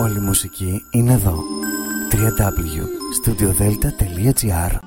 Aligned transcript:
Όλη 0.00 0.16
η 0.16 0.20
μουσική 0.20 0.84
είναι 0.90 1.12
εδώ. 1.12 1.44
www.studiodelta.gr 2.12 4.78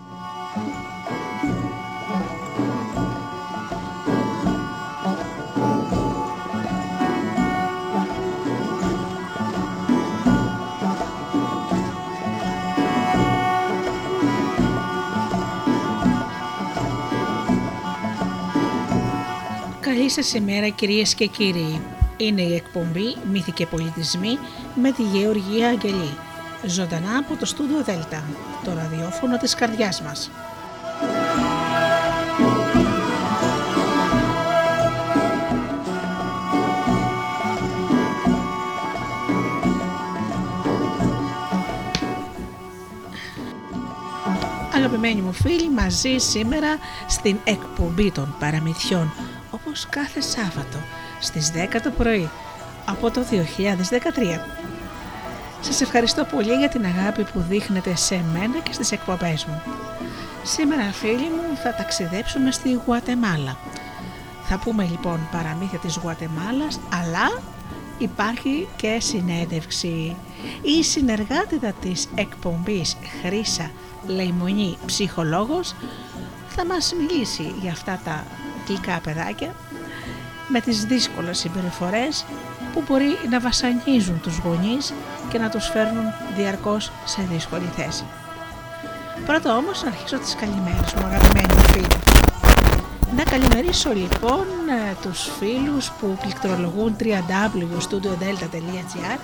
Καλή 19.80 20.09
σας 20.09 20.34
ημέρα 20.34 20.70
κυρίες 20.70 21.14
και 21.14 21.25
κύριοι. 21.25 21.82
Είναι 22.18 22.41
η 22.41 22.55
εκπομπή 22.55 23.16
«Μύθοι 23.32 23.52
και 23.52 23.66
πολιτισμοί» 23.66 24.38
με 24.75 24.91
τη 24.91 25.04
Γεωργία 25.04 25.68
Αγγελή. 25.68 26.17
Ζωντανά 26.66 27.17
από 27.17 27.36
το 27.36 27.45
στούντιο 27.45 27.84
Δέλτα, 27.84 28.23
το 28.63 28.73
ραδιόφωνο 28.73 29.38
της 29.38 29.55
καρδιάς 29.55 30.02
μας. 30.02 30.31
Αγαπημένοι 44.75 45.22
μου 45.22 45.34
φίλοι, 45.34 45.70
μαζί 45.70 46.17
σήμερα 46.17 46.77
στην 47.08 47.38
εκπομπή 47.44 48.11
των 48.11 48.36
παραμυθιών, 48.39 49.14
όπως 49.52 49.88
κάθε 49.89 50.22
Σάββατο, 50.22 50.77
στις 51.23 51.52
10 51.52 51.82
το 51.84 51.90
πρωί, 51.90 52.30
από 52.86 53.12
το 53.12 53.22
2013. 53.23 54.40
Σας 55.62 55.81
ευχαριστώ 55.81 56.23
πολύ 56.23 56.54
για 56.54 56.70
την 56.70 56.86
αγάπη 56.86 57.23
που 57.23 57.40
δείχνετε 57.50 57.95
σε 57.95 58.23
μένα 58.34 58.59
και 58.64 58.73
στις 58.73 58.92
εκπομπές 58.92 59.45
μου. 59.45 59.62
Σήμερα 60.44 60.84
φίλοι 60.84 61.30
μου 61.30 61.58
θα 61.64 61.75
ταξιδέψουμε 61.75 62.52
στη 62.52 62.80
Γουατεμάλα. 62.86 63.58
Θα 64.44 64.59
πούμε 64.59 64.84
λοιπόν 64.84 65.20
παραμύθια 65.31 65.80
της 65.80 66.00
Γουατεμάλας, 66.03 66.80
αλλά 67.02 67.42
υπάρχει 67.97 68.67
και 68.75 68.97
συνέντευξη. 69.00 70.16
Η 70.62 70.84
συνεργάτητα 70.84 71.72
της 71.81 72.08
εκπομπής 72.16 72.97
Χρύσα 73.22 73.72
Λεϊμονή 74.08 74.78
Ψυχολόγος 74.86 75.75
θα 76.47 76.66
μας 76.66 76.94
μιλήσει 76.94 77.53
για 77.62 77.72
αυτά 77.72 78.00
τα 78.03 78.23
γλυκά 78.67 79.00
παιδάκια 79.03 79.56
με 80.47 80.59
τις 80.59 80.86
δύσκολες 80.86 81.38
συμπεριφορές 81.38 82.25
που 82.73 82.83
μπορεί 82.88 83.17
να 83.30 83.39
βασανίζουν 83.39 84.22
τους 84.22 84.38
γονείς 84.38 84.94
και 85.30 85.38
να 85.38 85.50
τους 85.50 85.67
φέρνουν 85.67 86.03
διαρκώς 86.35 86.91
σε 87.05 87.27
δύσκολη 87.31 87.69
θέση. 87.75 88.03
Πρώτα 89.25 89.58
όμως 89.58 89.83
να 89.83 89.89
αρχίσω 89.89 90.17
τις 90.17 90.35
καλημέρες 90.35 90.94
μου 90.94 91.05
αγαπημένοι 91.05 91.53
μου 91.53 91.61
φίλοι. 91.61 91.88
Να 93.16 93.23
καλημερίσω 93.23 93.94
λοιπόν 93.94 94.45
ε, 94.69 94.95
τους 95.02 95.30
φίλους 95.39 95.91
που 95.91 96.17
πληκτρολογούν 96.22 96.95
www.studiodelta.gr 97.00 99.19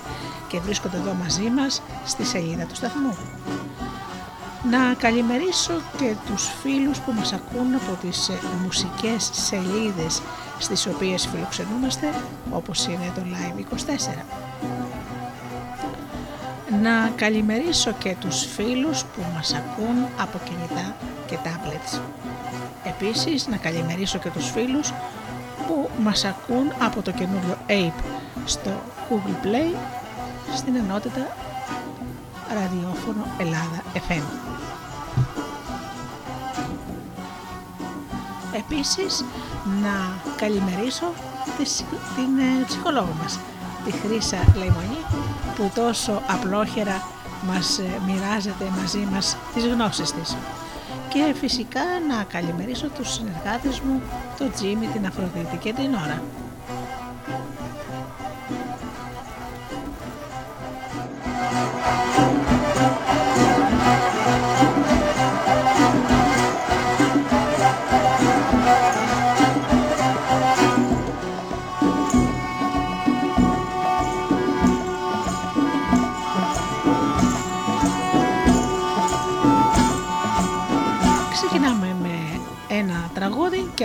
και 0.48 0.60
βρίσκονται 0.60 0.98
εδώ 0.98 1.14
μαζί 1.14 1.50
μας 1.50 1.82
στη 2.06 2.26
σελίδα 2.26 2.66
του 2.66 2.76
σταθμού. 2.76 3.18
Να 4.70 4.94
καλημερίσω 4.94 5.82
και 5.98 6.16
τους 6.26 6.50
φίλους 6.62 7.00
που 7.00 7.12
μας 7.12 7.34
ακούν 7.34 7.76
από 7.76 7.98
τις 8.02 8.30
ε, 8.30 8.34
μουσικές 8.64 9.30
σελίδες 9.32 10.22
στις 10.60 10.88
οποίες 10.88 11.28
φιλοξενούμαστε 11.28 12.08
όπως 12.52 12.86
είναι 12.86 13.12
το 13.16 13.22
Live 13.22 13.60
24. 13.60 14.24
Να 16.82 17.12
καλημερίσω 17.16 17.92
και 17.92 18.16
τους 18.20 18.46
φίλους 18.46 19.04
που 19.04 19.22
μας 19.36 19.54
ακούν 19.54 20.06
από 20.22 20.40
κινητά 20.44 20.96
και 21.28 21.38
tablets. 21.44 22.00
Επίσης 22.84 23.48
να 23.48 23.58
καλημερίσω 23.58 24.18
και 24.18 24.30
τους 24.30 24.50
φίλους 24.50 24.92
που 25.68 25.90
μας 26.02 26.26
ακούν 26.26 26.72
από 26.80 27.02
το 27.02 27.12
καινούριο 27.12 27.58
Ape 27.68 28.04
στο 28.46 28.70
Google 29.10 29.46
Play 29.46 29.76
στην 30.56 30.76
ενότητα 30.76 31.28
ραδιόφωνο 32.54 33.26
Ελλάδα 33.38 33.84
FM. 33.94 34.49
Επίσης 38.60 39.26
να 39.82 40.22
καλημερίσω 40.36 41.14
την 42.16 42.38
ε, 42.40 42.64
ψυχολόγο 42.66 43.16
μας, 43.22 43.40
τη 43.86 43.92
Χρύσα 43.92 44.38
Λεϊμονή 44.56 45.02
που 45.56 45.72
τόσο 45.76 46.22
απλόχερα 46.28 47.08
μας 47.48 47.80
ε, 47.80 48.02
μοιράζεται 48.06 48.66
μαζί 48.82 49.08
μας 49.12 49.38
τις 49.54 49.66
γνώσεις 49.66 50.12
της. 50.12 50.38
Και 51.10 51.34
φυσικά 51.40 51.84
να 52.10 52.24
καλημερίσω 52.24 52.90
τους 52.90 53.14
συνεργάτες 53.14 53.80
μου, 53.80 54.02
τον 54.38 54.52
Τζίμι, 54.52 54.88
την 54.88 55.06
Αφροδίτη 55.06 55.58
και 55.58 55.74
την 55.74 55.94
Ωρα. 55.94 56.22
Ξεκινάμε 62.20 62.39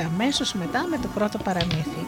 αμέσως 0.04 0.52
μετά 0.54 0.86
με 0.86 0.98
το 0.98 1.08
πρώτο 1.14 1.38
παραμύθι. 1.38 2.03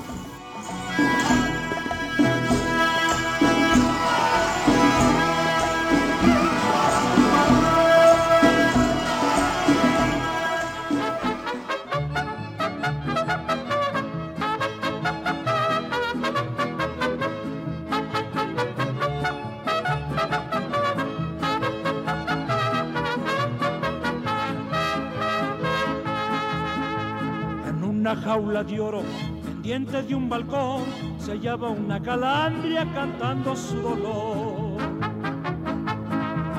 Jaula 28.37 28.63
de 28.63 28.79
oro, 28.79 29.03
pendiente 29.43 30.03
de 30.03 30.15
un 30.15 30.29
balcón, 30.29 30.83
se 31.19 31.33
hallaba 31.33 31.71
una 31.71 31.99
calandria 32.03 32.87
cantando 32.93 33.57
su 33.57 33.77
dolor. 33.77 34.77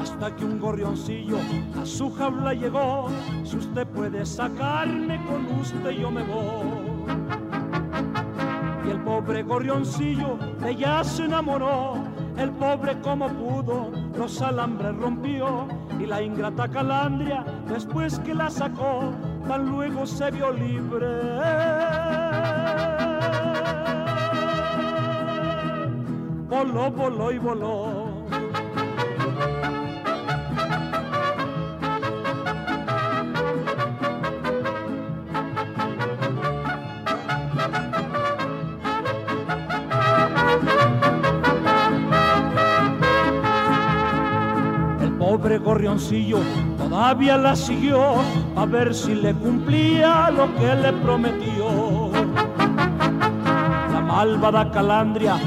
Hasta 0.02 0.36
que 0.36 0.44
un 0.44 0.60
gorrioncillo 0.60 1.38
a 1.80 1.86
su 1.86 2.12
jaula 2.16 2.56
llegó, 2.56 3.10
si 3.44 3.58
usted 3.58 3.86
puede 3.90 4.26
sacarme 4.26 5.24
con 5.28 5.46
usted 5.60 5.92
yo 5.92 6.10
me 6.10 6.24
voy. 6.24 7.06
Y 8.88 8.90
el 8.90 9.00
pobre 9.02 9.44
gorrioncillo 9.44 10.40
de 10.60 10.72
ella 10.72 11.04
se 11.04 11.26
enamoró, 11.26 11.94
el 12.38 12.50
pobre 12.54 13.00
como 13.02 13.28
pudo 13.28 13.92
los 14.18 14.42
alambres 14.42 14.96
rompió 14.96 15.68
y 16.00 16.08
la 16.08 16.24
ingrata 16.24 16.68
calandria 16.68 17.46
después 17.68 18.18
que 18.20 18.34
la 18.34 18.50
sacó 18.50 19.14
tan 19.48 19.66
luego 19.70 20.06
se 20.06 20.30
vio 20.32 20.52
libre. 20.52 21.08
Voló, 26.50 26.92
voló 26.92 27.32
y 27.32 27.38
voló. 27.38 28.26
El 45.02 45.12
pobre 45.18 45.58
gorrioncillo 45.60 46.40
todavía 46.90 47.38
la 47.38 47.56
siguió 47.56 48.16
a 48.56 48.66
ver 48.66 48.94
si 48.94 49.16
le 49.16 49.34
cumplía 49.34 50.30
lo 50.32 50.54
que 50.56 50.76
le 50.76 50.94
prometió. 50.94 52.12
La 53.94 54.02
malvada 54.02 54.72
calandria 54.72 55.38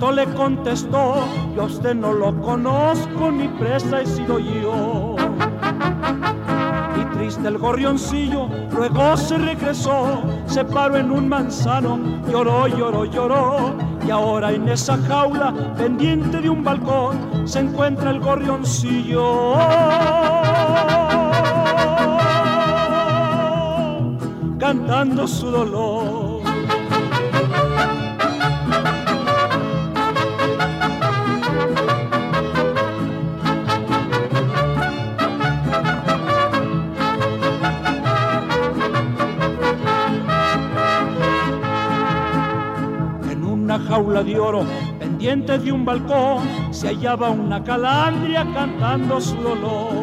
esto 0.00 0.12
le 0.12 0.24
contestó, 0.26 1.26
yo 1.54 1.62
a 1.62 1.64
usted 1.64 1.94
no 1.94 2.12
lo 2.12 2.40
conozco 2.40 3.30
ni 3.30 3.48
presa 3.48 4.00
he 4.00 4.06
sido 4.06 4.38
yo. 4.38 5.16
Y 6.98 7.04
triste 7.16 7.48
el 7.48 7.58
gorrioncillo, 7.58 8.48
luego 8.72 9.16
se 9.16 9.36
regresó, 9.36 10.22
se 10.46 10.64
paró 10.64 10.96
en 10.96 11.10
un 11.10 11.28
manzano, 11.28 11.98
lloró, 12.30 12.66
lloró, 12.66 13.04
lloró, 13.04 13.74
y 14.06 14.10
ahora 14.10 14.52
en 14.52 14.68
esa 14.68 14.96
jaula 14.96 15.52
pendiente 15.76 16.40
de 16.40 16.48
un 16.48 16.64
balcón 16.64 17.46
se 17.46 17.60
encuentra 17.60 18.10
el 18.10 18.20
gorrioncillo. 18.20 19.54
Cantando 24.70 25.26
su 25.26 25.50
dolor. 25.50 26.42
jaula 43.88 44.22
de 44.22 44.38
oro, 44.38 44.64
pendiente 45.00 45.58
de 45.58 45.72
un 45.72 45.84
balcón, 45.84 46.44
se 46.70 46.88
hallaba 46.88 47.30
una 47.30 47.64
calandria 47.64 48.46
cantando 48.54 49.20
su 49.20 49.34
dolor. 49.36 49.99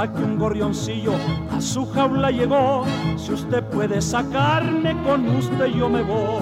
Hasta 0.00 0.14
que 0.14 0.24
un 0.24 0.38
gorrioncillo 0.38 1.12
a 1.54 1.60
su 1.60 1.84
jaula 1.92 2.30
llegó, 2.30 2.86
si 3.18 3.34
usted 3.34 3.62
puede 3.64 4.00
sacarme 4.00 4.96
con 5.02 5.28
usted 5.36 5.66
yo 5.66 5.90
me 5.90 6.00
voy. 6.00 6.40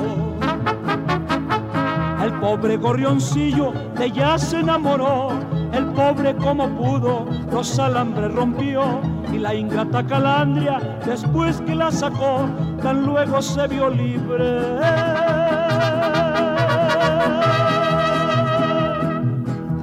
El 2.22 2.34
pobre 2.34 2.76
gorrioncillo 2.76 3.72
de 3.96 4.04
ella 4.04 4.38
se 4.38 4.60
enamoró, 4.60 5.30
el 5.72 5.86
pobre 5.86 6.36
como 6.36 6.68
pudo 6.68 7.26
los 7.50 7.76
alambres 7.80 8.32
rompió 8.32 9.00
y 9.32 9.38
la 9.38 9.56
ingrata 9.56 10.06
calandria 10.06 10.78
después 11.04 11.60
que 11.62 11.74
la 11.74 11.90
sacó 11.90 12.48
tan 12.80 13.04
luego 13.06 13.42
se 13.42 13.66
vio 13.66 13.90
libre. 13.90 14.60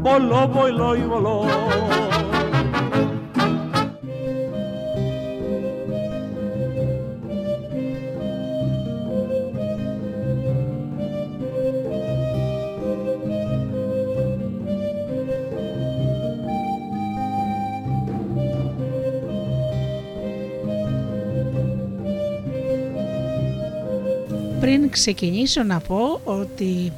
Voló, 0.02 0.48
voló 0.48 0.96
y 0.96 1.02
voló. 1.02 2.15
Ξεκινήσω 24.96 25.64
να 25.64 25.80
πω 25.80 26.22
ότι 26.24 26.94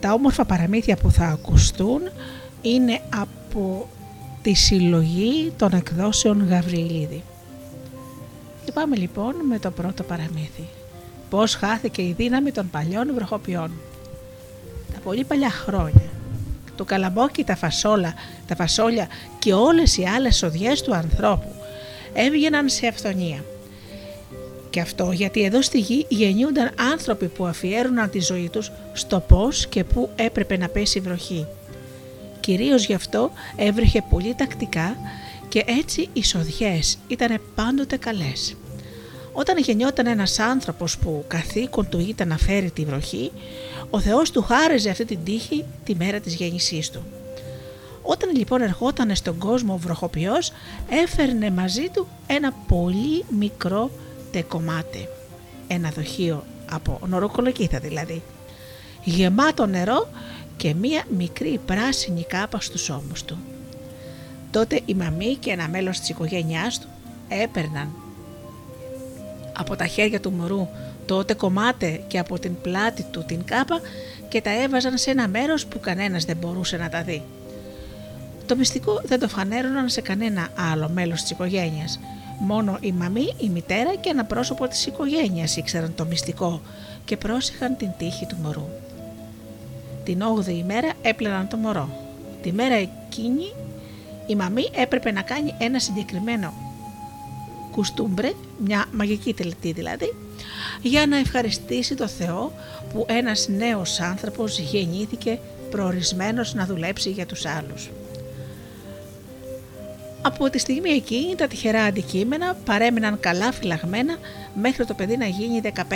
τα 0.00 0.12
όμορφα 0.12 0.44
παραμύθια 0.44 0.96
που 0.96 1.10
θα 1.10 1.24
ακουστούν 1.24 2.00
είναι 2.62 3.00
από 3.20 3.88
τη 4.42 4.54
συλλογή 4.54 5.52
των 5.56 5.72
εκδόσεων 5.72 6.48
Γαβριλίδη. 6.48 7.22
Και 8.64 8.72
πάμε 8.72 8.96
λοιπόν 8.96 9.34
με 9.48 9.58
το 9.58 9.70
πρώτο 9.70 10.02
παραμύθι. 10.02 10.68
Πώς 11.30 11.54
χάθηκε 11.54 12.02
η 12.02 12.14
δύναμη 12.16 12.52
των 12.52 12.70
παλιών 12.70 13.14
βροχοποιών. 13.14 13.70
Τα 14.92 14.98
πολύ 15.04 15.24
παλιά 15.24 15.50
χρόνια. 15.50 16.10
Το 16.76 16.84
καλαμπόκι, 16.84 17.44
τα 17.44 17.56
φασόλα, 17.56 18.14
τα 18.46 18.54
φασόλια 18.54 19.06
και 19.38 19.52
όλες 19.52 19.96
οι 19.96 20.04
άλλες 20.04 20.36
σοδιές 20.36 20.82
του 20.82 20.94
ανθρώπου 20.94 21.52
έβγαιναν 22.12 22.68
σε 22.68 22.86
αυθονία– 22.86 23.44
και 24.76 24.82
αυτό 24.82 25.10
γιατί 25.12 25.44
εδώ 25.44 25.62
στη 25.62 25.78
γη 25.78 26.06
γεννιούνταν 26.08 26.70
άνθρωποι 26.92 27.26
που 27.26 27.46
αφιέρωναν 27.46 28.10
τη 28.10 28.20
ζωή 28.20 28.48
τους 28.52 28.70
στο 28.92 29.20
πώς 29.20 29.66
και 29.66 29.84
πού 29.84 30.10
έπρεπε 30.16 30.56
να 30.56 30.68
πέσει 30.68 31.00
βροχή. 31.00 31.46
Κυρίως 32.40 32.86
γι' 32.86 32.94
αυτό 32.94 33.30
έβρεχε 33.56 34.04
πολύ 34.10 34.34
τακτικά 34.34 34.96
και 35.48 35.64
έτσι 35.66 36.08
οι 36.12 36.24
σοδιές 36.24 36.98
ήταν 37.08 37.40
πάντοτε 37.54 37.96
καλές. 37.96 38.56
Όταν 39.32 39.58
γεννιόταν 39.58 40.06
ένας 40.06 40.38
άνθρωπος 40.38 40.98
που 40.98 41.24
καθήκον 41.26 41.88
του 41.88 41.98
ήταν 42.08 42.28
να 42.28 42.36
φέρει 42.36 42.70
τη 42.70 42.84
βροχή, 42.84 43.32
ο 43.90 44.00
Θεός 44.00 44.30
του 44.30 44.42
χάριζε 44.42 44.90
αυτή 44.90 45.04
την 45.04 45.18
τύχη 45.24 45.64
τη 45.84 45.94
μέρα 45.94 46.20
της 46.20 46.34
γέννησής 46.34 46.90
του. 46.90 47.02
Όταν 48.02 48.36
λοιπόν 48.36 48.60
ερχόταν 48.60 49.14
στον 49.14 49.38
κόσμο 49.38 49.72
ο 49.74 49.76
βροχοποιός, 49.76 50.52
έφερνε 50.90 51.50
μαζί 51.50 51.88
του 51.92 52.06
ένα 52.26 52.52
πολύ 52.68 53.24
μικρό 53.38 53.90
κομμάτι, 54.42 55.08
ένα 55.66 55.90
δοχείο 55.90 56.44
από 56.70 57.00
νοροκολοκύθα 57.06 57.78
δηλαδή, 57.78 58.22
γεμάτο 59.04 59.66
νερό 59.66 60.08
και 60.56 60.74
μία 60.74 61.04
μικρή 61.16 61.60
πράσινη 61.66 62.24
κάπα 62.24 62.60
στους 62.60 62.90
ώμους 62.90 63.24
του. 63.24 63.38
Τότε 64.50 64.80
η 64.84 64.94
μαμή 64.94 65.34
και 65.34 65.50
ένα 65.50 65.68
μέλος 65.68 65.98
της 65.98 66.08
οικογένειάς 66.08 66.78
του 66.80 66.88
έπαιρναν 67.28 67.88
από 69.58 69.76
τα 69.76 69.86
χέρια 69.86 70.20
του 70.20 70.32
μωρού 70.32 70.68
τότε 71.06 71.34
κομμάτι 71.34 72.04
και 72.06 72.18
από 72.18 72.38
την 72.38 72.60
πλάτη 72.60 73.06
του 73.10 73.24
την 73.26 73.44
κάπα 73.44 73.80
και 74.28 74.40
τα 74.40 74.62
έβαζαν 74.62 74.98
σε 74.98 75.10
ένα 75.10 75.28
μέρος 75.28 75.66
που 75.66 75.80
κανένας 75.80 76.24
δεν 76.24 76.36
μπορούσε 76.36 76.76
να 76.76 76.88
τα 76.88 77.02
δει. 77.02 77.22
Το 78.46 78.56
μυστικό 78.56 79.00
δεν 79.04 79.18
το 79.18 79.28
φανέρωναν 79.28 79.88
σε 79.88 80.00
κανένα 80.00 80.48
άλλο 80.72 80.88
μέλος 80.88 81.20
της 81.20 81.30
οικογένειας 81.30 82.00
Μόνο 82.38 82.78
η 82.80 82.92
μαμή, 82.92 83.34
η 83.38 83.48
μητέρα 83.48 83.94
και 83.94 84.08
ένα 84.08 84.24
πρόσωπο 84.24 84.68
της 84.68 84.86
οικογένειας 84.86 85.56
ήξεραν 85.56 85.94
το 85.94 86.04
μυστικό 86.04 86.60
και 87.04 87.16
πρόσεχαν 87.16 87.76
την 87.76 87.90
τύχη 87.98 88.26
του 88.26 88.36
μωρού. 88.42 88.68
Την 90.04 90.22
8η 90.22 90.48
ημέρα 90.48 90.92
έπλαιναν 91.02 91.48
το 91.48 91.56
μωρό. 91.56 91.88
Τη 92.42 92.52
μέρα 92.52 92.74
εκείνη 92.74 93.52
η 94.26 94.34
μαμή 94.34 94.68
έπρεπε 94.74 95.12
να 95.12 95.22
κάνει 95.22 95.54
ένα 95.58 95.78
συγκεκριμένο 95.78 96.52
κουστούμπρε, 97.70 98.32
μια 98.58 98.84
μαγική 98.92 99.34
τελετή 99.34 99.72
δηλαδή, 99.72 100.14
για 100.82 101.06
να 101.06 101.16
ευχαριστήσει 101.16 101.94
το 101.94 102.08
Θεό 102.08 102.52
που 102.92 103.04
ένας 103.08 103.48
νέος 103.48 104.00
άνθρωπος 104.00 104.58
γεννήθηκε 104.58 105.38
προορισμένος 105.70 106.54
να 106.54 106.66
δουλέψει 106.66 107.10
για 107.10 107.26
τους 107.26 107.46
άλλους. 107.46 107.90
Από 110.26 110.50
τη 110.50 110.58
στιγμή 110.58 110.90
εκείνη 110.90 111.34
τα 111.34 111.46
τυχερά 111.46 111.82
αντικείμενα 111.82 112.56
παρέμειναν 112.64 113.20
καλά 113.20 113.52
φυλαγμένα 113.52 114.16
μέχρι 114.54 114.84
το 114.84 114.94
παιδί 114.94 115.16
να 115.16 115.26
γίνει 115.26 115.60
15-16 115.64 115.92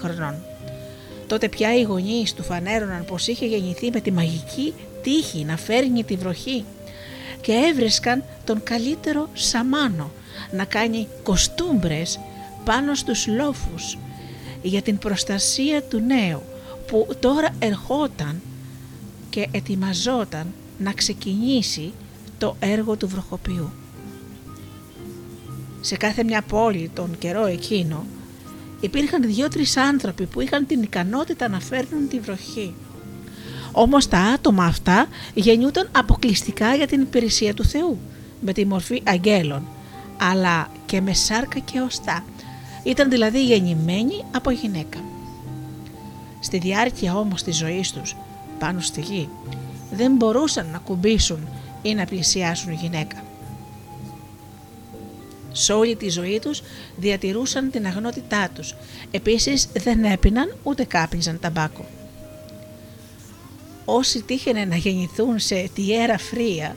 χρονών. 0.00 0.34
Τότε 1.26 1.48
πια 1.48 1.76
οι 1.76 1.82
γονείς 1.82 2.34
του 2.34 2.42
φανέρωναν 2.42 3.04
πως 3.04 3.26
είχε 3.26 3.46
γεννηθεί 3.46 3.90
με 3.90 4.00
τη 4.00 4.12
μαγική 4.12 4.74
τύχη 5.02 5.44
να 5.44 5.56
φέρνει 5.56 6.04
τη 6.04 6.16
βροχή 6.16 6.64
και 7.40 7.52
έβρισκαν 7.52 8.24
τον 8.44 8.62
καλύτερο 8.62 9.28
σαμάνο 9.32 10.10
να 10.50 10.64
κάνει 10.64 11.08
κοστούμπρες 11.22 12.20
πάνω 12.64 12.94
στους 12.94 13.26
λόφους 13.26 13.98
για 14.62 14.82
την 14.82 14.98
προστασία 14.98 15.82
του 15.82 15.98
νέου 15.98 16.42
που 16.86 17.08
τώρα 17.20 17.48
ερχόταν 17.58 18.40
και 19.30 19.48
ετοιμαζόταν 19.50 20.46
να 20.78 20.92
ξεκινήσει 20.92 21.92
το 22.40 22.56
έργο 22.58 22.96
του 22.96 23.08
βροχοποιού. 23.08 23.70
Σε 25.80 25.96
κάθε 25.96 26.24
μια 26.24 26.42
πόλη 26.42 26.90
τον 26.94 27.18
καιρό 27.18 27.46
εκείνο 27.46 28.04
υπήρχαν 28.80 29.22
δύο-τρεις 29.22 29.76
άνθρωποι 29.76 30.26
που 30.26 30.40
είχαν 30.40 30.66
την 30.66 30.82
ικανότητα 30.82 31.48
να 31.48 31.60
φέρνουν 31.60 32.08
τη 32.08 32.20
βροχή. 32.20 32.74
Όμως 33.72 34.08
τα 34.08 34.18
άτομα 34.18 34.64
αυτά 34.64 35.06
γεννιούνταν 35.34 35.88
αποκλειστικά 35.92 36.74
για 36.74 36.86
την 36.86 37.00
υπηρεσία 37.00 37.54
του 37.54 37.64
Θεού, 37.64 37.98
με 38.40 38.52
τη 38.52 38.66
μορφή 38.66 39.02
αγγέλων, 39.04 39.62
αλλά 40.18 40.70
και 40.86 41.00
με 41.00 41.14
σάρκα 41.14 41.58
και 41.58 41.80
οστά. 41.80 42.24
Ήταν 42.82 43.10
δηλαδή 43.10 43.44
γεννημένοι 43.44 44.24
από 44.30 44.50
γυναίκα. 44.50 44.98
Στη 46.40 46.58
διάρκεια 46.58 47.16
όμως 47.16 47.42
της 47.42 47.56
ζωής 47.56 47.92
τους, 47.92 48.16
πάνω 48.58 48.80
στη 48.80 49.00
γη, 49.00 49.28
δεν 49.92 50.12
μπορούσαν 50.12 50.66
να 50.72 50.78
κουμπίσουν 50.78 51.48
ή 51.82 51.94
να 51.94 52.04
πλησιάσουν 52.04 52.72
γυναίκα. 52.72 53.24
Σε 55.52 55.72
όλη 55.72 55.96
τη 55.96 56.08
ζωή 56.08 56.38
τους 56.38 56.62
διατηρούσαν 56.96 57.70
την 57.70 57.86
αγνότητά 57.86 58.48
τους. 58.54 58.74
Επίσης 59.10 59.68
δεν 59.72 60.04
έπιναν 60.04 60.56
ούτε 60.62 60.84
κάπνιζαν 60.84 61.38
ταμπάκο. 61.40 61.84
Όσοι 63.84 64.22
τύχαινε 64.22 64.64
να 64.64 64.76
γεννηθούν 64.76 65.38
σε 65.38 65.70
τιέρα 65.74 66.18
φρία, 66.18 66.76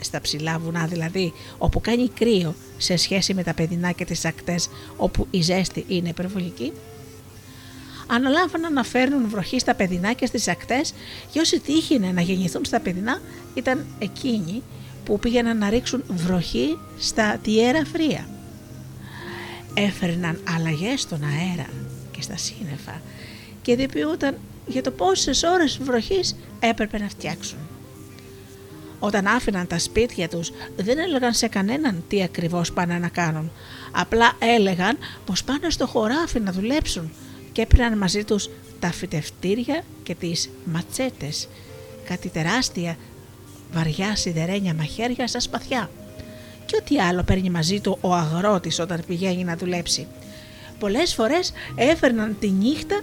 στα 0.00 0.20
ψηλά 0.20 0.58
βουνά 0.58 0.86
δηλαδή, 0.86 1.32
όπου 1.58 1.80
κάνει 1.80 2.08
κρύο 2.08 2.54
σε 2.76 2.96
σχέση 2.96 3.34
με 3.34 3.42
τα 3.42 3.54
παιδινά 3.54 3.92
και 3.92 4.04
τις 4.04 4.24
ακτές 4.24 4.68
όπου 4.96 5.26
η 5.30 5.40
ζέστη 5.40 5.84
είναι 5.88 6.08
υπερβολική, 6.08 6.72
αναλάμβαναν 8.08 8.72
να 8.72 8.82
φέρνουν 8.82 9.28
βροχή 9.28 9.58
στα 9.58 9.74
παιδινά 9.74 10.12
και 10.12 10.26
στις 10.26 10.48
ακτές 10.48 10.94
και 11.30 11.40
όσοι 11.40 11.60
τύχηνε 11.60 12.12
να 12.12 12.20
γεννηθούν 12.20 12.64
στα 12.64 12.80
παιδινά 12.80 13.20
ήταν 13.54 13.86
εκείνοι 13.98 14.62
που 15.04 15.18
πήγαιναν 15.18 15.58
να 15.58 15.68
ρίξουν 15.68 16.04
βροχή 16.08 16.78
στα 16.98 17.38
τιέρα 17.42 17.84
φρία. 17.84 18.28
Έφερναν 19.74 20.40
αλλαγές 20.56 21.00
στον 21.00 21.22
αέρα 21.22 21.66
και 22.10 22.22
στα 22.22 22.36
σύννεφα 22.36 23.00
και 23.62 23.72
ειδοποιούταν 23.72 24.36
για 24.66 24.82
το 24.82 24.90
πόσες 24.90 25.42
ώρες 25.42 25.78
βροχής 25.82 26.36
έπρεπε 26.60 26.98
να 26.98 27.08
φτιάξουν. 27.08 27.58
Όταν 28.98 29.26
άφηναν 29.26 29.66
τα 29.66 29.78
σπίτια 29.78 30.28
τους 30.28 30.52
δεν 30.76 30.98
έλεγαν 30.98 31.32
σε 31.32 31.48
κανέναν 31.48 32.04
τι 32.08 32.22
ακριβώς 32.22 32.72
πάνε 32.72 32.98
να 32.98 33.08
κάνουν. 33.08 33.50
Απλά 33.92 34.32
έλεγαν 34.38 34.98
πως 35.26 35.44
πάνε 35.44 35.70
στο 35.70 35.86
χωράφι 35.86 36.40
να 36.40 36.52
δουλέψουν 36.52 37.12
και 37.58 37.64
έπαιρναν 37.64 37.98
μαζί 37.98 38.24
τους 38.24 38.48
τα 38.80 38.92
φυτευτήρια 38.92 39.82
και 40.02 40.14
τις 40.14 40.50
ματσέτες, 40.64 41.48
κάτι 42.04 42.28
τεράστια 42.28 42.96
βαριά 43.72 44.16
σιδερένια 44.16 44.74
μαχαίρια 44.74 45.26
στα 45.26 45.40
σπαθιά 45.40 45.90
και 46.66 46.76
ό,τι 46.80 47.00
άλλο 47.00 47.22
παίρνει 47.22 47.50
μαζί 47.50 47.80
του 47.80 47.98
ο 48.00 48.14
αγρότης 48.14 48.78
όταν 48.78 49.02
πηγαίνει 49.06 49.44
να 49.44 49.56
δουλέψει. 49.56 50.06
Πολλές 50.78 51.14
φορές 51.14 51.52
έφερναν 51.74 52.36
τη 52.40 52.50
νύχτα 52.50 53.00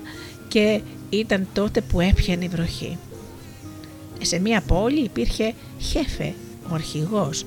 και 0.48 0.82
ήταν 1.10 1.48
τότε 1.54 1.82
που 1.82 2.02
έπιανε 2.02 2.46
η 2.46 2.48
βροχή. 2.48 2.98
Σε 4.22 4.40
μία 4.40 4.62
πόλη 4.62 5.04
υπήρχε 5.04 5.54
Χέφε, 5.80 6.34
ο 6.70 6.74
αρχηγός, 6.74 7.46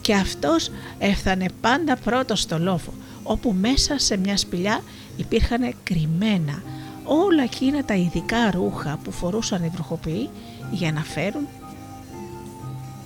και 0.00 0.14
αυτός 0.14 0.70
έφτανε 0.98 1.46
πάντα 1.60 1.96
πρώτος 1.96 2.40
στο 2.40 2.58
λόφο, 2.58 2.92
όπου 3.22 3.54
μέσα 3.60 3.98
σε 3.98 4.16
μια 4.16 4.36
σπηλιά 4.36 4.82
υπήρχαν 5.16 5.74
κρυμμένα 5.82 6.62
όλα 7.04 7.42
εκείνα 7.42 7.84
τα 7.84 7.94
ειδικά 7.94 8.50
ρούχα 8.50 8.98
που 9.04 9.10
φορούσαν 9.10 9.64
οι 9.64 9.68
βροχοποιοί 9.68 10.30
για 10.70 10.92
να 10.92 11.00
φέρουν 11.00 11.48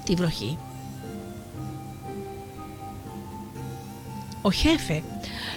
τη 0.05 0.15
βροχή. 0.15 0.59
Ο 4.43 4.51
Χέφε 4.51 5.03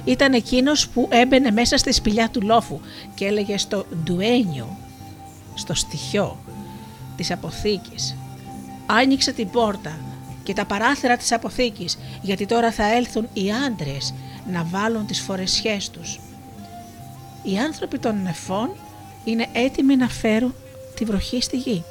ήταν 0.03 0.33
εκείνος 0.33 0.87
που 0.87 1.07
έμπαινε 1.11 1.51
μέσα 1.51 1.77
στη 1.77 1.91
σπηλιά 1.91 2.29
του 2.29 2.41
λόφου 2.41 2.79
και 3.15 3.25
έλεγε 3.25 3.57
στο 3.57 3.85
ντουένιο, 4.03 4.77
στο 5.53 5.73
στοιχείο 5.73 6.37
της 7.15 7.31
αποθήκης. 7.31 8.15
Άνοιξε 8.85 9.31
την 9.31 9.49
πόρτα 9.49 9.97
και 10.43 10.53
τα 10.53 10.65
παράθυρα 10.65 11.17
της 11.17 11.31
αποθήκης 11.31 11.97
γιατί 12.21 12.45
τώρα 12.45 12.71
θα 12.71 12.95
έλθουν 12.95 13.27
οι 13.33 13.51
άντρες 13.51 14.13
να 14.51 14.63
βάλουν 14.63 15.05
τις 15.05 15.19
φορεσιές 15.19 15.89
τους. 15.89 16.19
Οι 17.43 17.57
άνθρωποι 17.57 17.99
των 17.99 18.21
νεφών 18.21 18.69
είναι 19.23 19.47
έτοιμοι 19.53 19.95
να 19.95 20.09
φέρουν 20.09 20.53
τη 20.95 21.05
βροχή 21.05 21.41
στη 21.41 21.57
γη. 21.57 21.83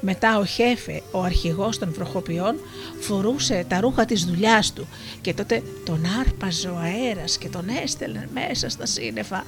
Μετά 0.00 0.38
ο 0.38 0.44
Χέφε, 0.44 1.02
ο 1.10 1.22
αρχηγός 1.22 1.78
των 1.78 1.92
βροχοποιών, 1.92 2.54
φορούσε 3.00 3.64
τα 3.68 3.80
ρούχα 3.80 4.04
της 4.04 4.24
δουλειάς 4.24 4.72
του 4.72 4.86
και 5.20 5.34
τότε 5.34 5.62
τον 5.84 6.06
άρπαζε 6.20 6.68
ο 6.68 6.76
αέρας 6.76 7.38
και 7.38 7.48
τον 7.48 7.68
έστελνε 7.82 8.28
μέσα 8.34 8.68
στα 8.68 8.86
σύννεφα 8.86 9.44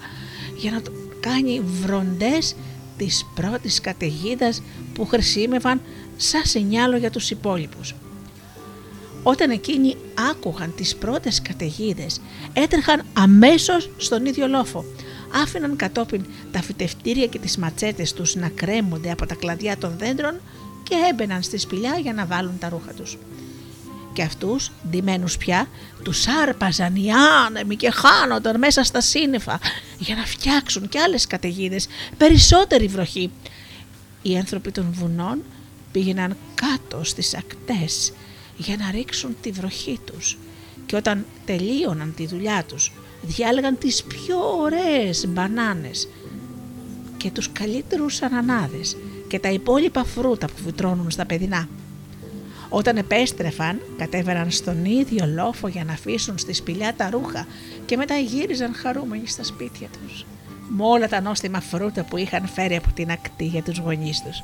για 0.57 0.71
να 0.71 0.83
κάνει 1.21 1.61
βροντές 1.61 2.55
της 2.97 3.27
πρώτης 3.35 3.81
καταιγίδας 3.81 4.63
που 4.95 5.07
χρησιμεύαν 5.07 5.81
σαν 6.17 6.45
σινιάλο 6.45 6.97
για 6.97 7.11
τους 7.11 7.31
υπόλοιπους. 7.31 7.95
Όταν 9.23 9.51
εκείνοι 9.51 9.97
άκουγαν 10.31 10.75
τις 10.77 10.97
πρώτες 10.97 11.43
καταιγίδες, 11.43 12.21
έτρεχαν 12.53 13.03
αμέσως 13.13 13.91
στον 13.97 14.27
ίδιο 14.27 14.47
λόφο 14.47 14.85
άφηναν 15.33 15.77
κατόπιν 15.77 16.25
τα 16.53 16.63
φυτευτήρια 16.63 17.27
και 17.27 17.39
τις 17.39 17.57
ματσέτες 17.57 18.13
τους 18.13 18.35
να 18.35 18.49
κρέμονται 18.49 19.11
από 19.11 19.27
τα 19.27 19.35
κλαδιά 19.35 19.79
των 19.79 19.95
δέντρων 19.99 20.41
και 20.83 20.95
έμπαιναν 21.11 21.43
στη 21.43 21.59
σπηλιά 21.59 21.99
για 21.99 22.13
να 22.13 22.27
βάλουν 22.27 22.59
τα 22.59 22.69
ρούχα 22.69 22.93
τους. 22.93 23.19
Και 24.13 24.23
αυτούς, 24.23 24.71
ντυμένους 24.89 25.37
πια, 25.37 25.69
τους 26.03 26.27
άρπαζαν 26.27 26.97
οι 26.97 27.13
άνεμοι 27.47 27.77
και 27.77 27.91
χάνονταν 27.91 28.59
μέσα 28.59 28.85
στα 28.85 29.01
σύννεφα 29.01 29.59
για 29.99 30.15
να 30.15 30.25
φτιάξουν 30.25 30.89
και 30.89 30.99
άλλες 30.99 31.27
καταιγίδες, 31.27 31.87
περισσότερη 32.17 32.87
βροχή. 32.87 33.31
Οι 34.23 34.37
άνθρωποι 34.37 34.71
των 34.71 34.87
βουνών 34.93 35.43
πήγαιναν 35.93 36.37
κάτω 36.55 37.05
στις 37.05 37.35
ακτές 37.35 38.13
για 38.57 38.77
να 38.77 38.91
ρίξουν 38.91 39.37
τη 39.41 39.51
βροχή 39.51 39.99
τους 40.05 40.39
και 40.87 40.97
όταν 40.97 41.25
τελείωναν 41.45 42.15
τη 42.17 42.27
δουλειά 42.27 42.65
τους 42.65 42.93
διάλεγαν 43.23 43.79
τις 43.79 44.03
πιο 44.03 44.39
ωραίες 44.61 45.27
μπανάνες 45.29 46.09
και 47.17 47.31
τους 47.31 47.53
καλύτερους 47.53 48.23
ανανάδες 48.23 48.97
και 49.29 49.39
τα 49.39 49.51
υπόλοιπα 49.51 50.05
φρούτα 50.05 50.47
που 50.47 50.63
βιτρώνουν 50.65 51.11
στα 51.11 51.27
παιδινά. 51.27 51.69
Όταν 52.69 52.97
επέστρεφαν, 52.97 53.81
κατέβαιναν 53.99 54.51
στον 54.51 54.85
ίδιο 54.85 55.27
λόφο 55.27 55.69
για 55.69 55.85
να 55.85 55.93
αφήσουν 55.93 56.39
στη 56.39 56.53
σπηλιά 56.53 56.95
τα 56.95 57.11
ρούχα 57.11 57.47
και 57.87 57.97
μετά 57.97 58.17
γύριζαν 58.19 58.75
χαρούμενοι 58.75 59.27
στα 59.27 59.45
σπίτια 59.45 59.89
τους, 59.89 60.27
με 60.69 60.85
όλα 60.85 61.09
τα 61.09 61.21
νόστιμα 61.21 61.61
φρούτα 61.61 62.05
που 62.05 62.17
είχαν 62.17 62.47
φέρει 62.47 62.77
από 62.77 62.93
την 62.93 63.11
ακτή 63.11 63.45
για 63.45 63.63
τους 63.63 63.79
γονείς 63.79 64.23
τους. 64.23 64.43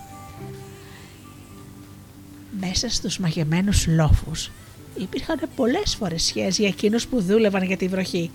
Μέσα 2.60 2.88
στους 2.88 3.18
μαγεμένους 3.18 3.86
λόφους 3.86 4.50
υπήρχαν 4.98 5.40
πολλές 5.56 5.94
φορεσιές 5.94 6.58
για 6.58 6.68
εκείνους 6.68 7.06
που 7.06 7.22
δούλευαν 7.22 7.62
για 7.62 7.76
τη 7.76 7.88
βροχή 7.88 8.30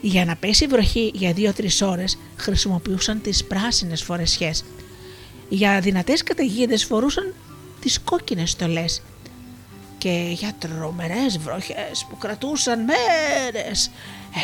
για 0.00 0.24
να 0.24 0.36
πέσει 0.36 0.66
βροχή 0.66 1.10
για 1.14 1.34
2-3 1.36 1.68
ώρες 1.82 2.18
χρησιμοποιούσαν 2.36 3.20
τις 3.20 3.44
πράσινες 3.44 4.02
φορεσιές. 4.02 4.64
Για 5.48 5.80
δυνατές 5.80 6.22
καταιγίδες 6.22 6.84
φορούσαν 6.84 7.34
τις 7.80 8.00
κόκκινες 8.00 8.50
στολές 8.50 9.02
και 9.98 10.28
για 10.32 10.52
τρομερές 10.58 11.38
βροχές 11.38 12.06
που 12.08 12.16
κρατούσαν 12.18 12.84
μέρες 12.84 13.90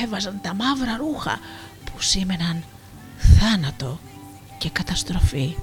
έβαζαν 0.05 0.41
τα 0.43 0.55
μαύρα 0.55 0.97
ρούχα 0.97 1.39
που 1.85 2.01
σήμαιναν 2.01 2.65
θάνατο 3.19 3.99
και 4.59 4.71
καταστροφή. 4.71 5.57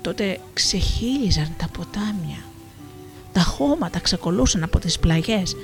Τότε 0.00 0.40
ξεχύλιζαν 0.52 1.54
τα 1.56 1.68
ποτάμια, 1.68 2.44
τα 3.32 3.40
χώματα 3.40 3.98
ξεκολούσαν 3.98 4.62
από 4.62 4.78
τις 4.78 4.98
πλαγιές 4.98 5.56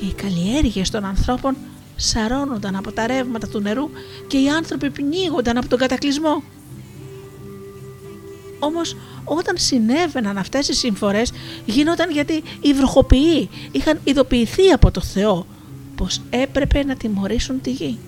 και 0.00 0.06
οι 0.06 0.12
καλλιέργειες 0.12 0.90
των 0.90 1.04
ανθρώπων 1.04 1.56
σαρώνονταν 1.96 2.76
από 2.76 2.92
τα 2.92 3.06
ρεύματα 3.06 3.48
του 3.48 3.60
νερού 3.60 3.90
και 4.26 4.38
οι 4.38 4.48
άνθρωποι 4.48 4.90
πνίγονταν 4.90 5.56
από 5.56 5.68
τον 5.68 5.78
κατακλυσμό. 5.78 6.42
Όμως 8.58 8.96
όταν 9.24 9.56
συνέβαιναν 9.58 10.38
αυτές 10.38 10.68
οι 10.68 10.74
συμφορές 10.74 11.32
γινόταν 11.64 12.10
γιατί 12.10 12.42
οι 12.60 12.72
βροχοποιοί 12.72 13.48
είχαν 13.72 14.00
ειδοποιηθεί 14.04 14.70
από 14.70 14.90
το 14.90 15.00
Θεό 15.00 15.46
πως 15.96 16.20
έπρεπε 16.30 16.84
να 16.84 16.94
τιμωρήσουν 16.94 17.60
τη 17.60 17.70
γη. 17.70 17.98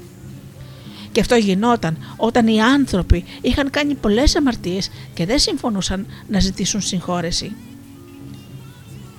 Και 1.12 1.20
αυτό 1.20 1.34
γινόταν 1.34 1.96
όταν 2.16 2.46
οι 2.46 2.60
άνθρωποι 2.62 3.24
είχαν 3.40 3.70
κάνει 3.70 3.94
πολλές 3.94 4.36
αμαρτίες 4.36 4.90
και 5.14 5.26
δεν 5.26 5.38
συμφωνούσαν 5.38 6.06
να 6.28 6.40
ζητήσουν 6.40 6.80
συγχώρεση. 6.80 7.52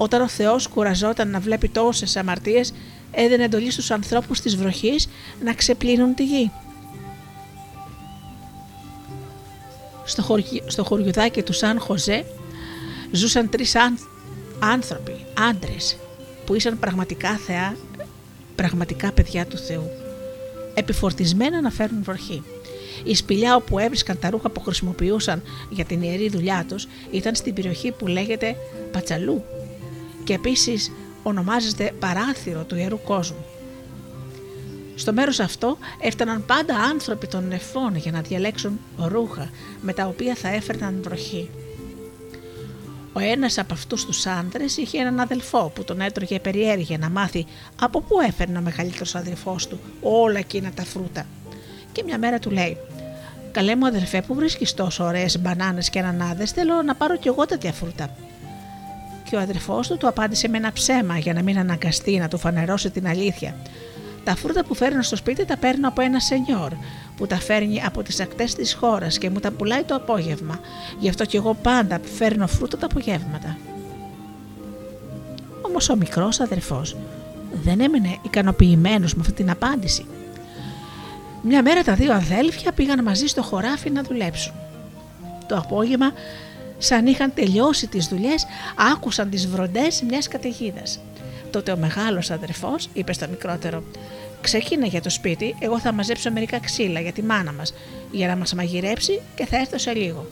Όταν 0.03 0.21
ο 0.21 0.27
Θεός 0.27 0.67
κουραζόταν 0.67 1.29
να 1.29 1.39
βλέπει 1.39 1.69
τόσες 1.69 2.15
αμαρτίες, 2.15 2.73
έδινε 3.11 3.43
εντολή 3.43 3.71
στους 3.71 3.91
ανθρώπους 3.91 4.39
της 4.39 4.55
βροχής 4.55 5.09
να 5.43 5.53
ξεπλύνουν 5.53 6.13
τη 6.13 6.25
γη. 6.25 6.51
Στο, 10.03 10.21
χωρι... 10.21 10.63
στο 10.65 10.83
χωριουδάκι 10.83 11.41
του 11.41 11.53
Σαν 11.53 11.79
Χωζέ 11.79 12.25
ζούσαν 13.11 13.49
τρεις 13.49 13.75
άνθρωποι, 14.59 15.25
άντρες, 15.49 15.97
που 16.45 16.55
ήσαν 16.55 16.79
πραγματικά 16.79 17.37
θεά, 17.37 17.75
πραγματικά 18.55 19.11
παιδιά 19.11 19.45
του 19.45 19.57
Θεού, 19.57 19.89
επιφορτισμένα 20.73 21.61
να 21.61 21.69
φέρουν 21.69 22.03
βροχή. 22.03 22.43
Η 23.03 23.15
σπηλιά 23.15 23.55
όπου 23.55 23.79
έβρισκαν 23.79 24.19
τα 24.19 24.29
ρούχα 24.29 24.49
που 24.49 24.59
χρησιμοποιούσαν 24.59 25.43
για 25.69 25.85
την 25.85 26.01
ιερή 26.01 26.29
δουλειά 26.29 26.65
τους 26.67 26.87
ήταν 27.11 27.35
στην 27.35 27.53
περιοχή 27.53 27.91
που 27.91 28.07
λέγεται 28.07 28.55
Πατσαλού 28.91 29.43
και 30.23 30.33
επίσης 30.33 30.91
ονομάζεται 31.23 31.93
παράθυρο 31.99 32.63
του 32.63 32.75
Ιερού 32.75 33.01
Κόσμου. 33.01 33.45
Στο 34.95 35.13
μέρος 35.13 35.39
αυτό 35.39 35.77
έφταναν 36.01 36.45
πάντα 36.45 36.75
άνθρωποι 36.75 37.27
των 37.27 37.47
νεφών 37.47 37.95
για 37.95 38.11
να 38.11 38.21
διαλέξουν 38.21 38.79
ρούχα 38.97 39.49
με 39.81 39.93
τα 39.93 40.05
οποία 40.05 40.35
θα 40.35 40.47
έφερναν 40.47 40.99
βροχή. 41.03 41.49
Ο 43.13 43.19
ένας 43.19 43.57
από 43.57 43.73
αυτούς 43.73 44.05
τους 44.05 44.25
άντρες 44.25 44.77
είχε 44.77 44.97
έναν 44.97 45.19
αδελφό 45.19 45.71
που 45.75 45.83
τον 45.83 46.01
έτρωγε 46.01 46.39
περιέργεια 46.39 46.97
να 46.97 47.09
μάθει 47.09 47.45
από 47.81 48.01
πού 48.01 48.19
έφερνε 48.27 48.57
ο 48.57 48.61
μεγαλύτερος 48.61 49.15
αδελφός 49.15 49.67
του 49.67 49.79
όλα 50.01 50.39
εκείνα 50.39 50.71
τα 50.71 50.83
φρούτα. 50.83 51.25
Και 51.91 52.03
μια 52.05 52.17
μέρα 52.17 52.39
του 52.39 52.51
λέει 52.51 52.77
«Καλέ 53.51 53.75
μου 53.75 53.85
αδελφέ 53.85 54.21
που 54.21 54.33
βρίσκεις 54.33 54.73
τόσο 54.73 55.03
ωραίες 55.03 55.39
μπανάνες 55.39 55.89
και 55.89 55.99
ανανάδες 55.99 56.51
θέλω 56.51 56.81
να 56.81 56.95
πάρω 56.95 57.17
κι 57.17 57.27
εγώ 57.27 57.45
τέτοια 57.45 57.73
φρούτα» 57.73 58.15
και 59.29 59.35
ο 59.35 59.39
αδερφός 59.39 59.87
του 59.87 59.97
του 59.97 60.07
απάντησε 60.07 60.47
με 60.47 60.57
ένα 60.57 60.71
ψέμα 60.71 61.17
για 61.17 61.33
να 61.33 61.41
μην 61.41 61.57
αναγκαστεί 61.57 62.17
να 62.17 62.27
του 62.27 62.37
φανερώσει 62.37 62.89
την 62.89 63.07
αλήθεια. 63.07 63.55
Τα 64.23 64.35
φρούτα 64.35 64.63
που 64.65 64.75
φέρνω 64.75 65.01
στο 65.01 65.15
σπίτι 65.15 65.45
τα 65.45 65.57
παίρνω 65.57 65.87
από 65.87 66.01
ένα 66.01 66.19
σενιόρ 66.19 66.71
που 67.17 67.27
τα 67.27 67.35
φέρνει 67.35 67.81
από 67.85 68.03
τις 68.03 68.19
ακτές 68.19 68.55
της 68.55 68.73
χώρας 68.73 69.17
και 69.17 69.29
μου 69.29 69.39
τα 69.39 69.51
πουλάει 69.51 69.83
το 69.83 69.95
απόγευμα. 69.95 70.59
Γι' 70.99 71.09
αυτό 71.09 71.25
και 71.25 71.37
εγώ 71.37 71.53
πάντα 71.53 71.99
φέρνω 72.17 72.47
φρούτα 72.47 72.77
τα 72.77 72.85
απογεύματα. 72.85 73.57
Όμως 75.61 75.89
ο 75.89 75.95
μικρός 75.95 76.39
αδερφός 76.39 76.95
δεν 77.63 77.79
έμενε 77.79 78.17
ικανοποιημένος 78.21 79.13
με 79.13 79.21
αυτή 79.21 79.33
την 79.33 79.49
απάντηση 79.49 80.05
Μια 81.41 81.61
μέρα 81.61 81.83
τα 81.83 81.93
δύο 81.93 82.13
αδέλφια 82.13 82.71
πήγαν 82.71 83.03
μαζί 83.03 83.27
στο 83.27 83.41
χωράφι 83.41 83.89
να 83.89 84.03
δουλέψουν. 84.03 84.53
Το 85.47 85.57
απόγευμα, 85.57 86.11
σαν 86.83 87.05
είχαν 87.05 87.33
τελειώσει 87.33 87.87
τις 87.87 88.07
δουλειές, 88.07 88.45
άκουσαν 88.93 89.29
τις 89.29 89.47
βροντές 89.47 90.03
μιας 90.09 90.27
καταιγίδας. 90.27 90.99
Τότε 91.51 91.71
ο 91.71 91.77
μεγάλος 91.77 92.31
αδερφός 92.31 92.89
είπε 92.93 93.13
στο 93.13 93.27
μικρότερο 93.29 93.83
«Ξεκίνα 94.41 94.85
για 94.85 95.01
το 95.01 95.09
σπίτι, 95.09 95.55
εγώ 95.59 95.79
θα 95.79 95.93
μαζέψω 95.93 96.31
μερικά 96.31 96.59
ξύλα 96.59 96.99
για 96.99 97.11
τη 97.11 97.23
μάνα 97.23 97.51
μας, 97.51 97.73
για 98.11 98.27
να 98.27 98.35
μας 98.35 98.53
μαγειρέψει 98.53 99.21
και 99.35 99.45
θα 99.45 99.57
έρθω 99.57 99.77
σε 99.77 99.93
λίγο». 99.93 100.27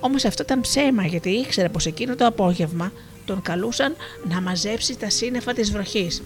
Όμως 0.00 0.24
αυτό 0.24 0.42
ήταν 0.42 0.60
ψέμα 0.60 1.06
γιατί 1.06 1.30
ήξερε 1.30 1.68
πως 1.68 1.86
εκείνο 1.86 2.14
το 2.14 2.26
απόγευμα 2.26 2.92
τον 3.24 3.42
καλούσαν 3.42 3.96
να 4.28 4.40
μαζέψει 4.40 4.98
τα 4.98 5.10
σύννεφα 5.10 5.52
της 5.52 5.70
βροχής. 5.70 6.22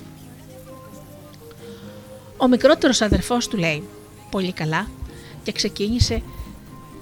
Ο 2.37 2.49
μικρότερος 2.49 3.01
αδερφός 3.01 3.49
του 3.49 3.57
λέει 3.57 3.83
«Πολύ 4.31 4.53
καλά» 4.53 4.89
και 5.43 5.53
ξεκίνησε 5.53 6.23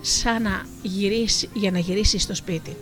σαν 0.00 0.42
να 0.42 0.66
γυρίσει, 0.82 1.48
για 1.54 1.70
να 1.70 1.78
γυρίσει 1.78 2.18
στο 2.18 2.34
σπίτι. 2.34 2.76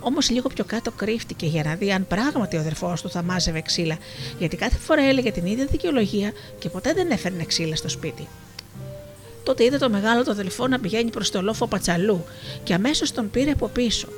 Όμως 0.00 0.30
λίγο 0.30 0.48
πιο 0.48 0.64
κάτω 0.64 0.90
κρύφτηκε 0.90 1.46
για 1.46 1.62
να 1.62 1.74
δει 1.74 1.92
αν 1.92 2.06
πράγματι 2.06 2.56
ο 2.56 2.60
αδερφός 2.60 3.02
του 3.02 3.10
θα 3.10 3.22
μάζευε 3.22 3.60
ξύλα, 3.60 3.98
γιατί 4.38 4.56
κάθε 4.56 4.78
φορά 4.78 5.02
έλεγε 5.02 5.32
την 5.32 5.46
ίδια 5.46 5.64
δικαιολογία 5.64 6.32
και 6.58 6.68
ποτέ 6.68 6.92
δεν 6.92 7.10
έφερνε 7.10 7.44
ξύλα 7.44 7.76
στο 7.76 7.88
σπίτι. 7.88 8.28
Τότε 9.42 9.64
είδε 9.64 9.78
το 9.78 9.90
μεγάλο 9.90 10.24
το 10.24 10.30
αδελφό 10.30 10.68
να 10.68 10.80
πηγαίνει 10.80 11.10
προς 11.10 11.30
το 11.30 11.42
λόφο 11.42 11.66
πατσαλού 11.66 12.24
και 12.62 12.74
αμέσως 12.74 13.12
τον 13.12 13.30
πήρε 13.30 13.50
από 13.50 13.68
πίσω 13.68 14.08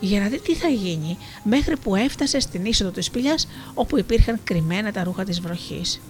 για 0.00 0.20
να 0.20 0.28
δει 0.28 0.40
τι 0.40 0.54
θα 0.54 0.68
γίνει 0.68 1.18
μέχρι 1.42 1.76
που 1.76 1.96
έφτασε 1.96 2.40
στην 2.40 2.64
είσοδο 2.64 2.90
της 2.90 3.04
σπηλιάς 3.04 3.48
όπου 3.74 3.98
υπήρχαν 3.98 4.40
κρυμμένα 4.44 4.92
τα 4.92 5.04
ρούχα 5.04 5.24
της 5.24 5.40
βροχής. 5.40 6.00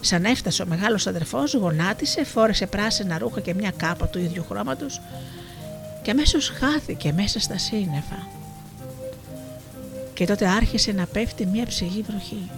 Σαν 0.00 0.24
έφτασε 0.24 0.62
ο 0.62 0.66
μεγάλος 0.66 1.06
αδερφός 1.06 1.54
γονάτισε, 1.54 2.24
φόρεσε 2.24 2.66
πράσινα 2.66 3.18
ρούχα 3.18 3.40
και 3.40 3.54
μια 3.54 3.72
κάπα 3.76 4.06
του 4.06 4.18
ίδιου 4.18 4.44
χρώματος 4.48 5.00
και 6.02 6.10
αμέσως 6.10 6.48
χάθηκε 6.48 7.12
μέσα 7.12 7.40
στα 7.40 7.58
σύννεφα. 7.58 8.26
Και 10.14 10.26
τότε 10.26 10.48
άρχισε 10.48 10.92
να 10.92 11.06
πέφτει 11.06 11.46
μια 11.46 11.66
ψηλή 11.66 12.04
βροχή. 12.08 12.50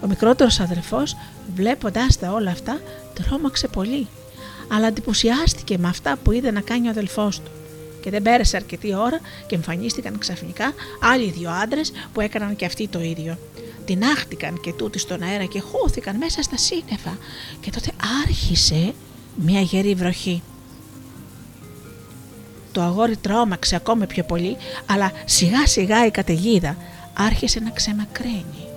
Ο 0.00 0.06
μικρότερος 0.06 0.60
αδερφός 0.60 1.16
βλέποντας 1.54 2.18
τα 2.18 2.32
όλα 2.32 2.50
αυτά 2.50 2.80
τρόμαξε 3.14 3.68
πολύ 3.68 4.06
αλλά 4.68 4.86
εντυπωσιάστηκε 4.86 5.78
με 5.78 5.88
αυτά 5.88 6.16
που 6.22 6.32
είδε 6.32 6.50
να 6.50 6.60
κάνει 6.60 6.86
ο 6.86 6.90
αδελφός 6.90 7.40
του 7.40 7.50
και 8.00 8.10
δεν 8.10 8.22
πέρασε 8.22 8.56
αρκετή 8.56 8.94
ώρα 8.94 9.20
και 9.46 9.54
εμφανίστηκαν 9.54 10.18
ξαφνικά 10.18 10.72
άλλοι 11.00 11.30
δύο 11.30 11.50
άντρες 11.50 11.92
που 12.12 12.20
έκαναν 12.20 12.56
και 12.56 12.64
αυτοί 12.64 12.88
το 12.88 13.00
ίδιο. 13.00 13.38
Τινάχτηκαν 13.88 14.60
και 14.60 14.72
τούτοι 14.72 14.98
στον 14.98 15.22
αέρα 15.22 15.44
και 15.44 15.60
χώθηκαν 15.60 16.16
μέσα 16.16 16.42
στα 16.42 16.56
σύννεφα 16.56 17.18
και 17.60 17.70
τότε 17.70 17.90
άρχισε 18.24 18.94
μια 19.34 19.60
γερή 19.60 19.94
βροχή. 19.94 20.42
Το 22.72 22.82
αγόρι 22.82 23.16
τρόμαξε 23.16 23.76
ακόμη 23.76 24.06
πιο 24.06 24.24
πολύ, 24.24 24.56
αλλά 24.86 25.12
σιγά 25.24 25.66
σιγά 25.66 26.06
η 26.06 26.10
καταιγίδα 26.10 26.76
άρχισε 27.14 27.60
να 27.60 27.70
ξεμακραίνει, 27.70 28.68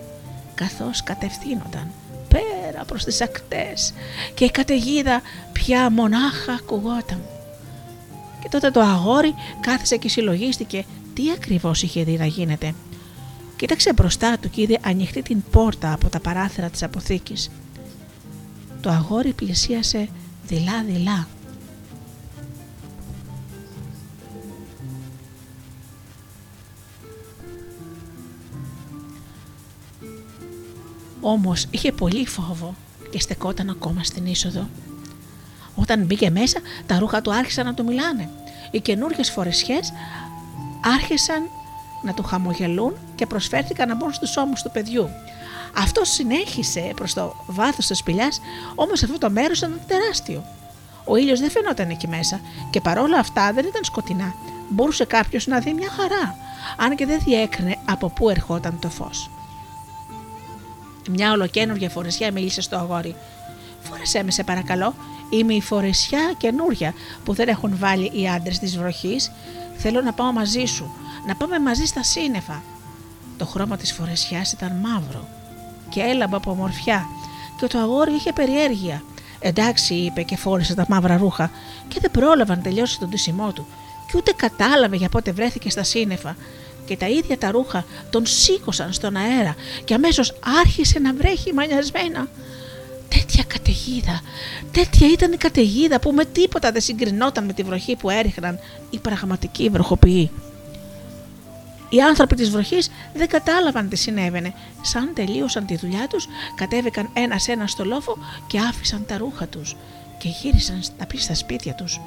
καθώς 0.56 1.04
κατευθύνονταν 1.04 1.92
πέρα 2.28 2.86
προς 2.86 3.04
τις 3.04 3.22
ακτές 3.22 3.94
και 4.34 4.46
η 4.46 4.52
καταιγίδα 4.52 5.22
πια 5.52 5.90
μονάχα 5.90 6.54
ακουγόταν. 6.54 7.22
Και 8.42 8.48
τότε 8.50 8.72
το 8.72 8.80
αγόρι 8.80 9.34
κάθισε 9.62 9.98
και 9.98 10.10
συλλογίστηκε 10.10 10.86
τι 11.14 11.32
ακριβώς 11.32 11.84
είχε 11.84 12.04
δει 12.04 12.18
να 12.18 12.26
γίνεται. 12.26 12.74
Κοίταξε 13.62 13.94
μπροστά 13.94 14.38
του 14.38 14.50
και 14.50 14.62
είδε 14.62 14.80
ανοιχτή 14.82 15.22
την 15.22 15.44
πόρτα 15.52 15.94
από 15.94 16.10
τα 16.10 16.20
παράθυρα 16.20 16.70
της 16.70 16.84
αποθήκης. 16.84 17.50
Το 18.82 18.90
αγόρι 18.90 19.34
πλησίασε 19.34 20.10
δειλά-δειλά. 20.48 21.28
Όμως 31.22 31.68
είχε 31.72 31.92
πολύ 31.92 32.28
φόβο 32.28 32.76
και 33.10 33.20
στεκόταν 33.20 33.70
ακόμα 33.70 34.04
στην 34.04 34.26
είσοδο. 34.26 34.68
Όταν 35.76 36.06
μπήκε 36.06 36.30
μέσα, 36.30 36.60
τα 36.86 37.00
ρούχα 37.00 37.22
του 37.22 37.34
άρχισαν 37.34 37.66
να 37.66 37.74
του 37.74 37.84
μιλάνε. 37.84 38.30
Οι 38.72 38.80
καινούργιες 38.80 39.30
φορεσιές 39.30 39.92
άρχισαν 40.96 41.44
να 42.02 42.14
του 42.14 42.24
χαμογελούν 42.24 42.94
και 43.16 43.26
προσφέρθηκαν 43.26 43.88
να 43.88 43.96
μπουν 43.96 44.14
στους 44.14 44.38
ώμους 44.38 44.62
του 44.62 44.72
παιδιού. 44.72 45.10
Αυτό 45.78 46.06
συνέχισε 46.06 46.92
προς 46.96 47.14
το 47.14 47.36
βάθος 47.48 47.88
της 47.88 47.98
σπηλιάς, 47.98 48.42
όμως 48.76 49.04
αυτό 49.04 49.18
το 49.18 49.30
μέρος 49.30 49.58
ήταν 49.58 49.80
τεράστιο. 49.88 50.44
Ο 51.06 51.16
ήλιος 51.16 51.40
δεν 51.40 51.52
φαινόταν 51.52 51.90
εκεί 51.90 52.08
μέσα 52.08 52.40
και 52.70 52.82
παρόλα 52.82 53.18
αυτά 53.18 53.54
δεν 53.54 53.66
ήταν 53.66 53.84
σκοτεινά. 53.84 54.34
Μπορούσε 54.70 55.06
κάποιος 55.06 55.48
να 55.48 55.60
δει 55.60 55.74
μια 55.74 55.90
χαρά, 55.90 56.36
αν 56.78 56.96
και 56.96 57.06
δεν 57.06 57.20
διέκρινε 57.24 57.78
από 57.86 58.10
πού 58.10 58.30
ερχόταν 58.30 58.80
το 58.80 58.90
φως. 58.90 59.30
Μια 61.10 61.32
ολοκένουργια 61.32 61.90
φορεσιά 61.90 62.32
μίλησε 62.32 62.62
στο 62.62 62.76
αγόρι. 62.76 63.16
Φόρεσέ 63.82 64.24
με 64.24 64.32
σε 64.32 64.44
παρακαλώ, 64.44 64.94
Είμαι 65.34 65.54
η 65.54 65.62
φορεσιά 65.62 66.34
καινούρια 66.38 66.94
που 67.24 67.34
δεν 67.34 67.48
έχουν 67.48 67.78
βάλει 67.78 68.12
οι 68.14 68.30
άντρες 68.30 68.60
της 68.60 68.78
βροχής. 68.78 69.32
Θέλω 69.78 70.02
να 70.02 70.14
πάω 70.14 70.32
μαζί 70.32 70.66
σου, 70.66 70.92
να 71.28 71.36
πάμε 71.36 71.60
μαζί 71.60 71.86
στα 71.86 72.04
σύννεφα. 72.04 72.62
Το 73.38 73.46
χρώμα 73.46 73.78
της 73.78 73.94
φορεσιάς 73.94 74.52
ήταν 74.52 74.72
μαύρο 74.82 75.28
και 75.90 76.02
έλαμπα 76.02 76.38
από 76.38 76.52
ομορφιά 76.52 77.06
και 77.60 77.68
το 77.68 77.80
αγόρι 77.80 78.14
είχε 78.14 78.34
περιέργεια. 78.34 79.04
Εντάξει, 79.40 79.94
είπε 79.94 80.22
και 80.22 80.38
φόρεσε 80.38 80.76
τα 80.76 80.86
μαύρα 80.90 81.18
ρούχα 81.18 81.52
και 81.88 81.98
δεν 82.02 82.12
πρόλαβαν 82.12 82.58
να 82.58 82.64
τελειώσει 82.64 83.00
τον 83.00 83.10
τυσιμό 83.10 83.52
του 83.52 83.68
και 84.12 84.18
ούτε 84.18 84.32
κατάλαβε 84.36 84.96
για 84.96 85.10
πότε 85.10 85.32
βρέθηκε 85.32 85.70
στα 85.70 85.84
σύννεφα 85.84 86.36
και 86.86 86.98
τα 86.98 87.08
ίδια 87.08 87.38
τα 87.38 87.52
ρούχα 87.52 87.86
τον 88.10 88.26
σήκωσαν 88.26 88.94
στον 88.94 89.16
αέρα 89.16 89.56
και 89.84 89.94
αμέσως 89.94 90.34
άρχισε 90.60 91.00
να 91.00 91.14
βρέχει 91.14 91.54
μανιασμένα 91.54 92.28
τέτοια 93.08 93.44
καταιγίδα. 93.48 94.22
Τέτοια 94.72 95.08
ήταν 95.08 95.32
η 95.32 95.38
καταιγίδα 95.38 96.00
που 96.00 96.12
με 96.12 96.26
τίποτα 96.26 96.72
δεν 96.72 96.82
συγκρινόταν 96.82 97.46
με 97.46 97.54
τη 97.54 97.64
βροχή 97.64 97.96
που 97.96 98.10
έριχναν 98.10 98.60
οι 98.90 99.00
πραγματικοί 99.00 99.70
βροχοποιοί. 99.70 100.32
Οι 101.94 102.02
άνθρωποι 102.02 102.36
της 102.36 102.50
βροχής 102.50 102.90
δεν 103.14 103.28
κατάλαβαν 103.28 103.90
τι 103.90 103.96
συνέβαινε. 103.96 104.54
Σαν 104.82 105.12
τελείωσαν 105.14 105.66
τη 105.66 105.76
δουλειά 105.76 106.08
τους, 106.08 106.28
κατέβηκαν 106.56 107.10
ένα-ένα 107.14 107.68
στο 107.68 107.86
λόφο 107.86 108.18
και 108.48 108.60
άφησαν 108.60 109.06
τα 109.06 109.18
ρούχα 109.18 109.48
τους 109.48 109.76
και 110.18 110.28
γύρισαν 110.28 110.82
να 110.98 111.06
πει 111.06 111.18
στα 111.18 111.36
σπίτια 111.36 111.74
τους. 111.74 112.02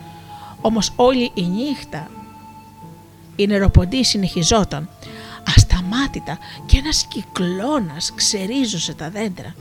Όμως 0.60 0.92
όλη 0.96 1.30
η 1.34 1.42
νύχτα 1.42 2.10
η 3.36 3.46
νεροποντή 3.46 4.04
συνεχιζόταν. 4.04 4.88
Ασταμάτητα 5.56 6.38
και 6.66 6.78
ένας 6.78 7.06
κυκλώνας 7.06 8.12
ξερίζωσε 8.14 8.94
τα 8.94 9.10
δέντρα 9.10 9.54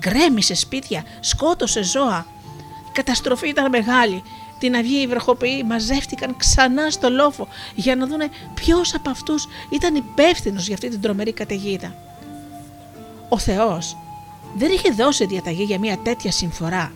γκρέμισε 0.00 0.54
σπίτια, 0.54 1.04
σκότωσε 1.20 1.82
ζώα. 1.82 2.26
Η 2.88 2.92
καταστροφή 2.92 3.48
ήταν 3.48 3.68
μεγάλη. 3.68 4.22
Την 4.60 4.76
αυγή 4.76 5.00
οι 5.00 5.06
βροχοποιοί 5.06 5.64
μαζεύτηκαν 5.66 6.36
ξανά 6.36 6.90
στο 6.90 7.10
λόφο 7.10 7.48
για 7.74 7.96
να 7.96 8.06
δούνε 8.06 8.28
ποιος 8.54 8.94
από 8.94 9.10
αυτούς 9.10 9.48
ήταν 9.70 9.94
υπεύθυνος 9.94 10.66
για 10.66 10.74
αυτή 10.74 10.88
την 10.88 11.00
τρομερή 11.00 11.32
καταιγίδα. 11.32 11.94
Ο 13.28 13.38
Θεός 13.38 13.96
δεν 14.56 14.70
είχε 14.70 14.90
δώσει 14.90 15.26
διαταγή 15.26 15.62
για 15.62 15.78
μια 15.78 15.98
τέτοια 15.98 16.32
συμφορά. 16.32 16.92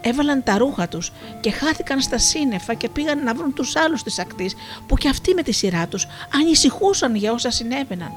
Έβαλαν 0.00 0.42
τα 0.42 0.58
ρούχα 0.58 0.88
τους 0.88 1.12
και 1.40 1.50
χάθηκαν 1.50 2.00
στα 2.00 2.18
σύννεφα 2.18 2.74
και 2.74 2.88
πήγαν 2.88 3.22
να 3.22 3.34
βρουν 3.34 3.54
τους 3.54 3.76
άλλους 3.76 4.02
της 4.02 4.18
ακτής 4.18 4.54
που 4.86 4.96
και 4.96 5.08
αυτοί 5.08 5.34
με 5.34 5.42
τη 5.42 5.52
σειρά 5.52 5.86
τους 5.86 6.06
ανησυχούσαν 6.34 7.14
για 7.14 7.32
όσα 7.32 7.50
συνέβαιναν 7.50 8.12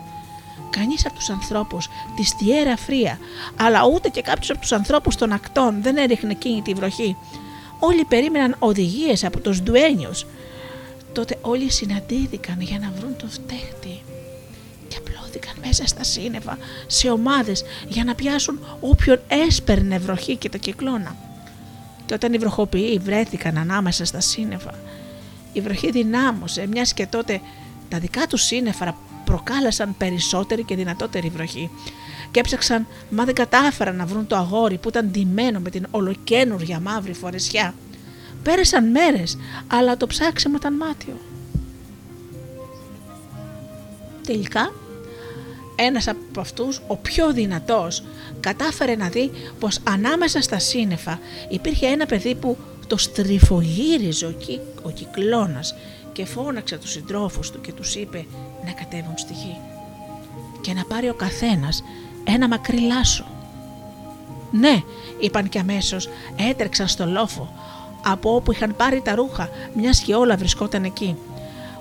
κανείς 0.70 1.06
από 1.06 1.16
τους 1.16 1.30
ανθρώπους 1.30 1.90
της 2.16 2.28
Στιέρα 2.28 2.78
Φρία, 2.78 3.20
αλλά 3.56 3.86
ούτε 3.86 4.10
και 4.10 4.22
κάποιος 4.22 4.50
από 4.50 4.60
τους 4.60 4.72
ανθρώπους 4.72 5.16
των 5.16 5.32
ακτών 5.32 5.82
δεν 5.82 5.98
έριχνε 5.98 6.32
εκείνη 6.32 6.62
τη 6.62 6.74
βροχή. 6.74 7.18
Όλοι 7.80 8.06
περίμεναν 8.06 8.56
οδηγίες 8.60 9.24
από 9.24 9.40
τους 9.40 9.62
ντουένιους. 9.62 10.26
Τότε 11.14 11.38
όλοι 11.42 11.72
συναντήθηκαν 11.72 12.62
για 12.62 12.80
να 12.80 12.94
βρουν 13.00 13.16
τον 13.18 13.30
φταίχτη 13.30 14.02
και 14.88 14.98
απλώθηκαν 14.98 15.54
μέσα 15.66 15.88
στα 15.88 16.04
σύννεφα 16.04 16.58
σε 16.88 17.10
ομάδες 17.10 17.64
για 17.88 18.04
να 18.04 18.16
πιάσουν 18.16 18.60
όποιον 18.80 19.20
έσπερνε 19.28 19.98
βροχή 20.00 20.36
και 20.36 20.50
το 20.50 20.58
κυκλώνα. 20.58 21.16
Και 22.06 22.14
όταν 22.14 22.34
οι 22.34 22.38
βροχοποιοί 22.38 22.98
βρέθηκαν 23.04 23.58
ανάμεσα 23.58 24.06
στα 24.06 24.20
σύννεφα, 24.20 24.72
η 25.54 25.62
βροχή 25.62 25.92
δυνάμωσε, 25.92 26.68
μιας 26.68 26.94
και 26.94 27.06
τότε 27.06 27.42
τα 27.90 28.00
δικά 28.00 28.28
τους 28.28 28.42
σύννεφα 28.44 28.98
προκάλεσαν 29.26 29.96
περισσότερη 29.98 30.64
και 30.64 30.76
δυνατότερη 30.76 31.30
βροχή 31.30 31.70
και 32.36 32.42
έψαξαν 32.42 32.88
μα 33.10 33.24
δεν 33.26 33.36
κατάφεραν 33.36 33.96
να 33.96 34.06
βρουν 34.06 34.28
το 34.28 34.36
αγόρι 34.36 34.78
που 34.78 34.90
ήταν 34.90 35.12
ντυμένο 35.12 35.60
με 35.60 35.70
την 35.70 35.88
ολοκένουργια 35.92 36.80
μαύρη 36.80 37.14
φορεσιά. 37.14 37.74
Πέρασαν 38.44 38.92
μέρες, 38.92 39.38
αλλά 39.68 39.98
το 39.98 40.08
ψάξιμο 40.08 40.56
ήταν 40.56 40.74
μάτιο. 40.74 41.18
Τελικά, 44.26 44.74
Ένας 45.76 46.08
από 46.08 46.40
αυτούς, 46.40 46.82
ο 46.88 46.98
πιο 46.98 47.34
δυνατός, 47.34 48.04
κατάφερε 48.40 48.96
να 48.96 49.10
δει 49.10 49.32
πως 49.60 49.80
ανάμεσα 49.84 50.42
στα 50.42 50.60
σύννεφα 50.60 51.20
υπήρχε 51.50 51.88
ένα 51.88 52.06
παιδί 52.06 52.36
που 52.36 52.58
το 52.88 52.98
στριφογύριζε 52.98 54.26
ο, 54.26 54.32
κυ, 54.32 54.60
ο 54.84 54.90
κυκλώνας 54.90 55.76
και 56.12 56.26
φώναξε 56.26 56.78
τους 56.78 56.92
συντρόφους 56.92 57.52
του 57.52 57.62
και 57.62 57.72
τους 57.72 57.96
είπε 57.96 58.26
να 58.66 58.72
κατέβουν 58.72 59.18
στη 59.18 59.34
γη 59.34 59.58
και 60.62 60.74
να 60.74 60.86
πάρει 60.86 61.10
ο 61.10 61.14
καθένας 61.14 61.84
ένα 62.28 62.48
μακρύ 62.48 62.80
λάσο. 62.80 63.26
Ναι, 64.52 64.82
είπαν 65.20 65.50
και 65.50 65.60
αμέσως, 65.60 66.10
έτρεξαν 66.50 66.88
στο 66.88 67.06
λόφο 67.06 67.54
από 68.06 68.36
όπου 68.36 68.52
είχαν 68.52 68.76
πάρει 68.76 69.02
τα 69.02 69.16
ρούχα, 69.16 69.50
μιας 69.74 70.00
και 70.00 70.16
όλα 70.16 70.38
βρισκόταν 70.38 70.84
εκεί. 70.84 71.16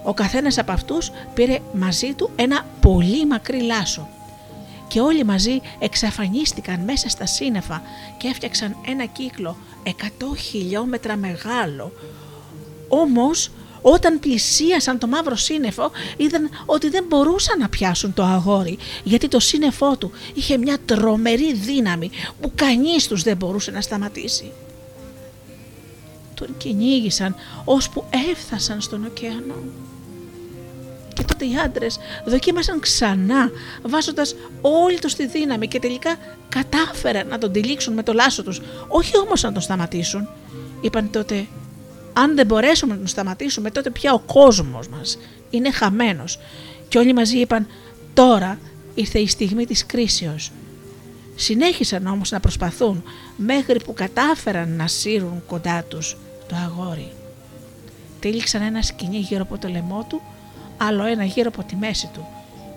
Ο 0.02 0.14
καθένας 0.14 0.58
από 0.58 0.72
αυτούς 0.72 1.10
πήρε 1.34 1.58
μαζί 1.72 2.14
του 2.14 2.30
ένα 2.36 2.66
πολύ 2.80 3.26
μακρύ 3.26 3.62
λάσο 3.62 4.08
και 4.88 5.00
όλοι 5.00 5.24
μαζί 5.24 5.60
εξαφανίστηκαν 5.78 6.80
μέσα 6.80 7.08
στα 7.08 7.26
σύννεφα 7.26 7.82
και 8.16 8.28
έφτιαξαν 8.28 8.76
ένα 8.86 9.04
κύκλο 9.04 9.56
100 9.84 9.90
χιλιόμετρα 10.36 11.16
μεγάλο. 11.16 11.92
Όμως 12.88 13.50
όταν 13.86 14.18
πλησίασαν 14.18 14.98
το 14.98 15.06
μαύρο 15.06 15.36
σύννεφο 15.36 15.90
είδαν 16.16 16.50
ότι 16.66 16.88
δεν 16.88 17.04
μπορούσαν 17.08 17.58
να 17.58 17.68
πιάσουν 17.68 18.14
το 18.14 18.22
αγόρι 18.22 18.78
γιατί 19.04 19.28
το 19.28 19.40
σύννεφό 19.40 19.96
του 19.96 20.10
είχε 20.34 20.56
μια 20.56 20.76
τρομερή 20.84 21.52
δύναμη 21.52 22.10
που 22.40 22.52
κανείς 22.54 23.08
τους 23.08 23.22
δεν 23.22 23.36
μπορούσε 23.36 23.70
να 23.70 23.80
σταματήσει. 23.80 24.52
Τον 26.34 26.56
κυνήγησαν 26.56 27.34
ώσπου 27.64 28.04
έφτασαν 28.30 28.80
στον 28.80 29.04
ωκεανό. 29.04 29.62
Και 31.14 31.22
τότε 31.22 31.44
οι 31.44 31.56
άντρες 31.64 31.98
δοκίμασαν 32.26 32.80
ξανά, 32.80 33.50
βάζοντας 33.82 34.34
όλη 34.60 34.98
τους 34.98 35.14
τη 35.14 35.26
δύναμη 35.26 35.68
και 35.68 35.78
τελικά 35.78 36.16
κατάφεραν 36.48 37.26
να 37.26 37.38
τον 37.38 37.52
τυλίξουν 37.52 37.94
με 37.94 38.02
το 38.02 38.12
λάσο 38.12 38.42
τους, 38.42 38.60
όχι 38.88 39.18
όμως 39.18 39.42
να 39.42 39.52
τον 39.52 39.62
σταματήσουν. 39.62 40.28
Είπαν 40.80 41.10
τότε, 41.10 41.46
αν 42.14 42.34
δεν 42.34 42.46
μπορέσουμε 42.46 42.92
να 42.92 42.98
τον 42.98 43.06
σταματήσουμε, 43.06 43.70
τότε 43.70 43.90
πια 43.90 44.12
ο 44.12 44.18
κόσμος 44.18 44.88
μας 44.88 45.18
είναι 45.50 45.70
χαμένος. 45.70 46.38
Και 46.88 46.98
όλοι 46.98 47.12
μαζί 47.12 47.38
είπαν, 47.38 47.66
τώρα 48.14 48.58
ήρθε 48.94 49.18
η 49.18 49.26
στιγμή 49.26 49.66
της 49.66 49.86
κρίσεως. 49.86 50.52
Συνέχισαν 51.34 52.06
όμως 52.06 52.30
να 52.30 52.40
προσπαθούν 52.40 53.02
μέχρι 53.36 53.80
που 53.84 53.92
κατάφεραν 53.94 54.76
να 54.76 54.86
σύρουν 54.86 55.42
κοντά 55.46 55.82
τους 55.82 56.16
το 56.48 56.56
αγόρι. 56.56 57.12
Τύλιξαν 58.20 58.62
ένα 58.62 58.82
σκηνή 58.82 59.18
γύρω 59.18 59.42
από 59.42 59.58
το 59.58 59.68
λαιμό 59.68 60.06
του 60.08 60.22
άλλο 60.76 61.04
ένα 61.04 61.24
γύρω 61.24 61.50
από 61.52 61.64
τη 61.64 61.76
μέση 61.76 62.10
του 62.14 62.26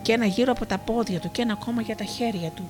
και 0.02 0.12
ένα 0.12 0.26
γύρω 0.26 0.52
από 0.52 0.66
τα 0.66 0.78
πόδια 0.78 1.20
του 1.20 1.32
και 1.32 1.42
ένα 1.42 1.54
ακόμα 1.54 1.82
για 1.82 1.96
τα 1.96 2.04
χέρια 2.04 2.50
του. 2.50 2.70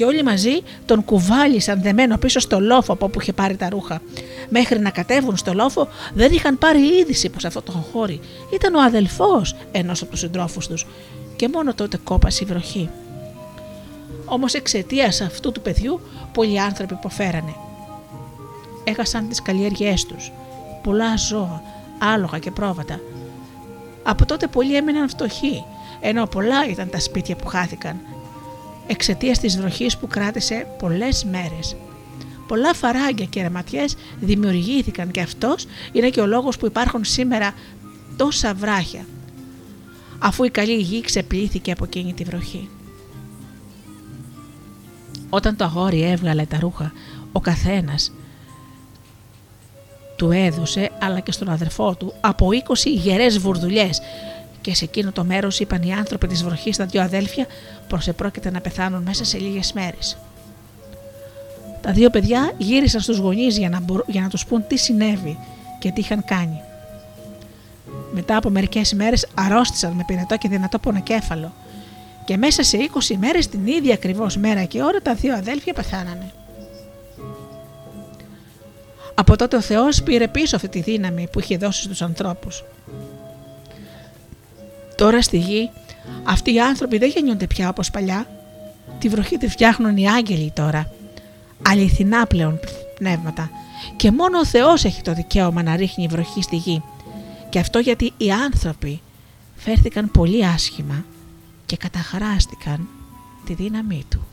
Και 0.00 0.06
όλοι 0.06 0.22
μαζί 0.22 0.60
τον 0.86 1.04
κουβάλισαν 1.04 1.82
δεμένο 1.82 2.18
πίσω 2.18 2.40
στο 2.40 2.60
λόφο 2.60 2.92
από 2.92 3.04
όπου 3.04 3.20
είχε 3.20 3.32
πάρει 3.32 3.56
τα 3.56 3.68
ρούχα. 3.68 4.02
Μέχρι 4.48 4.78
να 4.78 4.90
κατέβουν 4.90 5.36
στο 5.36 5.54
λόφο 5.54 5.88
δεν 6.14 6.32
είχαν 6.32 6.58
πάρει 6.58 6.80
είδηση 6.80 7.28
πως 7.28 7.44
αυτό 7.44 7.62
το 7.62 7.72
χώρι 7.72 8.20
ήταν 8.54 8.74
ο 8.74 8.82
αδελφός 8.82 9.56
ενός 9.72 10.02
από 10.02 10.10
τους 10.10 10.20
συντρόφους 10.20 10.66
τους 10.66 10.86
και 11.36 11.48
μόνο 11.48 11.74
τότε 11.74 11.98
κόπασε 12.04 12.44
η 12.44 12.46
βροχή. 12.46 12.88
Όμως 14.24 14.54
εξαιτίας 14.54 15.20
αυτού 15.20 15.52
του 15.52 15.60
παιδιού 15.60 16.00
πολλοί 16.32 16.60
άνθρωποι 16.60 16.94
υποφέρανε. 16.94 17.54
Έχασαν 18.84 19.28
τις 19.28 19.42
καλλιέργειές 19.42 20.06
τους, 20.06 20.32
πολλά 20.82 21.16
ζώα, 21.16 21.62
άλογα 21.98 22.38
και 22.38 22.50
πρόβατα, 22.50 23.00
από 24.02 24.26
τότε 24.26 24.46
πολλοί 24.46 24.76
έμειναν 24.76 25.08
φτωχοί, 25.08 25.64
ενώ 26.00 26.26
πολλά 26.26 26.66
ήταν 26.68 26.90
τα 26.90 27.00
σπίτια 27.00 27.36
που 27.36 27.46
χάθηκαν 27.46 28.00
εξαιτίας 28.90 29.38
της 29.38 29.58
βροχής 29.58 29.96
που 29.96 30.06
κράτησε 30.06 30.66
πολλές 30.78 31.24
μέρες. 31.24 31.76
Πολλά 32.46 32.74
φαράγγια 32.74 33.24
και 33.24 33.42
ρεματιές 33.42 33.96
δημιουργήθηκαν 34.20 35.10
και 35.10 35.20
αυτός 35.20 35.66
είναι 35.92 36.10
και 36.10 36.20
ο 36.20 36.26
λόγος 36.26 36.56
που 36.56 36.66
υπάρχουν 36.66 37.04
σήμερα 37.04 37.52
τόσα 38.16 38.54
βράχια, 38.54 39.06
αφού 40.18 40.44
η 40.44 40.50
καλή 40.50 40.76
γη 40.76 41.00
ξεπλήθηκε 41.00 41.72
από 41.72 41.84
εκείνη 41.84 42.12
τη 42.12 42.24
βροχή. 42.24 42.68
Όταν 45.30 45.56
το 45.56 45.64
αγόρι 45.64 46.02
έβγαλε 46.02 46.44
τα 46.44 46.58
ρούχα, 46.60 46.92
ο 47.32 47.40
καθένας 47.40 48.12
του 50.16 50.30
έδωσε 50.30 50.90
αλλά 51.00 51.20
και 51.20 51.32
στον 51.32 51.48
αδερφό 51.48 51.94
του 51.94 52.14
από 52.20 52.48
20 52.68 52.74
γερές 52.84 53.38
βουρδουλιές 53.38 54.00
και 54.60 54.74
σε 54.74 54.84
εκείνο 54.84 55.12
το 55.12 55.24
μέρος 55.24 55.60
είπαν 55.60 55.82
οι 55.82 55.92
άνθρωποι 55.92 56.26
της 56.26 56.44
βροχής 56.44 56.74
στα 56.74 56.84
δυο 56.84 57.02
αδέλφια 57.02 57.46
πως 57.90 58.08
επρόκειται 58.08 58.50
να 58.50 58.60
πεθάνουν 58.60 59.02
μέσα 59.02 59.24
σε 59.24 59.38
λίγες 59.38 59.72
μέρες. 59.72 60.16
Τα 61.80 61.92
δύο 61.92 62.10
παιδιά 62.10 62.52
γύρισαν 62.58 63.00
στους 63.00 63.18
γονείς 63.18 63.58
για 63.58 63.68
να, 63.68 63.84
για 64.06 64.20
να 64.20 64.28
τους 64.28 64.46
πούν 64.46 64.66
τι 64.66 64.76
συνέβη 64.76 65.38
και 65.78 65.90
τι 65.90 66.00
είχαν 66.00 66.24
κάνει. 66.24 66.60
Μετά 68.12 68.36
από 68.36 68.50
μερικές 68.50 68.92
μέρες 68.92 69.26
αρρώστησαν 69.34 69.92
με 69.92 70.04
πυρετό 70.06 70.36
και 70.36 70.48
δυνατό 70.48 70.78
πονοκέφαλο 70.78 71.52
και 72.24 72.36
μέσα 72.36 72.62
σε 72.62 72.78
20 73.10 73.16
μέρες 73.18 73.48
την 73.48 73.66
ίδια 73.66 73.94
ακριβώς 73.94 74.36
μέρα 74.36 74.64
και 74.64 74.82
ώρα 74.82 75.00
τα 75.02 75.14
δύο 75.14 75.34
αδέλφια 75.34 75.72
πεθάνανε. 75.72 76.32
Από 79.14 79.36
τότε 79.36 79.56
ο 79.56 79.60
Θεός 79.60 80.02
πήρε 80.02 80.28
πίσω 80.28 80.56
αυτή 80.56 80.68
τη 80.68 80.80
δύναμη 80.80 81.28
που 81.32 81.40
είχε 81.40 81.56
δώσει 81.56 81.82
στους 81.82 82.02
ανθρώπους. 82.02 82.64
Τώρα 84.96 85.22
στη 85.22 85.38
γη 85.38 85.70
αυτοί 86.22 86.54
οι 86.54 86.60
άνθρωποι 86.60 86.98
δεν 86.98 87.08
γεννιούνται 87.08 87.46
πια 87.46 87.68
όπως 87.68 87.90
παλιά. 87.90 88.26
Τη 88.98 89.08
βροχή 89.08 89.36
τη 89.36 89.48
φτιάχνουν 89.48 89.96
οι 89.96 90.08
άγγελοι 90.08 90.52
τώρα. 90.54 90.92
Αληθινά 91.68 92.26
πλέον 92.26 92.60
πνεύματα. 92.98 93.50
Και 93.96 94.10
μόνο 94.10 94.38
ο 94.38 94.44
Θεός 94.44 94.84
έχει 94.84 95.02
το 95.02 95.14
δικαίωμα 95.14 95.62
να 95.62 95.76
ρίχνει 95.76 96.06
βροχή 96.06 96.42
στη 96.42 96.56
γη. 96.56 96.82
Και 97.48 97.58
αυτό 97.58 97.78
γιατί 97.78 98.12
οι 98.16 98.30
άνθρωποι 98.30 99.00
φέρθηκαν 99.56 100.10
πολύ 100.10 100.46
άσχημα 100.46 101.04
και 101.66 101.76
καταχράστηκαν 101.76 102.88
τη 103.46 103.54
δύναμή 103.54 104.04
του. 104.08 104.26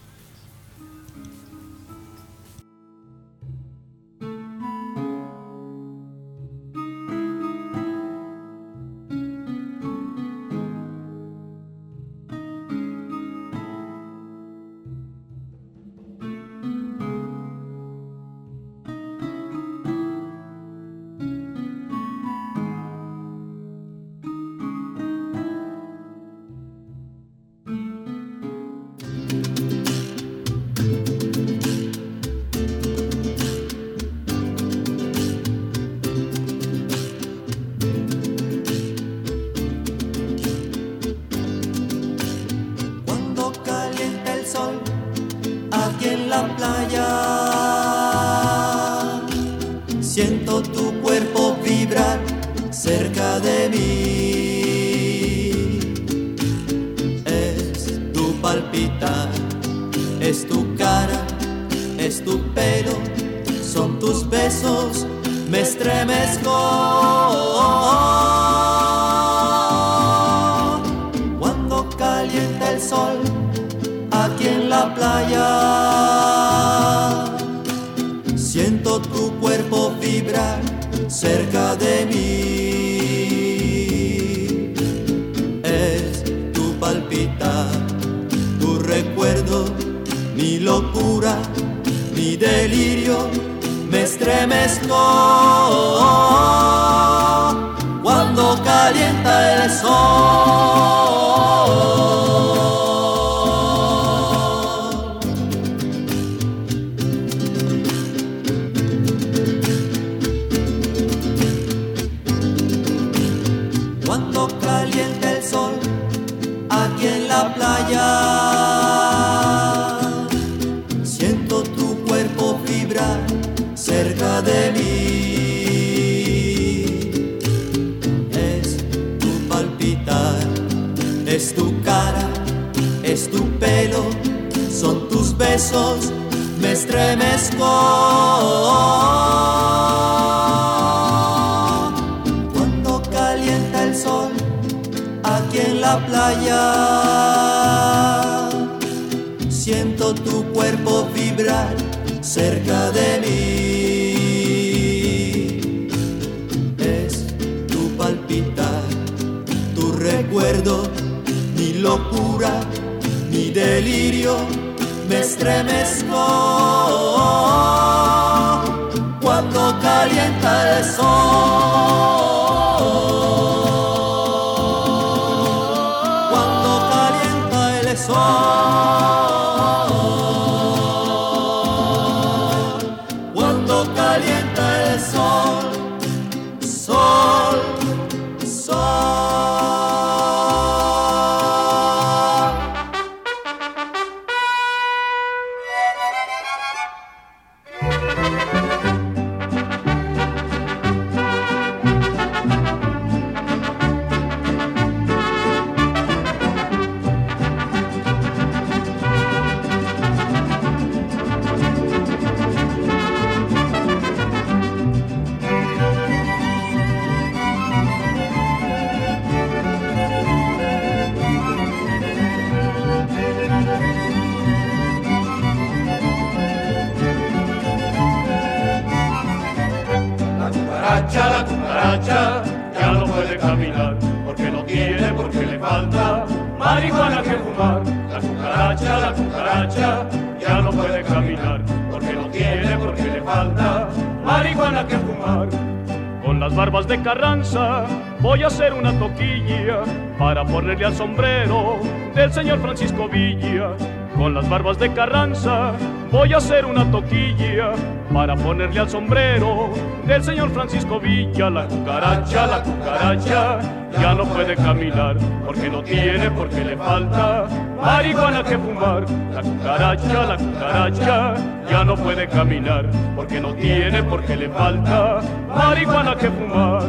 Hacer 256.37 256.65
una 256.65 256.89
toquilla 256.91 257.71
para 258.13 258.35
ponerle 258.35 258.79
al 258.79 258.89
sombrero 258.89 259.73
del 260.05 260.23
señor 260.23 260.51
Francisco 260.51 260.99
Villa. 260.99 261.49
La 261.49 261.67
cucaracha, 261.67 262.45
la 262.45 262.61
cucaracha 262.61 263.59
ya 263.99 264.13
no 264.13 264.23
puede 264.25 264.55
caminar 264.55 265.17
porque 265.45 265.67
no 265.67 265.81
tiene, 265.81 266.29
porque 266.29 266.63
le 266.63 266.77
falta 266.77 267.47
marihuana 267.81 268.43
que 268.43 268.55
fumar. 268.55 269.05
La 269.33 269.41
cucaracha, 269.41 270.25
la 270.25 270.37
cucaracha 270.37 271.33
ya 271.71 271.83
no 271.83 271.95
puede 271.95 272.27
caminar 272.27 272.85
porque 273.15 273.41
no 273.41 273.55
tiene, 273.55 274.03
porque 274.03 274.35
le 274.35 274.49
falta 274.49 275.21
marihuana 275.47 276.15
que 276.15 276.29
fumar. 276.29 276.83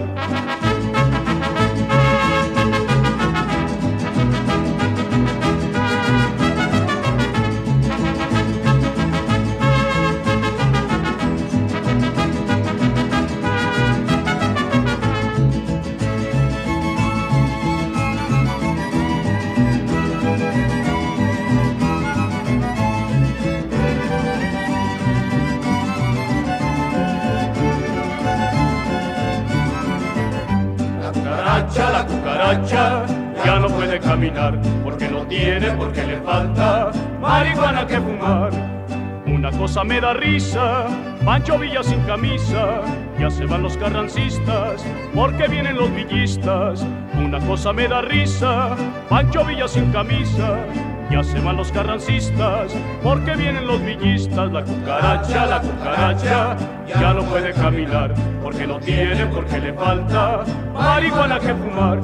Porque 34.85 35.09
no 35.09 35.23
tiene, 35.27 35.71
porque 35.73 36.05
le 36.05 36.17
falta 36.19 36.91
marihuana 37.21 37.87
que 37.87 38.01
fumar. 38.01 38.51
Una 39.27 39.51
cosa 39.51 39.85
me 39.85 40.01
da 40.01 40.15
risa, 40.15 40.87
Pancho 41.25 41.59
Villa 41.59 41.83
sin 41.83 42.01
camisa, 42.01 42.81
ya 43.19 43.31
se 43.31 43.45
van 43.45 43.63
los 43.63 43.77
carrancistas, 43.77 44.83
porque 45.15 45.47
vienen 45.49 45.77
los 45.77 45.95
villistas. 45.95 46.85
Una 47.23 47.39
cosa 47.41 47.73
me 47.75 47.89
da 47.89 48.01
risa, 48.01 48.71
Pancho 49.09 49.45
Villa 49.45 49.69
sin 49.69 49.93
camisa, 49.93 50.57
ya 51.11 51.23
se 51.23 51.41
van 51.41 51.57
los 51.57 51.71
carrancistas, 51.71 52.75
porque 53.03 53.37
vienen 53.37 53.67
los 53.67 53.85
villistas. 53.85 54.51
La 54.51 54.65
cucaracha, 54.65 55.47
la 55.47 55.61
cucaracha, 55.61 56.57
ya 56.87 57.13
no 57.13 57.23
puede 57.25 57.53
caminar, 57.53 58.15
porque 58.43 58.67
no 58.67 58.79
tiene, 58.79 59.27
porque 59.27 59.59
le 59.61 59.75
falta 59.75 60.43
marihuana 60.73 61.39
que 61.39 61.55
fumar. 61.55 62.01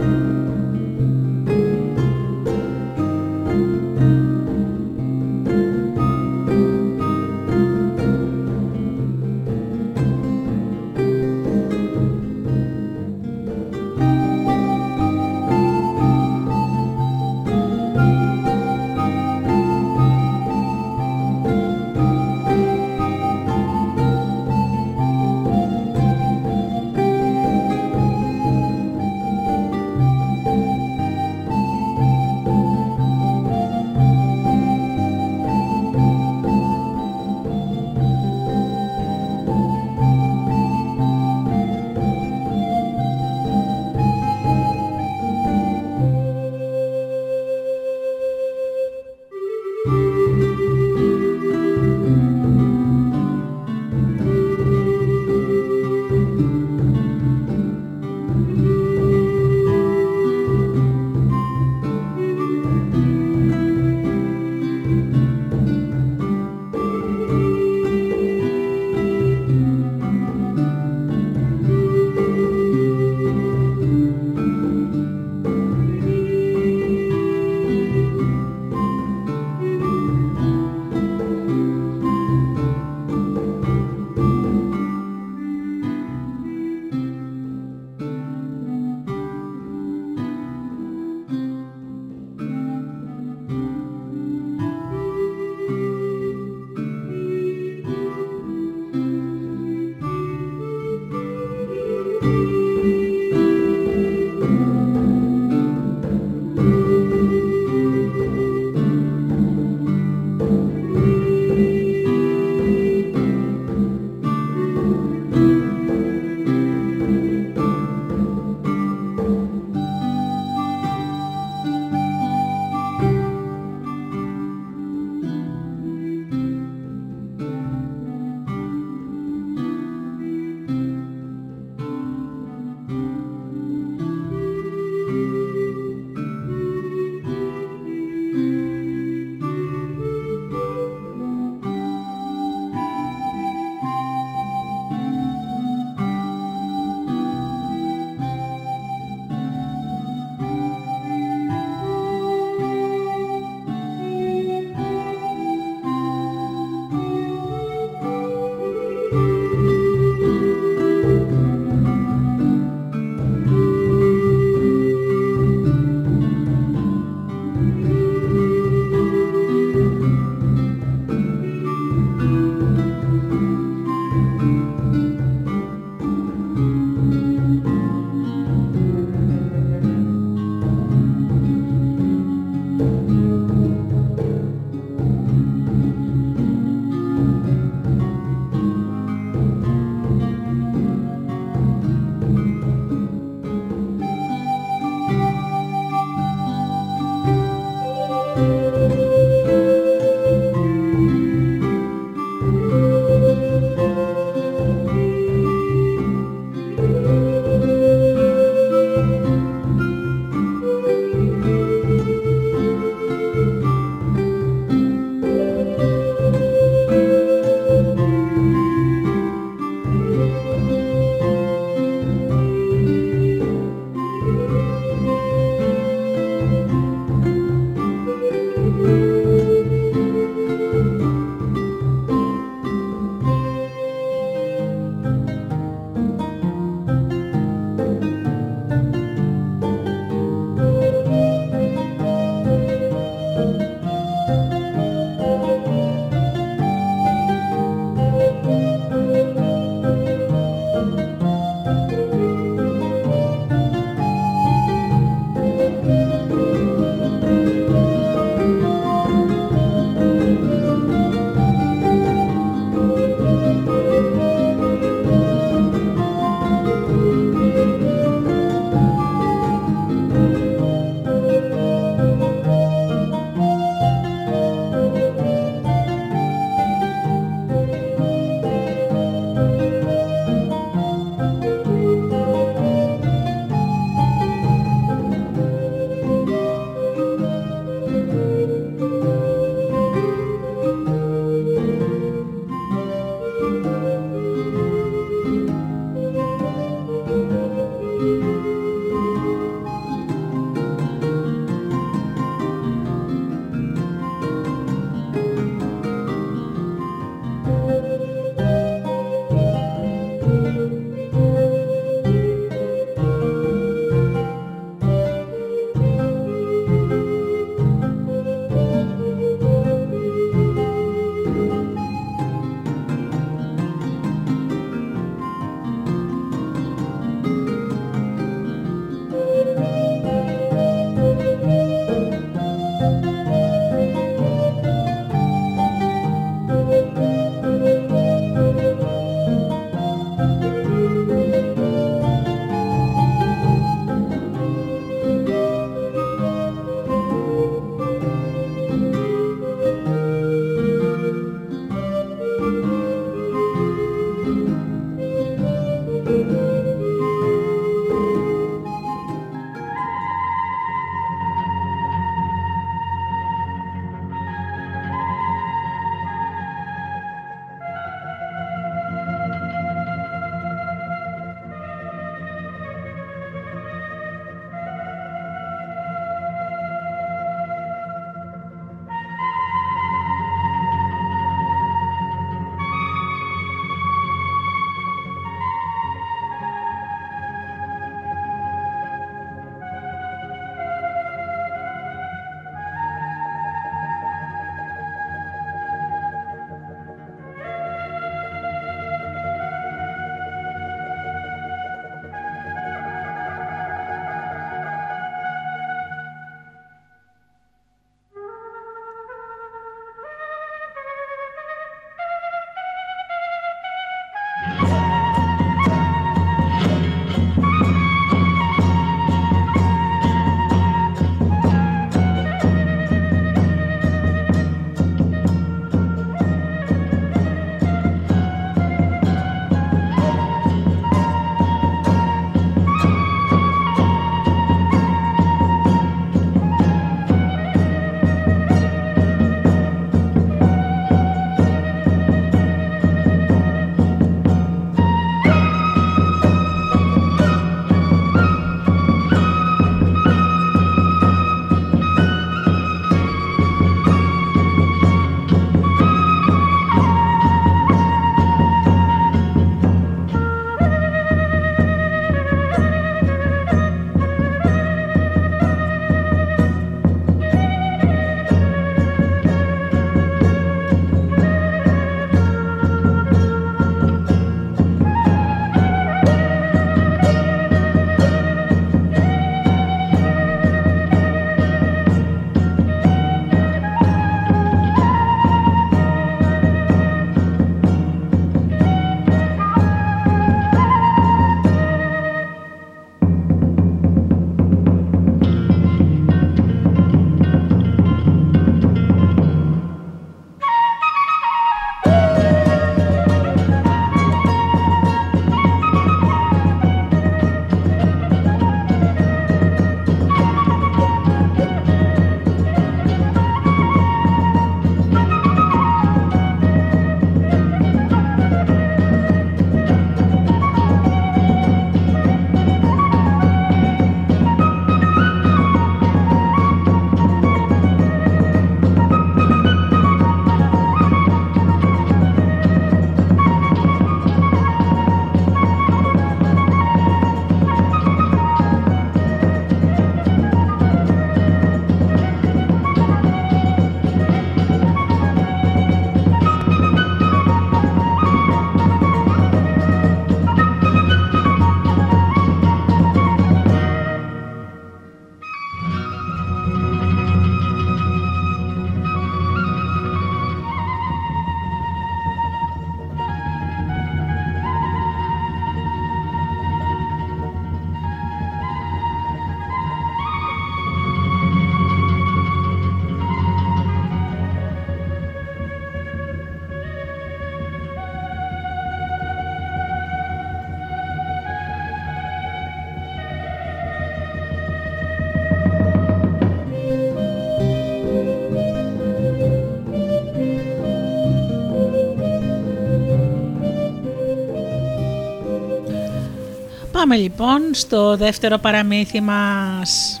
Πάμε 596.82 596.96
λοιπόν 596.96 597.40
στο 597.52 597.96
δεύτερο 597.96 598.38
παραμύθι 598.38 599.00
μας. 599.00 600.00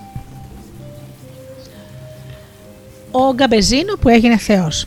Ο 3.10 3.32
Γκαμπεζίνο 3.34 3.94
που 4.00 4.08
έγινε 4.08 4.38
θεός. 4.38 4.86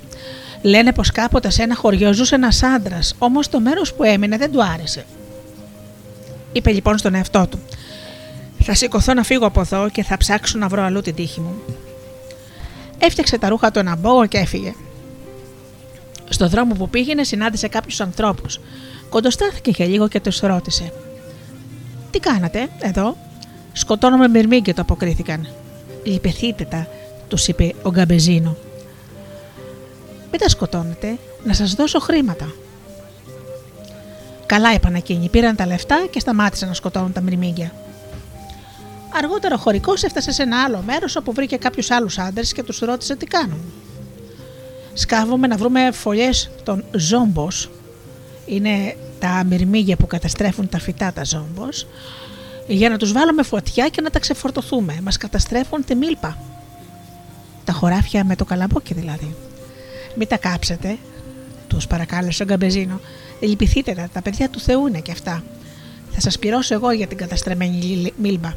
Λένε 0.61 0.93
πως 0.93 1.11
κάποτε 1.11 1.49
σε 1.49 1.63
ένα 1.63 1.75
χωριό 1.75 2.13
ζούσε 2.13 2.35
ένας 2.35 2.63
άντρας, 2.63 3.15
όμως 3.17 3.49
το 3.49 3.59
μέρος 3.59 3.93
που 3.93 4.03
έμεινε 4.03 4.37
δεν 4.37 4.51
του 4.51 4.63
άρεσε. 4.63 5.05
Είπε 6.51 6.71
λοιπόν 6.71 6.97
στον 6.97 7.15
εαυτό 7.15 7.47
του 7.49 7.59
«Θα 8.59 8.73
σηκωθώ 8.73 9.13
να 9.13 9.23
φύγω 9.23 9.45
από 9.45 9.59
εδώ 9.59 9.89
και 9.89 10.03
θα 10.03 10.17
ψάξω 10.17 10.57
να 10.57 10.67
βρω 10.67 10.83
αλλού 10.83 11.01
την 11.01 11.15
τύχη 11.15 11.39
μου». 11.39 11.55
Έφτιαξε 12.97 13.37
τα 13.37 13.49
ρούχα 13.49 13.71
του 13.71 13.79
ένα 13.79 13.95
μπόγο 13.95 14.25
και 14.25 14.37
έφυγε. 14.37 14.73
Στο 16.29 16.47
δρόμο 16.47 16.73
που 16.73 16.89
πήγαινε 16.89 17.23
συνάντησε 17.23 17.67
κάποιους 17.67 18.01
ανθρώπους. 18.01 18.59
Κοντοστάθηκε 19.09 19.71
για 19.71 19.85
λίγο 19.85 20.07
και 20.07 20.19
τους 20.19 20.39
ρώτησε 20.39 20.91
«Τι 22.15 22.21
κάνατε 22.21 22.69
εδώ» 22.79 23.17
«Σκοτώνομαι 23.73 24.27
μυρμήγκια» 24.27 24.73
το 24.73 24.81
αποκρίθηκαν. 24.81 25.47
«Λυπηθείτε 26.03 26.63
τα», 26.63 26.87
τους 27.27 27.47
είπε 27.47 27.73
ο 27.83 27.89
Γκαμπεζίνο. 27.89 28.55
Μην 30.31 30.39
τα 30.39 30.49
σκοτώνετε, 30.49 31.17
να 31.43 31.53
σας 31.53 31.73
δώσω 31.73 31.99
χρήματα. 31.99 32.53
Καλά 34.45 34.73
είπαν 34.73 34.95
εκείνοι, 34.95 35.29
πήραν 35.29 35.55
τα 35.55 35.65
λεφτά 35.65 36.07
και 36.09 36.19
σταμάτησαν 36.19 36.67
να 36.67 36.73
σκοτώνουν 36.73 37.11
τα 37.11 37.21
μυρμήγκια. 37.21 37.71
Αργότερα 39.13 39.55
ο 39.55 39.57
χωρικός 39.57 40.03
έφτασε 40.03 40.31
σε 40.31 40.43
ένα 40.43 40.63
άλλο 40.63 40.83
μέρος 40.85 41.15
όπου 41.15 41.33
βρήκε 41.33 41.57
κάποιους 41.57 41.91
άλλους 41.91 42.17
άντρες 42.17 42.53
και 42.53 42.63
τους 42.63 42.79
ρώτησε 42.79 43.15
τι 43.15 43.25
κάνουν. 43.25 43.59
Σκάβουμε 44.93 45.47
να 45.47 45.57
βρούμε 45.57 45.91
φωλιές 45.91 46.49
των 46.63 46.83
ζόμπος. 46.91 47.69
Είναι 48.45 48.95
τα 49.19 49.43
μυρμήγκια 49.49 49.95
που 49.95 50.07
καταστρέφουν 50.07 50.69
τα 50.69 50.79
φυτά 50.79 51.13
τα 51.13 51.23
ζόμπο. 51.23 51.67
Για 52.67 52.89
να 52.89 52.97
τους 52.97 53.11
βάλουμε 53.11 53.43
φωτιά 53.43 53.87
και 53.87 54.01
να 54.01 54.09
τα 54.09 54.19
ξεφορτωθούμε. 54.19 54.99
Μας 55.03 55.17
καταστρέφουν 55.17 55.85
τη 55.85 55.95
μίλπα. 55.95 56.37
Τα 57.63 57.73
χωράφια 57.73 58.23
με 58.23 58.35
το 58.35 58.45
καλαμπόκι 58.45 58.93
δηλαδή. 58.93 59.35
Μην 60.15 60.27
τα 60.27 60.37
κάψετε, 60.37 60.97
τους 61.67 61.87
παρακάλεσε 61.87 62.43
ο 62.43 62.45
Γκαμπεζίνο. 62.45 62.99
Λυπηθείτε 63.39 63.93
τα, 63.93 64.09
τα 64.13 64.21
παιδιά 64.21 64.49
του 64.49 64.59
Θεού 64.59 64.87
είναι 64.87 64.99
και 64.99 65.11
αυτά. 65.11 65.43
Θα 66.11 66.21
σας 66.21 66.39
πληρώσω 66.39 66.73
εγώ 66.73 66.91
για 66.91 67.07
την 67.07 67.17
καταστρεμένη 67.17 68.11
μίλμπα. 68.17 68.53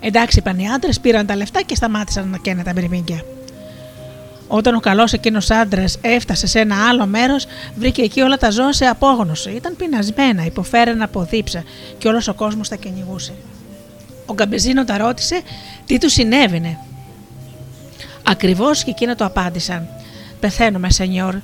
Εντάξει, 0.00 0.38
είπαν 0.38 0.58
οι 0.58 0.68
άντρες, 0.68 1.00
πήραν 1.00 1.26
τα 1.26 1.36
λεφτά 1.36 1.62
και 1.62 1.74
σταμάτησαν 1.74 2.28
να 2.28 2.38
καίνε 2.38 2.62
τα 2.62 2.72
μυρμήγκια. 2.72 3.22
Όταν 4.48 4.74
ο 4.74 4.80
καλός 4.80 5.12
εκείνος 5.12 5.50
άντρας 5.50 5.98
έφτασε 6.00 6.46
σε 6.46 6.60
ένα 6.60 6.88
άλλο 6.88 7.06
μέρος, 7.06 7.46
βρήκε 7.76 8.02
εκεί 8.02 8.20
όλα 8.20 8.36
τα 8.36 8.50
ζώα 8.50 8.72
σε 8.72 8.84
απόγνωση. 8.84 9.50
Ήταν 9.50 9.76
πεινασμένα, 9.76 10.44
υποφέραν 10.44 11.02
από 11.02 11.22
δίψα 11.22 11.62
και 11.98 12.08
όλος 12.08 12.28
ο 12.28 12.34
κόσμος 12.34 12.68
τα 12.68 12.76
κυνηγούσε. 12.76 13.32
Ο 14.26 14.34
Γκαμπεζίνο 14.34 14.84
τα 14.84 14.98
ρώτησε 14.98 15.40
τι 15.86 15.98
του 15.98 16.10
συνέβαινε. 16.10 16.78
Ακριβώς 18.22 18.84
και 18.84 18.90
εκείνα 18.90 19.14
το 19.14 19.24
απάντησαν. 19.24 19.88
Πεθαίνουμε, 20.40 20.90
Σενιόρ. 20.90 21.34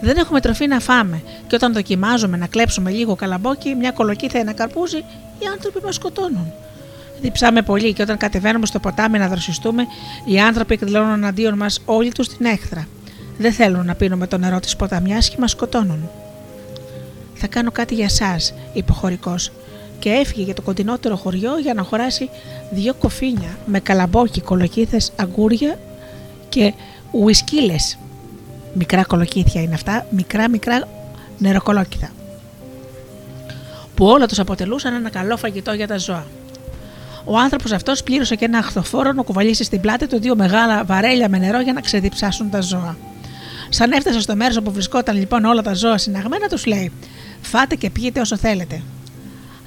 Δεν 0.00 0.16
έχουμε 0.16 0.40
τροφή 0.40 0.66
να 0.66 0.80
φάμε, 0.80 1.22
και 1.46 1.54
όταν 1.54 1.72
δοκιμάζουμε 1.72 2.36
να 2.36 2.46
κλέψουμε 2.46 2.90
λίγο 2.90 3.14
καλαμπόκι, 3.14 3.74
μια 3.74 3.90
κολοκύθα 3.90 4.38
ή 4.38 4.40
ένα 4.40 4.52
καρπούζι, 4.52 4.96
οι 5.38 5.46
άνθρωποι 5.52 5.80
μας 5.84 5.94
σκοτώνουν. 5.94 6.52
Διψάμε 7.20 7.62
πολύ 7.62 7.92
και 7.92 8.02
όταν 8.02 8.16
κατεβαίνουμε 8.16 8.66
στο 8.66 8.78
ποτάμι 8.78 9.18
να 9.18 9.28
δροσιστούμε, 9.28 9.86
οι 10.24 10.40
άνθρωποι 10.40 10.74
εκδηλώνουν 10.74 11.12
εναντίον 11.12 11.56
μας 11.56 11.82
όλοι 11.84 12.12
τους 12.12 12.28
την 12.28 12.46
έχθρα. 12.46 12.86
Δεν 13.38 13.52
θέλουν 13.52 13.86
να 13.86 13.94
πίνουμε 13.94 14.26
το 14.26 14.38
νερό 14.38 14.60
της 14.60 14.76
ποταμιάς 14.76 15.28
και 15.28 15.36
μας 15.38 15.50
σκοτώνουν. 15.50 16.10
Θα 17.34 17.46
κάνω 17.46 17.70
κάτι 17.70 17.94
για 17.94 18.04
εσάς, 18.04 18.54
είπε 18.72 18.92
ο 18.92 18.94
χωρικός, 18.94 19.52
και 19.98 20.10
έφυγε 20.10 20.42
για 20.42 20.54
το 20.54 20.62
κοντινότερο 20.62 21.16
χωριό 21.16 21.58
για 21.58 21.74
να 21.74 21.82
χωράσει 21.82 22.30
δύο 22.70 22.94
κοφίνια 22.94 23.58
με 23.66 23.80
καλαμπόκι, 23.80 24.40
κολοκύθες, 24.40 25.12
αγκούρια 25.16 25.78
και 26.48 26.74
ουισκίλε. 27.10 27.74
Μικρά 28.74 29.04
κολοκύθια 29.04 29.62
είναι 29.62 29.74
αυτά, 29.74 30.06
μικρά 30.10 30.48
μικρά 30.48 30.88
νεροκολόκυθα. 31.38 32.10
Που 33.94 34.06
όλα 34.06 34.26
τους 34.26 34.38
αποτελούσαν 34.38 34.94
ένα 34.94 35.10
καλό 35.10 35.36
φαγητό 35.36 35.72
για 35.72 35.86
τα 35.86 35.98
ζώα. 35.98 36.26
Ο 37.28 37.38
άνθρωπος 37.38 37.72
αυτός 37.72 38.02
πλήρωσε 38.02 38.34
και 38.34 38.44
ένα 38.44 38.58
αχθοφόρο 38.58 39.12
να 39.12 39.22
κουβαλήσει 39.22 39.64
στην 39.64 39.80
πλάτη 39.80 40.06
του 40.06 40.20
δύο 40.20 40.36
μεγάλα 40.36 40.84
βαρέλια 40.84 41.28
με 41.28 41.38
νερό 41.38 41.60
για 41.60 41.72
να 41.72 41.80
ξεδιψάσουν 41.80 42.50
τα 42.50 42.60
ζώα. 42.60 42.96
Σαν 43.68 43.92
έφτασε 43.92 44.20
στο 44.20 44.36
μέρος 44.36 44.56
όπου 44.56 44.72
βρισκόταν 44.72 45.16
λοιπόν 45.16 45.44
όλα 45.44 45.62
τα 45.62 45.74
ζώα 45.74 45.98
συναγμένα, 45.98 46.48
τους 46.48 46.66
λέει: 46.66 46.92
Φάτε 47.40 47.74
και 47.74 47.90
πιείτε 47.90 48.20
όσο 48.20 48.36
θέλετε. 48.36 48.82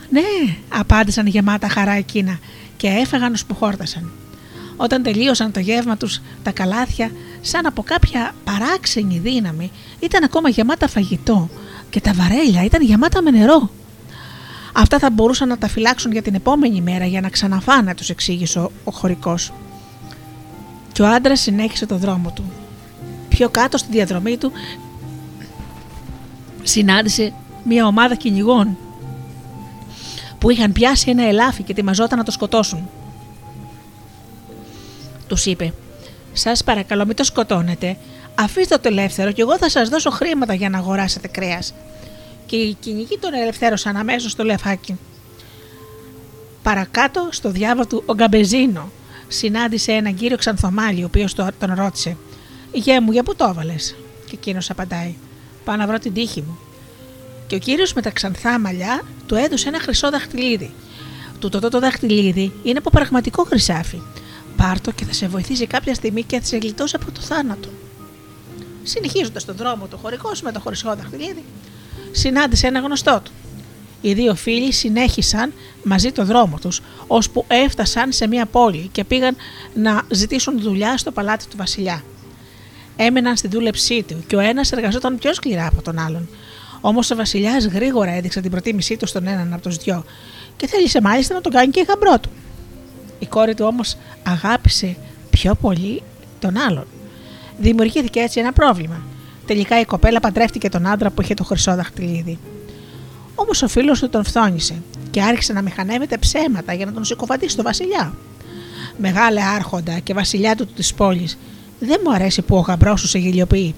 Ναι, 0.09 0.21
απάντησαν 0.69 1.27
γεμάτα 1.27 1.69
χαρά 1.69 1.91
εκείνα 1.91 2.39
και 2.77 2.87
έφεγαν 2.87 3.33
ως 3.33 3.45
που 3.45 3.55
χόρτασαν. 3.55 4.11
Όταν 4.77 5.03
τελείωσαν 5.03 5.51
το 5.51 5.59
γεύμα 5.59 5.97
τους, 5.97 6.21
τα 6.43 6.51
καλάθια, 6.51 7.11
σαν 7.41 7.65
από 7.65 7.83
κάποια 7.83 8.35
παράξενη 8.43 9.19
δύναμη, 9.19 9.71
ήταν 9.99 10.23
ακόμα 10.23 10.49
γεμάτα 10.49 10.87
φαγητό 10.87 11.49
και 11.89 12.01
τα 12.01 12.13
βαρέλια 12.13 12.63
ήταν 12.63 12.81
γεμάτα 12.81 13.21
με 13.21 13.31
νερό. 13.31 13.69
Αυτά 14.81 14.99
θα 14.99 15.09
μπορούσαν 15.09 15.47
να 15.47 15.57
τα 15.57 15.67
φυλάξουν 15.67 16.11
για 16.11 16.21
την 16.21 16.35
επόμενη 16.35 16.81
μέρα 16.81 17.05
για 17.05 17.21
να 17.21 17.29
ξαναφάνε, 17.29 17.95
τους 17.95 18.09
εξήγησε 18.09 18.59
ο 18.59 18.91
χωρικός. 18.91 19.53
Και 20.91 21.01
ο 21.01 21.07
άντρας 21.07 21.39
συνέχισε 21.39 21.85
το 21.85 21.97
δρόμο 21.97 22.31
του. 22.31 22.43
Πιο 23.29 23.49
κάτω 23.49 23.77
στη 23.77 23.91
διαδρομή 23.91 24.37
του 24.37 24.51
συνάντησε 26.63 27.33
μια 27.63 27.85
ομάδα 27.85 28.15
κυνηγών 28.15 28.77
που 30.39 30.49
είχαν 30.49 30.71
πιάσει 30.71 31.09
ένα 31.09 31.23
ελάφι 31.23 31.63
και 31.63 31.71
ετοιμαζόταν 31.71 32.17
να 32.17 32.23
το 32.23 32.31
σκοτώσουν. 32.31 32.89
Τους 35.27 35.45
είπε: 35.45 35.73
Σας 36.33 36.63
παρακαλώ, 36.63 37.05
μην 37.05 37.15
το 37.15 37.23
σκοτώνετε. 37.23 37.97
Αφήστε 38.35 38.77
το 38.77 38.87
ελεύθερο 38.87 39.31
και 39.31 39.41
εγώ 39.41 39.57
θα 39.57 39.69
σας 39.69 39.89
δώσω 39.89 40.09
χρήματα 40.09 40.53
για 40.53 40.69
να 40.69 40.77
αγοράσετε 40.77 41.27
κρέας. 41.27 41.73
Και 42.49 42.55
οι 42.55 42.73
κυνηγοί 42.73 43.17
τον 43.17 43.33
ελευθέρωσαν 43.33 43.95
αμέσως 43.95 44.31
στο 44.31 44.43
λεφάκι. 44.43 44.97
Παρακάτω, 46.63 47.27
στο 47.31 47.51
διάβα 47.51 47.87
του, 47.87 48.03
ο 48.05 48.13
Γκαμπεζίνο 48.13 48.91
συνάντησε 49.27 49.91
έναν 49.91 50.15
κύριο 50.15 50.37
Ξανθομάλι, 50.37 51.03
ο 51.03 51.05
οποίος 51.05 51.33
τον 51.33 51.73
ρώτησε: 51.75 52.17
Γε 52.71 52.99
μου, 52.99 53.11
για 53.11 53.23
πού 53.23 53.35
το 53.35 53.45
έβαλες; 53.49 53.95
Και 54.25 54.35
εκείνος 54.35 54.69
απαντάει: 54.69 55.15
Πάω 55.63 55.75
να 55.75 55.87
βρω 55.87 55.97
την 55.99 56.13
τύχη 56.13 56.41
μου. 56.41 56.57
Και 57.47 57.55
ο 57.55 57.59
κύριος 57.59 57.93
με 57.93 58.01
τα 58.01 58.09
ξανθά 58.09 58.59
μαλλιά 58.59 59.01
του 59.25 59.35
έδωσε 59.35 59.67
ένα 59.67 59.79
χρυσό 59.79 60.09
δαχτυλίδι. 60.09 60.73
Του 61.39 61.49
το, 61.49 61.69
το 61.69 61.79
δαχτυλίδι 61.79 62.53
είναι 62.63 62.77
από 62.77 62.89
πραγματικό 62.89 63.43
χρυσάφι. 63.43 64.01
Πάρτο 64.55 64.91
και 64.91 65.05
θα 65.05 65.13
σε 65.13 65.27
βοηθήσει 65.27 65.67
κάποια 65.67 65.93
στιγμή 65.93 66.23
και 66.23 66.39
θα 66.39 66.45
σε 66.45 66.57
γλιτώσει 66.57 66.95
από 67.01 67.11
το 67.11 67.21
θάνατο. 67.21 67.69
Συνεχίζοντας 68.83 69.45
τον 69.45 69.55
δρόμο 69.55 69.85
του 69.87 69.97
χωρικό 69.97 70.31
με 70.43 70.51
το 70.51 70.59
χρυσό 70.59 70.95
δαχτυλίδι, 70.95 71.43
συνάντησε 72.11 72.67
ένα 72.67 72.79
γνωστό 72.79 73.21
του. 73.23 73.31
Οι 74.01 74.13
δύο 74.13 74.35
φίλοι 74.35 74.71
συνέχισαν 74.71 75.53
μαζί 75.83 76.11
το 76.11 76.25
δρόμο 76.25 76.57
τους, 76.61 76.81
ώσπου 77.07 77.45
έφτασαν 77.47 78.11
σε 78.11 78.27
μια 78.27 78.45
πόλη 78.45 78.89
και 78.91 79.03
πήγαν 79.03 79.35
να 79.73 80.01
ζητήσουν 80.09 80.61
δουλειά 80.61 80.97
στο 80.97 81.11
παλάτι 81.11 81.47
του 81.47 81.57
βασιλιά. 81.57 82.03
Έμεναν 82.95 83.37
στη 83.37 83.47
δούλεψή 83.47 84.03
του 84.07 84.23
και 84.27 84.35
ο 84.35 84.39
ένας 84.39 84.71
εργαζόταν 84.71 85.17
πιο 85.17 85.33
σκληρά 85.33 85.65
από 85.65 85.81
τον 85.81 85.99
άλλον. 85.99 86.29
Όμως 86.81 87.11
ο 87.11 87.15
βασιλιάς 87.15 87.65
γρήγορα 87.65 88.11
έδειξε 88.11 88.41
την 88.41 88.51
προτίμησή 88.51 88.97
του 88.97 89.07
στον 89.07 89.27
έναν 89.27 89.53
από 89.53 89.61
τους 89.61 89.77
δυο 89.77 90.03
και 90.57 90.67
θέλησε 90.67 91.01
μάλιστα 91.01 91.33
να 91.33 91.41
τον 91.41 91.51
κάνει 91.51 91.71
και 91.71 91.85
γαμπρό 91.87 92.19
του. 92.19 92.29
Η 93.19 93.25
κόρη 93.25 93.53
του 93.53 93.65
όμως 93.65 93.95
αγάπησε 94.23 94.95
πιο 95.29 95.55
πολύ 95.55 96.03
τον 96.39 96.57
άλλον. 96.57 96.85
Δημιουργήθηκε 97.57 98.19
έτσι 98.19 98.39
ένα 98.39 98.53
πρόβλημα. 98.53 99.01
Τελικά 99.49 99.79
η 99.79 99.85
κοπέλα 99.85 100.19
παντρεύτηκε 100.19 100.69
τον 100.69 100.87
άντρα 100.87 101.09
που 101.09 101.21
είχε 101.21 101.33
το 101.33 101.43
χρυσό 101.43 101.75
δαχτυλίδι. 101.75 102.39
Όμως 103.35 103.61
ο 103.61 103.67
φίλος 103.67 103.99
του 103.99 104.09
τον 104.09 104.23
φθόνησε 104.23 104.81
και 105.11 105.21
άρχισε 105.21 105.53
να 105.53 105.61
μηχανεύεται 105.61 106.17
ψέματα 106.17 106.73
για 106.73 106.85
να 106.85 106.91
τον 106.91 107.05
συκοφαντήσει 107.05 107.51
στο 107.51 107.63
βασιλιά. 107.63 108.13
Μεγάλε 108.97 109.41
άρχοντα 109.43 109.99
και 109.99 110.13
βασιλιά 110.13 110.55
του 110.55 110.65
της 110.65 110.93
πόλης, 110.93 111.37
δεν 111.79 112.01
μου 112.03 112.13
αρέσει 112.13 112.41
που 112.41 112.55
ο 112.55 112.59
γαμπρός 112.59 112.99
σου 112.99 113.07
σε 113.07 113.17
γελιοποιεί. 113.17 113.75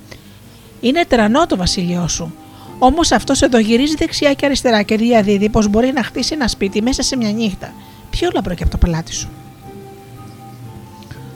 Είναι 0.82 1.06
τρανό 1.06 1.46
το 1.46 1.58
βασιλιό 1.58 2.08
σου. 2.08 2.34
Όμως 2.80 3.12
αυτός 3.12 3.42
εδώ 3.42 3.60
γυρίζει 3.60 3.96
δεξιά 3.96 4.34
και 4.34 4.46
αριστερά 4.46 4.82
και 4.82 4.98
διαδίδει 4.98 5.50
πως 5.50 5.68
μπορεί 5.68 5.92
να 5.92 6.04
χτίσει 6.04 6.34
ένα 6.34 6.48
σπίτι 6.48 6.82
μέσα 6.82 7.02
σε 7.02 7.18
μια 7.18 7.32
νύχτα. 7.32 7.74
Ποιο 8.10 8.30
λαμπρό 8.34 8.54
και 8.54 8.64
από 8.64 8.72
το 8.72 8.78
πελάτη 8.78 9.14
σου. 9.14 9.30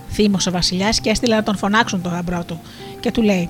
Θύμωσε 0.09 0.49
ο 0.49 0.51
Βασιλιάς 0.51 0.99
και 0.99 1.09
έστειλε 1.09 1.35
να 1.35 1.43
τον 1.43 1.57
φωνάξουν 1.57 2.01
τον 2.01 2.11
γαμπρό 2.11 2.43
του 2.43 2.59
και 2.99 3.11
του 3.11 3.21
λέει: 3.21 3.49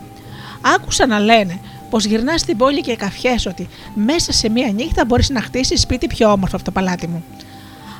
Άκουσα 0.73 1.05
να 1.05 1.19
λένε 1.19 1.59
πως 1.89 2.05
γυρνάς 2.05 2.41
στην 2.41 2.57
πόλη 2.57 2.81
και 2.81 2.95
καφιέ 2.95 3.35
ότι 3.47 3.67
μέσα 3.95 4.31
σε 4.31 4.49
μία 4.49 4.71
νύχτα 4.71 5.05
μπορείς 5.05 5.29
να 5.29 5.41
χτίσεις 5.41 5.81
σπίτι 5.81 6.07
πιο 6.07 6.31
όμορφο 6.31 6.55
από 6.55 6.65
το 6.65 6.71
παλάτι 6.71 7.07
μου. 7.07 7.23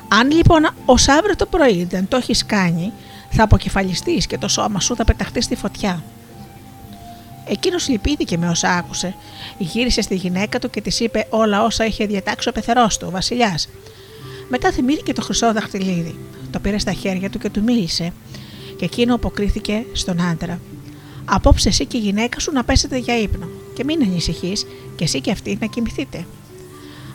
Αν 0.08 0.30
λοιπόν 0.30 0.68
ως 0.84 1.08
αύριο 1.08 1.36
το 1.36 1.46
πρωί 1.46 1.84
δεν 1.84 2.08
το 2.08 2.16
έχεις 2.16 2.46
κάνει, 2.46 2.92
θα 3.30 3.42
αποκεφαλιστείς 3.42 4.26
και 4.26 4.38
το 4.38 4.48
σώμα 4.48 4.80
σου 4.80 4.96
θα 4.96 5.04
πεταχτεί 5.04 5.40
στη 5.40 5.56
φωτιά. 5.56 6.02
Εκείνος 7.48 7.88
λυπήθηκε 7.88 8.38
με 8.38 8.48
όσα 8.48 8.68
άκουσε. 8.68 9.14
Γύρισε 9.58 10.00
στη 10.00 10.14
γυναίκα 10.14 10.58
του 10.58 10.70
και 10.70 10.80
της 10.80 11.00
είπε 11.00 11.26
όλα 11.30 11.64
όσα 11.64 11.84
είχε 11.84 12.06
διατάξει 12.06 12.48
ο 12.48 12.52
πεθερός 12.52 12.98
του, 12.98 13.06
ο 13.08 13.10
Βασιλιάς. 13.10 13.68
Μετά 14.48 14.72
θυμήθηκε 14.72 15.12
το 15.12 15.22
χρυσό 15.22 15.52
δαχτυλίδι. 15.52 16.18
Το 16.50 16.58
πήρε 16.58 16.78
στα 16.78 16.92
χέρια 16.92 17.30
του 17.30 17.38
και 17.38 17.50
του 17.50 17.62
μίλησε. 17.62 18.12
Και 18.76 18.84
εκείνο 18.84 19.14
αποκρίθηκε 19.14 19.84
στον 19.92 20.20
άντρα. 20.20 20.60
Απόψε 21.28 21.68
εσύ 21.68 21.86
και 21.86 21.96
η 21.96 22.00
γυναίκα 22.00 22.40
σου 22.40 22.52
να 22.52 22.64
πέσετε 22.64 22.98
για 22.98 23.18
ύπνο. 23.18 23.48
Και 23.74 23.84
μην 23.84 24.02
ανησυχείς, 24.02 24.66
και 24.96 25.04
εσύ 25.04 25.20
και 25.20 25.30
αυτή 25.30 25.58
να 25.60 25.66
κοιμηθείτε. 25.66 26.26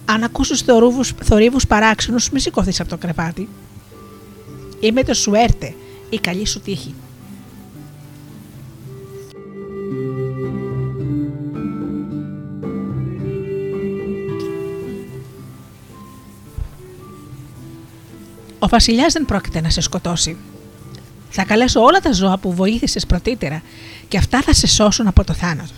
Αν 0.05 0.23
ακούσει 0.23 0.65
θορύβους 1.23 1.67
παράξενους, 1.67 2.29
μη 2.29 2.39
σηκωθεί 2.39 2.81
από 2.81 2.89
το 2.89 2.97
κρεβάτι. 2.97 3.49
Είμαι 4.79 5.03
το 5.03 5.13
σουέρτε, 5.13 5.73
η 6.09 6.19
καλή 6.19 6.45
σου 6.45 6.59
τύχη. 6.59 6.95
Ο 18.59 18.67
Βασιλιάς 18.67 19.13
δεν 19.13 19.25
πρόκειται 19.25 19.61
να 19.61 19.69
σε 19.69 19.81
σκοτώσει. 19.81 20.37
Θα 21.33 21.43
καλέσω 21.43 21.81
όλα 21.81 21.99
τα 21.99 22.11
ζώα 22.11 22.37
που 22.37 22.53
βοήθησες 22.53 23.05
πρωτήτερα 23.05 23.61
και 24.07 24.17
αυτά 24.17 24.41
θα 24.41 24.53
σε 24.53 24.67
σώσουν 24.67 25.07
από 25.07 25.23
το 25.23 25.33
θάνατο. 25.33 25.73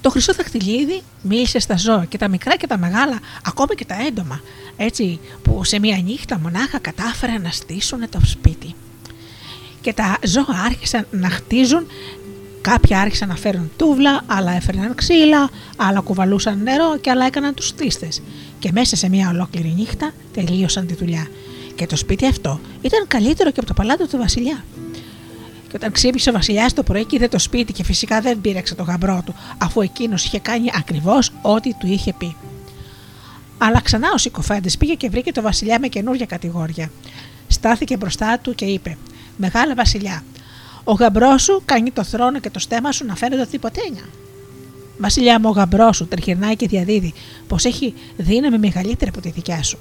Το 0.00 0.10
χρυσό 0.10 0.32
δαχτυλίδι 0.32 1.02
μίλησε 1.22 1.58
στα 1.58 1.76
ζώα 1.76 2.04
και 2.04 2.18
τα 2.18 2.28
μικρά 2.28 2.56
και 2.56 2.66
τα 2.66 2.78
μεγάλα, 2.78 3.18
ακόμη 3.44 3.74
και 3.74 3.84
τα 3.84 3.94
έντομα, 4.06 4.40
έτσι 4.76 5.20
που 5.42 5.64
σε 5.64 5.78
μία 5.78 5.96
νύχτα 5.96 6.38
μονάχα 6.38 6.78
κατάφεραν 6.78 7.42
να 7.42 7.50
στήσουν 7.50 8.08
το 8.10 8.20
σπίτι. 8.24 8.74
Και 9.80 9.92
τα 9.92 10.18
ζώα 10.24 10.62
άρχισαν 10.64 11.06
να 11.10 11.30
χτίζουν, 11.30 11.86
κάποια 12.60 13.00
άρχισαν 13.00 13.28
να 13.28 13.36
φέρουν 13.36 13.70
τούβλα, 13.76 14.22
άλλα 14.26 14.52
έφερναν 14.52 14.94
ξύλα, 14.94 15.50
άλλα 15.76 16.00
κουβαλούσαν 16.00 16.62
νερό 16.62 16.98
και 17.00 17.10
άλλα 17.10 17.26
έκαναν 17.26 17.54
τους 17.54 17.66
στήστες. 17.66 18.22
Και 18.58 18.70
μέσα 18.72 18.96
σε 18.96 19.08
μία 19.08 19.28
ολόκληρη 19.28 19.74
νύχτα 19.76 20.12
τελείωσαν 20.32 20.86
τη 20.86 20.94
δουλειά. 20.94 21.26
Και 21.74 21.86
το 21.86 21.96
σπίτι 21.96 22.26
αυτό 22.26 22.60
ήταν 22.82 23.06
καλύτερο 23.06 23.50
και 23.50 23.58
από 23.60 23.68
το 23.68 23.74
παλάτι 23.74 24.08
του 24.08 24.16
βασιλιά. 24.16 24.64
Και 25.68 25.76
όταν 25.76 25.92
ξύπνησε 25.92 26.30
ο 26.30 26.32
Βασιλιάς 26.32 26.72
το 26.72 26.82
πρωί 26.82 27.04
και 27.04 27.16
είδε 27.16 27.28
το 27.28 27.38
σπίτι 27.38 27.72
και 27.72 27.84
φυσικά 27.84 28.20
δεν 28.20 28.40
πήρεξε 28.40 28.74
το 28.74 28.82
γαμπρό 28.82 29.22
του, 29.24 29.34
αφού 29.58 29.80
εκείνος 29.80 30.24
είχε 30.24 30.38
κάνει 30.38 30.70
ακριβώς 30.74 31.32
ό,τι 31.42 31.74
του 31.74 31.86
είχε 31.86 32.12
πει. 32.12 32.36
Αλλά 33.58 33.80
ξανά 33.80 34.08
ο 34.14 34.18
συκοφάντης 34.18 34.76
πήγε 34.76 34.94
και 34.94 35.08
βρήκε 35.08 35.32
το 35.32 35.42
Βασιλιά 35.42 35.78
με 35.80 35.88
καινούργια 35.88 36.26
κατηγόρια. 36.26 36.90
Στάθηκε 37.48 37.96
μπροστά 37.96 38.38
του 38.38 38.54
και 38.54 38.64
είπε: 38.64 38.96
Μεγάλα 39.36 39.74
Βασιλιά, 39.74 40.24
ο 40.84 40.92
γαμπρός 40.92 41.42
σου 41.42 41.62
κάνει 41.64 41.90
το 41.90 42.04
θρόνο 42.04 42.40
και 42.40 42.50
το 42.50 42.58
στέμα 42.58 42.92
σου 42.92 43.06
να 43.06 43.16
φαίνεται 43.16 43.46
τίποτένια. 43.46 44.02
Βασιλιά 44.98 45.40
μου, 45.40 45.48
ο 45.48 45.52
γαμπρός 45.52 45.96
σου 45.96 46.06
τριγυρνάει 46.06 46.56
και 46.56 46.66
διαδίδει 46.66 47.12
πως 47.46 47.64
έχει 47.64 47.94
δύναμη 48.16 48.58
μεγαλύτερη 48.58 49.10
από 49.10 49.20
τη 49.20 49.30
δικιά 49.30 49.62
σου. 49.62 49.78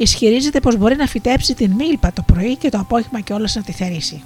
Ισχυρίζεται 0.00 0.60
πως 0.60 0.76
μπορεί 0.76 0.96
να 0.96 1.06
φυτέψει 1.06 1.54
την 1.54 1.70
μίλπα 1.70 2.12
το 2.12 2.22
πρωί 2.22 2.56
και 2.56 2.68
το 2.68 2.78
απόγευμα 2.78 3.20
κιόλα 3.20 3.48
να 3.54 3.62
τη 3.62 3.72
θερήσει. 3.72 4.22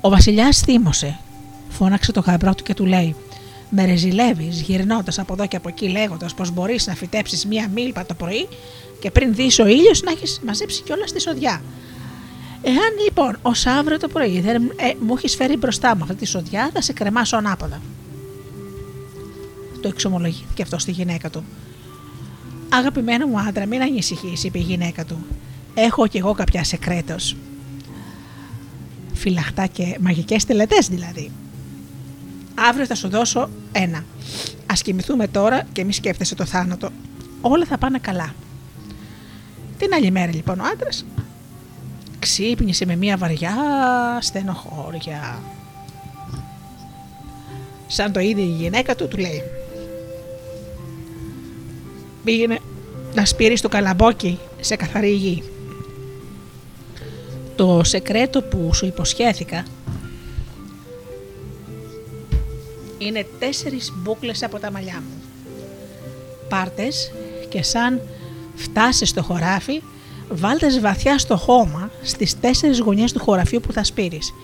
Ο 0.00 0.08
Βασιλιάς 0.08 0.58
θύμωσε. 0.58 1.18
Φώναξε 1.68 2.12
το 2.12 2.20
γαμπρό 2.20 2.54
του 2.54 2.62
και 2.62 2.74
του 2.74 2.86
λέει: 2.86 3.16
Με 3.70 3.84
ρεζιλεύεις, 3.84 4.60
γυρνώντας 4.60 5.18
από 5.18 5.32
εδώ 5.32 5.46
και 5.46 5.56
από 5.56 5.68
εκεί, 5.68 5.88
λέγοντας 5.88 6.34
πως 6.34 6.50
μπορείς 6.50 6.86
να 6.86 6.94
φυτέψεις 6.94 7.46
μία 7.46 7.68
μίλπα 7.74 8.06
το 8.06 8.14
πρωί 8.14 8.48
και 9.00 9.10
πριν 9.10 9.34
δεις 9.34 9.58
ο 9.58 9.66
ήλιος 9.66 10.02
να 10.02 10.10
έχεις 10.10 10.40
μαζέψει 10.46 10.82
κιόλας 10.82 11.12
τη 11.12 11.20
σοδιά. 11.20 11.62
Εάν 12.62 12.92
λοιπόν 13.04 13.38
ως 13.42 13.66
αύριο 13.66 13.98
το 13.98 14.08
πρωί 14.08 14.40
δεν 14.40 14.54
ε, 14.76 14.92
μου 15.06 15.14
έχεις 15.16 15.34
φέρει 15.34 15.56
μπροστά 15.56 15.96
μου 15.96 16.02
αυτή 16.02 16.14
τη 16.14 16.26
σοδιά, 16.26 16.70
θα 16.72 16.80
σε 16.80 16.92
κρεμάσω 16.92 17.36
ανάποδα. 17.36 17.80
Το 19.86 19.92
εξομολογήθηκε 19.92 20.62
αυτό 20.62 20.78
στη 20.78 20.90
γυναίκα 20.90 21.30
του. 21.30 21.44
Αγαπημένο 22.68 23.26
μου 23.26 23.38
άντρα, 23.38 23.66
μην 23.66 23.82
ανησυχείς, 23.82 24.44
είπε 24.44 24.58
η 24.58 24.62
γυναίκα 24.62 25.04
του. 25.04 25.26
Έχω 25.74 26.06
κι 26.06 26.18
εγώ 26.18 26.32
κάποια 26.32 26.64
σεκρέτος 26.64 27.36
φυλαχτά 29.14 29.66
και 29.66 29.96
μαγικές 30.00 30.44
τελετές 30.44 30.88
δηλαδή. 30.88 31.30
Αύριο 32.54 32.86
θα 32.86 32.94
σου 32.94 33.08
δώσω 33.08 33.48
ένα. 33.72 34.04
Ας 34.66 34.82
κοιμηθούμε 34.82 35.28
τώρα 35.28 35.62
και 35.72 35.84
μη 35.84 35.92
σκέφτεσαι 35.92 36.34
το 36.34 36.44
θάνατο. 36.44 36.90
Όλα 37.40 37.64
θα 37.64 37.78
πάνε 37.78 37.98
καλά. 37.98 38.34
Την 39.78 39.94
άλλη 39.94 40.10
μέρα 40.10 40.34
λοιπόν 40.34 40.60
ο 40.60 40.64
άντρας 40.72 41.04
ξύπνησε 42.18 42.86
με 42.86 42.96
μια 42.96 43.16
βαριά 43.16 43.54
στενοχώρια. 44.20 45.42
Σαν 47.86 48.12
το 48.12 48.20
είδε 48.20 48.40
η 48.40 48.56
γυναίκα 48.58 48.94
του, 48.94 49.08
του 49.08 49.16
λέει 49.16 49.42
Πήγαινε 52.26 52.58
να 53.14 53.24
σπείρει 53.24 53.60
το 53.60 53.68
καλαμπόκι 53.68 54.38
σε 54.60 54.76
καθαρή 54.76 55.10
γη. 55.10 55.42
Το 57.56 57.80
σεκρέτο 57.84 58.42
που 58.42 58.74
σου 58.74 58.86
υποσχέθηκα 58.86 59.64
είναι 62.98 63.26
τέσσερις 63.38 63.92
μπούκλες 63.96 64.42
από 64.42 64.58
τα 64.58 64.70
μαλλιά 64.70 65.02
μου. 65.06 65.22
Πάρτες 66.48 67.12
και 67.48 67.62
σαν 67.62 68.00
φτάσεις 68.54 69.08
στο 69.08 69.22
χωράφι, 69.22 69.82
βάλτες 70.30 70.80
βαθιά 70.80 71.18
στο 71.18 71.36
χώμα 71.36 71.90
στις 72.02 72.40
τέσσερις 72.40 72.78
γωνιές 72.80 73.12
του 73.12 73.20
χωραφιού 73.20 73.60
που 73.60 73.72
θα 73.72 73.84
σπείρεις. 73.84 74.34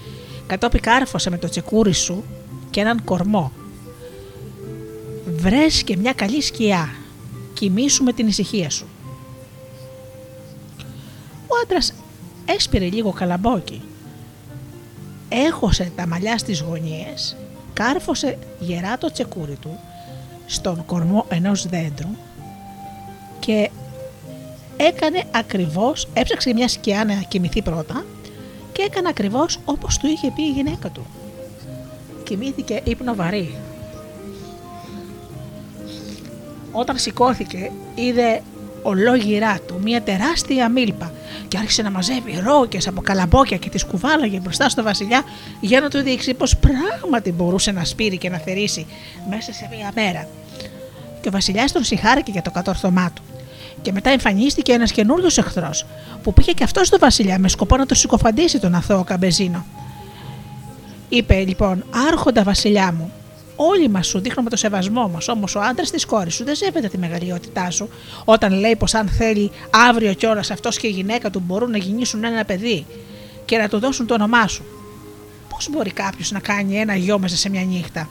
Κατόπι 0.47 0.79
κάρφωσε 0.81 1.31
με 1.31 1.39
το 1.39 1.49
τσεκούρι 1.49 1.93
σου 1.93 2.25
και 2.71 2.81
έναν 2.81 3.05
κορμό. 3.05 3.53
Βρες 5.37 5.83
και 5.83 5.97
μια 5.97 6.13
καλή 6.13 6.43
σκιά. 6.43 7.02
Κοιμήσου 7.63 8.05
με 8.05 8.13
την 8.13 8.27
ησυχία 8.27 8.71
σου. 8.71 8.87
Ο 11.47 11.55
άντρας 11.63 11.95
έσπηρε 12.45 12.85
λίγο 12.85 13.11
καλαμπόκι. 13.11 13.83
Έχωσε 15.29 15.93
τα 15.97 16.07
μαλλιά 16.07 16.39
στις 16.39 16.61
γωνίες, 16.61 17.37
κάρφωσε 17.73 18.39
γερά 18.59 18.99
το 18.99 19.13
τσεκούρι 19.13 19.57
του 19.61 19.79
στον 20.47 20.85
κορμό 20.85 21.25
ενός 21.29 21.67
δέντρου 21.69 22.09
και 23.39 23.71
έκανε 24.77 25.25
ακριβώς, 25.31 26.09
έψαξε 26.15 26.53
μια 26.53 26.69
σκιά 26.69 27.05
να 27.05 27.15
κοιμηθεί 27.15 27.63
πρώτα 27.63 28.05
και 28.73 28.83
έκανε 28.83 29.09
ακριβώς 29.09 29.59
όπως 29.65 29.99
του 29.99 30.07
είχε 30.07 30.31
πει 30.31 30.43
η 30.43 30.51
γυναίκα 30.51 30.89
του. 30.89 31.07
Κοιμήθηκε 32.25 32.81
ύπνο 32.85 33.15
βαρύ. 33.15 33.55
Όταν 36.73 36.99
σηκώθηκε 36.99 37.71
είδε 37.95 38.43
ολόγυρά 38.83 39.59
του 39.67 39.81
μια 39.83 40.03
τεράστια 40.03 40.69
μίλπα 40.69 41.13
και 41.49 41.59
άρχισε 41.59 41.83
να 41.83 41.91
μαζεύει 41.91 42.43
ρόκες 42.45 42.87
από 42.87 43.01
καλαμπόκια 43.01 43.57
και 43.57 43.69
τις 43.69 43.85
κουβάλαγε 43.85 44.39
μπροστά 44.39 44.69
στο 44.69 44.83
Βασιλιά 44.83 45.23
για 45.61 45.81
να 45.81 45.89
του 45.89 46.03
δείξει 46.03 46.35
πως 46.35 46.57
πράγματι 46.57 47.33
μπορούσε 47.33 47.73
να 47.73 47.85
σπείρει 47.85 48.19
και 48.19 48.31
να 48.31 48.39
θερήσει 48.39 48.87
μέσα 49.31 49.53
σε 49.53 49.69
μία 49.77 49.91
μέρα. 49.95 50.29
Και 51.21 51.29
ο 51.29 51.31
Βασιλιάς 51.31 51.73
τον 51.73 51.85
συγχάρηκε 51.85 52.31
για 52.31 52.43
το 52.43 52.51
κατόρθωμά 52.51 53.11
του. 53.15 53.23
Και 53.83 53.93
μετά 53.93 54.11
εμφανίστηκε 54.11 54.73
ένας 54.73 54.93
καινούριος 54.93 55.39
εχθρός 55.39 55.87
που 56.23 56.33
πήγε 56.33 56.53
και 56.53 56.65
αυτός 56.65 56.87
στο 56.87 56.99
Βασιλιά 56.99 57.39
με 57.39 57.49
σκοπό 57.49 57.77
να 57.77 57.87
το 57.87 57.95
συκοφαντήσει 57.95 58.59
τον 58.59 58.75
αθώο 58.75 59.05
Καμπεζίνο. 59.05 59.65
Είπε 61.09 61.35
λοιπόν: 61.35 61.85
Άρχοντα 62.09 62.43
Βασιλιά 62.43 62.93
μου, 62.93 63.13
Όλοι 63.57 63.89
μας 63.89 64.07
σου 64.07 64.21
δείχνουμε 64.21 64.51
το 64.51 64.57
σεβασμό 64.57 65.09
μας. 65.09 65.29
Όμως 65.29 65.55
ο 65.55 65.61
άντρας 65.61 65.91
της 65.91 66.05
κόρης 66.05 66.35
σου 66.35 66.45
δεν 66.45 66.55
σέβεται 66.55 66.89
τη 66.89 66.99
μεγαλειότητά 66.99 67.71
σου 67.71 67.89
όταν 68.25 68.53
λέει 68.53 68.77
πως 68.77 68.95
αν 68.95 69.09
θέλει 69.09 69.51
αύριο 69.89 70.15
κιόλας 70.15 70.51
αυτός 70.51 70.79
και 70.79 70.87
η 70.87 70.91
γυναίκα 70.91 71.31
του 71.31 71.43
μπορούν 71.47 71.71
να 71.71 71.79
γεννήσουν 71.79 72.25
ένα 72.25 72.45
παιδί 72.45 72.87
και 73.45 73.57
να 73.57 73.69
του 73.69 73.79
δώσουν 73.79 74.07
το 74.07 74.15
όνομά 74.15 74.49
σου. 74.49 74.65
Πώς 75.49 75.69
μπορεί 75.71 75.91
κάποιος 75.91 76.31
να 76.31 76.41
κάνει 76.41 76.77
ένα 76.77 76.95
γιο 76.95 77.19
μέσα 77.19 77.37
σε 77.37 77.49
μια 77.49 77.63
νύχτα; 77.65 78.09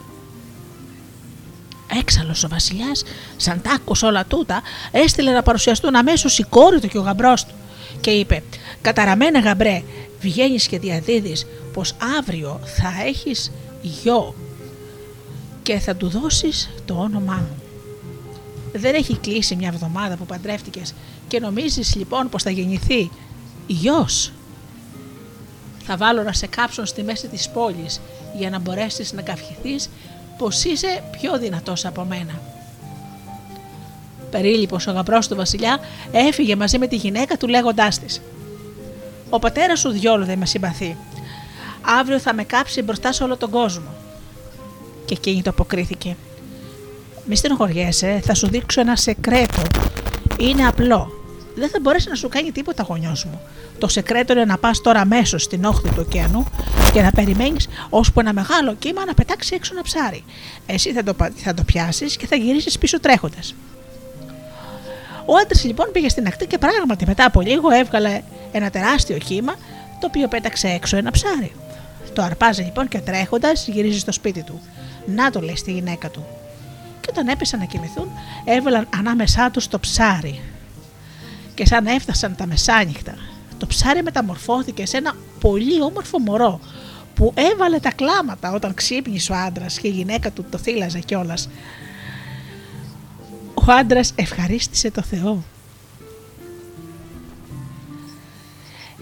Έξαλλος 2.00 2.44
ο 2.44 2.48
Βασιλιάς, 2.48 3.04
σαν 3.36 3.60
τ' 3.62 3.66
άκουσε 3.68 4.06
όλα 4.06 4.24
τούτα, 4.24 4.62
έστειλε 4.90 5.30
να 5.30 5.42
παρουσιαστούν 5.42 5.94
αμέσως 5.96 6.38
η 6.38 6.42
κόρη 6.42 6.80
του 6.80 6.88
και 6.88 6.98
ο 6.98 7.02
γαμπρός 7.02 7.44
του. 7.44 7.54
Και 8.00 8.10
είπε: 8.10 8.42
Καταραμένα 8.80 9.40
γαμπρέ, 9.40 9.82
βγαίνεις 10.20 10.66
και 10.66 10.78
διαδίδεις 10.78 11.46
πως 11.72 11.94
αύριο 12.18 12.60
θα 12.64 12.92
έχεις 13.06 13.52
γιο 13.82 14.34
και 15.62 15.78
θα 15.78 15.94
του 15.94 16.08
δώσεις 16.08 16.70
το 16.84 16.94
όνομά 16.94 17.34
μου. 17.34 17.62
Δεν 18.72 18.94
έχει 18.94 19.16
κλείσει 19.16 19.56
μια 19.56 19.68
εβδομάδα 19.68 20.16
που 20.16 20.26
παντρεύτηκες 20.26 20.94
και 21.28 21.40
νομίζεις 21.40 21.94
λοιπόν 21.94 22.28
πως 22.28 22.42
θα 22.42 22.50
γεννηθεί 22.50 23.10
γιος. 23.66 24.32
Θα 25.84 25.96
βάλω 25.96 26.22
να 26.22 26.32
σε 26.32 26.46
κάψουν 26.46 26.86
στη 26.86 27.02
μέση 27.02 27.28
της 27.28 27.48
πόλης 27.48 28.00
για 28.38 28.50
να 28.50 28.58
μπορέσεις 28.58 29.12
να 29.12 29.22
καυχηθείς 29.22 29.90
πως 30.38 30.64
είσαι 30.64 31.02
πιο 31.10 31.38
δυνατός 31.38 31.84
από 31.84 32.04
μένα. 32.04 32.40
Περίλυπος 34.30 34.86
ο 34.86 34.92
γαμπρός 34.92 35.28
του 35.28 35.36
βασιλιά 35.36 35.78
έφυγε 36.12 36.56
μαζί 36.56 36.78
με 36.78 36.86
τη 36.86 36.96
γυναίκα 36.96 37.36
του 37.36 37.48
λέγοντάς 37.48 37.98
της 37.98 38.20
Ο 39.30 39.38
πατέρας 39.38 39.80
σου 39.80 39.90
διόλου 39.90 40.24
δεν 40.24 40.38
με 40.38 40.46
συμπαθεί. 40.46 40.96
Αύριο 42.00 42.18
θα 42.18 42.34
με 42.34 42.44
κάψει 42.44 42.82
μπροστά 42.82 43.12
σε 43.12 43.22
όλο 43.22 43.36
τον 43.36 43.50
κόσμο. 43.50 44.01
Και 45.12 45.30
εκείνη 45.30 45.42
το 45.42 45.50
αποκρίθηκε. 45.50 46.16
Μη 47.26 47.36
στενοχωριέσαι, 47.36 48.20
θα 48.24 48.34
σου 48.34 48.48
δείξω 48.48 48.80
ένα 48.80 48.96
σεκρέτο. 48.96 49.62
Είναι 50.38 50.66
απλό. 50.66 51.10
Δεν 51.54 51.68
θα 51.68 51.78
μπορέσει 51.82 52.08
να 52.08 52.14
σου 52.14 52.28
κάνει 52.28 52.52
τίποτα 52.52 52.82
γονιός 52.82 53.24
μου. 53.24 53.40
Το 53.78 53.88
σεκρέτο 53.88 54.32
είναι 54.32 54.44
να 54.44 54.58
πας 54.58 54.80
τώρα 54.80 55.00
αμέσως 55.00 55.42
στην 55.42 55.64
όχθη 55.64 55.88
του 55.88 56.04
ωκεανού 56.06 56.46
και 56.92 57.02
να 57.02 57.10
περιμένεις 57.10 57.68
ώσπου 57.90 58.20
ένα 58.20 58.32
μεγάλο 58.32 58.74
κύμα 58.74 59.04
να 59.04 59.14
πετάξει 59.14 59.54
έξω 59.54 59.72
ένα 59.74 59.82
ψάρι. 59.82 60.24
Εσύ 60.66 60.92
θα 60.92 61.02
το, 61.02 61.14
θα 61.36 61.54
το 61.54 61.62
πιάσεις 61.64 62.16
και 62.16 62.26
θα 62.26 62.36
γυρίσεις 62.36 62.78
πίσω 62.78 63.00
τρέχοντας. 63.00 63.54
Ο 65.24 65.36
άντρας 65.42 65.64
λοιπόν 65.64 65.88
πήγε 65.92 66.08
στην 66.08 66.26
ακτή 66.26 66.46
και 66.46 66.58
πράγματι 66.58 67.06
μετά 67.06 67.24
από 67.24 67.40
λίγο 67.40 67.70
έβγαλε 67.70 68.22
ένα 68.52 68.70
τεράστιο 68.70 69.18
κύμα 69.18 69.54
το 70.00 70.06
οποίο 70.06 70.28
πέταξε 70.28 70.68
έξω 70.68 70.96
ένα 70.96 71.10
ψάρι. 71.10 71.52
Το 72.12 72.22
αρπάζει 72.22 72.62
λοιπόν 72.62 72.88
και 72.88 72.98
τρέχοντας 72.98 73.68
γυρίζει 73.68 73.98
στο 73.98 74.12
σπίτι 74.12 74.42
του. 74.42 74.60
Να 75.06 75.30
το 75.30 75.40
λέει 75.40 75.56
στη 75.56 75.72
γυναίκα 75.72 76.10
του. 76.10 76.26
Και 77.00 77.08
όταν 77.10 77.28
έπεσαν 77.28 77.58
να 77.58 77.64
κοιμηθούν, 77.64 78.08
έβαλαν 78.44 78.88
ανάμεσά 78.96 79.50
τους 79.50 79.68
το 79.68 79.78
ψάρι. 79.78 80.40
Και 81.54 81.66
σαν 81.66 81.86
έφτασαν 81.86 82.36
τα 82.36 82.46
μεσάνυχτα, 82.46 83.14
το 83.58 83.66
ψάρι 83.66 84.02
μεταμορφώθηκε 84.02 84.86
σε 84.86 84.96
ένα 84.96 85.16
πολύ 85.40 85.82
όμορφο 85.82 86.18
μωρό 86.18 86.60
που 87.14 87.32
έβαλε 87.36 87.78
τα 87.78 87.92
κλάματα 87.92 88.52
όταν 88.52 88.74
ξύπνησε 88.74 89.32
ο 89.32 89.34
άντρας 89.34 89.78
και 89.78 89.88
η 89.88 89.90
γυναίκα 89.90 90.30
του 90.30 90.44
το 90.50 90.58
θύλαζε 90.58 90.98
κιόλας. 90.98 91.48
Ο 93.54 93.72
άντρας 93.72 94.12
ευχαρίστησε 94.14 94.90
το 94.90 95.02
Θεό. 95.02 95.42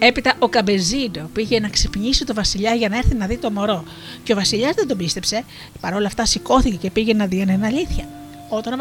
Έπειτα 0.03 0.34
ο 0.38 0.48
Καμπεζίνο 0.48 1.28
πήγε 1.32 1.61
να 1.61 1.68
ξυπνήσει 1.68 2.24
το 2.24 2.34
Βασιλιά 2.34 2.74
για 2.74 2.88
να 2.88 2.96
έρθει 2.96 3.14
να 3.14 3.26
δει 3.26 3.38
το 3.38 3.51
μωρό. 3.51 3.84
Και 4.22 4.32
ο 4.32 4.36
Βασιλιάς 4.36 4.74
δεν 4.74 4.88
τον 4.88 4.96
πίστεψε, 4.96 5.44
παρόλα 5.80 6.07
αυτά 6.07 6.26
σηκώθηκε 6.26 6.76
και 6.76 6.90
πήγε 6.90 7.14
να 7.14 7.26
δει 7.26 7.42
αν 7.42 7.48
είναι 7.48 7.66
αλήθεια. 7.66 8.09
Όταν 8.48 8.80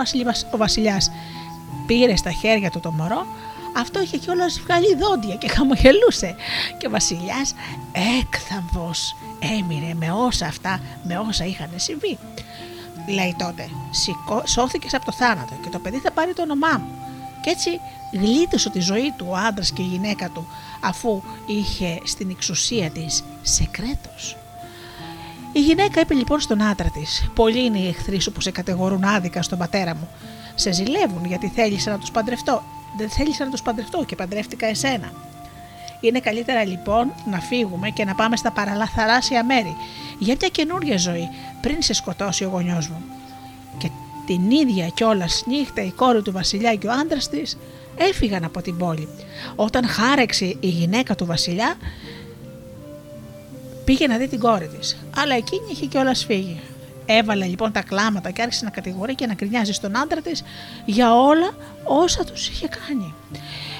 ο 0.51 0.57
Βασιλιάς 0.57 1.11
πήρε 1.87 2.15
στα 2.15 2.31
χέρια 2.31 2.69
του 2.69 2.79
το 2.79 2.91
μωρό, 2.91 3.25
αυτό 3.77 4.01
είχε 4.01 4.17
κιόλα 4.17 4.45
βγάλει 4.63 4.95
δόντια 4.95 5.35
και 5.35 5.47
χαμογελούσε. 5.47 6.35
Και 6.77 6.87
ο 6.87 6.89
Βασιλιάς 6.89 7.53
έκθαμβος 8.21 9.15
έμεινε 9.39 9.93
με 9.93 10.11
όσα 10.11 10.45
αυτά, 10.45 10.81
με 11.03 11.17
όσα 11.17 11.45
είχαν 11.45 11.69
συμβεί. 11.75 12.17
Λέει 13.07 13.35
τότε, 13.37 13.69
σώθηκες 14.45 14.93
από 14.93 15.05
το 15.05 15.11
θάνατο 15.11 15.53
και 15.63 15.69
το 15.69 15.79
παιδί 15.79 15.97
θα 15.97 16.11
πάρει 16.11 16.33
το 16.33 16.41
όνομά 16.41 16.77
μου. 16.77 16.91
Και 17.41 17.49
έτσι 17.49 17.79
γλίτωσε 18.11 18.69
τη 18.69 18.79
ζωή 18.79 19.13
του 19.17 19.25
ο 19.29 19.35
άντρας 19.35 19.71
και 19.71 19.81
η 19.81 19.85
γυναίκα 19.85 20.29
του 20.29 20.47
αφού 20.79 21.21
είχε 21.45 21.99
στην 22.03 22.29
εξουσία 22.29 22.89
της 22.89 23.23
σεκρέτος. 23.41 24.37
Η 25.51 25.59
γυναίκα 25.59 26.01
είπε 26.01 26.13
λοιπόν 26.13 26.39
στον 26.39 26.61
άντρα 26.61 26.89
της: 26.89 27.29
Πολλοί 27.35 27.65
είναι 27.65 27.77
οι 27.77 27.87
εχθροί 27.87 28.19
σου 28.19 28.31
που 28.31 28.41
σε 28.41 28.51
κατηγορούν 28.51 29.03
άδικα 29.03 29.41
στον 29.41 29.57
πατέρα 29.57 29.95
μου. 29.95 30.09
Σε 30.55 30.71
ζηλεύουν 30.71 31.25
γιατί 31.25 31.47
θέλησε 31.47 31.89
να 31.89 31.97
τους 31.97 32.11
παντρευτώ. 32.11 32.63
Δεν 32.97 33.09
θέλησα 33.09 33.45
να 33.45 33.51
τους 33.51 33.61
παντρευτώ 33.61 34.03
και 34.05 34.15
παντρεύτηκα 34.15 34.65
εσένα. 34.65 35.11
Είναι 36.01 36.19
καλύτερα 36.19 36.65
λοιπόν 36.65 37.11
να 37.25 37.39
φύγουμε 37.39 37.89
και 37.89 38.05
να 38.05 38.15
πάμε 38.15 38.35
στα 38.35 38.51
παραλαθαράσια 38.51 39.43
μέρη 39.43 39.75
για 40.19 40.35
μια 40.39 40.49
καινούργια 40.49 40.97
ζωή 40.97 41.29
πριν 41.61 41.81
σε 41.81 41.93
σκοτώσει 41.93 42.43
ο 42.43 42.49
γονιός 42.49 42.87
μου. 42.87 43.03
Και 43.77 43.89
την 44.25 44.51
ίδια 44.51 44.87
κιόλας 44.87 45.43
νύχτα 45.45 45.81
η 45.81 45.91
κόρη 45.91 46.21
του 46.21 46.31
Βασιλιά 46.31 46.75
και 46.75 46.87
ο 46.87 46.91
άντρας 46.91 47.29
της 47.29 47.57
έφυγαν 47.99 48.43
από 48.43 48.61
την 48.61 48.77
πόλη. 48.77 49.07
Όταν 49.55 49.87
χάρεξε 49.87 50.45
η 50.45 50.67
γυναίκα 50.67 51.15
του 51.15 51.25
Βασιλιά, 51.25 51.75
πήγε 53.85 54.07
να 54.07 54.17
δει 54.17 54.27
την 54.27 54.39
κόρη 54.39 54.67
της. 54.79 54.97
Αλλά 55.15 55.35
εκείνη 55.35 55.65
είχε 55.71 55.85
κιόλας 55.85 56.25
φύγει. 56.25 56.59
Έβαλε 57.05 57.45
λοιπόν 57.45 57.71
τα 57.71 57.81
κλάματα 57.81 58.31
και 58.31 58.41
άρχισε 58.41 58.65
να 58.65 58.71
κατηγορεί 58.71 59.15
και 59.15 59.25
να 59.25 59.33
κρινιάζει 59.33 59.71
στον 59.71 59.97
άντρα 59.97 60.21
της 60.21 60.43
για 60.85 61.15
όλα 61.15 61.55
όσα 61.83 62.23
τους 62.23 62.47
είχε 62.49 62.67
κάνει. 62.67 63.13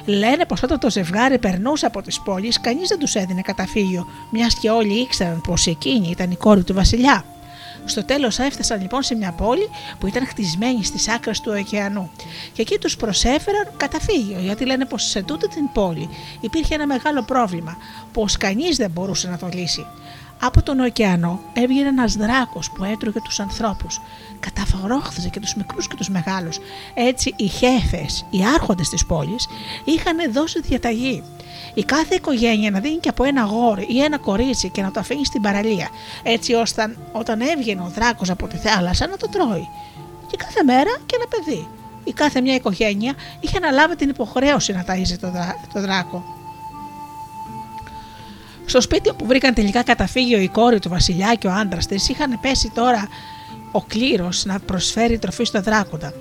Λένε 0.06 0.46
πως 0.46 0.64
όταν 0.64 0.80
το 0.80 0.90
ζευγάρι 0.90 1.38
περνούσε 1.38 1.86
από 1.86 2.02
τις 2.02 2.20
πόλεις, 2.20 2.62
κανείς 2.62 2.88
δεν 2.88 3.00
τους 3.00 3.16
έδινε 3.16 3.42
καταφύγιο, 3.42 4.08
μιας 4.32 4.60
και 4.60 4.70
όλοι 4.70 5.02
ήξεραν 5.02 5.42
πως 5.42 5.68
εκείνη 5.68 6.10
ήταν 6.10 6.32
η 6.32 6.36
κόρη 6.36 6.64
του 6.64 6.74
Βασιλιά. 6.74 7.26
Στο 7.90 8.04
τέλος 8.04 8.40
έφτασαν 8.40 8.82
λοιπόν 8.82 9.04
σε 9.04 9.16
μια 9.16 9.32
πόλη 9.32 9.70
που 10.00 10.08
ήταν 10.08 10.28
χτισμένη 10.28 10.84
στις 10.84 11.08
άκρες 11.08 11.40
του 11.40 11.52
ωκεανού. 11.60 12.12
Και 12.54 12.62
εκεί 12.62 12.78
τους 12.78 12.96
προσέφεραν 12.96 13.72
καταφύγιο, 13.78 14.40
γιατί 14.40 14.66
λένε 14.66 14.86
πως 14.86 15.04
σε 15.04 15.22
τούτη 15.24 15.48
την 15.48 15.72
πόλη 15.74 16.10
υπήρχε 16.40 16.74
ένα 16.74 16.86
μεγάλο 16.86 17.24
πρόβλημα, 17.24 17.78
πως 18.14 18.38
κανείς 18.38 18.78
δεν 18.78 18.92
μπορούσε 18.92 19.30
να 19.30 19.38
το 19.38 19.50
λύσει. 19.54 19.86
Από 20.42 20.64
τον 20.64 20.80
ωκεανό 20.80 21.40
έβγαινε 21.54 21.88
ένας 21.88 22.14
δράκος 22.14 22.72
που 22.72 22.84
έτρωγε 22.84 23.22
τους 23.24 23.40
ανθρώπους. 23.40 24.02
Καταφαγρόχθησε 24.40 25.30
και 25.30 25.40
τους 25.40 25.56
μικρούς 25.56 25.88
και 25.88 25.96
τους 25.96 26.10
μεγάλους. 26.10 26.60
Έτσι 26.94 27.34
οι 27.38 27.48
χέφες, 27.48 28.26
οι 28.30 28.40
άρχοντες 28.56 28.90
της 28.90 29.06
πόλης, 29.06 29.48
είχαν 29.84 30.32
δώσει 30.32 30.62
διαταγή. 30.62 31.24
Η 31.74 31.84
κάθε 31.84 32.16
οικογένεια 32.16 32.72
να 32.72 32.80
δίνει 32.80 32.98
και 32.98 33.10
από 33.10 33.24
ένα 33.24 33.44
γόρι 33.44 33.86
ή 33.90 34.04
ένα 34.04 34.18
κορίτσι 34.18 34.70
και 34.70 34.82
να 34.82 34.92
το 34.92 35.00
αφήνει 35.00 35.26
στην 35.26 35.42
παραλία, 35.42 35.90
έτσι 36.24 36.54
ώστε 36.54 36.98
όταν 37.12 37.42
έβγαινε 37.42 37.82
ο 37.82 37.92
δράκος 37.96 38.30
από 38.30 38.48
τη 38.48 38.58
θάλασσα 38.58 39.08
να 39.08 39.18
το 39.18 39.28
τρώει. 39.30 39.68
Και 40.28 40.38
κάθε 40.38 40.64
μέρα 40.64 40.98
και 41.06 41.16
ένα 41.16 41.26
παιδί. 41.28 41.68
Η 42.04 42.14
κάθε 42.14 42.42
μια 42.42 42.56
οικογένεια 42.56 43.14
είχε 43.40 43.58
αναλάβει 43.58 43.96
την 43.96 44.10
υποχρέωση 44.10 44.74
να 44.74 44.86
ταΐζει 44.88 45.18
το, 45.20 45.32
το 45.74 45.82
δράκο. 45.82 46.39
Στο 48.70 48.82
σπίτι 48.82 49.10
όπου 49.10 49.26
βρήκαν 49.26 49.54
τελικά 49.54 49.84
καταφύγιο 49.84 50.40
η 50.40 50.48
κόρη 50.48 50.80
του 50.80 50.90
Βασιλιά 50.90 51.36
και 51.36 51.48
ο 51.48 51.52
άντρας 51.52 51.86
της, 51.86 52.10
είχαν 52.10 52.40
πέσει 52.40 52.72
τώρα 52.74 53.08
ο 53.72 53.82
κλήρος 53.82 54.46
να 54.46 54.60
προσφέρει 54.60 55.18
τροφή 55.20 55.44
στο 55.44 55.62
δράκοντα. 55.62 56.14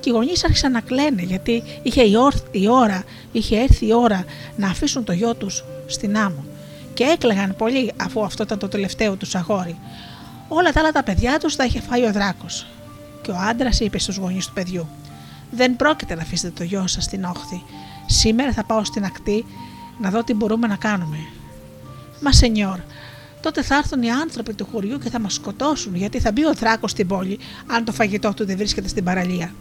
Και 0.00 0.10
οι 0.10 0.12
γονείς 0.12 0.44
άρχισαν 0.44 0.72
να 0.72 0.80
κλαίνε 0.80 1.22
γιατί 1.22 1.62
είχε 1.82 2.02
η, 2.02 2.12
η 2.50 2.68
ώρα, 2.68 3.04
είχε 3.32 3.58
έρθει 3.58 3.86
η 3.86 3.92
ώρα 3.92 4.24
να 4.56 4.68
αφήσουν 4.68 5.04
το 5.04 5.12
γιο 5.12 5.34
τους 5.34 5.64
στην 5.86 6.16
άμμο. 6.16 6.44
Και 6.94 7.04
έκλαιγαν 7.04 7.54
πολύ 7.56 7.92
αφού 7.96 8.24
αυτό 8.24 8.42
ήταν 8.42 8.58
το 8.58 8.68
τελευταίο 8.68 9.16
τους 9.16 9.34
αγόρι. 9.34 9.78
Όλα 10.48 10.72
τα 10.72 10.80
άλλα 10.80 10.92
τα 10.92 11.02
παιδιά 11.02 11.38
τους 11.38 11.56
τα 11.56 11.64
είχε 11.64 11.80
φάει 11.80 12.04
ο 12.04 12.12
δράκος. 12.12 12.66
Και 13.22 13.30
ο 13.30 13.36
άντρας 13.36 13.80
είπε 13.80 13.98
στους 13.98 14.16
γονείς 14.16 14.46
του 14.46 14.52
παιδιού: 14.52 14.88
Δεν 15.50 15.76
πρόκειται 15.76 16.14
να 16.14 16.22
αφήσετε 16.22 16.52
το 16.56 16.64
γιο 16.64 16.86
σας 16.86 17.04
στην 17.04 17.24
όχθη. 17.24 17.62
Σήμερα 18.06 18.52
θα 18.52 18.64
πάω 18.64 18.84
στην 18.84 19.04
ακτή 19.04 19.44
να 19.98 20.10
δω 20.10 20.24
τι 20.24 20.34
μπορούμε 20.34 20.66
να 20.66 20.76
κάνουμε. 20.76 21.18
Μα 22.20 22.32
σενιόρ, 22.32 22.78
τότε 23.40 23.62
θα 23.62 23.76
έρθουν 23.76 24.02
οι 24.02 24.10
άνθρωποι 24.10 24.54
του 24.54 24.68
χωριού 24.72 24.98
και 24.98 25.10
θα 25.10 25.20
μας 25.20 25.34
σκοτώσουν 25.34 25.94
γιατί 25.94 26.20
θα 26.20 26.32
μπει 26.32 26.46
ο 26.46 26.52
δράκο 26.54 26.88
στην 26.88 27.06
πόλη 27.06 27.38
αν 27.66 27.84
το 27.84 27.92
φαγητό 27.92 28.34
του 28.34 28.46
δεν 28.46 28.56
βρίσκεται 28.56 28.88
στην 28.88 29.04
παραλία. 29.04 29.54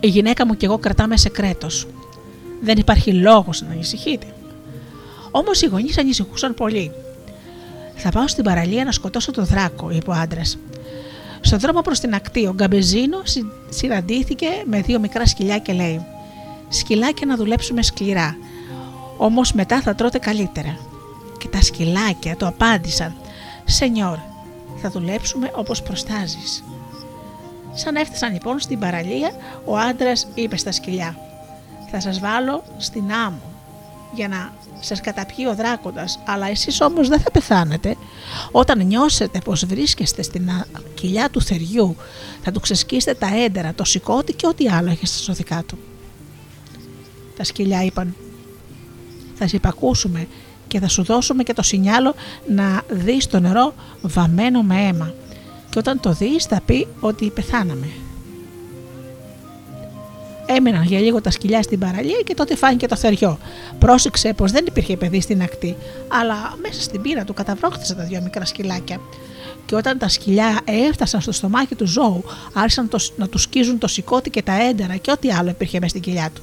Η 0.00 0.08
γυναίκα 0.08 0.46
μου 0.46 0.56
και 0.56 0.66
εγώ 0.66 0.78
κρατάμε 0.78 1.14
κρέτος. 1.32 1.86
Δεν 2.62 2.78
υπάρχει 2.78 3.12
λόγος 3.12 3.62
να 3.62 3.72
ανησυχείτε. 3.72 4.26
Όμως 5.30 5.62
οι 5.62 5.66
γονείς 5.66 5.98
ανησυχούσαν 5.98 6.54
πολύ. 6.54 6.92
Θα 7.94 8.10
πάω 8.10 8.28
στην 8.28 8.44
παραλία 8.44 8.84
να 8.84 8.92
σκοτώσω 8.92 9.30
τον 9.30 9.44
δράκο, 9.44 9.90
είπε 9.90 10.10
ο 10.10 10.12
άντρας. 10.12 10.58
Στον 11.40 11.58
δρόμο 11.58 11.80
προς 11.80 12.00
την 12.00 12.14
ακτή, 12.14 12.46
ο 12.46 12.52
Γκαμπεζίνο 12.54 13.22
συναντήθηκε 13.68 14.46
με 14.66 14.80
δύο 14.80 15.00
μικρά 15.00 15.26
σκυλιά 15.26 15.58
και 15.58 15.72
λέει: 15.72 16.06
Σκυλάκια 16.68 17.26
να 17.26 17.36
δουλέψουμε 17.36 17.82
σκληρά. 17.82 18.36
Όμως 19.16 19.52
μετά 19.52 19.80
θα 19.80 19.94
τρώτε 19.94 20.18
καλύτερα. 20.18 20.78
Και 21.38 21.48
τα 21.48 21.60
σκυλάκια 21.60 22.36
το 22.36 22.46
απάντησαν 22.46 23.14
«Σενιόρ, 23.64 24.18
θα 24.76 24.90
δουλέψουμε 24.90 25.50
όπως 25.54 25.82
προστάζεις». 25.82 26.64
Σαν 27.74 27.96
έφτασαν 27.96 28.32
λοιπόν 28.32 28.60
στην 28.60 28.78
παραλία, 28.78 29.30
ο 29.64 29.76
άντρας 29.76 30.26
είπε 30.34 30.56
στα 30.56 30.72
σκυλιά 30.72 31.18
«Θα 31.90 32.00
σας 32.00 32.18
βάλω 32.18 32.64
στην 32.76 33.12
άμμο 33.12 33.40
για 34.14 34.28
να 34.28 34.52
σας 34.80 35.00
καταπιεί 35.00 35.46
ο 35.50 35.54
δράκοντας, 35.54 36.18
αλλά 36.24 36.48
εσείς 36.48 36.80
όμως 36.80 37.08
δεν 37.08 37.20
θα 37.20 37.30
πεθάνετε. 37.30 37.96
Όταν 38.50 38.86
νιώσετε 38.86 39.38
πως 39.44 39.64
βρίσκεστε 39.64 40.22
στην 40.22 40.50
κοιλιά 40.94 41.30
του 41.30 41.42
θεριού, 41.42 41.96
θα 42.42 42.52
του 42.52 42.60
ξεσκίσετε 42.60 43.14
τα 43.14 43.36
έντερα, 43.44 43.74
το 43.74 43.84
σηκώτη 43.84 44.32
και 44.32 44.46
ό,τι 44.46 44.68
άλλο 44.68 44.90
έχει 44.90 45.06
στα 45.06 45.18
σωδικά 45.18 45.62
του». 45.66 45.78
Τα 47.36 47.44
σκυλιά 47.44 47.82
είπαν 47.84 48.16
θα 49.38 49.46
σε 49.48 49.56
υπακούσουμε 49.56 50.26
και 50.68 50.80
θα 50.80 50.88
σου 50.88 51.02
δώσουμε 51.02 51.42
και 51.42 51.52
το 51.52 51.62
σινιάλο 51.62 52.14
να 52.48 52.82
δεις 52.88 53.26
το 53.26 53.40
νερό 53.40 53.74
βαμμένο 54.02 54.62
με 54.62 54.74
αίμα. 54.74 55.14
Και 55.70 55.78
όταν 55.78 56.00
το 56.00 56.12
δεις 56.12 56.44
θα 56.44 56.60
πει 56.66 56.86
ότι 57.00 57.30
πεθάναμε. 57.30 57.88
Έμειναν 60.46 60.82
για 60.82 61.00
λίγο 61.00 61.20
τα 61.20 61.30
σκυλιά 61.30 61.62
στην 61.62 61.78
παραλία 61.78 62.20
και 62.24 62.34
τότε 62.34 62.56
φάνηκε 62.56 62.86
το 62.86 62.96
θεριό. 62.96 63.38
Πρόσεξε 63.78 64.32
πως 64.32 64.52
δεν 64.52 64.64
υπήρχε 64.66 64.96
παιδί 64.96 65.20
στην 65.20 65.42
ακτή, 65.42 65.76
αλλά 66.08 66.56
μέσα 66.62 66.82
στην 66.82 67.00
πύρα 67.02 67.24
του 67.24 67.34
καταβρόχθησαν 67.34 67.96
τα 67.96 68.04
δύο 68.04 68.20
μικρά 68.22 68.44
σκυλάκια. 68.44 69.00
Και 69.66 69.74
όταν 69.74 69.98
τα 69.98 70.08
σκυλιά 70.08 70.60
έφτασαν 70.64 71.20
στο 71.20 71.32
στομάχι 71.32 71.74
του 71.74 71.86
ζώου, 71.86 72.24
άρχισαν 72.52 72.88
να 73.16 73.28
τους 73.28 73.42
σκίζουν 73.42 73.78
το 73.78 73.88
σηκώτη 73.88 74.30
και 74.30 74.42
τα 74.42 74.62
έντερα 74.62 74.96
και 74.96 75.10
ό,τι 75.10 75.30
άλλο 75.30 75.50
υπήρχε 75.50 75.78
μέσα 75.80 75.88
στην 75.88 76.02
κοιλιά 76.02 76.30
του. 76.34 76.42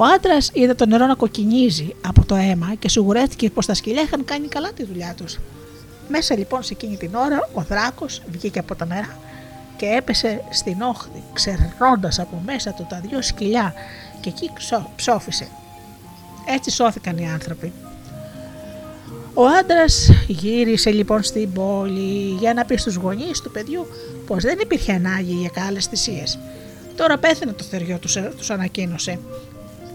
Ο 0.00 0.04
άντρας 0.04 0.50
είδε 0.52 0.74
το 0.74 0.86
νερό 0.86 1.06
να 1.06 1.14
κοκκινίζει 1.14 1.94
από 2.06 2.24
το 2.24 2.34
αίμα 2.34 2.74
και 2.78 2.88
σιγουρεύτηκε 2.88 3.50
πως 3.50 3.66
τα 3.66 3.74
σκυλιά 3.74 4.02
είχαν 4.02 4.24
κάνει 4.24 4.48
καλά 4.48 4.72
τη 4.72 4.84
δουλειά 4.84 5.14
τους. 5.16 5.38
Μέσα 6.08 6.36
λοιπόν 6.36 6.62
σε 6.62 6.72
εκείνη 6.72 6.96
την 6.96 7.14
ώρα 7.14 7.48
ο 7.54 7.62
δράκος 7.62 8.22
βγήκε 8.30 8.58
από 8.58 8.74
τα 8.74 8.86
νερά 8.86 9.18
και 9.76 9.86
έπεσε 9.86 10.44
στην 10.50 10.80
όχθη, 10.80 11.22
ξερνώντας 11.32 12.18
από 12.18 12.42
μέσα 12.46 12.72
του 12.72 12.86
τα 12.88 13.00
δυο 13.00 13.22
σκυλιά 13.22 13.74
και 14.20 14.28
εκεί 14.28 14.50
ψόφισε. 14.96 15.48
Έτσι 16.46 16.70
σώθηκαν 16.70 17.16
οι 17.18 17.30
άνθρωποι. 17.30 17.72
Ο 19.34 19.46
άντρας 19.46 20.10
γύρισε 20.26 20.90
λοιπόν 20.90 21.22
στην 21.22 21.52
πόλη 21.52 22.36
για 22.38 22.54
να 22.54 22.64
πει 22.64 22.76
στους 22.76 22.94
γονείς 22.94 23.40
του 23.40 23.50
παιδιού 23.50 23.86
πως 24.26 24.42
δεν 24.42 24.58
υπήρχε 24.58 24.92
ανάγκη 24.92 25.32
για 25.32 25.48
κάλες 25.48 25.86
θυσίες. 25.86 26.38
Τώρα 26.96 27.18
πέθανε 27.18 27.52
το 27.52 27.64
θεριό 27.64 27.98
τους, 27.98 28.16
τους 28.36 28.50
ανακοίνωσε. 28.50 29.18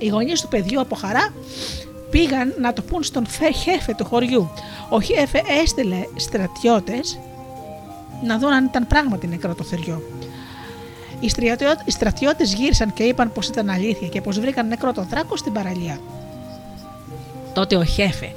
Οι 0.04 0.08
γονείς 0.08 0.42
του 0.42 0.48
παιδιού 0.48 0.80
από 0.80 0.96
χαρά 0.96 1.34
πήγαν 2.10 2.54
να 2.60 2.74
το 2.74 2.82
πούν 2.82 3.04
στον 3.04 3.26
Χέφε 3.64 3.94
του 3.98 4.06
χωριού. 4.06 4.50
Ο 4.90 5.02
Χέφε 5.02 5.42
έστειλε 5.64 6.08
στρατιώτες 6.16 7.20
να 8.24 8.40
δουν 8.40 8.54
αν 8.54 8.66
ήταν 8.66 8.88
πράγματι 8.88 9.28
νεκρό 9.28 9.56
το 9.56 9.64
θεριό. 9.64 10.02
Οι 11.86 11.92
στρατιώτες 11.92 12.54
γύρισαν 12.54 12.94
και 12.94 13.04
είπαν 13.04 13.32
πως 13.32 13.48
ήταν 13.48 13.70
αλήθεια 13.70 14.08
και 14.08 14.22
πως 14.22 14.40
βρήκαν 14.40 14.68
νεκρό 14.68 14.92
τον 14.92 15.08
δράκο 15.10 15.38
στην 15.38 15.54
παραλία. 15.54 16.00
Τότε 17.54 17.76
ο 17.76 17.84
Χέφε 17.84 18.32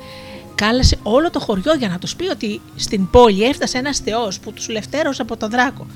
κάλεσε 0.54 0.98
όλο 1.02 1.30
το 1.30 1.40
χωριό 1.40 1.74
για 1.74 1.88
να 1.88 1.98
τους 1.98 2.16
πει 2.16 2.28
ότι 2.28 2.60
στην 2.76 3.10
πόλη 3.10 3.42
έφτασε 3.42 3.78
ένας 3.78 3.98
θεός 3.98 4.40
που 4.40 4.52
τους 4.52 4.68
λευτέρωσε 4.68 5.22
από 5.22 5.36
τον 5.36 5.50
δράκο 5.50 5.86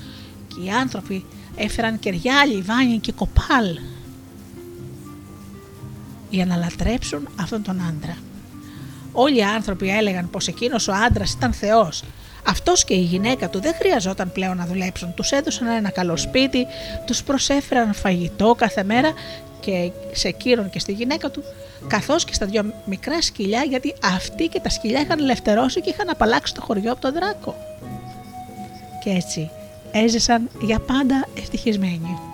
και 0.47 0.61
οι 0.65 0.69
άνθρωποι 0.69 1.25
έφεραν 1.55 1.99
κεριά, 1.99 2.45
λιβάνι 2.45 2.97
και 2.97 3.11
κοπάλ 3.11 3.77
για 6.31 6.45
να 6.45 6.55
λατρέψουν 6.55 7.29
αυτόν 7.41 7.63
τον 7.63 7.81
άντρα. 7.89 8.17
Όλοι 9.11 9.37
οι 9.37 9.43
άνθρωποι 9.43 9.89
έλεγαν 9.89 10.29
πως 10.29 10.47
εκείνος 10.47 10.87
ο 10.87 10.93
άντρας 10.93 11.31
ήταν 11.31 11.53
θεός. 11.53 12.03
Αυτός 12.47 12.83
και 12.83 12.93
η 12.93 13.01
γυναίκα 13.01 13.49
του 13.49 13.59
δεν 13.59 13.73
χρειαζόταν 13.73 14.31
πλέον 14.31 14.57
να 14.57 14.65
δουλέψουν. 14.65 15.13
Τους 15.13 15.31
έδωσαν 15.31 15.67
ένα 15.67 15.89
καλό 15.89 16.17
σπίτι, 16.17 16.67
τους 17.05 17.23
προσέφεραν 17.23 17.93
φαγητό 17.93 18.55
κάθε 18.57 18.83
μέρα 18.83 19.13
και 19.59 19.91
σε 20.11 20.27
εκείνον 20.27 20.69
και 20.69 20.79
στη 20.79 20.91
γυναίκα 20.91 21.29
του, 21.29 21.43
καθώς 21.87 22.25
και 22.25 22.33
στα 22.33 22.45
δυο 22.45 22.73
μικρά 22.85 23.21
σκυλιά, 23.21 23.63
γιατί 23.63 23.93
αυτοί 24.03 24.47
και 24.47 24.59
τα 24.59 24.69
σκυλιά 24.69 24.99
είχαν 24.99 25.19
ελευθερώσει 25.19 25.81
και 25.81 25.89
είχαν 25.89 26.09
απαλλάξει 26.09 26.53
το 26.53 26.61
χωριό 26.61 26.91
από 26.91 27.01
τον 27.01 27.13
δράκο. 27.13 27.55
Και 29.03 29.09
έτσι 29.09 29.49
έζησαν 29.91 30.49
για 30.61 30.79
πάντα 30.79 31.27
ευτυχισμένοι. 31.37 32.30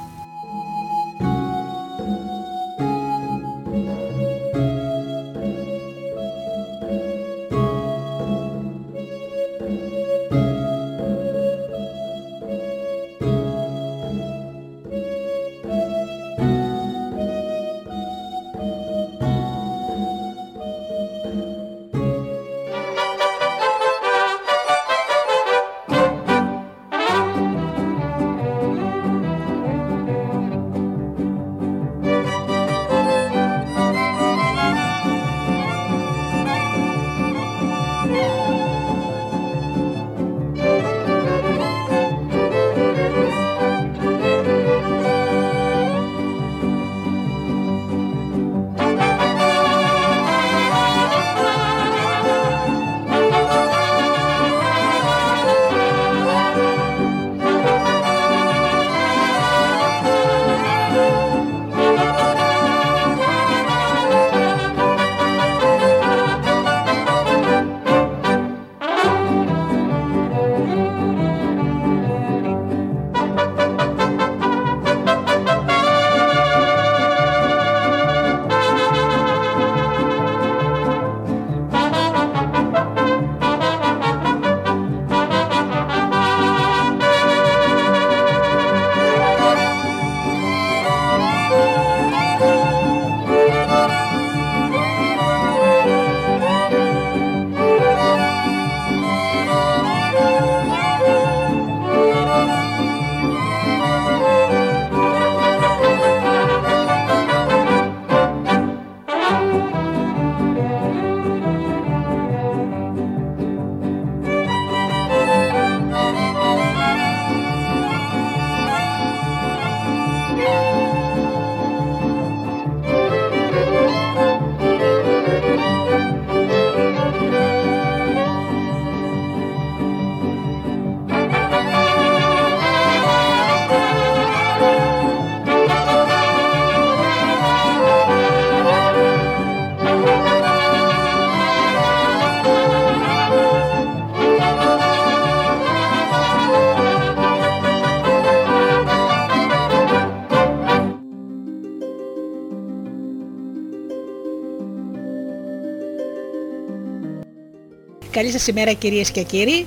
Καλή 158.28 158.40
σας 158.40 158.48
ημέρα 158.48 158.74
κυρίες 158.74 159.12
και 159.12 159.24
κύριοι. 159.24 159.66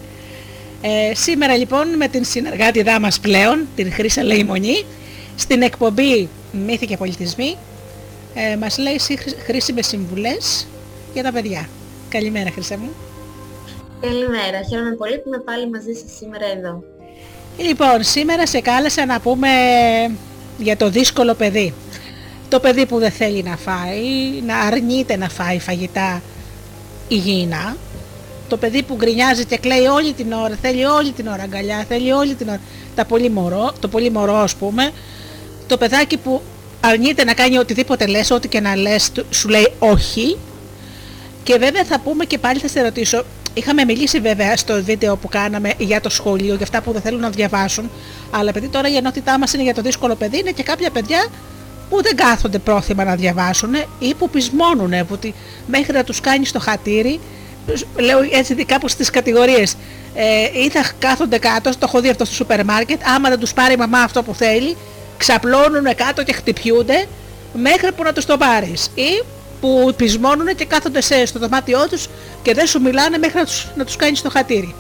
Ε, 0.82 1.14
σήμερα 1.14 1.56
λοιπόν 1.56 1.96
με 1.96 2.08
την 2.08 2.24
συνεργάτη 2.24 2.84
μας 3.00 3.20
πλέον, 3.20 3.66
την 3.76 3.92
Χρύσα 3.92 4.22
Λεϊμονή, 4.22 4.84
στην 5.36 5.62
εκπομπή 5.62 6.28
Μύθοι 6.66 6.86
και 6.86 6.96
Πολιτισμοί, 6.96 7.56
ε, 8.34 8.56
μας 8.56 8.78
λέει 8.78 9.00
χρήσιμες 9.46 9.86
συμβουλές 9.86 10.66
για 11.12 11.22
τα 11.22 11.32
παιδιά. 11.32 11.68
Καλημέρα 12.08 12.50
Χρύσα 12.50 12.78
μου. 12.78 12.90
Καλημέρα, 14.00 14.62
χαίρομαι 14.68 14.94
πολύ 14.94 15.18
που 15.18 15.22
είμαι 15.26 15.42
πάλι 15.44 15.70
μαζί 15.70 15.92
σας 15.92 16.16
σήμερα 16.18 16.46
εδώ. 16.56 16.82
Λοιπόν, 17.56 18.02
σήμερα 18.02 18.46
σε 18.46 18.60
κάλεσα 18.60 19.06
να 19.06 19.20
πούμε 19.20 19.48
για 20.58 20.76
το 20.76 20.90
δύσκολο 20.90 21.34
παιδί. 21.34 21.74
Το 22.48 22.60
παιδί 22.60 22.86
που 22.86 22.98
δεν 22.98 23.10
θέλει 23.10 23.42
να 23.42 23.56
φάει, 23.56 24.40
να 24.46 24.58
αρνείται 24.58 25.16
να 25.16 25.28
φάει 25.28 25.58
φαγητά 25.58 26.22
υγιεινά, 27.08 27.76
το 28.50 28.56
παιδί 28.56 28.82
που 28.82 28.94
γκρινιάζει 28.94 29.44
και 29.44 29.56
κλαίει 29.56 29.86
όλη 29.86 30.12
την 30.12 30.32
ώρα, 30.32 30.58
θέλει 30.62 30.84
όλη 30.84 31.12
την 31.12 31.26
ώρα 31.26 31.42
αγκαλιά, 31.42 31.84
θέλει 31.88 32.12
όλη 32.12 32.34
την 32.34 32.48
ώρα 32.48 32.60
τα 32.94 33.04
πολύ 33.04 33.30
μωρό, 33.30 33.72
το 33.80 33.88
πολύ 33.88 34.10
μωρό 34.10 34.36
ας 34.36 34.54
πούμε, 34.54 34.90
το 35.66 35.76
παιδάκι 35.76 36.16
που 36.16 36.42
αρνείται 36.80 37.24
να 37.24 37.34
κάνει 37.34 37.58
οτιδήποτε 37.58 38.06
λες, 38.06 38.30
ό,τι 38.30 38.48
και 38.48 38.60
να 38.60 38.76
λες, 38.76 39.12
σου 39.30 39.48
λέει 39.48 39.72
όχι. 39.78 40.36
Και 41.42 41.56
βέβαια 41.58 41.84
θα 41.84 42.00
πούμε 42.00 42.24
και 42.24 42.38
πάλι 42.38 42.58
θα 42.58 42.68
σε 42.68 42.82
ρωτήσω, 42.82 43.24
είχαμε 43.54 43.84
μιλήσει 43.84 44.20
βέβαια 44.20 44.56
στο 44.56 44.82
βίντεο 44.82 45.16
που 45.16 45.28
κάναμε 45.28 45.72
για 45.78 46.00
το 46.00 46.10
σχολείο, 46.10 46.54
για 46.54 46.64
αυτά 46.64 46.80
που 46.80 46.92
δεν 46.92 47.00
θέλουν 47.00 47.20
να 47.20 47.30
διαβάσουν, 47.30 47.90
αλλά 48.30 48.48
επειδή 48.48 48.68
τώρα 48.68 48.88
η 48.88 48.96
ενότητά 48.96 49.38
μας 49.38 49.52
είναι 49.52 49.62
για 49.62 49.74
το 49.74 49.82
δύσκολο 49.82 50.14
παιδί, 50.14 50.38
είναι 50.38 50.50
και 50.50 50.62
κάποια 50.62 50.90
παιδιά 50.90 51.26
που 51.90 52.02
δεν 52.02 52.16
κάθονται 52.16 52.58
πρόθυμα 52.58 53.04
να 53.04 53.14
διαβάσουν 53.14 53.74
ή 53.98 54.14
που 54.14 54.30
πεισμώνουν 54.30 54.92
ότι 55.10 55.34
μέχρι 55.66 55.92
να 55.92 56.04
τους 56.04 56.20
κάνεις 56.20 56.52
το 56.52 56.60
χατήρι, 56.60 57.20
λέω 57.98 58.18
έτσι 58.32 58.54
κάπου 58.54 58.88
στις 58.88 59.10
κατηγορίες, 59.10 59.76
ε, 60.14 60.60
ή 60.64 60.68
θα 60.68 60.92
κάθονται 60.98 61.38
κάτω, 61.38 61.70
το 61.70 61.78
έχω 61.82 62.00
δει 62.00 62.08
αυτό 62.08 62.24
στο 62.24 62.34
σούπερ 62.34 62.64
μάρκετ, 62.64 63.00
άμα 63.14 63.28
δεν 63.28 63.38
τους 63.38 63.52
πάρει 63.52 63.72
η 63.72 63.76
μαμά 63.76 63.98
αυτό 63.98 64.22
που 64.22 64.34
θέλει, 64.34 64.76
ξαπλώνουν 65.16 65.94
κάτω 65.94 66.22
και 66.22 66.32
χτυπιούνται 66.32 67.06
μέχρι 67.52 67.92
που 67.92 68.02
να 68.02 68.12
τους 68.12 68.24
το 68.24 68.36
πάρεις. 68.36 68.90
Ή 68.94 69.22
που 69.60 69.92
πεισμώνουν 69.96 70.54
και 70.56 70.64
κάθονται 70.64 71.00
σε, 71.00 71.26
στο 71.26 71.38
δωμάτιό 71.38 71.88
τους 71.88 72.08
και 72.42 72.54
δεν 72.54 72.66
σου 72.66 72.80
μιλάνε 72.80 73.18
μέχρι 73.18 73.38
να 73.38 73.44
τους, 73.44 73.66
να 73.76 73.84
τους 73.84 73.96
κάνεις 73.96 74.22
το 74.22 74.30
χατήρι. 74.30 74.74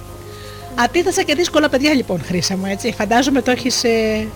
Αντίθεσα 0.74 1.22
και 1.22 1.34
δύσκολα 1.34 1.68
παιδιά 1.68 1.94
λοιπόν 1.94 2.22
χρήσα 2.24 2.56
μου 2.56 2.66
έτσι. 2.66 2.94
Φαντάζομαι 2.98 3.42
το 3.42 3.50
έχεις 3.50 3.84
ε, 3.84 4.26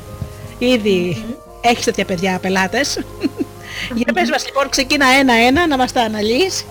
ήδη, 0.59 1.25
έχεις 1.61 1.85
τέτοια 1.85 2.05
παιδιά 2.05 2.39
πελάτες. 2.39 2.99
Για 3.95 4.13
πες 4.13 4.31
μας 4.31 4.45
λοιπόν 4.47 4.69
ξεκίνα 4.69 5.07
ένα-ένα 5.19 5.67
να 5.67 5.77
μας 5.77 5.93
τα 5.93 6.01
αναλύεις. 6.01 6.65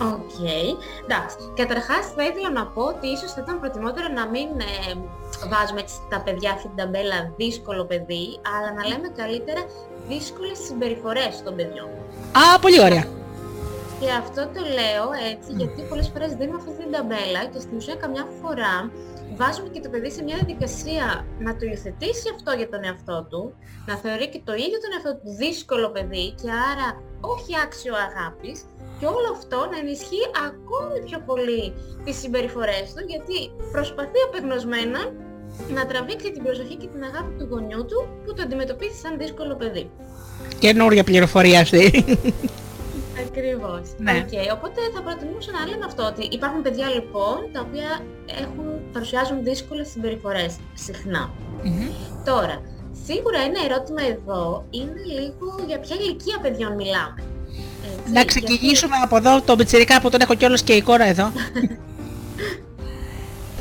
OK. 0.00 0.08
Okay. 0.08 0.66
Εντάξει. 1.04 1.36
Καταρχάς 1.54 2.04
θα 2.16 2.22
ήθελα 2.24 2.50
να 2.50 2.66
πω 2.66 2.82
ότι 2.82 3.06
ίσως 3.06 3.32
θα 3.32 3.40
ήταν 3.44 3.60
προτιμότερο 3.60 4.08
να 4.08 4.26
μην 4.28 4.48
ε, 4.60 4.92
βάζουμε 5.52 5.80
έτσι 5.80 5.96
τα 6.08 6.20
παιδιά 6.20 6.50
αυτή 6.50 6.66
την 6.68 6.76
ταμπέλα 6.76 7.32
δύσκολο 7.36 7.84
παιδί, 7.84 8.26
αλλά 8.54 8.72
να 8.72 8.82
λέμε 8.90 9.08
καλύτερα 9.16 9.62
δύσκολες 10.08 10.58
συμπεριφορές 10.66 11.42
των 11.44 11.56
παιδιών. 11.56 11.90
Α, 12.40 12.58
πολύ 12.58 12.80
ωραία. 12.80 13.04
Και 14.00 14.10
αυτό 14.22 14.42
το 14.54 14.60
λέω 14.78 15.06
έτσι 15.32 15.50
γιατί 15.60 15.82
πολλές 15.88 16.08
φορές 16.12 16.30
δίνουμε 16.38 16.58
αυτή 16.60 16.72
την 16.82 16.90
ταμπέλα 16.92 17.42
και 17.52 17.60
στην 17.60 17.76
ουσία 17.76 17.94
καμιά 17.94 18.26
φορά 18.40 18.90
βάζουμε 19.40 19.68
και 19.74 19.80
το 19.84 19.88
παιδί 19.92 20.10
σε 20.10 20.22
μια 20.22 20.36
διαδικασία 20.40 21.06
να 21.46 21.50
το 21.56 21.62
υιοθετήσει 21.70 22.26
αυτό 22.34 22.50
για 22.60 22.68
τον 22.72 22.80
εαυτό 22.84 23.16
του, 23.30 23.40
να 23.88 23.94
θεωρεί 24.02 24.26
και 24.32 24.40
το 24.48 24.54
ίδιο 24.64 24.78
τον 24.84 24.90
εαυτό 24.94 25.12
του 25.20 25.30
δύσκολο 25.42 25.86
παιδί 25.94 26.26
και 26.40 26.50
άρα 26.70 26.88
όχι 27.34 27.52
άξιο 27.64 27.94
αγάπης 28.06 28.58
και 28.98 29.06
όλο 29.16 29.28
αυτό 29.36 29.58
να 29.72 29.76
ενισχύει 29.82 30.26
ακόμη 30.48 30.96
πιο 31.08 31.18
πολύ 31.28 31.62
τις 32.04 32.16
συμπεριφορές 32.22 32.86
του 32.94 33.02
γιατί 33.12 33.38
προσπαθεί 33.74 34.20
απεγνωσμένα 34.26 35.00
να 35.76 35.86
τραβήξει 35.86 36.28
την 36.32 36.42
προσοχή 36.42 36.76
και 36.76 36.88
την 36.92 37.02
αγάπη 37.08 37.32
του 37.38 37.46
γονιού 37.50 37.84
του 37.90 37.98
που 38.24 38.34
το 38.34 38.42
αντιμετωπίζει 38.42 38.98
σαν 39.02 39.18
δύσκολο 39.18 39.54
παιδί. 39.60 39.90
Καινούργια 40.58 41.04
πληροφορία 41.04 41.60
αυτή. 41.60 42.04
Ακριβώς. 43.26 43.84
Ναι. 43.98 44.24
Okay. 44.24 44.46
Οπότε 44.56 44.80
θα 44.94 45.00
προτιμούσα 45.02 45.50
να 45.58 45.66
λέμε 45.68 45.84
αυτό, 45.90 46.02
ότι 46.12 46.28
υπάρχουν 46.36 46.62
παιδιά 46.62 46.88
λοιπόν 46.96 47.36
τα 47.52 47.60
οποία 47.66 47.90
έχουν, 48.42 48.66
παρουσιάζουν 48.92 49.42
δύσκολες 49.42 49.88
συμπεριφορές 49.88 50.56
συχνά. 50.74 51.30
Τώρα, 52.24 52.56
σίγουρα 53.06 53.38
ένα 53.48 53.60
ερώτημα 53.68 54.02
εδώ 54.14 54.64
είναι 54.70 55.00
λίγο 55.18 55.46
για 55.66 55.78
ποια 55.78 55.96
ηλικία 56.00 56.38
παιδιών 56.42 56.72
μιλάμε. 56.74 57.22
Έτσι, 57.98 58.12
να 58.12 58.24
ξεκινήσουμε 58.24 58.96
γιατί... 58.96 59.14
από 59.14 59.16
εδώ 59.16 59.42
το 59.42 59.56
πιτσιρικά 59.56 60.00
που 60.00 60.10
τον 60.10 60.20
έχω 60.20 60.34
κιόλας 60.34 60.62
και 60.62 60.72
εικόνα 60.72 61.06
εδώ. 61.06 61.32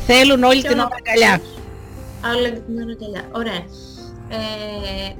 Θέλουν 0.07 0.43
όλη 0.43 0.61
την 0.61 0.79
ώρα 0.79 0.97
καλιά. 1.03 1.41
Όλη 2.35 2.49
την 2.51 2.75
ώρα 2.83 2.95
καλιά. 2.99 3.23
Ωραία. 3.31 3.65
Ε, 4.29 4.37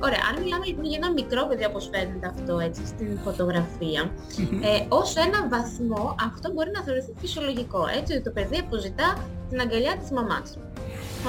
ωραία, 0.06 0.24
αν 0.30 0.42
μιλάμε 0.42 0.66
λοιπόν 0.66 0.86
για 0.86 1.00
ένα 1.02 1.12
μικρό 1.12 1.48
παιδί 1.48 1.66
όπως 1.66 1.90
φαίνεται 1.92 2.28
αυτό 2.28 2.60
έτσι 2.60 2.86
στην 2.86 3.20
φωτογραφία, 3.24 4.02
ε, 4.62 4.86
ως 4.90 5.16
ένα 5.16 5.48
βαθμό 5.50 6.16
αυτό 6.28 6.52
μπορεί 6.54 6.72
να 6.74 6.82
θεωρηθεί 6.84 7.14
φυσιολογικό, 7.20 7.82
έτσι 7.98 8.14
ότι 8.14 8.24
το 8.24 8.32
παιδί 8.32 8.58
αποζητά 8.58 9.08
την 9.50 9.60
αγκαλιά 9.60 9.98
της 9.98 10.12
μαμάς. 10.12 10.58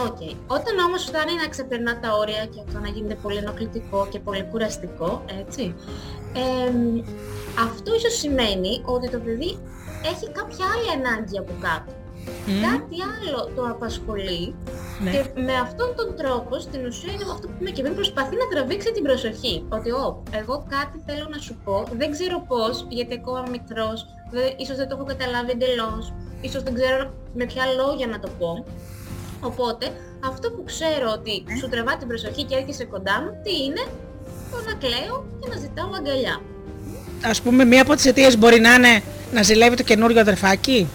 Okay. 0.06 0.32
Όταν 0.46 0.78
όμως 0.86 1.04
φτάνει 1.04 1.34
να 1.42 1.48
ξεπερνά 1.48 2.00
τα 2.00 2.12
όρια 2.12 2.46
και 2.46 2.60
αυτό 2.66 2.78
να 2.78 2.88
γίνεται 2.88 3.14
πολύ 3.14 3.36
ενοχλητικό 3.36 4.06
και 4.10 4.18
πολύ 4.18 4.44
κουραστικό, 4.50 5.24
έτσι, 5.40 5.74
ε, 6.34 6.70
αυτό 7.66 7.94
ίσως 7.94 8.14
σημαίνει 8.18 8.82
ότι 8.84 9.10
το 9.10 9.18
παιδί 9.18 9.58
έχει 10.12 10.26
κάποια 10.38 10.64
άλλη 10.74 10.88
ανάγκη 10.98 11.38
από 11.38 11.52
κάτω. 12.26 12.66
Κάτι 12.66 12.96
άλλο 13.14 13.40
το 13.56 13.62
απασχολεί 13.74 14.54
ναι. 15.02 15.10
και 15.10 15.20
με 15.46 15.54
αυτόν 15.64 15.88
τον 15.98 16.08
τρόπο 16.20 16.58
στην 16.58 16.80
ουσία 16.86 17.12
είναι 17.12 17.24
αυτό 17.34 17.46
που 17.48 17.56
είμαι 17.60 17.70
και 17.70 17.82
πριν 17.82 17.94
προσπαθεί 17.94 18.34
να 18.42 18.46
τραβήξει 18.52 18.90
την 18.92 19.02
προσοχή. 19.02 19.64
Ότι 19.68 19.90
ο, 19.90 20.22
εγώ 20.40 20.66
κάτι 20.74 20.96
θέλω 21.06 21.26
να 21.34 21.38
σου 21.38 21.54
πω, 21.64 21.84
δεν 22.00 22.10
ξέρω 22.10 22.44
πώς, 22.48 22.86
γιατί 22.88 23.14
ακόμα 23.20 23.42
μικρός, 23.50 23.98
δε, 24.32 24.42
ίσως 24.56 24.76
δεν 24.76 24.88
το 24.88 24.94
έχω 24.96 25.06
καταλάβει 25.12 25.50
εντελώς, 25.50 26.12
ίσως 26.40 26.62
δεν 26.62 26.74
ξέρω 26.74 27.12
με 27.34 27.44
ποια 27.44 27.64
λόγια 27.78 28.06
να 28.06 28.18
το 28.18 28.28
πω. 28.38 28.64
Οπότε 29.40 29.86
αυτό 30.30 30.50
που 30.50 30.62
ξέρω 30.64 31.08
ότι 31.18 31.44
ναι. 31.46 31.56
σου 31.56 31.68
τραβά 31.68 31.96
την 31.96 32.08
προσοχή 32.08 32.42
και 32.44 32.54
έρχεσαι 32.54 32.84
κοντά 32.84 33.14
μου, 33.22 33.30
τι 33.44 33.52
είναι, 33.64 33.84
το 34.50 34.58
να 34.68 34.74
κλαίω 34.82 35.26
και 35.40 35.48
να 35.48 35.56
ζητάω 35.56 35.90
αγκαλιά. 35.98 36.40
Ας 37.24 37.42
πούμε 37.42 37.64
μία 37.64 37.82
από 37.82 37.94
τις 37.94 38.06
αιτίες 38.06 38.38
μπορεί 38.38 38.60
να 38.60 38.74
είναι 38.74 39.02
να 39.32 39.42
ζηλεύει 39.42 39.76
το 39.76 39.82
καινούριο 39.82 40.20
αδερφάκι; 40.20 40.88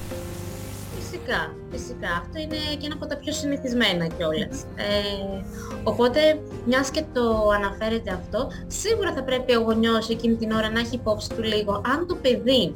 Φυσικά, 1.31 1.55
φυσικά. 1.71 2.11
Αυτό 2.21 2.39
είναι 2.39 2.75
και 2.79 2.85
ένα 2.85 2.95
από 2.95 3.05
τα 3.05 3.17
πιο 3.17 3.33
συνηθισμένα 3.33 4.07
κιόλας. 4.07 4.63
Ε, 4.75 5.43
οπότε, 5.83 6.39
μιας 6.65 6.89
και 6.89 7.03
το 7.13 7.49
αναφέρεται 7.49 8.11
αυτό, 8.11 8.51
σίγουρα 8.67 9.13
θα 9.13 9.23
πρέπει 9.23 9.55
ο 9.55 9.61
γονιός 9.61 10.09
εκείνη 10.09 10.35
την 10.35 10.51
ώρα 10.51 10.69
να 10.69 10.79
έχει 10.79 10.95
υπόψη 10.95 11.29
του 11.29 11.43
λίγο 11.43 11.81
αν 11.85 12.07
το 12.07 12.15
παιδί 12.15 12.75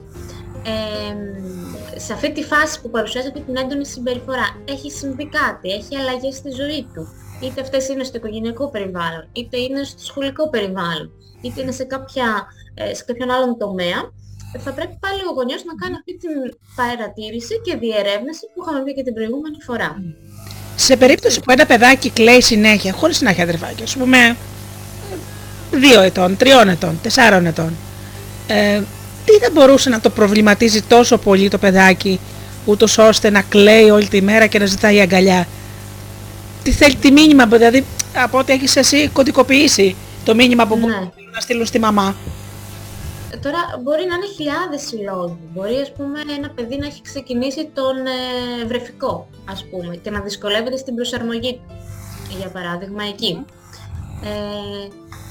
ε, 0.63 1.99
σε 1.99 2.13
αυτή 2.13 2.31
τη 2.31 2.43
φάση 2.43 2.81
που 2.81 2.89
παρουσιάζει 2.89 3.27
αυτή 3.27 3.41
την 3.41 3.57
έντονη 3.57 3.85
συμπεριφορά 3.85 4.61
έχει 4.65 4.91
συμβεί 4.91 5.29
κάτι, 5.29 5.69
έχει 5.69 5.95
αλλαγές 5.95 6.35
στη 6.35 6.49
ζωή 6.49 6.87
του. 6.93 7.07
Είτε 7.41 7.61
αυτές 7.61 7.87
είναι 7.87 8.03
στο 8.03 8.17
οικογενειακό 8.17 8.69
περιβάλλον, 8.69 9.27
είτε 9.31 9.57
είναι 9.57 9.83
στο 9.83 10.03
σχολικό 10.03 10.49
περιβάλλον, 10.49 11.11
είτε 11.41 11.61
είναι 11.61 11.71
σε, 11.71 11.83
κάποια, 11.83 12.47
ε, 12.73 12.93
σε 12.93 13.03
κάποιον 13.03 13.31
άλλον 13.31 13.57
τομέα, 13.57 14.11
θα 14.63 14.71
πρέπει 14.71 14.97
πάλι 14.99 15.21
ο 15.29 15.33
γονιός 15.33 15.63
να 15.63 15.73
κάνει 15.81 15.95
αυτή 15.95 16.17
την 16.17 16.35
παρατήρηση 16.75 17.53
και 17.65 17.77
διερεύνηση 17.77 18.43
που 18.53 18.61
είχαμε 18.61 18.83
πει 18.83 18.93
και 18.93 19.03
την 19.03 19.13
προηγούμενη 19.13 19.57
φορά. 19.67 20.01
Σε 20.75 20.95
περίπτωση 20.97 21.39
που 21.39 21.51
ένα 21.51 21.65
παιδάκι 21.65 22.09
κλαίει 22.09 22.41
συνέχεια, 22.41 22.93
χωρίς 22.93 23.21
να 23.21 23.29
έχει 23.29 23.41
αδερφάκι, 23.41 23.83
ας 23.83 23.95
πούμε 23.97 24.35
δύο 25.71 26.01
ετών, 26.01 26.37
τριών 26.37 26.69
ετών, 26.69 26.99
τεσσάρων 27.01 27.45
ετών, 27.45 27.75
ε, 28.47 28.81
τι 29.25 29.31
θα 29.31 29.49
μπορούσε 29.53 29.89
να 29.89 29.99
το 29.99 30.09
προβληματίζει 30.09 30.81
τόσο 30.81 31.17
πολύ 31.17 31.49
το 31.49 31.57
παιδάκι, 31.57 32.19
ούτως 32.65 32.97
ώστε 32.97 33.29
να 33.29 33.41
κλαίει 33.41 33.89
όλη 33.89 34.07
τη 34.07 34.21
μέρα 34.21 34.47
και 34.47 34.59
να 34.59 34.65
ζητάει 34.65 35.01
αγκαλιά; 35.01 35.47
Τι 36.63 36.71
θέλει, 36.71 36.95
τι 36.95 37.11
μήνυμα, 37.11 37.45
δηλαδή 37.45 37.85
από 38.15 38.37
ό,τι 38.37 38.53
έχεις 38.53 38.75
εσύ 38.75 39.07
κωδικοποιήσει 39.07 39.95
το 40.23 40.35
μήνυμα 40.35 40.67
που 40.67 40.77
ναι. 40.77 40.85
να 41.33 41.39
στείλουν 41.39 41.65
στη 41.65 41.79
μαμά; 41.79 42.15
Τώρα 43.41 43.59
μπορεί 43.81 44.05
να 44.05 44.15
είναι 44.15 44.25
χιλιάδες 44.35 44.91
οι 44.91 44.95
λόγοι. 44.95 45.37
Μπορεί 45.53 45.75
ας 45.75 45.91
πούμε 45.93 46.19
ένα 46.37 46.49
παιδί 46.49 46.77
να 46.77 46.85
έχει 46.85 47.01
ξεκινήσει 47.01 47.69
τον 47.73 47.97
ε, 48.05 48.65
βρεφικό 48.65 49.27
ας 49.49 49.65
πούμε 49.69 49.95
και 49.95 50.11
να 50.11 50.19
δυσκολεύεται 50.19 50.77
στην 50.77 50.95
προσαρμογή 50.95 51.53
του. 51.53 51.75
Για 52.37 52.49
παράδειγμα 52.49 53.03
εκεί. 53.03 53.45
Ε, 54.23 54.87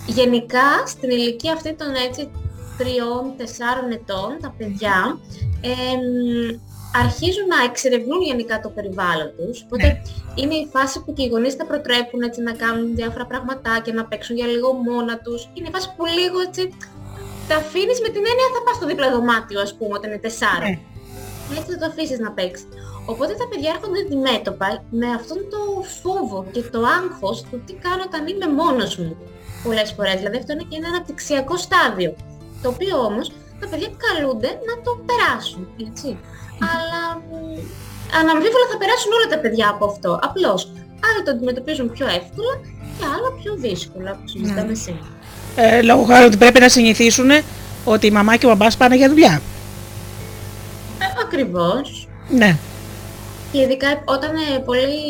γενικά 0.06 0.86
στην 0.86 1.10
ηλικία 1.10 1.52
αυτή 1.52 1.74
των 1.74 1.94
έτσι 2.06 2.30
τριών, 2.78 3.34
τεσσάρων 3.36 3.90
ετών 3.90 4.38
τα 4.40 4.54
παιδιά 4.58 5.18
ε, 5.60 5.70
αρχίζουν 7.02 7.46
να 7.46 7.64
εξερευνούν 7.64 8.22
γενικά 8.22 8.60
το 8.60 8.68
περιβάλλον 8.68 9.30
τους. 9.36 9.62
Οπότε 9.64 9.86
ναι. 9.86 10.02
είναι 10.34 10.54
η 10.54 10.66
φάση 10.72 11.04
που 11.04 11.12
και 11.12 11.22
οι 11.22 11.28
γονείς 11.28 11.54
θα 11.54 11.66
προτρέπουν 11.66 12.22
έτσι, 12.22 12.40
να 12.42 12.52
κάνουν 12.52 12.94
διάφορα 12.94 13.26
πραγματάκια, 13.26 13.92
να 13.92 14.04
παίξουν 14.04 14.36
για 14.36 14.46
λίγο 14.46 14.72
μόνα 14.72 15.18
τους. 15.18 15.50
Είναι 15.54 15.68
η 15.68 15.72
φάση 15.72 15.88
που 15.96 16.04
λίγο 16.04 16.38
έτσι 16.48 16.62
τα 17.48 17.56
αφήνεις 17.62 17.98
με 18.04 18.08
την 18.14 18.22
έννοια 18.30 18.48
θα 18.54 18.60
πας 18.64 18.74
στο 18.78 18.86
δίπλα 18.90 19.08
δωμάτιο 19.14 19.60
ας 19.66 19.72
πούμε 19.76 19.92
όταν 19.98 20.08
είναι 20.10 20.24
τεσσάρα. 20.26 20.68
Ναι. 20.68 20.78
Έτσι 21.56 21.70
θα 21.72 21.78
το 21.82 21.86
αφήσεις 21.90 22.18
να 22.26 22.30
παίξεις. 22.36 22.68
Οπότε 23.12 23.32
τα 23.40 23.46
παιδιά 23.50 23.70
έρχονται 23.74 24.00
αντιμέτωπα 24.04 24.68
με 25.00 25.08
αυτόν 25.18 25.38
το 25.52 25.60
φόβο 26.02 26.38
και 26.52 26.62
το 26.74 26.80
άγχος 26.98 27.36
του 27.48 27.56
τι 27.66 27.72
κάνω 27.84 28.02
όταν 28.08 28.22
είμαι 28.30 28.48
μόνος 28.60 28.92
μου 29.02 29.14
πολλές 29.64 29.88
φορές. 29.96 30.16
Δηλαδή 30.20 30.36
αυτό 30.42 30.52
είναι 30.52 30.66
και 30.68 30.76
ένα 30.80 30.88
αναπτυξιακό 30.92 31.56
στάδιο. 31.66 32.10
Το 32.62 32.68
οποίο 32.74 32.94
όμως 33.08 33.26
τα 33.60 33.66
παιδιά 33.70 33.90
καλούνται 34.04 34.50
να 34.68 34.74
το 34.84 34.90
περάσουν. 35.08 35.62
Έτσι. 35.86 36.08
Αλλά 36.72 37.02
αναμφίβολα 38.20 38.66
θα 38.72 38.76
περάσουν 38.82 39.10
όλα 39.16 39.28
τα 39.34 39.38
παιδιά 39.42 39.66
από 39.74 39.84
αυτό. 39.90 40.10
Απλώς 40.28 40.60
άλλοι 41.06 41.20
το 41.24 41.30
αντιμετωπίζουν 41.30 41.86
πιο 41.96 42.06
εύκολα 42.06 42.54
και 42.96 43.04
άλλα 43.14 43.30
πιο 43.40 43.52
δύσκολα 43.64 44.10
που 44.18 44.26
συζητάμε 44.32 44.74
ναι. 44.74 44.82
σήμερα 44.84 45.13
ε, 45.56 45.82
λόγω 45.82 46.02
χάρη 46.02 46.24
ότι 46.24 46.36
πρέπει 46.36 46.60
να 46.60 46.68
συνηθίσουν 46.68 47.30
ότι 47.84 48.06
η 48.06 48.10
μαμά 48.10 48.36
και 48.36 48.46
ο 48.46 48.48
μπαμπάς 48.48 48.76
πάνε 48.76 48.96
για 48.96 49.08
δουλειά. 49.08 49.42
Ε, 50.98 51.04
ακριβώς. 51.24 52.08
Ναι. 52.28 52.56
Και 53.52 53.60
ειδικά 53.60 54.02
όταν 54.04 54.30
ε, 54.34 54.58
πολύ 54.58 55.00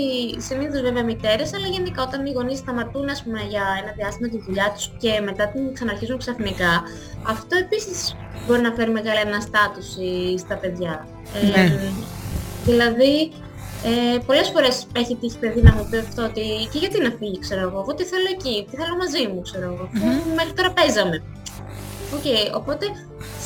συνήθως 0.48 0.80
βέβαια 0.80 1.04
μητέρες, 1.04 1.54
αλλά 1.54 1.66
γενικά 1.66 2.02
όταν 2.02 2.26
οι 2.26 2.32
γονείς 2.32 2.58
σταματούν 2.58 3.08
ας 3.08 3.22
πούμε, 3.22 3.40
για 3.48 3.62
ένα 3.82 3.92
διάστημα 3.96 4.28
τη 4.28 4.38
δουλειά 4.46 4.72
τους 4.74 4.90
και 4.98 5.20
μετά 5.24 5.48
την 5.48 5.74
ξαναρχίζουν 5.74 6.18
ξαφνικά, 6.18 6.82
αυτό 7.22 7.56
επίσης 7.56 8.16
μπορεί 8.46 8.60
να 8.60 8.72
φέρει 8.72 8.90
μεγάλη 8.90 9.18
αναστάτωση 9.18 10.38
στα 10.38 10.54
παιδιά. 10.54 11.06
Ναι. 11.54 11.78
δηλαδή 12.64 13.32
Ε, 13.86 14.18
πολλές 14.26 14.48
φορές 14.54 14.86
έχει 14.96 15.14
τύχει 15.20 15.38
παιδί 15.38 15.62
να 15.62 15.72
μου 15.74 15.86
πει 15.90 15.96
αυτό 15.96 16.24
ότι 16.24 16.44
και 16.72 16.78
γιατί 16.78 17.00
να 17.02 17.10
φύγει 17.18 17.38
ξέρω 17.38 17.60
εγώ, 17.60 17.78
εγώ 17.80 17.94
τι 17.94 18.04
θέλω 18.04 18.28
εκεί, 18.36 18.66
τι 18.70 18.76
θέλω 18.76 18.96
μαζί 18.96 19.22
μου 19.28 19.40
ξέρω 19.48 19.64
εγώ, 19.72 19.88
mm-hmm. 19.92 20.34
μέχρι 20.36 20.52
τώρα 20.52 20.70
παίζαμε. 20.72 21.22
OK, 22.14 22.20
okay, 22.24 22.44
οπότε 22.60 22.86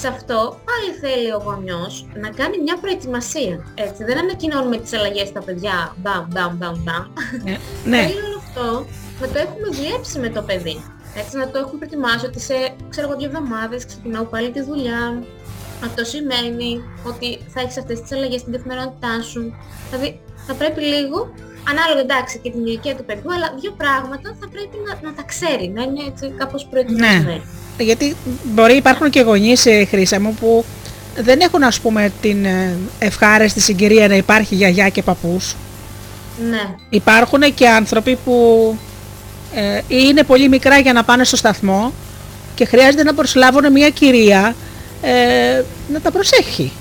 σε 0.00 0.08
αυτό 0.08 0.36
πάλι 0.68 0.88
θέλει 1.02 1.30
ο 1.32 1.40
γονιός 1.44 2.06
να 2.22 2.28
κάνει 2.28 2.56
μια 2.58 2.76
προετοιμασία. 2.82 3.56
Έτσι, 3.74 4.04
δεν 4.04 4.18
ανακοινώνουμε 4.18 4.76
τις 4.76 4.92
αλλαγές 4.92 5.28
στα 5.28 5.40
παιδιά, 5.40 5.96
μπαμ, 6.02 6.24
μπαμ, 6.32 6.56
μπαμ, 6.56 6.76
μπαμ. 6.84 7.04
Ναι. 7.44 7.56
ναι. 7.84 8.02
Θέλει 8.06 8.22
όλο 8.28 8.38
αυτό 8.46 8.86
να 9.20 9.26
το 9.32 9.38
έχουμε 9.38 9.68
δουλέψει 9.76 10.18
με 10.18 10.28
το 10.28 10.42
παιδί. 10.42 10.76
Έτσι, 11.20 11.36
να 11.36 11.48
το 11.50 11.58
έχουμε 11.58 11.78
προετοιμάσει 11.78 12.26
ότι 12.26 12.40
σε, 12.40 12.54
ξέρω 12.88 13.08
εγώ, 13.08 13.18
δύο 13.18 13.28
εβδομάδες 13.28 13.86
ξεκινάω 13.86 14.24
πάλι 14.24 14.50
τη 14.50 14.60
δουλειά, 14.62 15.22
αυτό 15.84 16.04
σημαίνει 16.04 16.82
ότι 17.06 17.38
θα 17.48 17.60
έχεις 17.60 17.78
αυτές 17.78 18.00
τις 18.00 18.12
αλλαγές 18.12 18.40
στην 18.40 18.52
καθημερινότητά 18.52 19.22
σου. 19.22 19.54
Δηλαδή 19.90 20.20
θα 20.48 20.54
πρέπει 20.54 20.80
λίγο, 20.80 21.18
ανάλογα 21.70 22.00
εντάξει 22.00 22.38
και 22.42 22.50
την 22.50 22.66
ηλικία 22.66 22.94
του 22.96 23.04
παιδιού, 23.04 23.32
αλλά 23.36 23.48
δύο 23.60 23.72
πράγματα 23.82 24.28
θα 24.40 24.46
πρέπει 24.54 24.76
να, 24.86 25.08
να 25.08 25.14
τα 25.16 25.22
ξέρει, 25.32 25.66
να 25.74 25.82
είναι 25.82 26.02
έτσι 26.10 26.24
κάπως 26.38 26.66
προετοιμασμένοι. 26.70 27.42
Ναι. 27.76 27.84
Γιατί 27.84 28.16
μπορεί 28.44 28.76
υπάρχουν 28.76 29.10
και 29.10 29.20
γονείς, 29.20 29.66
ε, 29.66 29.84
Χρύσα 29.84 30.20
μου, 30.20 30.34
που 30.40 30.64
δεν 31.16 31.40
έχουν 31.40 31.62
ας 31.62 31.80
πούμε 31.80 32.12
την 32.20 32.44
ε, 32.44 32.76
ευχάριστη 32.98 33.60
συγκυρία 33.60 34.08
να 34.08 34.14
υπάρχει 34.14 34.54
γιαγιά 34.54 34.88
και 34.88 35.02
παππούς. 35.02 35.54
Ναι. 36.50 36.74
Υπάρχουν 36.88 37.54
και 37.54 37.68
άνθρωποι 37.68 38.18
που 38.24 38.34
ε, 39.54 39.80
είναι 39.88 40.22
πολύ 40.22 40.48
μικρά 40.48 40.78
για 40.78 40.92
να 40.92 41.04
πάνε 41.04 41.24
στο 41.24 41.36
σταθμό 41.36 41.92
και 42.54 42.64
χρειάζεται 42.64 43.02
να 43.02 43.14
προσλάβουν 43.14 43.72
μια 43.72 43.90
κυρία 43.90 44.54
ε, 45.02 45.62
να 45.92 46.00
τα 46.00 46.10
προσέχει. 46.10 46.72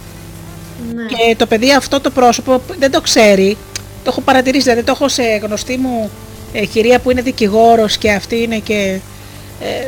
Ναι. 0.94 1.04
Και 1.04 1.36
το 1.36 1.46
παιδί 1.46 1.74
αυτό 1.74 2.00
το 2.02 2.10
πρόσωπο 2.10 2.62
δεν 2.80 2.92
το 2.92 3.02
ξέρει, 3.02 3.58
το 4.04 4.10
έχω 4.10 4.22
παρατηρήσει, 4.22 4.64
δηλαδή 4.64 4.84
το 4.84 4.92
έχω 4.92 5.08
σε 5.08 5.24
γνωστή 5.24 5.78
μου 5.78 6.12
ε, 6.54 6.66
κυρία 6.66 7.00
που 7.00 7.12
είναι 7.12 7.22
δικηγόρος 7.22 7.98
και 7.98 8.12
αυτή 8.12 8.42
είναι 8.42 8.58
και 8.58 9.00
ε, 9.62 9.88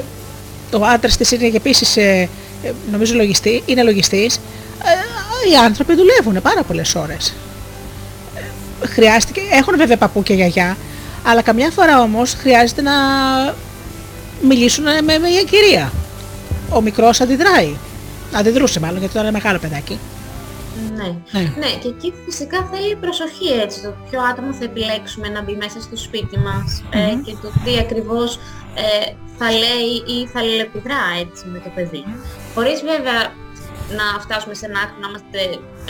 το 0.72 0.84
άντρας 0.86 1.18
της 1.18 1.32
είναι 1.32 1.50
και 1.50 1.58
επίσης 1.58 1.98
ε, 1.98 2.30
ε, 2.64 2.72
νομίζω 2.92 3.14
λογιστή, 3.14 3.64
είναι 3.66 3.84
λογιστής, 3.84 4.40
οι 5.52 5.56
άνθρωποι 5.66 5.96
δουλεύουν 5.96 6.42
πάρα 6.42 6.64
πολλές 6.64 6.96
ώρες. 6.96 7.34
Χρειάστηκε, 8.86 9.42
έχουν 9.52 9.78
βέβαια 9.78 9.98
παππού 9.98 10.24
και 10.24 10.34
γιαγιά, 10.34 10.78
αλλά 11.24 11.42
καμιά 11.42 11.70
φορά 11.70 12.02
όμως 12.02 12.34
χρειάζεται 12.34 12.82
να 12.82 12.92
μιλήσουν 14.42 14.84
με, 14.84 15.02
με 15.02 15.18
μια 15.18 15.44
κυρία. 15.44 15.92
Ο 16.70 16.82
μικρός 16.82 17.22
αντιδράει. 17.22 17.76
Αντιδρούσε 18.34 18.80
μάλλον 18.80 19.00
γιατί 19.00 19.14
τώρα 19.14 19.28
είναι 19.28 19.38
μεγάλο 19.38 19.60
παιδάκι. 19.60 20.00
Ναι. 21.00 21.40
ναι. 21.40 21.54
ναι. 21.58 21.72
και 21.82 21.88
εκεί 21.88 22.14
φυσικά 22.26 22.70
θέλει 22.72 22.96
προσοχή 22.96 23.50
έτσι, 23.64 23.82
το 23.82 23.94
ποιο 24.10 24.22
άτομο 24.22 24.54
θα 24.54 24.64
επιλέξουμε 24.64 25.28
να 25.30 25.42
μπει 25.44 25.56
μέσα 25.56 25.82
στο 25.82 25.98
σπίτι 25.98 26.38
μας 26.40 26.84
ε, 26.90 27.16
και 27.26 27.36
το 27.42 27.50
τι 27.64 27.78
ακριβώς 27.80 28.40
ε, 28.76 29.14
θα 29.38 29.52
λέει 29.52 30.18
ή 30.18 30.28
θα 30.28 30.44
αλληλεπιδρά 30.44 31.04
έτσι 31.20 31.48
με 31.48 31.60
το 31.60 31.70
παιδί. 31.76 32.04
Χωρίς 32.56 32.82
βέβαια 32.82 33.22
να 34.00 34.20
φτάσουμε 34.20 34.54
σε 34.54 34.66
ένα 34.66 34.80
άκρο 34.80 34.98
να 35.02 35.08
είμαστε 35.10 35.40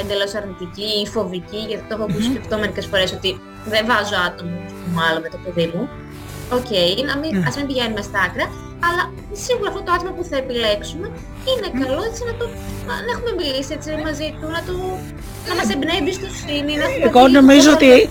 εντελώς 0.02 0.36
αρνητικοί 0.36 0.90
ή 1.03 1.07
φοβικοί, 1.07 1.61
γιατί 1.69 1.84
το 1.88 1.94
έχω 1.95 2.03
ακούσει 2.03 2.30
και 2.34 2.40
αυτό 2.44 2.57
μερικές 2.57 2.86
φορές 2.86 3.11
ότι 3.14 3.40
δεν 3.65 3.86
βάζω 3.86 4.15
άτομο 4.27 4.57
άλλο 5.10 5.19
με 5.26 5.30
το 5.30 5.38
παιδί 5.44 5.72
μου. 5.73 5.90
OK, 6.57 6.60
okay, 6.59 6.89
να 7.09 7.15
μην, 7.21 7.31
ας 7.47 7.55
μην 7.57 7.65
πηγαίνουμε 7.67 8.01
στα 8.09 8.19
άκρα, 8.27 8.45
αλλά 8.88 9.03
σίγουρα 9.43 9.67
αυτό 9.71 9.81
το 9.85 9.91
άτομο 9.95 10.11
που 10.17 10.26
θα 10.30 10.38
επιλέξουμε 10.43 11.07
είναι 11.49 11.69
καλό 11.81 12.01
έτσι 12.09 12.21
να 12.30 12.34
το 12.39 12.45
να 12.88 13.09
έχουμε 13.13 13.31
μιλήσει 13.39 13.71
έτσι 13.77 13.89
μαζί 14.07 14.27
του, 14.38 14.45
να, 14.55 14.61
το, 14.67 14.73
να 15.49 15.53
μας 15.59 15.67
εμπνέει 15.73 15.99
εμπιστοσύνη. 16.03 16.71
Να 16.81 16.85
Εγώ 17.07 17.27
νομίζω 17.27 17.69
ότι 17.77 18.09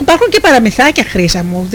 υπάρχουν 0.00 0.28
και 0.30 0.40
παραμυθάκια 0.40 1.04
χρήσα 1.04 1.42
μου, 1.44 1.68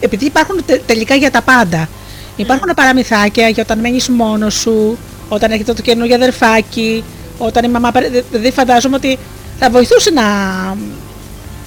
επειδή 0.00 0.24
υπάρχουν 0.24 0.56
τελικά 0.86 1.14
για 1.14 1.30
τα 1.30 1.42
πάντα. 1.42 1.88
Υπάρχουν 2.36 2.70
mm. 2.72 2.76
παραμυθάκια 2.76 3.48
για 3.48 3.62
όταν 3.62 3.78
μένεις 3.78 4.08
μόνος 4.08 4.54
σου, 4.54 4.98
όταν 5.28 5.50
έχετε 5.50 5.72
το 5.72 5.82
καινούργιο 5.82 6.14
αδερφάκι, 6.14 7.04
όταν 7.38 7.64
η 7.64 7.68
μαμά... 7.68 7.90
Δηλαδή 8.30 8.52
φαντάζομαι 8.52 8.96
ότι 8.96 9.18
θα 9.58 9.70
βοηθούσε 9.70 10.10
να... 10.10 10.24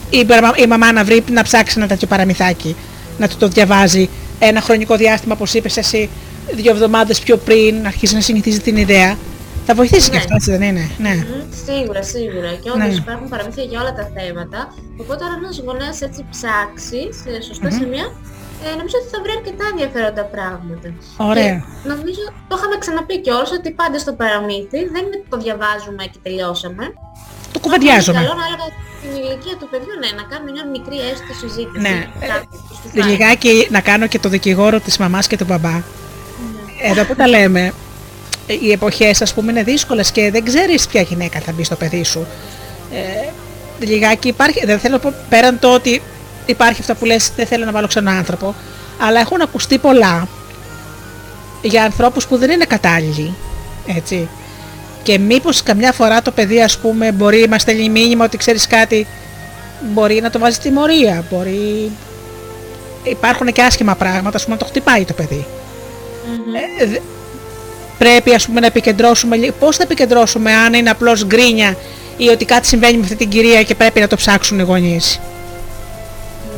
Η, 0.09 0.27
η 0.63 0.67
μαμά 0.67 0.91
να 0.91 1.03
βρει, 1.03 1.23
να 1.31 1.43
ψάξει 1.43 1.73
ένα 1.77 1.87
τέτοιο 1.87 2.07
παραμυθάκι, 2.07 2.75
να 3.17 3.27
του 3.27 3.35
το 3.37 3.47
διαβάζει 3.47 4.09
ένα 4.39 4.61
χρονικό 4.61 4.95
διάστημα, 4.95 5.33
όπως 5.33 5.53
είπες 5.53 5.77
εσύ, 5.77 6.09
δύο 6.53 6.71
εβδομάδες 6.71 7.19
πιο 7.19 7.37
πριν, 7.37 7.81
να 7.81 7.87
αρχίσει 7.87 8.13
να 8.13 8.21
συνηθίζει 8.21 8.59
την 8.59 8.77
ιδέα. 8.77 9.17
Θα 9.65 9.73
βοηθήσει 9.75 10.09
ναι. 10.09 10.11
και 10.11 10.17
αυτός, 10.17 10.35
έτσι 10.35 10.51
δεν 10.51 10.61
είναι; 10.61 10.89
Ναι. 10.97 11.15
σίγουρα, 11.65 12.01
σίγουρα. 12.03 12.51
Και 12.61 12.69
όντως 12.75 12.93
ναι. 12.95 13.01
υπάρχουν 13.03 13.27
παραμύθια 13.29 13.63
για 13.63 13.79
όλα 13.81 13.93
τα 13.99 14.05
θέματα. 14.15 14.59
Οπότε 15.01 15.21
αν 15.25 15.31
ένας 15.43 15.57
γονέας 15.65 16.01
έτσι 16.07 16.21
ψάξει 16.33 17.01
σε 17.21 17.31
σωστα 17.47 17.69
σημεία, 17.77 18.05
ε, 18.63 18.67
νομίζω 18.79 18.97
ότι 19.01 19.09
θα 19.13 19.19
βρει 19.23 19.31
αρκετά 19.39 19.65
ενδιαφέροντα 19.73 20.23
πράγματα. 20.35 20.87
Ωραία. 21.31 21.55
Και 21.81 21.87
νομίζω, 21.91 22.23
το 22.49 22.53
είχαμε 22.57 22.75
ξαναπεί 22.83 23.15
κιόλας, 23.23 23.51
ότι 23.57 23.69
πάντα 23.81 23.97
στο 24.03 24.13
παραμύθι 24.21 24.79
δεν 24.93 25.01
είναι 25.05 25.19
το 25.31 25.37
διαβάζουμε 25.45 26.03
και 26.11 26.19
τελειώσαμε. 26.25 26.83
Το 27.53 27.59
κουβεντιάζουμε. 27.63 28.17
Καλό 28.19 28.33
να 28.41 28.45
έλεγα 28.49 28.67
στην 28.97 29.11
ηλικία 29.21 29.55
του 29.59 29.67
παιδιού, 29.71 29.93
ναι, 30.03 30.09
να 30.19 30.23
κάνουμε 30.31 30.49
μια 30.55 30.65
μικρή 30.75 30.97
έστω 31.11 31.31
συζήτηση. 31.41 31.83
Ναι. 31.87 31.95
Ε, 32.25 32.27
λιγάκι 32.93 33.67
να 33.71 33.79
κάνω 33.79 34.07
και 34.07 34.19
το 34.19 34.29
δικηγόρο 34.29 34.79
της 34.79 34.97
μαμάς 34.97 35.27
και 35.27 35.37
του 35.37 35.45
μπαμπά. 35.45 35.71
Ναι. 35.71 35.81
Εδώ 36.81 37.03
που 37.03 37.15
τα 37.15 37.27
λέμε, 37.27 37.73
οι 38.47 38.71
εποχές 38.71 39.21
ας 39.21 39.33
πούμε 39.33 39.51
είναι 39.51 39.63
δύσκολες 39.63 40.11
και 40.11 40.31
δεν 40.31 40.43
ξέρεις 40.43 40.87
ποια 40.87 41.01
γυναίκα 41.01 41.39
θα 41.39 41.51
μπει 41.51 41.63
στο 41.63 41.75
παιδί 41.75 42.03
σου. 42.03 42.25
Ε, 42.93 43.29
λιγάκι 43.85 44.27
υπάρχει, 44.27 44.65
δεν 44.65 44.79
θέλω 44.79 44.99
πέραν 45.29 45.59
το 45.59 45.73
ότι 45.73 46.01
υπάρχει 46.45 46.81
αυτό 46.81 46.95
που 46.95 47.05
λες 47.05 47.31
δεν 47.35 47.45
θέλω 47.45 47.65
να 47.65 47.71
βάλω 47.71 47.87
ξανά 47.87 48.11
άνθρωπο, 48.11 48.55
αλλά 48.99 49.19
έχουν 49.19 49.41
ακουστεί 49.41 49.77
πολλά 49.77 50.27
για 51.61 51.83
ανθρώπους 51.83 52.27
που 52.27 52.37
δεν 52.37 52.49
είναι 52.49 52.65
κατάλληλοι, 52.65 53.33
έτσι. 53.97 54.27
Και 55.03 55.19
μήπως 55.19 55.63
καμιά 55.63 55.91
φορά 55.91 56.21
το 56.21 56.31
παιδί 56.31 56.61
ας 56.61 56.77
πούμε 56.77 57.11
μπορεί, 57.11 57.47
μας 57.49 57.61
στέλνει 57.61 57.89
μήνυμα 57.89 58.25
ότι 58.25 58.37
ξέρεις 58.37 58.67
κάτι, 58.67 59.07
μπορεί 59.93 60.21
να 60.21 60.29
το 60.29 60.39
βάζει 60.39 60.59
τιμωρία, 60.59 61.25
μπορεί... 61.29 61.91
Υπάρχουν 63.09 63.51
και 63.51 63.61
άσχημα 63.61 63.95
πράγματα, 63.95 64.37
ας 64.37 64.43
πούμε 64.43 64.55
να 64.55 64.61
το 64.61 64.67
χτυπάει 64.67 65.05
το 65.05 65.13
παιδί. 65.13 65.45
Ε, 66.79 66.99
πρέπει 67.97 68.33
ας 68.33 68.45
πούμε 68.45 68.59
να 68.59 68.65
επικεντρώσουμε, 68.65 69.37
πώς 69.59 69.75
θα 69.75 69.83
επικεντρώσουμε 69.83 70.53
αν 70.53 70.73
είναι 70.73 70.89
απλώς 70.89 71.25
γκρίνια 71.25 71.77
ή 72.17 72.27
ότι 72.27 72.45
κάτι 72.45 72.67
συμβαίνει 72.67 72.97
με 72.97 73.03
αυτή 73.03 73.15
την 73.15 73.29
κυρία 73.29 73.63
και 73.63 73.75
πρέπει 73.75 73.99
να 73.99 74.07
το 74.07 74.15
ψάξουν 74.15 74.59
οι 74.59 74.63
γονείς; 74.63 75.19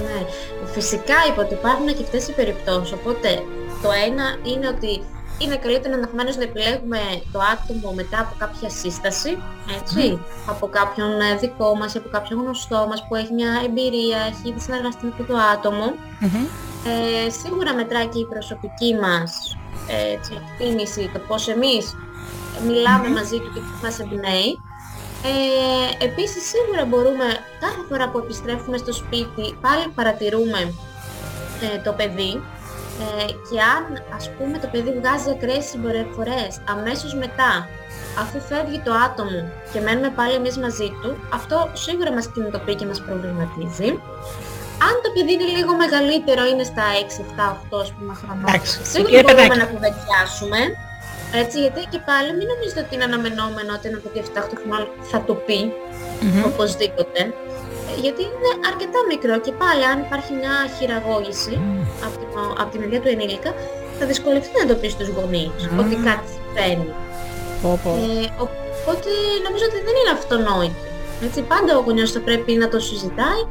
Ναι, 0.03 0.26
φυσικά 0.74 1.15
είπα 1.30 1.41
ότι 1.41 1.53
υπάρχουν 1.53 1.86
και 1.88 2.03
αυτές 2.03 2.28
οι 2.28 2.32
περιπτώσεις, 2.32 2.91
οπότε 2.91 3.44
το 3.82 3.90
ένα 4.07 4.38
είναι 4.44 4.68
ότι 4.68 5.02
είναι 5.38 5.55
καλύτερο 5.57 5.93
ενδεχομένως 5.93 6.35
να 6.38 6.43
επιλέγουμε 6.43 6.99
το 7.31 7.39
άτομο 7.53 7.91
μετά 7.91 8.19
από 8.19 8.35
κάποια 8.38 8.69
σύσταση, 8.69 9.38
έτσι, 9.80 10.19
από 10.47 10.68
κάποιον 10.68 11.22
ε, 11.22 11.35
δικό 11.35 11.76
μας, 11.76 11.95
από 11.95 12.09
κάποιον 12.09 12.41
γνωστό 12.41 12.85
μας 12.89 13.07
που 13.07 13.15
έχει 13.15 13.34
μια 13.34 13.51
εμπειρία, 13.65 14.18
έχει 14.18 14.49
ήδη 14.49 14.59
συνεργαστεί 14.59 15.05
με 15.05 15.26
το 15.27 15.35
άτομο. 15.53 15.93
Ε, 16.89 17.30
σίγουρα 17.30 17.73
μετράει 17.73 18.07
και 18.07 18.19
η 18.19 18.26
προσωπική 18.26 18.95
μας 19.01 19.57
έτσι, 20.14 20.31
εκτίμηση, 20.41 21.09
το 21.14 21.19
πώς 21.27 21.47
εμείς 21.47 21.95
μαζί 23.14 23.38
του 23.39 23.53
και 23.53 23.59
τι 23.59 23.84
μας 23.84 23.99
εμπνέει. 23.99 24.59
Ε, 25.23 26.05
επίσης 26.05 26.43
σίγουρα 26.51 26.85
μπορούμε 26.85 27.26
κάθε 27.59 27.81
φορά 27.89 28.09
που 28.09 28.18
επιστρέφουμε 28.18 28.77
στο 28.77 28.93
σπίτι 28.93 29.57
πάλι 29.61 29.88
παρατηρούμε 29.95 30.73
ε, 31.61 31.77
το 31.84 31.91
παιδί 31.91 32.41
ε, 33.03 33.26
και 33.49 33.57
αν 33.76 33.84
ας 34.18 34.26
πούμε 34.36 34.57
το 34.57 34.68
παιδί 34.72 34.91
βγάζει 34.99 35.30
ακραίες 35.36 35.65
συμπεριφορές 35.65 36.52
αμέσως 36.74 37.14
μετά 37.24 37.52
αφού 38.22 38.38
φεύγει 38.49 38.80
το 38.88 38.94
άτομο 39.07 39.41
και 39.72 39.80
μένουμε 39.86 40.10
πάλι 40.19 40.34
εμείς 40.34 40.57
μαζί 40.57 40.90
του, 41.02 41.10
αυτό 41.38 41.57
σίγουρα 41.74 42.11
μας 42.18 42.26
κινητοποιεί 42.34 42.76
και 42.76 42.86
μας 42.86 42.99
προβληματίζει. 43.07 43.90
Αν 44.88 44.94
το 45.03 45.10
παιδί 45.14 45.34
είναι 45.34 45.49
λίγο 45.57 45.72
μεγαλύτερο, 45.84 46.41
είναι 46.52 46.65
στα 46.72 46.86
6, 47.02 47.22
7, 47.40 47.78
8 47.78 47.82
ας 47.84 47.91
πούμε 47.95 48.14
χρονών, 48.19 48.61
σίγουρα 48.94 49.22
μπορούμε 49.24 49.56
να 49.64 49.68
κουβεντιάσουμε. 49.72 50.60
Έτσι, 51.41 51.57
γιατί 51.64 51.82
και 51.91 51.99
πάλι 52.10 52.30
μην 52.38 52.48
νομίζετε 52.52 52.80
ότι 52.84 52.91
είναι 52.95 53.07
αναμενόμενο 53.10 53.72
ότι 53.78 53.86
ένα 53.91 53.99
παιδί 54.03 54.19
7-8 54.34 54.40
χρονών 54.61 54.84
θα 55.10 55.19
το 55.28 55.34
πει, 55.45 55.60
mm-hmm. 55.72 56.49
οπωσδήποτε 56.49 57.19
γιατί 58.03 58.22
είναι 58.22 58.51
αρκετά 58.69 58.99
μικρό 59.11 59.35
και 59.45 59.53
πάλι 59.61 59.84
αν 59.91 59.97
υπάρχει 60.05 60.31
μια 60.41 60.55
χειραγώγηση 60.76 61.55
από, 62.05 62.15
την, 62.19 62.27
από 62.61 62.69
τη 62.72 62.77
μεριά 62.81 62.99
του 63.01 63.07
ενήλικα 63.15 63.51
θα 63.99 64.05
δυσκολευτεί 64.05 64.55
να 64.61 64.65
το 64.69 64.76
πεις 64.80 64.91
στους 64.91 65.09
γονείς 65.15 65.61
ότι 65.81 65.95
κάτι 66.07 66.27
συμβαίνει. 66.35 66.89
Ε, 68.26 68.27
οπότε 68.43 69.09
νομίζω 69.45 69.64
ότι 69.69 69.80
δεν 69.88 69.95
είναι 69.99 70.14
αυτονόητο. 70.19 70.81
Έτσι, 71.26 71.39
πάντα 71.41 71.72
ο 71.77 71.81
γονιός 71.85 72.11
θα 72.11 72.22
πρέπει 72.27 72.51
να 72.53 72.68
το 72.73 72.80
συζητάει. 72.80 73.43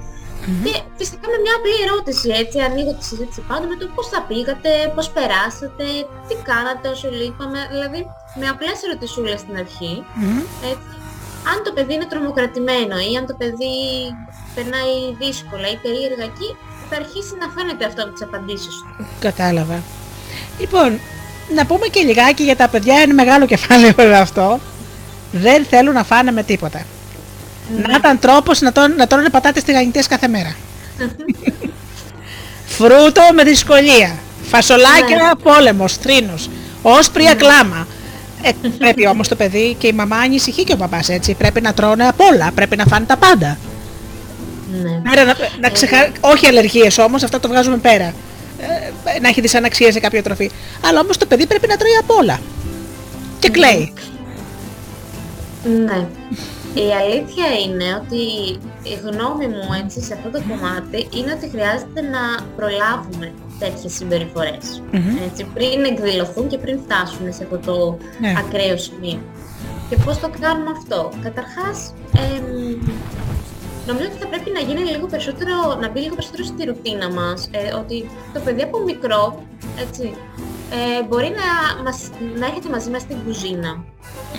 Και 0.65 0.75
φυσικά 0.97 1.27
με 1.33 1.39
μια 1.45 1.55
απλή 1.59 1.77
ερώτηση, 1.87 2.29
έτσι, 2.43 2.57
ανοίγω 2.69 2.93
τη 2.99 3.05
συζήτηση 3.05 3.41
πάντα 3.51 3.67
με 3.67 3.77
το 3.81 3.87
πώς 3.95 4.07
θα 4.09 4.21
πήγατε, 4.29 4.71
πώς 4.95 5.07
περάσατε, 5.17 5.87
τι 6.27 6.35
κάνατε 6.51 6.89
όσο 6.95 7.09
λείπαμε, 7.11 7.59
δηλαδή 7.73 8.01
με 8.41 8.47
απλές 8.53 8.77
ερωτησούλες 8.87 9.41
στην 9.41 9.57
αρχή, 9.65 9.95
έτσι, 10.71 10.93
Αν 11.51 11.63
το 11.65 11.73
παιδί 11.73 11.95
είναι 11.95 12.05
τρομοκρατημένο 12.13 12.97
ή 13.11 13.17
αν 13.17 13.27
το 13.27 13.35
παιδί 13.39 13.75
περνάει 14.55 14.95
δύσκολα 15.19 15.67
ή 15.75 15.77
περίεργα 15.83 16.25
εκεί, 16.33 16.57
θα 16.91 16.97
αρχίσει 16.97 17.33
να 17.41 17.47
φαίνεται 17.55 17.85
αυτό 17.85 18.03
από 18.03 18.13
τις 18.13 18.23
απαντήσεις 18.23 18.75
του. 18.97 19.07
Κατάλαβα. 19.21 19.83
Λοιπόν, 20.61 20.99
να 21.55 21.67
πούμε 21.67 21.87
και 21.87 22.01
λιγάκι 22.03 22.43
για 22.43 22.57
τα 22.57 22.69
παιδιά, 22.69 23.01
είναι 23.03 23.13
μεγάλο 23.13 23.47
κεφάλαιο 23.47 23.93
όλο 23.99 24.15
αυτό. 24.17 24.61
Δεν 25.33 25.65
θέλουν 25.65 25.95
να 25.95 26.05
φάνε 26.05 26.33
με 26.33 26.43
τίποτα. 26.43 26.83
Να 27.87 27.97
ήταν 27.97 28.19
τρόπος 28.19 28.61
να, 28.61 28.73
τρώνε- 28.73 28.97
να 28.99 29.07
τρώνε 29.07 29.29
πατάτες 29.31 29.63
τηγανιτές 29.63 30.07
κάθε 30.07 30.29
μέρα. 30.29 30.57
Φρούτο 32.67 33.23
με 33.35 33.43
δυσκολία. 33.43 34.17
Φασολάκια 34.51 35.33
πόλεμος, 35.43 35.97
θρήνος. 35.97 36.51
Όσπρια 36.83 37.35
κλάμα. 37.35 37.87
Ε, 38.47 38.69
πρέπει 38.79 39.07
όμως 39.07 39.29
το 39.29 39.37
παιδί 39.37 39.75
και 39.79 39.87
η 39.87 39.93
μαμά 39.93 40.17
ανησυχεί 40.17 40.65
και 40.65 40.73
ο 40.73 40.77
παπάς 40.77 41.09
έτσι. 41.09 41.35
Πρέπει 41.35 41.61
να 41.61 41.75
τρώνε 41.75 42.07
απ' 42.09 42.21
όλα. 42.21 42.51
Πρέπει 42.55 42.77
να 42.77 42.85
φάνε 42.85 43.07
τα 43.07 43.17
πάντα. 43.17 43.59
Ναι. 44.83 45.03
Άρα 45.13 45.25
να, 45.25 45.35
να 45.61 45.71
ξεχα... 45.71 46.09
Όχι 46.21 46.47
αλλεργίες 46.47 46.99
όμως, 46.99 47.23
αυτά 47.23 47.41
το 47.41 47.49
βγάζουμε 47.49 47.77
πέρα. 47.77 48.15
Ε, 49.15 49.21
να 49.21 49.29
έχει 49.29 49.41
δυσαναξία 49.41 49.93
σε 49.93 50.01
κάποια 50.01 50.23
τροφή. 50.23 50.51
Αλλά 50.87 51.01
όμως 51.01 51.17
το 51.17 51.27
παιδί 51.27 51.47
πρέπει 51.47 51.67
να 51.67 51.77
τρώει 51.77 51.97
απ' 52.01 52.11
όλα. 52.11 52.41
Και 53.39 53.49
κλαίει. 53.49 53.93
Ναι. 55.65 56.07
Η 56.75 56.93
αλήθεια 57.03 57.47
είναι 57.65 58.01
ότι 58.03 58.23
η 58.83 58.95
γνώμη 59.05 59.47
μου 59.47 59.69
έτσι 59.85 60.01
σε 60.01 60.13
αυτό 60.15 60.31
το 60.31 60.43
κομμάτι 60.49 61.09
είναι 61.17 61.33
ότι 61.33 61.49
χρειάζεται 61.49 62.01
να 62.01 62.45
προλάβουμε 62.57 63.33
τέτοιες 63.59 63.93
συμπεριφορές. 63.95 64.83
Μμμ. 64.93 65.17
Έτσι, 65.31 65.45
πριν 65.55 65.85
εκδηλωθούν 65.85 66.49
και 66.49 66.59
πριν 66.59 66.81
φτάσουν 66.85 67.33
σε 67.33 67.43
αυτό 67.45 67.59
το 67.59 67.99
Ναι. 68.21 68.35
ακραίο 68.39 68.77
σημείο. 68.77 69.21
Και 69.89 69.97
πώς 70.05 70.19
το 70.21 70.31
κάνουμε 70.41 70.71
αυτό. 70.77 71.11
Καταρχάς, 71.23 71.95
εμ, 72.17 72.45
νομίζω 73.87 74.09
ότι 74.11 74.19
θα 74.23 74.27
πρέπει 74.27 74.51
να 74.51 74.61
γίνει 74.61 74.91
λίγο 74.91 75.07
περισσότερο, 75.07 75.55
να 75.81 75.89
μπει 75.91 76.01
λίγο 76.01 76.15
περισσότερο 76.15 76.45
στη 76.45 76.65
ρουτίνα 76.65 77.11
μας, 77.11 77.49
ε, 77.51 77.75
ότι 77.75 78.11
το 78.35 78.41
παιδί 78.41 78.63
από 78.63 78.79
μικρό, 78.83 79.43
έτσι, 79.85 80.15
ε, 80.71 81.05
μπορεί 81.09 81.35
να, 81.41 81.83
μας, 81.83 82.11
να 82.39 82.47
έρχεται 82.47 82.69
μαζί 82.69 82.91
μας 82.91 83.03
στην 83.03 83.17
κουζίνα. 83.25 83.85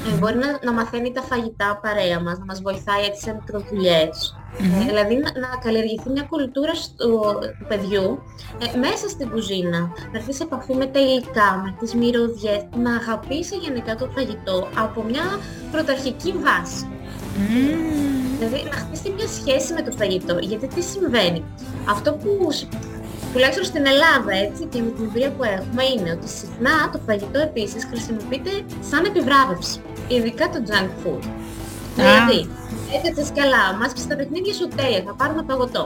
Ε, 0.07 0.17
μπορεί 0.17 0.37
να, 0.37 0.59
να 0.63 0.71
μαθαίνει 0.73 1.11
τα 1.11 1.21
φαγητά 1.21 1.79
παρέα 1.83 2.19
μας, 2.21 2.37
να 2.39 2.45
μας 2.45 2.61
βοηθάει 2.61 3.03
έτσι 3.05 3.21
σε 3.21 3.33
μικροδουλειές. 3.33 4.35
Ε, 4.59 4.85
δηλαδή 4.85 5.15
να, 5.15 5.39
να 5.39 5.49
καλλιεργηθεί 5.63 6.09
μια 6.09 6.25
κουλτούρα 6.29 6.75
στο, 6.75 7.05
του 7.59 7.65
παιδιού 7.67 8.19
ε, 8.75 8.77
μέσα 8.77 9.09
στην 9.09 9.29
κουζίνα. 9.29 9.79
Να 10.11 10.17
έρθεις 10.17 10.35
σε 10.35 10.43
επαφή 10.43 10.73
με 10.73 10.85
τα 10.85 10.99
υλικά, 10.99 11.61
με 11.63 11.75
τις 11.79 11.93
μυρωδιές, 11.93 12.61
να 12.83 12.95
αγαπήσει 12.95 13.55
γενικά 13.55 13.95
το 13.95 14.09
φαγητό 14.15 14.67
από 14.75 15.03
μια 15.03 15.23
πρωταρχική 15.71 16.31
βάση. 16.31 16.87
Δηλαδή 18.39 18.63
να 18.71 18.77
χτίσει 18.77 19.09
μια 19.15 19.27
σχέση 19.27 19.73
με 19.73 19.81
το 19.81 19.91
φαγητό. 19.91 20.37
Γιατί 20.39 20.67
τι 20.67 20.81
συμβαίνει; 20.81 21.43
Αυτό 21.89 22.11
που 22.13 22.51
σ- 22.51 22.67
τουλάχιστον 23.33 23.65
στην 23.65 23.85
Ελλάδα 23.85 24.31
έτσι 24.31 24.63
και 24.65 24.81
με 24.81 24.89
την 24.89 25.03
εμπειρία 25.05 25.31
που 25.31 25.43
έχουμε 25.43 25.83
είναι 25.83 26.11
ότι 26.11 26.29
συχνά 26.29 26.89
το 26.91 26.99
φαγητό 27.05 27.39
επίσης 27.39 27.85
χρησιμοποιείται 27.85 28.51
σαν 28.89 29.05
επιβράβευση. 29.05 29.79
Ειδικά 30.07 30.49
το 30.49 30.59
junk 30.69 30.89
food. 31.07 31.23
Δηλαδή, 32.01 32.39
έκατσες 32.95 33.29
καλά, 33.39 33.63
μας 33.79 33.91
πεις 33.93 34.03
στα 34.07 34.15
παιχνίδια 34.15 34.53
σου 34.53 34.67
τέλεια, 34.79 35.01
θα 35.07 35.13
πάρουμε 35.19 35.43
παγωτό. 35.49 35.83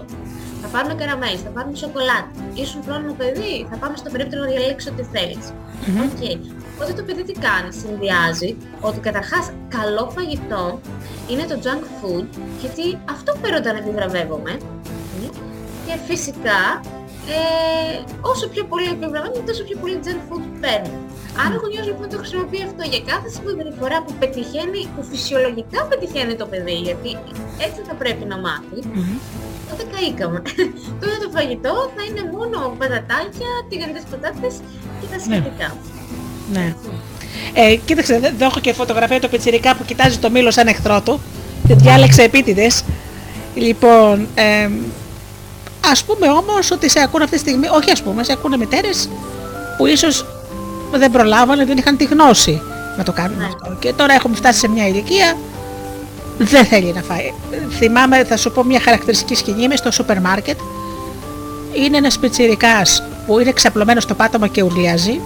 Θα 0.62 0.68
πάρουμε 0.74 0.94
καραμέλες, 1.02 1.42
θα 1.48 1.52
πάρουμε 1.56 1.76
σοκολάτα. 1.84 2.32
Ήσουν 2.54 2.82
χρόνο 2.88 3.14
παιδί, 3.20 3.54
θα 3.72 3.76
πάμε 3.82 3.96
στο 4.02 4.10
περίπτερο 4.14 4.42
να 4.44 4.50
διαλέξεις 4.52 4.92
ό,τι 4.92 5.04
θέλεις. 5.14 5.46
Οκ. 6.06 6.22
Οπότε 6.74 6.92
το 7.00 7.04
παιδί 7.08 7.24
τι 7.24 7.36
κάνει, 7.46 7.70
συνδυάζει 7.82 8.50
ότι 8.88 9.00
καταρχάς 9.08 9.46
καλό 9.78 10.04
φαγητό 10.16 10.80
είναι 11.30 11.46
το 11.52 11.56
junk 11.66 11.84
food, 12.00 12.26
γιατί 12.62 12.86
αυτό 13.14 13.30
παίρνω 13.42 13.58
όταν 13.58 13.76
επιβραβεύομαι. 13.76 14.54
Μμ. 15.18 15.28
Και 15.86 15.96
φυσικά, 16.08 16.62
ε, 17.36 18.00
όσο 18.22 18.48
πιο 18.54 18.64
πολύ 18.72 18.88
επιβραβεύομαι, 18.96 19.44
τόσο 19.50 19.64
πιο 19.64 19.78
πολύ 19.82 20.00
junk 20.06 20.22
food 20.30 20.46
παίρνω. 20.62 20.98
Αν 21.44 21.50
ο 21.56 21.58
γονιός 21.64 21.86
λοιπόν 21.90 22.08
το 22.12 22.18
χρησιμοποιεί 22.22 22.62
αυτό 22.70 22.84
για 22.92 23.02
κάθε 23.12 23.28
συμπεριφορά 23.36 23.98
που 24.06 24.14
πετυχαίνει, 24.22 24.82
που 24.94 25.02
φυσιολογικά 25.12 25.80
πετυχαίνει 25.92 26.34
το 26.42 26.46
παιδί, 26.52 26.78
γιατί 26.88 27.10
έτσι 27.66 27.80
θα 27.88 27.94
πρέπει 28.02 28.24
να 28.32 28.38
μάθει, 28.46 28.80
τότε 29.70 29.84
καήκαμε. 29.94 30.40
τότε 31.02 31.16
το 31.24 31.30
φαγητό 31.36 31.74
θα 31.96 32.02
είναι 32.08 32.24
μόνο 32.36 32.58
πατατάκια, 32.80 33.52
τηγανιτές 33.70 34.06
πατάτες 34.12 34.54
και 35.00 35.08
τα 35.12 35.18
σχετικά. 35.26 35.68
Ναι. 36.56 36.76
Ε, 37.54 37.76
κοίταξε, 37.76 38.20
δε- 38.20 38.28
εδώ 38.28 38.46
έχω 38.46 38.60
και 38.60 38.74
φωτογραφία 38.74 39.20
του 39.20 39.30
πιτσιρικά 39.30 39.76
που 39.76 39.84
κοιτάζει 39.86 40.18
το 40.18 40.30
μήλο 40.30 40.52
σαν 40.52 40.68
εχθρό 40.68 41.02
του. 41.02 41.22
Τη 41.68 41.74
διάλεξε 41.74 42.22
επίτηδες. 42.24 42.84
Λοιπόν, 43.56 44.28
ε, 44.36 44.70
ας 45.92 46.04
πούμε 46.04 46.28
όμως 46.30 46.72
ότι 46.72 46.90
σε 46.90 47.00
ακούνε 47.00 47.24
αυτή 47.24 47.36
τη 47.36 47.42
στιγμή, 47.42 47.68
όχι 47.68 47.92
ας 47.92 48.02
πούμε, 48.02 48.24
σε 48.24 48.32
ακούνε 48.32 48.58
μητέρες 48.58 49.10
που 49.78 49.86
ίσως 49.86 50.26
δεν 50.98 51.12
προλάβανε, 51.12 51.66
δεν 51.66 51.78
είχαν 51.78 51.98
τη 51.98 52.04
γνώση 52.04 52.62
να 52.98 53.04
το 53.04 53.12
κάνουν 53.12 53.38
Ναι. 53.38 53.46
αυτό. 53.46 53.76
Και 53.80 53.94
τώρα 53.94 54.14
έχουμε 54.14 54.36
φτάσει 54.36 54.60
σε 54.60 54.68
μια 54.68 54.88
ηλικία, 54.88 55.38
δεν 56.38 56.66
θέλει 56.66 56.94
να 56.94 57.02
φάει. 57.02 57.34
Θυμάμαι, 57.78 58.24
θα 58.24 58.38
σου 58.38 58.52
πω 58.52 58.64
μια 58.64 58.80
χαρακτηριστική 58.80 59.36
σκηνή, 59.36 59.64
είμαι 59.64 59.76
στο 59.76 59.92
σούπερ 59.92 60.22
μάρκετ. 60.22 60.60
Είναι 61.74 61.98
ένας 61.98 62.20
πιτσιρικάς 62.20 63.04
που 63.26 63.40
είναι 63.40 63.52
ξαπλωμένος 63.52 64.04
στο 64.04 64.14
πάτωμα 64.14 64.48
και 64.48 64.62
ουρλιάζει 64.62 65.20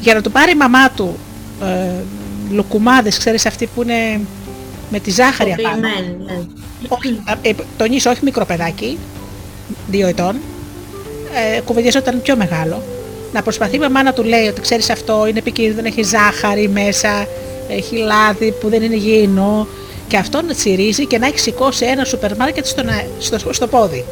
για 0.00 0.14
να 0.14 0.20
του 0.20 0.30
πάρει 0.30 0.50
η 0.50 0.54
μαμά 0.54 0.90
του 0.90 1.18
ε, 1.62 1.90
λουκουμάδες, 2.50 3.18
ξέρεις 3.18 3.46
αυτοί 3.46 3.68
που 3.74 3.82
είναι 3.82 4.20
με 4.90 4.98
τη 4.98 5.10
ζάχαρη 5.10 5.52
απάνω. 5.52 5.74
Κοποποιημένη, 5.74 6.24
ναι. 6.24 6.38
Όχι, 6.88 7.20
α, 7.24 7.32
ε, 7.42 7.52
τονίζω, 7.76 8.10
όχι 8.10 8.20
μικρό 8.24 8.44
παιδάκι, 8.44 8.98
δύο 9.88 10.06
ετών, 10.08 10.36
ε, 11.56 11.60
κουβεντιαζόταν 11.60 12.22
πιο 12.22 12.36
μεγάλο. 12.36 12.82
Να 13.32 13.42
προσπαθεί 13.42 13.76
η 13.76 13.78
μαμά 13.78 14.02
να 14.02 14.12
του 14.12 14.22
λέει 14.22 14.46
ότι 14.46 14.60
ξέρεις 14.60 14.90
αυτό 14.90 15.26
είναι 15.26 15.38
επικίνδυνο, 15.38 15.86
έχει 15.86 16.02
ζάχαρη 16.02 16.68
μέσα, 16.68 17.26
έχει 17.68 17.96
λάδι 17.96 18.54
που 18.60 18.68
δεν 18.68 18.82
είναι 18.82 18.94
υγιεινό 18.94 19.66
και 20.08 20.16
αυτό 20.16 20.42
να 20.42 20.54
τσιρίζει 20.54 21.06
και 21.06 21.18
να 21.18 21.26
έχει 21.26 21.38
σηκώσει 21.38 21.84
ένα 21.84 22.04
σούπερ 22.04 22.36
μάρκετ 22.36 22.66
στο, 22.66 22.82
να- 22.82 23.06
στο, 23.18 23.52
στο 23.52 23.66
πόδι. 23.66 24.04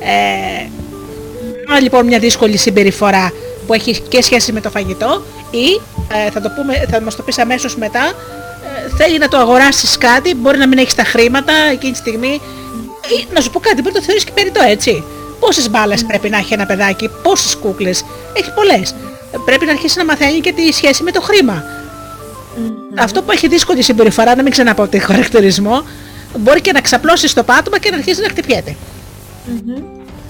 Ε, 0.00 0.68
Άρα 1.70 1.80
λοιπόν 1.80 2.06
μια 2.06 2.18
δύσκολη 2.18 2.56
συμπεριφορά 2.56 3.32
που 3.66 3.74
έχει 3.74 4.00
και 4.08 4.22
σχέση 4.22 4.52
με 4.52 4.60
το 4.60 4.70
φαγητό 4.70 5.22
ή 5.50 5.80
ε, 6.26 6.30
θα, 6.30 6.40
το 6.40 6.50
πούμε, 6.56 6.86
θα 6.90 7.00
μας 7.00 7.16
το 7.16 7.22
πεις 7.22 7.38
αμέσως 7.38 7.76
μετά 7.76 8.12
ε, 8.86 8.96
θέλει 8.96 9.18
να 9.18 9.28
το 9.28 9.36
αγοράσεις 9.36 9.98
κάτι, 9.98 10.34
μπορεί 10.34 10.58
να 10.58 10.68
μην 10.68 10.78
έχεις 10.78 10.94
τα 10.94 11.04
χρήματα 11.04 11.52
εκείνη 11.72 11.92
τη 11.92 11.98
στιγμή 11.98 12.40
ή 13.18 13.26
να 13.34 13.40
σου 13.40 13.50
πω 13.50 13.60
κάτι, 13.60 13.82
μπορεί 13.82 13.94
να 13.94 14.00
το 14.00 14.04
θεωρείς 14.06 14.24
και 14.24 14.30
περιττό 14.34 14.60
έτσι. 14.68 15.04
Πόσες 15.46 15.70
μπάλες 15.70 16.04
πρέπει 16.04 16.28
να 16.28 16.38
έχει 16.38 16.52
ένα 16.52 16.66
παιδάκι, 16.66 17.10
πόσες 17.22 17.56
κούκλες, 17.56 18.04
έχει 18.32 18.52
πολλές. 18.54 18.90
Ε, 19.32 19.38
Πρέπει 19.44 19.64
να 19.66 19.72
αρχίσει 19.72 19.98
να 19.98 20.04
μαθαίνει 20.04 20.40
και 20.40 20.52
τη 20.52 20.72
σχέση 20.72 21.02
με 21.02 21.10
το 21.10 21.20
χρήμα. 21.20 21.64
Αυτό 22.98 23.22
που 23.22 23.30
έχει 23.30 23.48
δύσκολη 23.48 23.82
συμπεριφορά, 23.82 24.36
να 24.36 24.42
μην 24.42 24.52
ξαναπώ 24.52 24.86
τη 24.86 24.98
χαρακτηρισμό, 24.98 25.84
μπορεί 26.38 26.60
και 26.60 26.72
να 26.72 26.80
ξαπλώσει 26.80 27.28
στο 27.28 27.42
πάτωμα 27.42 27.78
και 27.78 27.90
να 27.90 27.96
αρχίσει 27.96 28.20
να 28.20 28.28
χτυπιέται. 28.28 28.76
Μμμ. 29.46 29.82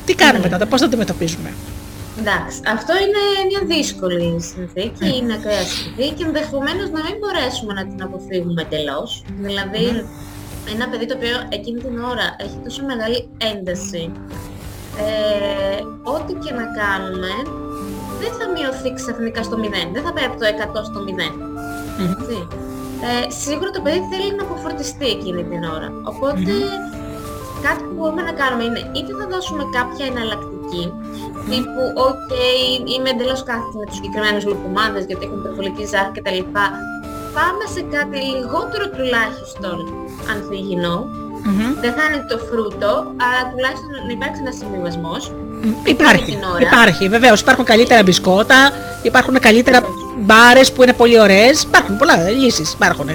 Τι 0.06 0.14
κάνουμε 0.14 0.48
τότε, 0.48 0.64
πώς 0.64 0.80
θα 0.80 0.86
το 0.86 0.90
αντιμετωπίζουμε; 0.90 1.52
Εντάξει, 2.20 2.58
αυτό 2.76 2.92
είναι 3.04 3.22
μια 3.50 3.76
δύσκολη 3.76 4.42
συνθήκη, 4.52 5.16
είναι 5.16 5.32
ακραία 5.32 5.64
συνθήκη 5.76 6.12
και 6.16 6.24
ενδεχομένως 6.24 6.90
να 6.90 7.00
μην 7.06 7.14
μπορέσουμε 7.20 7.72
να 7.72 7.86
την 7.86 8.02
αποφύγουμε 8.02 8.62
εντελώς. 8.62 9.22
Δηλαδή, 9.46 9.86
ένα 10.74 10.88
παιδί 10.88 11.06
το 11.06 11.14
οποίο 11.16 11.36
εκείνη 11.48 11.78
την 11.80 11.98
ώρα 12.12 12.26
έχει 12.44 12.58
τόσο 12.64 12.82
μεγάλη 12.90 13.28
ένταση, 13.52 14.12
ε, 15.04 15.78
ό,τι 16.14 16.32
και 16.42 16.52
να 16.60 16.64
κάνουμε, 16.80 17.32
δεν 18.20 18.32
θα 18.38 18.44
μειωθεί 18.54 18.94
ξαφνικά 18.94 19.42
στο 19.42 19.56
0, 19.56 19.60
δεν 19.92 20.02
θα 20.04 20.12
πάει 20.12 20.24
από 20.24 20.36
το 20.40 20.46
100 20.80 20.84
στο 20.90 20.98
0. 21.06 21.10
Έτσι. 22.10 22.36
Ε, 23.08 23.30
σίγουρα 23.30 23.70
το 23.70 23.80
παιδί 23.84 24.02
θέλει 24.10 24.34
να 24.36 24.42
αποφορτιστεί 24.46 25.06
εκείνη 25.16 25.42
την 25.50 25.62
ώρα. 25.76 25.88
Οπότε 26.12 26.52
κάτι 27.66 27.82
που 27.84 27.94
μπορούμε 27.96 28.22
να 28.22 28.32
κάνουμε 28.40 28.64
είναι 28.64 28.82
είτε 28.96 29.12
θα 29.20 29.26
δώσουμε 29.32 29.62
κάποια 29.78 30.04
εναλλακτική, 30.12 30.84
τύπου 31.48 31.82
ok 32.10 32.32
είμαι 32.92 33.10
εντελώς 33.14 33.42
κάθετη 33.48 33.76
με 33.80 33.86
τους 33.86 33.96
συγκεκριμένους 33.98 34.44
λουκουμάδες 34.50 35.04
γιατί 35.08 35.24
έχουν 35.26 35.38
υπερβολική 35.42 35.84
ζάχαρη 35.92 36.12
κτλ. 36.16 36.40
Πάμε 37.36 37.64
σε 37.74 37.82
κάτι 37.94 38.18
λιγότερο 38.34 38.84
τουλάχιστον 38.96 39.76
ανθυγινό. 40.32 40.96
Δεν 41.80 41.92
θα 41.96 42.02
είναι 42.04 42.24
το 42.28 42.38
φρούτο, 42.38 42.92
αλλά 43.24 43.40
τουλάχιστον 43.50 43.90
να 44.06 44.12
υπάρξει 44.12 44.40
ένας 44.44 44.56
συμβιβασμός. 44.56 45.32
Υπάρχει, 45.84 46.24
την 46.24 46.42
ώρα. 46.54 46.60
υπάρχει 46.68 47.08
βεβαίως. 47.08 47.40
Υπάρχουν 47.40 47.64
καλύτερα 47.64 48.02
μπισκότα, 48.02 48.70
υπάρχουν 49.02 49.38
καλύτερα 49.38 49.80
μπάρες 50.18 50.72
που 50.72 50.82
είναι 50.82 50.92
πολύ 50.92 51.20
ωραίες, 51.20 51.62
υπάρχουν 51.62 51.96
πολλά 51.96 52.30
λύσεις, 52.30 52.72
υπάρχουν. 52.72 53.08
Ε, 53.08 53.14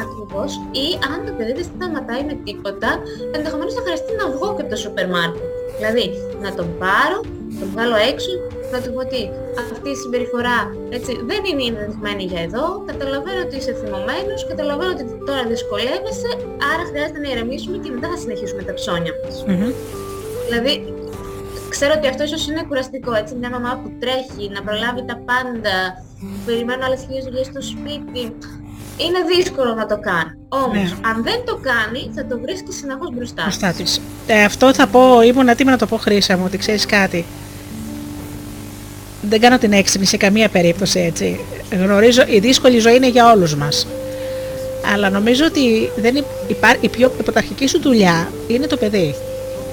ακριβώς. 0.00 0.60
Ή 0.70 0.86
αν 1.10 1.26
το 1.26 1.32
παιδί 1.36 1.52
δεν 1.52 1.66
σταματάει 1.74 2.24
με 2.24 2.34
τίποτα, 2.44 2.88
ενδεχομένως 3.36 3.74
θα 3.74 3.80
χρειαστεί 3.84 4.12
να 4.20 4.26
βγω 4.30 4.54
και 4.54 4.62
από 4.62 4.70
το 4.70 4.76
σούπερ 4.76 5.08
μάρκετ. 5.08 5.57
Δηλαδή, 5.78 6.04
να 6.44 6.50
τον 6.58 6.68
πάρω, 6.82 7.18
τον 7.60 7.68
βγάλω 7.72 7.96
έξω 8.10 8.30
να 8.72 8.78
του 8.82 8.90
πω 8.94 9.00
ότι 9.08 9.20
αυτή 9.74 9.88
η 9.90 9.98
συμπεριφορά 10.02 10.58
έτσι, 10.96 11.12
δεν 11.30 11.40
είναι 11.48 11.64
ενδεδειγμένη 11.70 12.24
για 12.30 12.40
εδώ, 12.46 12.64
καταλαβαίνω 12.90 13.40
ότι 13.46 13.56
είσαι 13.56 13.72
θυμωμένος, 13.80 14.40
καταλαβαίνω 14.52 14.90
ότι 14.96 15.04
τώρα 15.28 15.42
δυσκολεύεσαι, 15.52 16.30
άρα 16.72 16.84
χρειάζεται 16.90 17.20
να 17.24 17.28
ηρεμήσουμε 17.32 17.76
και 17.82 17.90
μετά 17.94 18.06
θα 18.12 18.16
συνεχίσουμε 18.22 18.62
τα 18.68 18.74
ψώνια 18.78 19.12
μας. 19.22 19.34
Δηλαδή, 20.46 20.72
ξέρω 21.74 21.92
ότι 21.96 22.06
αυτό 22.12 22.22
ίσως 22.28 22.42
είναι 22.48 22.62
κουραστικό, 22.68 23.12
έτσι, 23.20 23.32
μια 23.40 23.50
μαμά 23.56 23.72
που 23.80 23.88
τρέχει, 24.02 24.44
να 24.56 24.60
προλάβει 24.66 25.02
τα 25.10 25.16
πάντα, 25.28 25.76
που 26.20 26.38
περιμένουν 26.46 26.82
άλλες 26.86 27.00
χίλιες 27.04 27.24
δουλειές 27.24 27.46
στο 27.52 27.62
σπίτι, 27.72 28.22
είναι 29.04 29.18
δύσκολο 29.36 29.74
να 29.74 29.86
το 29.86 29.98
κάνει. 30.00 30.30
Όμως, 30.48 30.74
Ναι. 30.74 31.08
αν 31.08 31.22
δεν 31.22 31.40
το 31.46 31.58
κάνει, 31.62 32.10
θα 32.14 32.26
το 32.26 32.38
βρίσκει 32.40 32.72
συνεχώς 32.72 33.10
μπροστά. 33.14 33.42
Μπροστά 33.42 33.72
της. 33.72 34.00
Ε, 34.26 34.44
αυτό 34.44 34.74
θα 34.74 34.86
πω, 34.86 35.22
ήμουν 35.22 35.48
έτοιμη 35.48 35.70
να 35.70 35.76
το 35.78 35.86
πω 35.86 35.96
χρήσα 35.96 36.36
μου, 36.36 36.42
ότι 36.46 36.56
ξέρεις 36.58 36.86
κάτι. 36.86 37.24
Δεν 39.22 39.40
κάνω 39.40 39.58
την 39.58 39.72
έξυπνη 39.72 40.06
σε 40.06 40.16
καμία 40.16 40.48
περίπτωση 40.48 41.00
έτσι. 41.00 41.40
Γνωρίζω, 41.70 42.22
η 42.26 42.38
δύσκολη 42.38 42.78
ζωή 42.78 42.94
είναι 42.96 43.08
για 43.08 43.32
όλους 43.32 43.54
μας. 43.54 43.86
Αλλά 44.94 45.10
νομίζω 45.10 45.44
ότι 45.44 45.90
δεν 45.96 46.16
υ- 46.16 46.24
υπά, 46.46 46.74
η 46.80 46.88
πιο 46.88 47.08
πρωταρχική 47.08 47.66
σου 47.66 47.80
δουλειά 47.80 48.28
είναι 48.46 48.66
το 48.66 48.76
παιδί. 48.76 49.14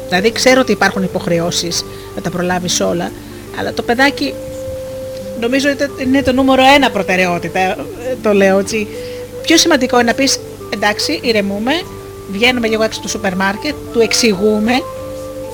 Δηλαδή 0.08 0.32
ξέρω 0.32 0.62
ότι 0.62 0.72
υπάρχουν 0.72 1.04
υποχρεώσεις 1.04 1.84
να 2.16 2.22
τα 2.22 2.30
προλάβεις 2.30 2.80
όλα, 2.80 3.12
αλλά 3.60 3.74
το 3.74 3.82
παιδάκι 3.82 4.34
νομίζω 5.40 5.70
ότι 5.70 6.04
είναι 6.04 6.22
το 6.22 6.32
νούμερο 6.34 6.62
ένα 6.76 6.90
προτεραιότητα, 6.92 7.60
ε, 7.60 7.76
το 8.22 8.34
λέω 8.34 8.60
έτσι. 8.60 8.88
Πιο 9.46 9.58
σημαντικό 9.58 10.00
είναι 10.00 10.10
να 10.10 10.14
πεις 10.14 10.40
εντάξει 10.70 11.20
ηρεμούμε, 11.24 11.72
βγαίνουμε 12.32 12.68
λίγο 12.68 12.84
έξω 12.84 13.00
του 13.02 13.10
σούπερ 13.10 13.36
μάρκετ, 13.36 13.76
του 13.94 14.00
εξηγούμε 14.00 14.72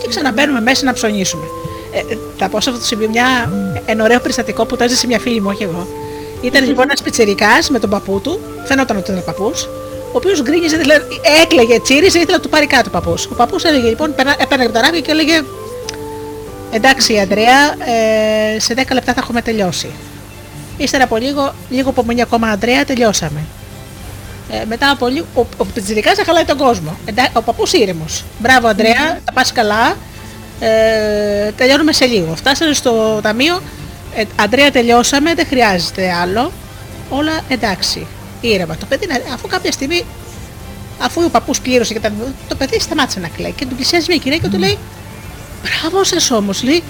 και 0.01 0.07
ξαναμπαίνουμε 0.07 0.61
μέσα 0.61 0.85
να 0.85 0.93
ψωνίσουμε. 0.93 1.45
Ε, 1.93 1.97
ε, 2.13 2.17
θα 2.37 2.49
πω 2.49 2.61
σε 2.61 2.69
αυτό 2.69 2.81
το 2.81 2.87
σημείο 2.87 3.09
μια, 3.09 3.51
ένα 3.85 4.03
ωραίο 4.03 4.19
περιστατικό 4.19 4.65
που 4.65 4.77
το 4.77 4.83
έζησε 4.83 5.07
μια 5.07 5.19
φίλη 5.19 5.41
μου, 5.41 5.49
όχι 5.53 5.63
εγώ. 5.63 5.87
Ήταν 6.41 6.65
λοιπόν 6.65 6.83
ένας 6.83 7.01
πιτσιρικάς 7.01 7.69
με 7.69 7.79
τον 7.79 7.89
παππού 7.89 8.19
του, 8.21 8.39
φαινόταν 8.65 8.97
ότι 8.97 9.11
ήταν 9.11 9.23
παππούς, 9.25 9.63
ο 9.63 10.17
οποίος 10.17 10.41
γκρίνιζε, 10.41 10.77
δηλαδή 10.77 11.03
έκλαιγε, 11.41 11.79
τσίριζε, 11.79 12.17
ήθελε 12.19 12.35
να 12.35 12.41
του 12.41 12.49
πάρει 12.49 12.67
κάτω 12.67 12.83
ο 12.87 12.91
παππούς. 12.91 13.25
Ο 13.25 13.33
παππούς 13.35 13.63
έλεγε 13.63 13.87
λοιπόν, 13.87 14.15
περνά- 14.15 14.41
έπαιρνε 14.41 14.63
από 14.63 14.73
τα 14.73 14.81
ράβια 14.81 14.99
και 14.99 15.11
έλεγε 15.11 15.41
Εντάξει 16.71 17.19
Αντρέα, 17.19 17.61
ε, 18.55 18.59
σε 18.59 18.73
10 18.73 18.93
λεπτά 18.93 19.13
θα 19.13 19.19
έχουμε 19.23 19.41
τελειώσει. 19.41 19.91
Ύστερα 20.77 21.03
από 21.03 21.17
λίγο, 21.17 21.53
λίγο 21.69 21.89
απομείνει 21.89 22.21
ακόμα 22.21 22.47
Αντρέα, 22.47 22.85
τελειώσαμε. 22.85 23.43
Ε, 24.49 24.65
μετά 24.65 24.89
από 24.89 25.07
λίγο, 25.07 25.25
ο, 25.35 25.45
ο 25.57 25.65
Πιτσιρικάς 25.65 26.13
θα 26.17 26.23
χαλάει 26.23 26.45
τον 26.45 26.57
κόσμο. 26.57 26.97
εντά- 27.05 27.29
ο 27.37 27.41
παππούς 27.41 27.73
ήρεμος. 27.73 28.23
Μπράβο 28.39 28.67
Αντρέα, 28.67 29.19
τα 29.25 29.33
πας 29.33 29.51
καλά. 29.51 29.95
Ε, 30.59 31.51
τελειώνουμε 31.51 31.91
σε 31.93 32.05
λίγο. 32.05 32.35
Φτάσαμε 32.35 32.73
στο 32.73 33.19
ταμείο. 33.23 33.61
Ε, 34.15 34.23
Αντρέα 34.35 34.71
τελειώσαμε, 34.71 35.33
δεν 35.33 35.45
χρειάζεται 35.47 36.11
άλλο. 36.21 36.51
Όλα 37.09 37.31
εντάξει. 37.47 38.07
Ήρεμα. 38.41 38.75
Το 38.77 38.85
παιδί, 38.85 39.07
να- 39.07 39.33
αφού 39.33 39.47
κάποια 39.47 39.71
στιγμή, 39.71 40.03
αφού 41.01 41.21
ο 41.25 41.29
παππούς 41.29 41.59
πλήρωσε 41.61 41.93
και 41.93 41.99
τα 41.99 42.11
το 42.47 42.55
παιδί 42.55 42.79
σταμάτησε 42.79 43.19
να 43.19 43.27
κλαίει 43.27 43.51
και 43.51 43.65
του 43.65 43.75
πλησιάζει 43.75 44.05
μια 44.09 44.17
κυρία 44.17 44.37
και 44.37 44.47
του 44.47 44.57
λέει 44.57 44.77
Μπράβο 45.63 46.03
σας 46.03 46.31
όμως, 46.31 46.63
λέει. 46.63 46.83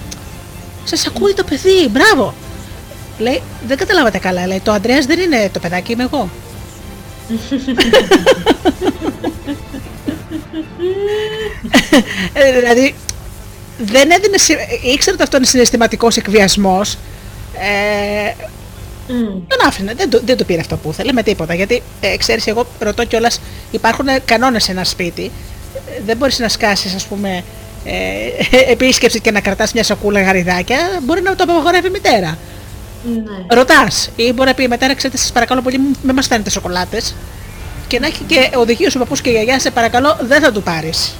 Σας 0.84 1.06
ακούει 1.06 1.34
το 1.34 1.44
παιδί, 1.44 1.88
μπράβο. 1.90 2.34
Λέει, 3.18 3.42
δεν 3.66 3.76
καταλάβατε 3.76 4.18
καλά, 4.18 4.46
λέει, 4.46 4.60
το 4.64 4.72
Αντρέας 4.72 5.06
δεν 5.06 5.18
είναι 5.20 5.50
το 5.52 5.58
παιδάκι, 5.58 5.92
είμαι 5.92 6.02
εγώ. 6.02 6.28
Ε, 12.32 12.52
δηλαδή, 12.60 12.94
δεν 13.78 14.10
έδινε, 14.10 14.36
συ- 14.38 14.84
ήξερε 14.94 15.14
ότι 15.14 15.22
αυτό 15.22 15.36
είναι 15.36 15.46
συναισθηματικός 15.46 16.16
εκβιασμός. 16.16 16.98
Ε, 17.54 18.32
Μμ. 19.08 19.24
τον 19.46 19.66
άφηνε, 19.66 19.94
δεν, 19.96 20.10
το- 20.10 20.20
δεν 20.24 20.36
του 20.36 20.44
πήρε 20.46 20.60
αυτό 20.60 20.76
που 20.76 20.90
ήθελε 20.90 21.12
με 21.12 21.22
τίποτα. 21.22 21.54
Γιατί 21.54 21.82
ε, 22.00 22.16
ξέρεις, 22.16 22.46
εγώ 22.46 22.66
ρωτώ 22.78 23.04
κιόλας, 23.04 23.40
υπάρχουν 23.70 24.06
κανόνες 24.24 24.64
σε 24.64 24.70
ένα 24.72 24.84
σπίτι. 24.84 25.30
Ε, 25.74 26.00
Δεν 26.06 26.16
μπορείς 26.16 26.38
να 26.38 26.48
σκάσεις, 26.48 26.94
ας 26.94 27.04
πούμε, 27.06 27.44
ε, 27.84 27.92
επίσκεψη 28.72 29.20
και 29.20 29.30
να 29.30 29.40
κρατάς 29.40 29.72
μια 29.72 29.84
σακούλα 29.84 30.22
γαριδάκια. 30.22 30.78
Μπορεί 31.02 31.22
να 31.22 31.34
το 31.36 31.42
απαγορεύει 31.44 31.86
η 31.86 31.90
μητέρα. 31.90 32.38
Ναι. 33.04 33.56
Ρωτάς 33.56 34.10
ή 34.16 34.32
μπορεί 34.32 34.48
να 34.48 34.54
πει 34.54 34.62
η 34.62 34.68
μητέρα, 34.68 34.94
ξέρετε, 34.94 35.18
σας 35.18 35.32
παρακαλώ 35.32 35.62
πολύ, 35.62 35.78
μην 36.02 36.14
μας 36.14 36.26
φέρνετε 36.26 36.50
σοκολάτες. 36.50 37.14
Και 37.86 37.98
να 37.98 38.06
έχει 38.06 38.22
και 38.22 38.50
οδηγείο 38.56 38.88
ο 38.94 38.98
παππούς 38.98 39.20
και 39.20 39.28
η 39.28 39.32
γιαγιά, 39.32 39.58
σε 39.58 39.70
παρακαλώ, 39.70 40.18
δεν 40.20 40.42
θα 40.42 40.52
του 40.52 40.62
πάρεις 40.62 41.14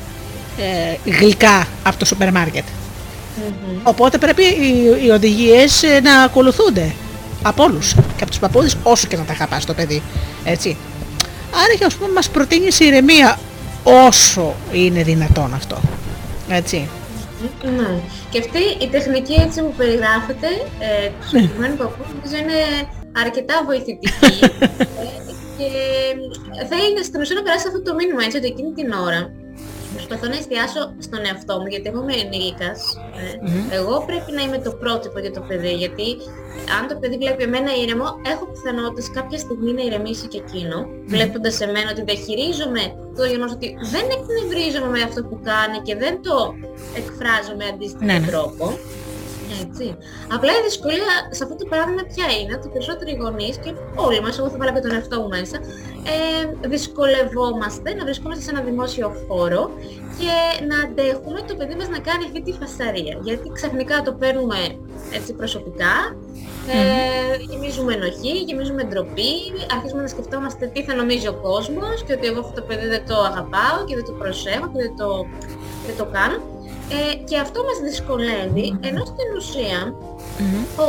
ε, 0.58 1.10
γλυκά 1.10 1.66
από 1.82 1.98
το 1.98 2.04
σούπερ 2.04 2.32
μάρκετ. 2.32 2.64
Μμμ. 3.36 3.78
Οπότε 3.82 4.18
πρέπει 4.18 4.42
οι, 4.42 5.04
οι 5.04 5.10
οδηγίες 5.10 5.82
ε, 5.82 6.00
να 6.00 6.22
ακολουθούνται 6.22 6.94
από 7.42 7.62
όλους 7.62 7.92
και 7.92 8.22
από 8.22 8.30
τους 8.30 8.38
παππούδες 8.38 8.76
όσο 8.82 9.06
και 9.06 9.16
να 9.16 9.22
τα 9.22 9.34
χαπάς 9.34 9.64
το 9.64 9.74
παιδί. 9.74 10.02
Έτσι. 10.44 10.76
Άρα 11.54 11.74
και 11.78 11.84
ας 11.84 11.94
πούμε 11.94 12.12
μας 12.12 12.28
προτείνει 12.28 12.72
σε 12.72 12.84
ηρεμία 12.84 13.38
όσο 13.82 14.54
είναι 14.72 15.02
δυνατόν 15.02 15.54
αυτό. 15.54 15.80
Έτσι. 16.48 16.88
Ναι. 17.76 17.90
Και 18.30 18.38
αυτή 18.38 18.84
η 18.84 18.88
τεχνική 18.88 19.34
έτσι 19.46 19.60
που 19.62 19.74
περιγράφεται 19.76 20.48
ε, 20.78 21.08
του 21.20 21.26
συγκεκριμένου 21.28 21.76
παππούς 21.76 22.06
νομίζω 22.14 22.36
είναι 22.42 22.58
αρκετά 23.12 23.62
βοηθητική 23.66 24.38
ε, 25.02 25.06
και 25.58 25.70
θέλει 26.70 27.04
στην 27.04 27.20
ουσία 27.20 27.36
να 27.36 27.42
περάσει 27.42 27.66
αυτό 27.68 27.82
το 27.82 27.94
μήνυμα 27.94 28.22
έτσι 28.24 28.36
ότι 28.36 28.46
εκείνη 28.46 28.72
την 28.72 28.92
ώρα 28.92 29.20
προσπαθώ 30.02 30.26
να 30.32 30.38
εστιάσω 30.42 30.82
στον 31.06 31.20
εαυτό 31.28 31.54
μου 31.60 31.68
γιατί 31.72 31.86
εγώ 31.90 32.00
είμαι 32.02 32.16
ενήλικας 32.24 32.78
ε, 33.70 33.76
εγώ 33.78 33.94
πρέπει 34.08 34.30
να 34.36 34.42
είμαι 34.42 34.58
το 34.66 34.70
πρότυπο 34.82 35.18
για 35.24 35.32
το 35.36 35.40
παιδί 35.48 35.72
γιατί 35.82 36.08
αν 36.76 36.82
το 36.88 36.94
παιδί 37.00 37.16
βλέπει 37.22 37.42
εμένα 37.48 37.70
ήρεμο 37.82 38.06
έχω 38.32 38.44
πιθανότητες 38.52 39.06
κάποια 39.18 39.38
στιγμή 39.44 39.72
να 39.78 39.82
ηρεμήσει 39.88 40.26
και 40.32 40.38
εκείνο 40.44 40.76
βλέποντας 41.12 41.60
εμένα 41.66 41.88
ότι 41.94 42.02
διαχειρίζομαι 42.08 42.82
το 43.16 43.22
γεγονός 43.30 43.52
ότι 43.58 43.68
δεν 43.94 44.04
εκνευρίζομαι 44.16 44.88
με 44.96 45.02
αυτό 45.08 45.20
που 45.28 45.36
κάνει 45.50 45.78
και 45.86 45.94
δεν 45.96 46.14
το 46.26 46.36
εκφράζω 47.00 47.52
με 47.60 47.64
αντίστοιχο 47.72 48.04
Ναι, 48.04 48.18
ναι. 48.18 48.26
τρόπο. 48.30 48.64
Έτσι. 49.64 49.96
Απλά 50.34 50.52
η 50.52 50.62
δυσκολία 50.68 51.12
σε 51.30 51.44
αυτό 51.44 51.56
το 51.56 51.66
παράδειγμα 51.70 52.02
ποια 52.14 52.26
είναι, 52.38 52.52
ότι 52.54 52.66
οι 52.68 52.70
περισσότεροι 52.70 53.12
γονείς 53.20 53.56
και 53.62 53.70
όλοι 53.94 54.20
μας, 54.20 54.38
εγώ 54.38 54.48
θα 54.48 54.56
βάλω 54.56 54.72
και 54.72 54.80
τον 54.80 54.92
εαυτό 54.96 55.20
μου 55.20 55.28
μέσα, 55.28 55.56
ε, 56.14 56.68
δυσκολευόμαστε 56.68 57.94
να 57.94 58.04
βρισκόμαστε 58.04 58.42
σε 58.44 58.50
ένα 58.50 58.60
δημόσιο 58.60 59.08
χώρο 59.28 59.70
και 60.18 60.34
να 60.70 60.76
αντέχουμε 60.84 61.40
το 61.48 61.54
παιδί 61.54 61.74
μας 61.74 61.88
να 61.88 61.98
κάνει 61.98 62.24
αυτή 62.24 62.40
τη 62.42 62.52
φασαρία. 62.60 63.18
Γιατί 63.22 63.46
ξαφνικά 63.52 64.02
το 64.02 64.12
παίρνουμε 64.12 64.58
έτσι 65.12 65.32
προσωπικά, 65.32 65.94
ε, 66.70 67.36
γεμίζουμε 67.50 67.92
ενοχή, 67.94 68.34
γεμίζουμε 68.46 68.82
ντροπή, 68.84 69.32
αρχίζουμε 69.74 70.02
να 70.02 70.08
σκεφτόμαστε 70.08 70.66
τι 70.66 70.82
θα 70.84 70.94
νομίζει 70.94 71.28
ο 71.28 71.34
κόσμος 71.42 72.04
και 72.06 72.12
ότι 72.12 72.26
εγώ 72.26 72.40
αυτό 72.40 72.60
το 72.60 72.62
παιδί 72.66 72.86
δεν 72.86 73.06
το 73.06 73.16
αγαπάω 73.18 73.84
και 73.86 73.94
δεν 73.94 74.04
το 74.04 74.12
προσέχω 74.12 74.66
και 74.72 74.82
δεν 74.84 74.96
το, 74.96 75.26
δεν 75.86 75.96
το 75.96 76.06
κάνω. 76.16 76.38
Ε, 76.94 77.14
και 77.28 77.36
αυτό 77.44 77.58
μας 77.68 77.78
δυσκολεύει, 77.88 78.66
ενώ 78.88 79.02
στην 79.12 79.28
ουσία, 79.38 79.78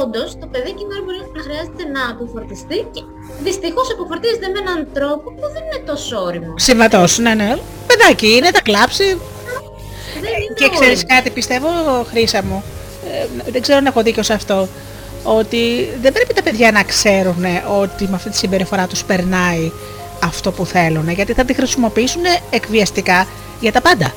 όντως, 0.02 0.30
το 0.42 0.46
παιδί 0.52 0.70
εκείνη 0.74 0.88
την 0.90 0.96
ώρα 0.96 1.04
μπορεί 1.06 1.18
να 1.36 1.42
χρειάζεται 1.46 1.84
να 1.96 2.02
αποφορτιστεί 2.14 2.80
και 2.94 3.02
δυστυχώς 3.48 3.88
αποφορτίζεται 3.96 4.48
με 4.54 4.60
έναν 4.66 4.80
τρόπο 4.98 5.28
που 5.36 5.46
δεν 5.54 5.64
είναι 5.66 5.82
τόσο 5.92 6.14
όριμο. 6.28 6.54
Συμβατός, 6.68 7.12
ναι, 7.18 7.34
ναι. 7.34 7.50
Παιδάκι 7.88 8.30
είναι, 8.36 8.50
θα 8.58 8.62
κλάψει. 8.62 9.08
Δεν 10.24 10.34
είναι 10.42 10.54
Και 10.60 10.70
ξέρεις 10.76 11.00
όριμο. 11.04 11.14
κάτι, 11.16 11.30
πιστεύω, 11.30 11.70
Χρύσα 12.10 12.44
μου, 12.44 12.64
ε, 13.12 13.52
δεν 13.52 13.62
ξέρω 13.62 13.78
αν 13.78 13.86
έχω 13.86 14.02
δίκιο 14.04 14.24
σε 14.24 14.34
αυτό, 14.34 14.68
ότι 15.24 15.90
δεν 16.02 16.12
πρέπει 16.14 16.34
τα 16.34 16.44
παιδιά 16.44 16.72
να 16.72 16.84
ξέρουν 16.84 17.46
ότι 17.82 18.04
με 18.10 18.16
αυτή 18.16 18.30
τη 18.30 18.38
συμπεριφορά 18.38 18.88
τους 18.88 19.04
περνάει 19.04 19.72
αυτό 20.24 20.52
που 20.52 20.66
θέλουν, 20.66 21.10
γιατί 21.10 21.34
θα 21.34 21.46
τη 21.46 21.54
χρησιμοποιήσουν 21.54 22.22
εκβιαστικά 22.50 23.28
για 23.60 23.72
τα 23.72 23.82
πάντα. 23.82 24.14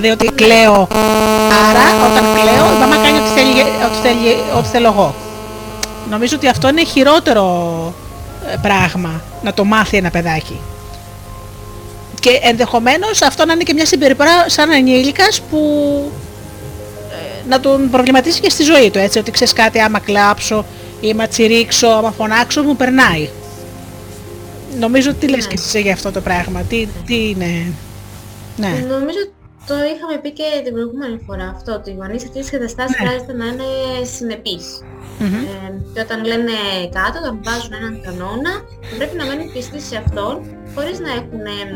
Δηλαδή 0.00 0.12
ότι 0.12 0.34
κλαίω, 0.34 0.88
άρα 1.68 2.10
όταν 2.10 2.24
κλαίω 2.34 2.74
η 2.74 2.78
μαμά 2.78 2.96
κάνει 2.96 3.18
ό,τι 3.18 3.28
θέλει, 3.28 3.60
ό,τι 3.60 4.08
θέλει, 4.08 4.36
ό,τι 4.56 4.68
θέλω 4.68 4.86
εγώ. 4.88 5.14
Νομίζω 6.10 6.36
ότι 6.36 6.48
αυτό 6.48 6.68
είναι 6.68 6.84
χειρότερο 6.84 7.44
ε, 8.52 8.56
πράγμα 8.62 9.22
να 9.42 9.54
το 9.54 9.64
μάθει 9.64 9.96
ένα 9.96 10.10
παιδάκι. 10.10 10.60
Και 12.20 12.38
ενδεχομένως 12.42 13.22
αυτό 13.22 13.46
να 13.46 13.52
είναι 13.52 13.62
και 13.62 13.74
μια 13.74 13.86
συμπεριφορά 13.86 14.48
σαν 14.48 14.70
ενήλικας 14.70 15.40
που 15.40 15.58
ε, 17.10 17.48
να 17.48 17.60
τον 17.60 17.90
προβληματίσει 17.90 18.40
και 18.40 18.50
στη 18.50 18.62
ζωή 18.62 18.90
του, 18.90 18.98
έτσι, 18.98 19.18
ότι 19.18 19.30
ξέρεις 19.30 19.52
κάτι 19.52 19.80
άμα 19.80 19.98
κλάψω 19.98 20.64
ή 21.00 21.10
άμα 21.10 21.26
τσιρίξω, 21.26 21.88
άμα 21.88 22.10
φωνάξω, 22.10 22.62
μου 22.62 22.76
περνάει. 22.76 23.28
Νομίζω 24.78 25.14
τι 25.14 25.28
λες 25.28 25.46
Ναι. 25.46 25.54
και 25.54 25.60
εσύ 25.64 25.80
για 25.80 25.92
αυτό 25.92 26.10
το 26.10 26.20
πράγμα, 26.20 26.60
τι, 26.60 26.88
τι 27.06 27.28
είναι... 27.28 27.72
Ναι, 28.56 28.84
Νομίζω 28.88 29.18
το 29.68 29.74
είχαμε 29.92 30.14
πει 30.22 30.30
και 30.38 30.46
την 30.64 30.72
προηγούμενη 30.76 31.16
φορά 31.26 31.46
αυτό, 31.54 31.70
ότι 31.78 31.88
οι 31.90 31.96
γονείς 32.00 32.20
σε 32.22 32.26
αυτές 32.28 32.42
τις 32.44 32.52
καταστάσεις 32.56 32.94
Ναι. 32.96 33.00
χρειάζεται 33.02 33.32
να 33.40 33.46
είναι 33.50 33.68
συνεπείς. 34.14 34.64
Μμμ. 35.18 35.34
Ε, 35.34 35.66
και 35.94 36.00
όταν 36.06 36.18
λένε 36.30 36.56
κάτω, 36.98 37.16
όταν 37.22 37.34
βάζουν 37.46 37.72
έναν 37.80 37.94
κανόνα, 38.06 38.52
πρέπει 38.98 39.16
να 39.20 39.24
μένουν 39.28 39.46
πιστοί 39.54 39.80
σε 39.88 39.96
αυτόν, 40.02 40.32
χωρίς 40.74 40.96
να 41.06 41.10
έχουν 41.20 41.42
εμ, 41.62 41.70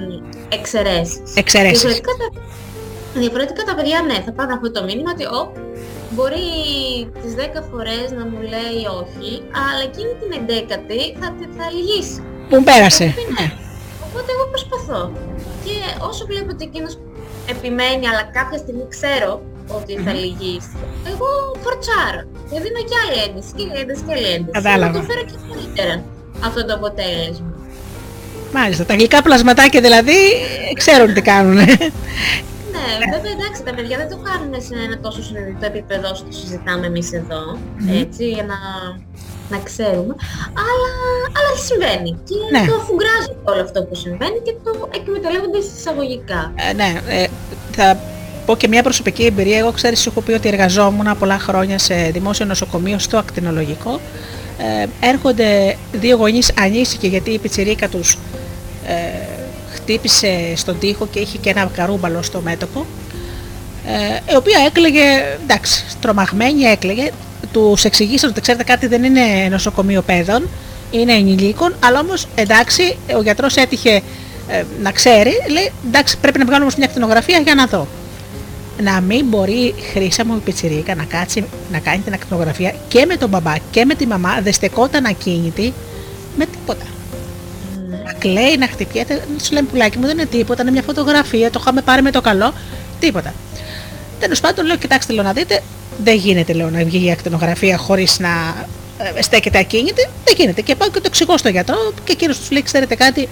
εξαιρέσεις. 0.59 1.29
εξαιρέσεις. 1.43 1.81
Διαφορετικά 1.83 2.13
τα, 2.21 2.27
διαφορετικά 3.23 3.63
τα 3.69 3.75
παιδιά, 3.79 3.99
ναι, 4.09 4.17
θα 4.27 4.33
πάρουν 4.37 4.53
αυτό 4.59 4.69
το 4.77 4.81
μήνυμα 4.89 5.11
ότι 5.17 5.25
«Ω, 5.39 5.43
μπορεί 6.15 6.47
τις 7.23 7.33
10 7.35 7.63
φορές 7.71 8.07
να 8.19 8.23
μου 8.31 8.39
λέει 8.55 8.79
όχι, 9.03 9.31
αλλά 9.65 9.81
εκείνη 9.89 10.13
την 10.21 10.31
11η 10.49 11.01
θα, 11.21 11.27
θα 11.57 11.65
λυγίσει. 11.77 12.17
Που 12.51 12.57
πέρασε. 12.69 13.05
Ναι. 13.37 13.47
Οπότε 14.07 14.29
εγώ 14.35 14.45
προσπαθώ. 14.55 15.01
Και 15.65 15.77
όσο 16.09 16.23
βλέπω 16.31 16.51
ότι 16.55 16.65
εκείνος 16.71 16.93
επιμένει, 17.55 18.05
αλλά 18.11 18.23
κάποια 18.37 18.59
στιγμή 18.59 18.85
ξέρω 18.89 19.31
ότι 19.79 19.93
θα 20.05 20.13
λυγίσει, 20.13 20.77
εγώ 21.13 21.29
φορτσάρω. 21.63 22.23
Και 22.51 22.57
δίνω 22.65 22.81
και 22.89 22.97
άλλη 23.03 23.17
ένταση, 23.27 23.51
και 23.57 23.63
άλλη 23.69 23.81
ένταση, 23.83 24.03
και 24.07 24.13
άλλη 24.17 24.29
ένταση. 24.37 24.57
Κατάλαβα. 24.59 24.93
Να 24.93 24.99
το 24.99 25.03
φέρω 25.09 25.23
και 25.31 25.37
καλύτερα 25.49 25.95
αυτό 26.49 26.61
το 26.67 26.73
αποτέλεσμα. 26.75 27.53
Μάλιστα. 28.53 28.85
Τα 28.85 28.95
γλυκά 28.95 29.23
πλασματάκια 29.23 29.81
δηλαδή 29.81 30.19
ξέρουν 30.75 31.15
τι 31.15 31.23
κάνουν. 31.23 31.55
Ναι, 31.55 32.85
βέβαια 33.15 33.33
εντάξει, 33.39 33.63
τα 33.63 33.75
παιδιά 33.75 33.97
δεν 33.97 34.09
το 34.09 34.19
κάνουν 34.29 34.53
σε 34.67 34.75
ένα 34.87 34.99
τόσο 35.01 35.23
συνειδητό 35.23 35.67
επίπεδο 35.67 36.11
όσο 36.11 36.25
το 36.25 36.33
συζητάμε 36.33 36.87
εμείς 36.87 37.13
εδώ, 37.13 37.59
έτσι, 38.01 38.29
για 38.29 38.45
να, 38.45 38.59
να 39.51 39.59
ξέρουμε, 39.59 40.15
αλλά, 40.71 40.91
αλλά 41.39 41.53
συμβαίνει 41.69 42.19
και 42.29 42.35
Ναι. 42.53 42.67
το 42.69 42.75
αφουγκράζουν 42.81 43.37
όλο 43.45 43.61
αυτό 43.63 43.83
που 43.83 43.95
συμβαίνει 43.95 44.39
και 44.45 44.55
το 44.65 44.89
εκμεταλλεύονται 44.95 45.59
εισαγωγικά. 45.59 46.53
Ε, 46.55 46.73
ναι, 46.73 47.01
ε, 47.09 47.27
θα 47.77 47.99
πω 48.47 48.57
και 48.57 48.69
μια 48.69 48.83
προσωπική 48.83 49.25
εμπειρία. 49.25 49.59
Εγώ 49.59 49.73
ξέρεις, 49.73 50.01
σου 50.01 50.09
έχω 50.09 50.21
πει 50.21 50.33
ότι 50.33 50.49
εργαζόμουν 50.49 51.19
πολλά 51.19 51.39
χρόνια 51.39 51.79
σε 51.79 51.95
δημόσιο 51.95 52.47
νοσοκομείο 52.47 52.99
στο 52.99 53.17
ακτινολογικό. 53.19 54.01
Ε, 54.59 54.87
έρχονται 55.07 55.77
δύο 55.93 56.17
γονείς 56.17 56.53
ανήσυχοι 56.61 57.09
γιατί 57.09 57.31
η 57.31 57.39
πιτσιρίκα 57.39 57.89
τους 57.89 58.19
ε, 58.87 58.93
χτύπησε 59.75 60.53
στον 60.57 60.79
τοίχο 60.79 61.07
και 61.07 61.19
είχε 61.19 61.39
και 61.39 61.51
ένα 61.51 61.71
καρούμπαλο 61.75 62.23
στο 62.23 62.41
μέτωπο. 62.41 62.87
Ε, 63.87 64.33
η 64.33 64.37
οποία 64.37 64.59
έκλαιγε, 64.67 65.03
εντάξει, 65.43 65.85
τρομαγμένη 66.01 66.63
έκλαιγε. 66.63 67.11
Τους 67.53 67.85
εξηγήσαν 67.85 68.31
ότι 68.31 68.41
ξέρετε 68.41 68.65
κάτι 68.65 68.87
δεν 68.87 69.05
είναι 69.05 69.21
νοσοκομείο 69.51 70.03
παιδών, 70.03 70.49
είναι 70.91 71.13
ενηλίκων, 71.13 71.75
αλλά 71.85 72.01
όμως 72.01 72.27
εντάξει, 72.35 72.97
ο 73.17 73.23
γιατρός 73.23 73.57
έτυχε 73.57 74.03
ε, 74.49 74.65
να 74.83 74.93
ξέρει, 74.93 75.33
λέει 75.51 75.73
εντάξει 75.87 76.19
πρέπει 76.19 76.39
να 76.39 76.45
βγάλουμε 76.45 76.65
όμως 76.65 76.77
μια 76.77 76.87
ακτινογραφία 76.87 77.39
για 77.39 77.55
να 77.55 77.67
δω. 77.67 77.87
Να 78.83 79.01
μην 79.01 79.27
μπορεί 79.27 79.75
χρήσα 79.93 80.25
μου 80.25 80.35
η 80.37 80.39
πιτσιρίκα 80.39 80.95
να 80.95 81.05
κάτσει 81.05 81.45
να 81.73 81.79
κάνει 81.79 81.99
την 81.99 82.13
ακτινογραφία 82.13 82.75
και 82.89 83.07
με 83.07 83.17
τον 83.17 83.29
μπαμπά 83.29 83.55
και 83.71 83.85
με 83.85 83.95
τη 83.95 84.07
μαμά, 84.07 84.41
δεν 84.43 84.53
στεκόταν 84.53 85.05
ακίνητη 85.05 85.73
με 86.37 86.47
τίποτα. 86.47 86.85
Να 88.05 88.13
κλαίει, 88.13 88.57
να 88.59 88.67
χτυπιέται, 88.67 89.25
σου 89.43 89.53
λέει 89.53 89.63
πουλάκι 89.63 89.99
μου 89.99 90.07
δεν 90.07 90.19
είναι 90.19 90.27
τίποτα, 90.27 90.63
είναι 90.63 90.71
μια 90.71 90.83
φωτογραφία, 90.83 91.51
το 91.51 91.59
είχαμε 91.63 91.81
πάρει 91.83 92.03
με 92.03 92.11
το 92.11 92.21
καλό, 92.21 92.53
τίποτα. 93.01 93.35
Τέλος 94.21 94.41
πάντων, 94.41 94.67
λέω: 94.67 94.77
Κοιτάξτε, 94.77 95.13
λέω 95.13 95.23
να 95.23 95.33
δείτε, 95.33 95.63
δεν 96.05 96.17
γίνεται 96.17 96.53
λέω, 96.53 96.71
να 96.71 96.85
βγει 96.85 97.07
η 97.07 97.11
ακτινογραφία 97.11 97.77
χωρίς 97.77 98.19
να 98.19 98.29
ε, 99.17 99.23
στέκεται 99.23 99.59
ακίνητη. 99.59 100.09
Δεν 100.25 100.35
γίνεται. 100.37 100.61
Και 100.61 100.75
πάω 100.75 100.89
και 100.89 101.01
το 101.01 101.07
εξηγώ 101.07 101.37
στον 101.37 101.51
γιατρό 101.51 101.93
και 102.05 102.13
εκείνος 102.13 102.39
τους 102.39 102.51
λέει: 102.51 102.63
Ξέρετε 102.63 102.95
κάτι, 102.95 103.29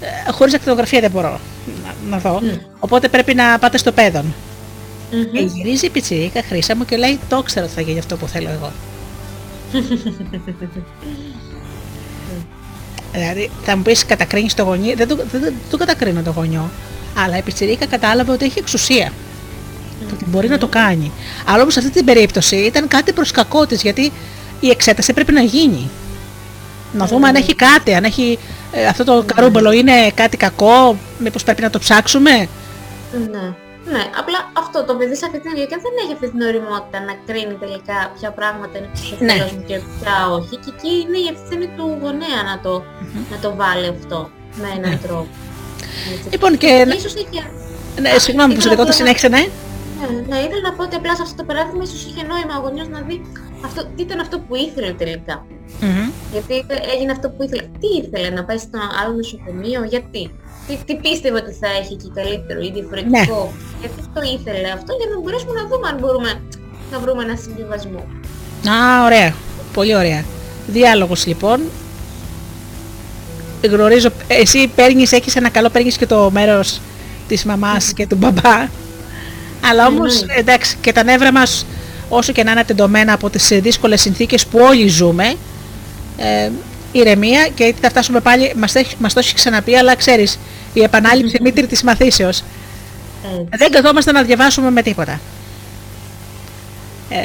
ε, 0.00 0.32
χωρίς 0.32 0.54
ακτινογραφία 0.54 1.00
δεν 1.00 1.10
μπορώ 1.10 1.40
να, 1.84 1.94
να 2.10 2.18
δω. 2.18 2.40
Οπότε 2.78 3.08
πρέπει 3.08 3.34
να 3.34 3.58
πάτε 3.58 3.78
στο 3.78 3.92
παιδον 3.92 4.34
Και 5.10 5.40
γυρίζει 5.40 5.86
η 5.86 5.90
πιτσιρίκα 5.90 6.42
χρήσα 6.42 6.76
μου 6.76 6.84
και 6.84 6.96
λέει: 6.96 7.18
Το 7.28 7.42
ξέρω 7.42 7.66
ότι 7.66 7.74
θα 7.74 7.80
γίνει 7.80 7.98
αυτό 7.98 8.16
που 8.16 8.26
θέλω 8.26 8.48
εγώ. 8.48 8.72
Δηλαδή, 13.12 13.50
θα 13.62 13.76
μου 13.76 13.82
πεις 13.82 14.06
κατακρίνεις 14.06 14.54
το 14.54 14.62
γονιό. 14.62 14.94
Δεν 14.96 15.08
το, 15.08 15.16
δεν, 15.16 15.40
δεν 15.40 15.54
το 15.70 15.76
κατακρίνω 15.76 16.22
το 16.22 16.30
γονιό. 16.30 16.70
Αλλά 17.16 17.36
η 17.36 17.42
πιτσιρίκα 17.42 17.86
κατάλαβε 17.86 18.32
ότι 18.32 18.44
έχει 18.44 18.58
εξουσία. 18.58 19.12
Το 20.08 20.14
ότι 20.14 20.24
μπορεί 20.28 20.48
να 20.48 20.58
το 20.58 20.66
κάνει. 20.66 21.12
Αλλά 21.46 21.60
όμως 21.60 21.72
σε 21.72 21.78
αυτή 21.78 21.90
την 21.90 22.04
περίπτωση 22.04 22.56
ήταν 22.56 22.88
κάτι 22.88 23.12
προς 23.12 23.30
κακό 23.30 23.66
της 23.66 23.82
γιατί 23.82 24.12
η 24.60 24.68
εξέταση 24.70 25.12
πρέπει 25.12 25.32
να 25.32 25.42
γίνει. 25.42 25.90
Να 26.92 27.06
δούμε 27.06 27.28
αν 27.28 27.34
έχει 27.34 27.54
κάτι, 27.54 27.94
αν 27.94 28.04
έχει 28.04 28.38
ε, 28.72 28.86
αυτό 28.86 29.04
το 29.04 29.24
καρούμπαλο 29.34 29.72
είναι 29.72 30.10
κάτι 30.14 30.36
κακό, 30.36 30.96
μήπως 31.18 31.44
πρέπει 31.44 31.62
να 31.62 31.70
το 31.70 31.78
ψάξουμε. 31.78 32.48
Ναι. 33.30 33.54
Ναι, 33.84 34.02
απλά 34.20 34.38
αυτό 34.62 34.84
το 34.84 34.94
παιδί 34.94 35.16
σε 35.16 35.24
αυτή 35.26 35.38
την 35.40 35.50
ηλικία 35.56 35.78
δεν 35.86 35.94
έχει 36.02 36.12
αυτή 36.12 36.28
την 36.30 36.40
οριμότητα 36.48 36.98
να 37.08 37.14
κρίνει 37.26 37.56
τελικά 37.64 37.98
ποια 38.16 38.30
πράγματα 38.38 38.74
είναι 38.78 38.88
προς 38.92 39.20
Ναι. 39.20 39.32
όφελος 39.32 39.52
μου 39.56 39.64
και 39.70 39.76
ποια 39.96 40.16
όχι. 40.36 40.54
Και 40.62 40.70
εκεί 40.74 40.92
είναι 41.02 41.18
η 41.24 41.28
ευθύνη 41.34 41.66
του 41.76 41.86
γονέα 42.02 42.40
να 42.50 42.56
το, 42.64 42.72
να 43.32 43.36
το 43.44 43.48
βάλει 43.60 43.88
αυτό 43.96 44.18
με 44.60 44.68
έναν 44.76 44.94
τρόπο. 45.06 45.32
Έτσι. 46.12 46.28
Λοιπόν 46.34 46.52
και... 46.62 46.70
Ίσως 47.00 47.14
είχε... 47.20 47.40
Ναι, 48.02 48.10
συγγνώμη 48.24 48.52
που 48.54 48.60
σε 48.60 48.68
ήθελα 48.68 48.74
δικό 48.74 48.82
απλά 48.82 48.92
το 48.92 49.00
συνέχισε, 49.00 49.28
ναι. 49.34 49.42
Ναι, 50.10 50.20
ναι, 50.28 50.38
ήθελα 50.46 50.62
να 50.68 50.72
πω 50.76 50.82
ότι 50.82 50.96
απλά 50.96 51.12
σε 51.16 51.22
αυτό 51.22 51.34
το 51.40 51.44
παράδειγμα 51.44 51.82
ίσως 51.82 52.02
είχε 52.04 52.22
νόημα 52.30 52.54
ο 52.58 52.60
γονιός 52.64 52.88
να 52.88 53.00
δει 53.08 53.16
αυτό, 53.64 53.80
τι 53.94 54.02
ήταν 54.02 54.18
αυτό 54.20 54.38
που 54.38 54.54
ήθελε 54.66 54.92
τελικά. 54.92 55.46
Μμμ. 55.80 56.08
Γιατί 56.32 56.54
έγινε 56.92 57.12
αυτό 57.16 57.26
που 57.30 57.42
ήθελε. 57.42 57.62
Τι 57.80 57.88
ήθελε, 58.00 58.28
να 58.38 58.44
πάει 58.44 58.58
στο 58.58 58.78
άλλο 59.00 59.12
νοσοκομείο, 59.20 59.80
γιατί; 59.92 60.22
Τι, 60.66 60.74
τι 60.86 60.94
πίστευε 61.04 61.38
ότι 61.42 61.52
θα 61.62 61.68
έχει 61.80 61.92
εκεί 61.98 62.10
καλύτερο 62.14 62.60
ή 62.60 62.70
διαφορετικό; 62.76 63.52
Γιατί 63.80 64.00
το 64.14 64.20
ήθελε 64.36 64.68
αυτό, 64.78 64.90
για 64.98 65.06
να 65.10 65.20
μπορέσουμε 65.20 65.52
να 65.60 65.64
δούμε 65.70 65.86
αν 65.92 65.96
μπορούμε 66.00 66.30
να 66.92 66.98
βρούμε 67.02 67.22
ένα 67.26 67.36
συμβιβασμό. 67.36 68.02
Α, 68.74 69.04
ωραία. 69.04 69.34
Πολύ 69.72 69.94
ωραία. 69.96 70.24
Διάλογος 70.66 71.26
λοιπόν. 71.26 71.60
Γνωρίζω, 73.62 74.08
εσύ 74.26 74.70
παίρνεις, 74.74 75.12
έχεις 75.12 75.36
ένα 75.36 75.48
καλό, 75.48 75.68
παίρνεις 75.70 75.96
και 75.96 76.06
το 76.06 76.30
μέρος 76.30 76.80
της 77.28 77.44
μαμάς 77.44 77.92
και 77.92 78.06
του 78.06 78.16
μπαμπά. 78.16 78.68
Αλλά 79.64 79.86
όμως, 79.86 80.20
Εννοείται. 80.20 80.40
εντάξει, 80.40 80.76
και 80.80 80.92
τα 80.92 81.02
νεύρα 81.04 81.32
μας, 81.32 81.66
όσο 82.08 82.32
και 82.32 82.42
να 82.44 82.50
είναι 82.50 82.64
τεντωμένα 82.64 83.12
από 83.12 83.30
τις 83.30 83.50
ε, 83.50 83.58
δύσκολες 83.58 84.00
συνθήκες 84.00 84.46
που 84.46 84.58
όλοι 84.58 84.88
ζούμε, 84.88 85.34
ε, 86.16 86.50
ηρεμία 86.92 87.48
και 87.54 87.74
θα 87.80 87.88
φτάσουμε 87.90 88.20
πάλι, 88.20 88.52
μας, 88.56 88.72
το 88.72 88.78
έχει- 88.78 88.96
μας 88.98 89.12
το 89.12 89.18
έχει 89.20 89.34
ξαναπεί, 89.34 89.76
αλλά 89.76 89.94
ξέρεις, 89.96 90.38
η 90.72 90.82
επανάληψη 90.82 91.38
μήτρη 91.42 91.66
της 91.66 91.82
μαθήσεως. 91.82 92.42
Έτσι. 93.24 93.46
Δεν 93.50 93.70
καθόμαστε 93.70 94.12
να 94.12 94.22
διαβάσουμε 94.22 94.70
με 94.70 94.82
τίποτα. 94.82 95.20
Ε, 97.08 97.16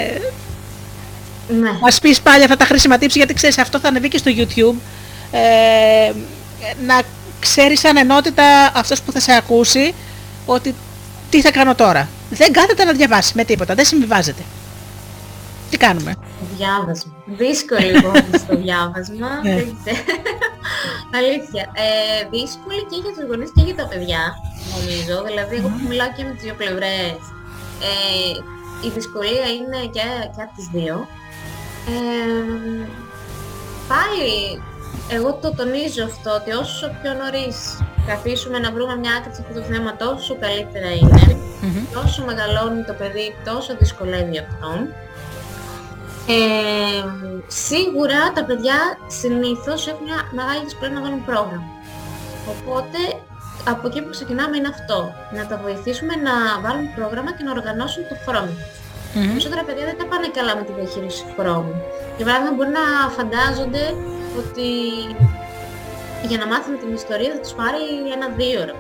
Ναι. 1.61 1.69
Μας 1.81 1.99
πεις 1.99 2.21
πάλι 2.21 2.43
αυτά 2.43 2.57
τα 2.57 2.65
χρήσιμα 2.65 2.95
tips 2.95 3.09
γιατί 3.09 3.33
ξέρεις, 3.33 3.57
αυτό 3.57 3.79
θα 3.79 3.87
ανεβεί 3.87 4.07
και 4.07 4.17
στο 4.17 4.31
YouTube. 4.35 4.75
Ε, 5.31 6.11
να 6.85 7.01
ξέρεις 7.39 7.79
σαν 7.79 7.97
ενότητα 7.97 8.43
αυτός 8.75 9.01
που 9.01 9.11
θα 9.11 9.19
σε 9.19 9.31
ακούσει 9.33 9.93
ότι 10.45 10.75
τι 11.29 11.41
θα 11.41 11.51
κάνω 11.51 11.75
τώρα; 11.75 12.07
Δεν 12.29 12.51
κάθεται 12.51 12.83
να 12.83 12.93
διαβάσει 12.93 13.33
με 13.35 13.43
τίποτα, 13.43 13.75
δεν 13.75 13.85
συμβιβάζεται. 13.85 14.41
Τι 15.69 15.77
κάνουμε; 15.77 16.15
Διάβασμα. 16.57 17.13
Δύσκολη 17.25 17.85
λοιπόν 17.85 18.25
στο 18.43 18.55
διάβασμα. 18.55 19.29
Ναι. 19.43 19.55
δεν 19.55 19.77
ξέρω. 19.83 20.03
Αλήθεια. 21.19 21.63
Ε, 21.85 22.19
δύσκολη 22.35 22.81
και 22.89 22.97
για 23.03 23.11
τους 23.15 23.25
γονείς 23.29 23.51
και 23.55 23.63
για 23.67 23.75
τα 23.75 23.87
παιδιά, 23.87 24.23
νομίζω. 24.73 25.15
Δηλαδή, 25.27 25.55
εγώ 25.55 25.67
που 25.67 25.87
μιλάω 25.87 26.11
και 26.15 26.23
με 26.23 26.31
τις 26.33 26.43
δύο 26.43 26.55
πλευρές, 26.61 27.19
ε, 27.89 28.31
η 28.87 28.89
δυσκολία 28.95 29.47
είναι 29.57 29.79
και, 29.95 30.05
και 30.33 30.41
από 30.45 30.53
τις 30.55 30.67
δύο. 30.75 30.95
Ε, 31.93 32.87
πάλι, 33.91 34.61
εγώ 35.15 35.29
το 35.41 35.49
τονίζω 35.59 36.03
αυτό, 36.11 36.29
ότι 36.39 36.51
όσο 36.51 36.85
πιο 37.01 37.11
νωρίς 37.21 37.57
καθίσουμε 38.07 38.57
να 38.59 38.71
βρούμε 38.71 38.95
μια 38.95 39.11
άκρη 39.17 39.33
σε 39.35 39.41
αυτό 39.41 39.53
το 39.59 39.65
θέμα, 39.71 39.95
τόσο 39.95 40.37
καλύτερα 40.45 40.89
είναι. 40.99 41.37
Όσο 42.05 42.19
μεγαλώνει 42.25 42.83
το 42.83 42.93
παιδί, 42.93 43.27
τόσο 43.45 43.75
δυσκολεύει 43.79 44.37
αυτόν. 44.45 44.79
Ε, 46.35 47.01
σίγουρα 47.47 48.19
τα 48.35 48.43
παιδιά 48.47 48.79
συνήθως 49.21 49.87
έχουν 49.87 50.03
μια 50.09 50.19
μεγάλη 50.39 50.61
δυσκολία 50.63 50.93
να 50.97 51.01
βάλουν 51.01 51.25
πρόγραμμα. 51.29 51.69
Οπότε 52.53 52.99
από 53.71 53.87
εκεί 53.87 53.99
που 54.03 54.11
ξεκινάμε 54.17 54.57
είναι 54.57 54.71
αυτό. 54.75 54.99
Να 55.37 55.43
τα 55.49 55.55
βοηθήσουμε 55.63 56.13
να 56.27 56.33
βάλουν 56.63 56.87
πρόγραμμα 56.97 57.31
και 57.35 57.43
να 57.43 57.51
οργανώσουν 57.57 58.03
το 58.11 58.15
χρόνο. 58.25 58.53
Μμμ. 59.13 59.27
Περισσότερα 59.31 59.63
παιδιά 59.67 59.85
δεν 59.89 59.97
τα 60.01 60.05
πάνε 60.11 60.27
καλά 60.37 60.53
με 60.59 60.63
τη 60.67 60.71
διαχείριση 60.79 61.21
του 61.25 61.33
χρόνου. 61.39 61.73
Για 62.17 62.25
παράδειγμα 62.25 62.53
μπορεί 62.55 62.71
να 62.81 62.85
φαντάζονται 63.17 63.83
ότι 64.41 64.69
για 66.29 66.37
να 66.41 66.45
μάθουν 66.51 66.73
την 66.81 66.91
ιστορία 66.93 67.29
θα 67.35 67.39
τους 67.43 67.53
πάρει 67.59 67.81
ένα-δύο 68.15 68.57
ώρα. 68.65 68.75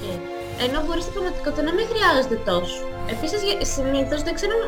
Και- 0.00 0.18
Ενώ 0.64 0.78
μπορεί 0.84 1.00
στην 1.06 1.12
πραγματικότητα 1.16 1.62
να 1.68 1.72
μην 1.76 1.86
χρειάζεται 1.92 2.36
τόσο. 2.50 2.78
Επίσης 3.14 3.40
για- 3.46 3.58
συνήθως 3.74 4.20
δεν 4.26 4.34
ξέρουν, 4.38 4.60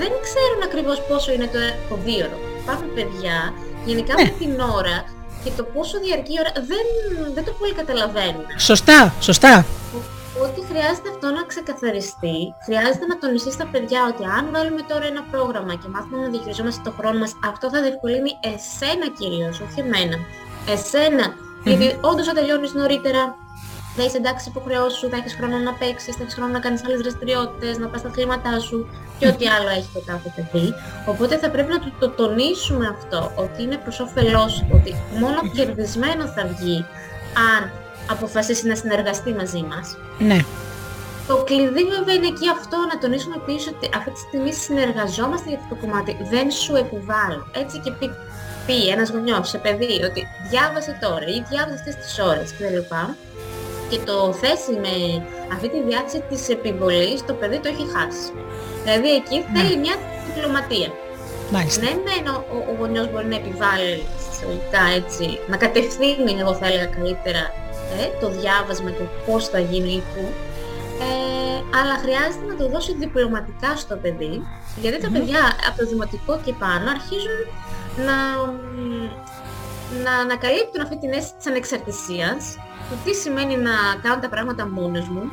δεν 0.00 0.10
ξέρουν 0.26 0.60
ακριβώς 0.68 0.96
πόσο 1.08 1.28
είναι 1.34 1.48
το, 1.54 1.60
το 1.90 1.94
δύο 2.06 2.22
ώρο. 2.26 2.38
Υπάρχουν 2.62 2.88
παιδιά, 2.96 3.38
γενικά 3.90 4.12
Ναι. 4.14 4.22
με 4.22 4.28
την 4.42 4.52
ώρα 4.78 4.96
και 5.44 5.50
το 5.58 5.62
πόσο 5.74 5.94
διαρκεί 6.04 6.32
η 6.36 6.40
ώρα 6.42 6.52
δεν, 6.70 6.86
δεν 7.36 7.44
το 7.48 7.52
πολύ 7.58 7.72
καταλαβαίνουν. 7.80 8.44
Σωστά, 8.70 8.98
σωστά. 9.28 9.54
Ότι 10.44 10.60
χρειάζεται 10.70 11.08
αυτό 11.14 11.26
να 11.38 11.42
ξεκαθαριστεί, 11.52 12.36
χρειάζεται 12.66 13.06
να 13.12 13.16
τονιστεί 13.22 13.50
στα 13.58 13.66
παιδιά 13.72 14.00
ότι 14.12 14.22
αν 14.38 14.44
βάλουμε 14.54 14.82
τώρα 14.90 15.04
ένα 15.12 15.22
πρόγραμμα 15.32 15.72
και 15.80 15.88
μάθουμε 15.94 16.16
να 16.24 16.28
διαχειριζόμαστε 16.32 16.80
το 16.88 16.92
χρόνο 16.98 17.18
μας, 17.18 17.32
αυτό 17.50 17.66
θα 17.72 17.78
διευκολύνει 17.84 18.30
εσένα 18.52 19.06
κυρίως, 19.18 19.54
όχι 19.66 19.78
εμένα. 19.86 20.16
Εσένα, 20.74 21.24
γιατί 21.70 21.98
όντως 22.00 22.26
θα 22.26 22.32
τελειώνεις 22.32 22.72
νωρίτερα, 22.72 23.36
θα 23.96 24.02
είσαι 24.04 24.16
εντάξει 24.16 24.48
υποχρεώσεις 24.48 24.98
σου, 24.98 25.08
θα 25.08 25.16
έχεις 25.16 25.34
χρόνο 25.34 25.56
να 25.56 25.72
παίξεις, 25.72 26.14
θα 26.16 26.22
έχεις 26.22 26.34
χρόνο 26.34 26.52
να 26.52 26.58
κάνεις 26.58 26.84
άλλες 26.84 27.00
δραστηριότητες, 27.00 27.78
να 27.78 27.86
πας 27.88 28.00
στα 28.00 28.08
αθλήματά 28.08 28.60
σου 28.60 28.88
και 29.18 29.26
ό,τι 29.26 29.46
άλλο 29.46 29.68
έχει 29.68 29.88
το 29.94 30.02
κάθε 30.06 30.28
παιδί. 30.36 30.74
Οπότε 31.06 31.36
θα 31.36 31.50
πρέπει 31.50 31.72
να 31.72 31.78
το, 31.78 31.92
το 31.98 32.08
τονίσουμε 32.08 32.86
αυτό, 32.86 33.32
ότι 33.34 33.62
είναι 33.62 33.76
προς 33.76 34.00
όφελός 34.00 34.52
του, 34.58 34.74
ότι 34.78 34.94
μόνο 35.20 35.38
κερδισμένο 35.54 36.24
θα 36.26 36.46
βγει 36.46 36.84
αν 37.54 37.70
αποφασίσει 38.10 38.66
να 38.66 38.74
συνεργαστεί 38.74 39.32
μαζί 39.32 39.62
μας. 39.62 39.96
Ναι. 40.18 40.38
Το 41.26 41.36
κλειδί 41.36 41.84
βέβαια 41.96 42.14
είναι 42.14 42.26
εκεί 42.26 42.48
αυτό 42.58 42.76
να 42.92 42.98
τονίσουμε 42.98 43.36
επίσης 43.42 43.66
ότι 43.66 43.88
αυτή 43.96 44.10
τη 44.10 44.18
στιγμή 44.18 44.52
συνεργαζόμαστε 44.52 45.48
για 45.48 45.58
αυτό 45.62 45.74
το 45.74 45.80
κομμάτι. 45.80 46.16
Δεν 46.30 46.50
σου 46.50 46.74
επιβάλλω. 46.74 47.46
Έτσι 47.62 47.78
και 47.78 47.90
πει, 47.90 48.10
πει 48.66 48.88
ένας 48.88 49.10
γονιός 49.10 49.48
σε 49.48 49.58
παιδί 49.58 50.02
ότι 50.04 50.28
διάβασε 50.50 50.98
τώρα 51.00 51.26
ή 51.36 51.38
διάβασε 51.50 51.74
αυτές 51.74 51.94
τις 51.96 52.18
ώρες 52.18 52.48
κλπ. 52.58 52.92
Και 53.90 53.98
το 53.98 54.32
θέσει 54.42 54.72
με 54.84 54.94
αυτή 55.54 55.68
τη 55.70 55.80
διάθεση 55.88 56.22
της 56.30 56.48
επιβολής, 56.48 57.24
το 57.26 57.32
παιδί 57.34 57.58
το 57.58 57.68
έχει 57.68 57.86
χάσει. 57.94 58.26
Δηλαδή 58.84 59.08
εκεί 59.20 59.36
Ναι. 59.38 59.60
θέλει 59.60 59.76
μια 59.84 59.96
διπλωματία. 60.26 60.90
Μάλιστα. 61.50 61.80
Ναι, 61.82 61.90
μεν 62.06 62.24
ο, 62.34 62.36
ο, 62.54 62.56
ο 62.70 62.74
γονιός 62.78 63.06
μπορεί 63.10 63.26
να 63.34 63.36
επιβάλλει 63.42 64.06
συστηματικά 64.24 64.82
έτσι, 65.00 65.26
να 65.52 65.56
κατευθύνει, 65.64 66.32
εγώ 66.42 66.54
θα 66.60 66.66
έλεγα 66.66 66.86
καλύτερα, 66.86 67.42
ε, 68.00 68.04
το 68.20 68.28
διάβασμα 68.38 68.90
και 68.90 69.04
πώς 69.26 69.48
θα 69.48 69.58
γίνει 69.70 69.92
ή 70.00 70.02
πού, 70.12 70.22
ε, 71.04 71.78
αλλά 71.78 71.94
χρειάζεται 72.02 72.46
να 72.48 72.54
το 72.60 72.68
δώσει 72.68 72.94
διπλωματικά 72.94 73.76
στο 73.76 73.96
παιδί, 73.96 74.42
γιατί 74.82 74.98
τα 75.00 75.10
παιδιά 75.14 75.42
από 75.68 75.76
το 75.78 75.86
δημοτικό 75.86 76.40
και 76.44 76.52
πάνω 76.52 76.90
αρχίζουν 76.96 77.38
να, 78.06 78.16
μ, 78.82 79.08
να 80.04 80.12
ανακαλύπτουν 80.24 80.80
αυτή 80.82 80.96
την 80.98 81.10
αίσθηση 81.16 81.34
της 81.38 81.46
ανεξαρτησίας, 81.46 82.40
του 82.88 82.96
τι 83.04 83.12
σημαίνει 83.14 83.56
να 83.56 83.74
κάνω 84.02 84.18
τα 84.20 84.28
πράγματα 84.28 84.62
μόνος 84.68 85.08
μου, 85.08 85.24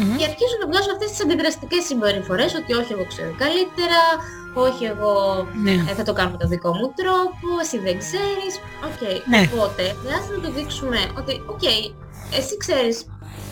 Μμμ. 0.00 0.16
και 0.16 0.24
αρχίζουν 0.30 0.58
να 0.62 0.66
βγάζουν 0.70 0.90
αυτές 0.96 1.08
τις 1.10 1.20
αντιδραστικές 1.24 1.82
συμπεριφορές, 1.84 2.50
ότι 2.60 2.70
όχι 2.80 2.92
εγώ 2.92 3.04
ξέρω 3.12 3.32
καλύτερα, 3.44 4.00
όχι 4.66 4.84
εγώ 4.84 5.14
Ναι. 5.64 5.74
ε, 5.90 5.92
θα 5.98 6.02
το 6.08 6.12
κάνω 6.18 6.30
με 6.30 6.36
τον 6.42 6.48
δικό 6.48 6.70
μου 6.78 6.88
τρόπο, 7.00 7.48
εσύ 7.62 7.78
δεν 7.86 7.96
ξέρεις. 8.04 8.52
Οκ, 8.88 9.00
Ναι. 9.32 9.40
οπότε 9.54 9.82
χρειάζεται 10.00 10.32
να 10.36 10.40
του 10.44 10.50
δείξουμε 10.56 10.98
ότι, 11.20 11.32
οκ, 11.52 11.64
εσύ 12.38 12.56
ξέρεις 12.64 12.96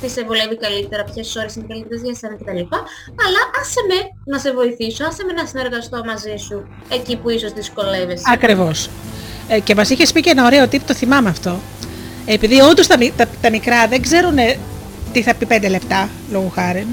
τι 0.01 0.09
σε 0.11 0.25
βολεύει 0.25 0.57
καλύτερα, 0.57 1.05
ποιες 1.05 1.37
ώρες 1.37 1.55
είναι 1.55 1.67
καλύτερες 1.69 2.01
για 2.03 2.13
εσένα 2.15 2.35
κτλ. 2.35 2.61
Αλλά 3.25 3.41
άσε 3.61 3.81
με 3.91 3.99
να 4.33 4.39
σε 4.39 4.53
βοηθήσω, 4.53 5.05
άσε 5.05 5.25
με 5.25 5.33
να 5.33 5.47
συνεργαστώ 5.47 6.03
μαζί 6.05 6.35
σου 6.47 6.67
εκεί 6.89 7.17
που 7.17 7.31
ίσως 7.31 7.53
δυσκολεύεσαι. 7.53 8.25
Ακριβώς. 8.33 8.89
Ε, 9.49 9.61
και 9.61 9.75
μας 9.75 9.91
είχες 9.91 10.13
πει 10.13 10.21
και 10.21 10.31
ένα 10.31 10.45
ωραίο 10.45 10.65
tip, 10.65 10.81
το 10.87 10.95
θυμάμαι 10.95 11.29
αυτό. 11.29 11.59
Επειδή 12.27 12.61
όντως 12.61 12.87
τα, 12.87 12.97
μι- 12.99 13.13
τα, 13.17 13.27
τα 13.41 13.51
μικρά 13.51 13.87
δεν 13.89 14.03
ξέρουν 14.03 14.37
τι 15.13 15.23
θα 15.23 15.35
πει 15.35 15.47
5 15.51 15.67
λεπτά, 15.71 16.09
λόγου 16.31 16.51
χάρη. 16.55 16.87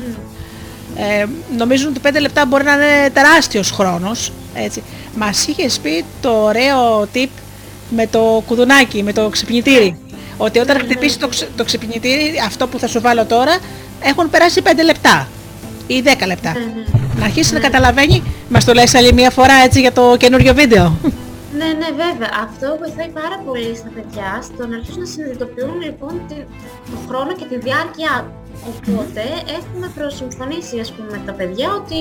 Ε, 0.95 1.25
νομίζουν 1.57 1.89
ότι 1.89 1.99
5 2.17 2.19
λεπτά 2.21 2.45
μπορεί 2.45 2.63
να 2.63 2.73
είναι 2.73 3.09
τεράστιος 3.13 3.71
χρόνος. 3.71 4.31
Έτσι. 4.53 4.83
Μας 5.15 5.47
είχες 5.47 5.79
πει 5.79 6.05
το 6.21 6.29
ωραίο 6.43 7.07
tip 7.13 7.27
με 7.89 8.07
το 8.07 8.43
κουδουνάκι, 8.47 9.03
με 9.03 9.13
το 9.13 9.29
ξυπνητήρι. 9.29 9.97
Ότι 10.37 10.59
όταν 10.59 10.77
χτυπήσει 10.79 11.19
το, 11.19 11.27
ξε- 11.27 11.49
το 11.57 11.63
ξυπνητήρι, 11.63 12.33
αυτό 12.45 12.67
που 12.67 12.79
θα 12.79 12.87
σου 12.87 13.01
βάλω 13.01 13.25
τώρα, 13.25 13.57
έχουν 14.03 14.29
περάσει 14.29 14.61
5 14.65 14.67
λεπτά 14.85 15.27
ή 15.87 16.03
10 16.05 16.27
λεπτά. 16.27 16.51
Να 17.19 17.25
αρχίσεις 17.25 17.51
να 17.51 17.59
καταλαβαίνει, 17.59 18.23
μας 18.49 18.65
το 18.65 18.73
λες 18.73 18.95
άλλη 18.95 19.13
μία 19.13 19.29
φορά 19.29 19.53
έτσι 19.65 19.79
για 19.79 19.91
το 19.91 20.15
καινούριο 20.17 20.53
βίντεο. 20.53 20.97
Ναι, 21.59 21.65
ναι, 21.81 21.89
βέβαια. 22.03 22.31
Αυτό 22.47 22.67
βοηθάει 22.81 23.09
πάρα 23.21 23.37
πολύ 23.45 23.75
στα 23.81 23.89
παιδιά 23.95 24.29
στο 24.47 24.61
να 24.69 24.75
αρχίσουν 24.77 24.99
να 25.05 25.09
συνειδητοποιούν 25.13 25.81
λοιπόν 25.87 26.13
τη- 26.27 26.45
το 26.91 26.97
χρόνο 27.07 27.31
και 27.39 27.45
τη 27.51 27.57
διάρκεια. 27.67 28.13
Οπότε 28.71 29.23
έχουμε 29.59 29.87
προσυμφωνήσει 29.97 30.75
ας 30.85 30.89
πούμε 30.93 31.07
με 31.15 31.21
τα 31.27 31.33
παιδιά 31.39 31.67
ότι 31.81 31.99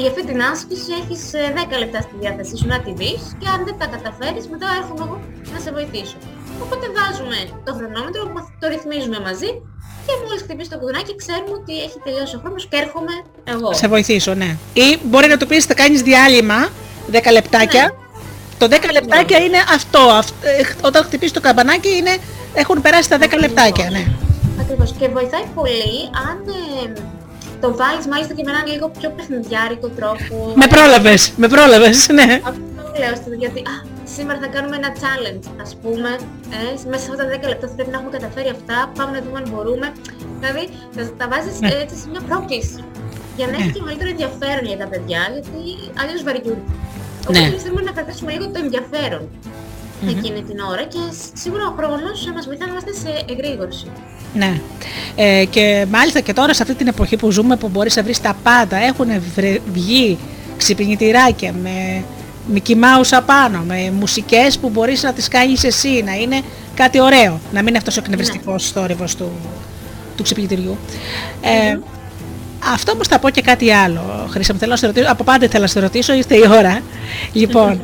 για 0.00 0.08
αυτή 0.12 0.22
την 0.30 0.38
άσκηση 0.52 0.90
έχεις 1.00 1.22
ε, 1.40 1.42
10 1.74 1.78
λεπτά 1.82 2.00
στη 2.06 2.14
διάθεσή 2.22 2.54
σου 2.60 2.66
να 2.74 2.78
τη 2.84 2.92
δεις 3.00 3.20
και 3.40 3.48
αν 3.54 3.60
δεν 3.66 3.74
τα 3.80 3.86
καταφέρεις 3.94 4.44
μετά 4.52 4.66
έρχομαι 4.80 5.02
εγώ 5.06 5.16
να 5.54 5.58
σε 5.64 5.70
βοηθήσω. 5.76 6.18
Οπότε 6.64 6.84
βάζουμε 6.96 7.38
το 7.66 7.72
χρονόμετρο, 7.78 8.20
μα- 8.34 8.48
το 8.60 8.66
ρυθμίζουμε 8.74 9.18
μαζί 9.28 9.50
και 10.06 10.12
μόλις 10.26 10.42
χτυπήσει 10.42 10.70
το 10.72 10.78
κουδουνάκι 10.78 11.12
ξέρουμε 11.22 11.54
ότι 11.60 11.72
έχει 11.86 11.98
τελειώσει 12.06 12.32
ο 12.36 12.38
χρόνος 12.42 12.62
και 12.70 12.76
έρχομαι 12.84 13.14
εγώ. 13.52 13.68
σε 13.80 13.86
βοηθήσω, 13.88 14.32
ναι. 14.42 14.50
Ή 14.72 14.86
μπορεί 15.02 15.28
να 15.28 15.36
του 15.40 15.46
πεις 15.46 15.64
θα 15.64 15.74
κάνεις 15.74 16.00
διάλειμμα 16.02 16.60
10 17.12 17.30
λεπτάκια. 17.32 17.82
Ναι. 17.82 18.06
Το 18.58 18.66
10 18.68 18.92
λεπτάκια 18.92 19.38
είναι 19.38 19.58
αυτό. 19.78 19.98
αυ- 19.98 20.44
ε, 20.44 20.62
όταν 20.88 21.04
χτυπήσει 21.04 21.32
το 21.32 21.40
καμπανάκι 21.40 21.88
είναι, 21.96 22.14
έχουν 22.54 22.80
περάσει 22.82 23.08
τα 23.08 23.18
10 23.18 23.38
λεπτάκια, 23.38 23.90
ναι. 23.90 24.04
Ακριβώς. 24.60 24.94
Και 24.98 25.08
βοηθάει 25.08 25.44
πολύ 25.54 25.92
αν 26.28 26.36
ε, 26.86 26.92
το 27.60 27.76
βάλεις 27.76 28.06
μάλιστα 28.06 28.34
και 28.34 28.42
με 28.44 28.50
έναν 28.50 28.66
λίγο 28.72 28.86
πιο 28.98 29.10
παιχνιδιάρικο 29.16 29.88
τρόπο. 29.88 30.52
Με 30.54 30.66
πρόλαβες, 30.66 31.32
με 31.36 31.48
πρόλαβες, 31.48 32.08
ναι. 32.08 32.40
Αυτό 32.44 32.60
λέω 33.00 33.14
στο 33.20 33.30
γιατί 33.38 33.58
α, 33.60 33.74
σήμερα 34.16 34.38
θα 34.44 34.48
κάνουμε 34.54 34.76
ένα 34.80 34.90
challenge, 35.02 35.44
ας 35.64 35.70
πούμε. 35.82 36.10
Ε, 36.58 36.88
μέσα 36.90 37.02
σε 37.04 37.10
αυτά 37.10 37.22
τα 37.22 37.28
10 37.42 37.48
λεπτά 37.52 37.66
θα 37.70 37.74
πρέπει 37.78 37.90
να 37.94 37.98
έχουμε 37.98 38.12
καταφέρει 38.18 38.48
αυτά. 38.56 38.76
Πάμε 38.98 39.10
να 39.16 39.20
δούμε 39.24 39.38
αν 39.42 39.46
μπορούμε. 39.52 39.86
Δηλαδή, 40.40 40.62
θα 40.94 41.00
τα 41.20 41.26
βάζεις 41.32 41.56
Ναι. 41.60 41.68
έτσι 41.82 41.94
σε 42.02 42.06
μια 42.12 42.22
πρόκληση. 42.28 42.80
Για 43.38 43.46
να 43.50 43.54
έχει 43.60 43.70
και 43.74 43.80
μεγαλύτερο 43.84 44.10
ενδιαφέρον 44.14 44.64
για 44.70 44.78
τα 44.82 44.86
παιδιά, 44.92 45.20
γιατί 45.36 45.58
αλλιώς 46.00 46.20
βαριούνται. 46.28 46.64
Οπότε 47.22 47.38
Ναι. 47.38 47.46
εμείς 47.50 47.62
θέλουμε 47.64 47.82
να 47.88 47.92
κρατήσουμε 47.96 48.30
λίγο 48.34 48.44
το 48.54 48.58
ενδιαφέρον 48.64 49.22
εκείνη 50.14 50.40
την 50.48 50.58
ώρα 50.72 50.82
και 50.92 51.00
σ- 51.18 51.36
σίγουρα 51.42 51.64
ο 51.70 51.72
χρόνος 51.78 52.18
μας 52.34 52.44
βοηθάει 52.48 52.68
να 52.70 52.74
είμαστε 52.74 52.92
σε 53.02 53.10
εγρήγορση. 53.32 53.86
Ναι. 54.34 54.60
Ε, 55.16 55.44
και 55.54 55.86
μάλιστα 55.90 56.20
και 56.20 56.32
τώρα 56.32 56.54
σε 56.54 56.62
αυτή 56.62 56.74
την 56.74 56.86
εποχή 56.86 57.16
που 57.16 57.30
ζούμε 57.30 57.56
που 57.56 57.68
μπορείς 57.68 57.96
να 57.96 58.02
βρεις 58.02 58.20
τα 58.20 58.36
πάντα 58.42 58.76
έχουν 58.76 59.06
βρε- 59.34 59.60
βγει 59.72 60.18
ξυπνητηράκια 60.56 61.52
με 61.52 62.04
Mickey 62.54 62.72
Mouse 62.74 63.08
απάνω, 63.10 63.62
με 63.66 63.92
μουσικές 63.98 64.58
που 64.58 64.68
μπορείς 64.68 65.02
να 65.02 65.12
τις 65.12 65.28
κάνεις 65.28 65.64
εσύ, 65.64 66.02
να 66.04 66.12
είναι 66.12 66.40
κάτι 66.74 67.00
ωραίο, 67.00 67.40
να 67.52 67.58
μην 67.58 67.66
είναι 67.68 67.78
αυτός 67.78 67.96
ο 67.96 68.00
εκνευριστικός 68.02 68.70
θόρυβος 68.70 69.14
του, 69.16 69.30
του 70.16 70.22
ξυπνητηριού. 70.22 70.76
Ε, 71.40 71.78
αυτό 72.72 72.92
όμως 72.92 73.08
θα 73.08 73.18
πω 73.18 73.30
και 73.30 73.40
κάτι 73.40 73.72
άλλο, 73.72 74.26
Χρήσα 74.30 74.52
μου, 74.52 74.58
θέλω 74.58 74.70
να 74.70 74.76
σε 74.76 74.86
ρωτήσω, 74.86 75.06
από 75.10 75.24
πάντα 75.24 75.48
θέλω 75.48 75.62
να 75.62 75.68
σε 75.68 75.80
ρωτήσω, 75.80 76.12
ήρθε 76.12 76.34
η 76.36 76.44
ώρα. 76.50 76.80
Λοιπόν, 77.32 77.80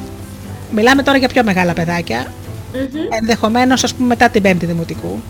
μιλάμε 0.76 1.02
τώρα 1.02 1.18
για 1.18 1.28
πιο 1.28 1.42
μεγάλα 1.44 1.72
παιδάκια, 1.72 2.32
Μμμ. 2.72 3.00
ενδεχομένως 3.20 3.84
ας 3.84 3.94
πούμε 3.94 4.06
μετά 4.08 4.28
την 4.28 4.42
πέμπτη 4.42 4.66
δημοτικού 4.66 5.22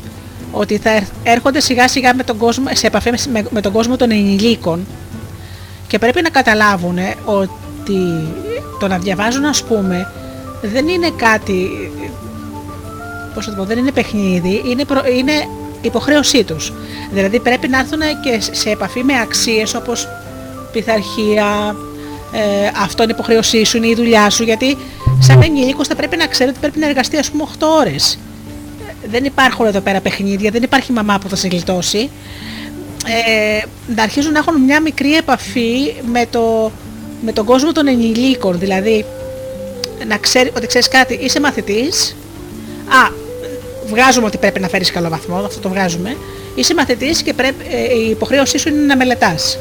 ότι 0.53 0.77
θα 0.78 0.90
ερ- 0.90 1.05
έρχονται 1.23 1.61
σιγά 1.61 1.89
σιγά 1.89 2.15
με 2.15 2.23
τον 2.23 2.36
κόσμο, 2.36 2.65
σε 2.73 2.86
επαφή 2.86 3.11
με, 3.32 3.45
με 3.51 3.61
τον 3.61 3.73
κόσμο 3.73 3.97
των 3.97 4.11
ενηλίκων 4.11 4.86
και 5.86 5.99
πρέπει 5.99 6.23
να 6.23 6.28
καταλάβουν 6.28 6.99
ότι 7.24 7.95
το 8.79 8.89
να 8.89 8.99
διαβάζουν 8.99 9.45
ας 9.45 9.63
πούμε 9.65 10.13
δεν 10.63 10.89
είναι 10.89 11.11
κάτι 11.17 11.91
πώς 13.35 13.45
θα 13.45 13.51
το 13.51 13.57
πω, 13.57 13.65
δεν 13.65 13.79
είναι 13.79 13.93
παιχνίδι, 13.93 14.63
είναι, 14.67 14.85
προ- 14.85 15.07
είναι 15.19 15.33
υποχρέωσή 15.81 16.45
τους. 16.45 16.73
Δηλαδή 17.13 17.41
πρέπει 17.41 17.69
να 17.69 17.79
έρθουν 17.79 18.01
και 18.01 18.41
σε 18.53 18.71
επαφή 18.71 19.05
με 19.05 19.21
αξίες 19.21 19.75
όπως 19.75 20.09
πειθαρχία, 20.73 21.77
ε, 22.33 22.71
αυτό 22.83 23.03
είναι 23.03 23.13
υποχρέωσή 23.13 23.65
σου, 23.65 23.77
είναι 23.77 23.87
η 23.87 23.95
δουλειά 23.95 24.31
σου, 24.31 24.43
γιατί 24.43 24.77
σαν 25.19 25.43
ενήλικος 25.43 25.87
θα 25.89 25.95
πρέπει 25.97 26.17
να 26.17 26.27
ξέρει 26.27 26.51
ότι 26.51 26.59
πρέπει 26.59 26.79
να 26.79 26.87
εργαστεί 26.89 27.17
ας 27.17 27.31
πούμε 27.31 27.43
8 27.59 27.67
ώρες. 27.81 28.19
Ε, 29.05 29.09
Δεν 29.11 29.25
υπάρχουν 29.25 29.67
εδώ 29.67 29.81
πέρα 29.81 30.01
παιχνίδια, 30.01 30.51
δεν 30.51 30.63
υπάρχει 30.63 30.93
μαμά 30.93 31.19
που 31.19 31.29
θα 31.29 31.37
σε 31.37 31.49
γλιτώσει. 31.49 32.11
Ε, 33.07 33.63
να 33.97 34.03
αρχίζουν 34.03 34.33
να 34.33 34.39
έχουν 34.39 34.61
μια 34.61 34.81
μικρή 34.81 35.17
επαφή 35.17 35.95
με, 36.13 36.27
το, 36.31 36.71
με 37.24 37.32
τον 37.32 37.45
κόσμο 37.45 37.73
των 37.73 37.86
ενηλίκων, 37.86 38.59
δηλαδή 38.59 39.05
να 40.09 40.16
ξέρει 40.16 40.53
ότι 40.57 40.66
ξέρεις 40.66 40.89
κάτι, 40.89 41.15
είσαι 41.15 41.40
μαθητής, 41.40 42.16
α, 42.89 43.11
βγάζουμε 43.86 44.27
ότι 44.27 44.36
πρέπει 44.39 44.61
να 44.61 44.69
φέρεις 44.69 44.90
καλό 44.93 45.09
βαθμό, 45.09 45.36
αυτό 45.36 45.61
το 45.61 45.69
βγάζουμε, 45.69 46.16
είσαι 46.55 46.74
μαθητής 46.74 47.23
και 47.23 47.32
πρέπει, 47.35 47.65
ε, 47.70 47.95
η 47.99 48.11
υποχρέωσή 48.11 48.59
σου 48.59 48.69
είναι 48.69 48.81
να 48.82 48.97
μελετάς. 48.97 49.59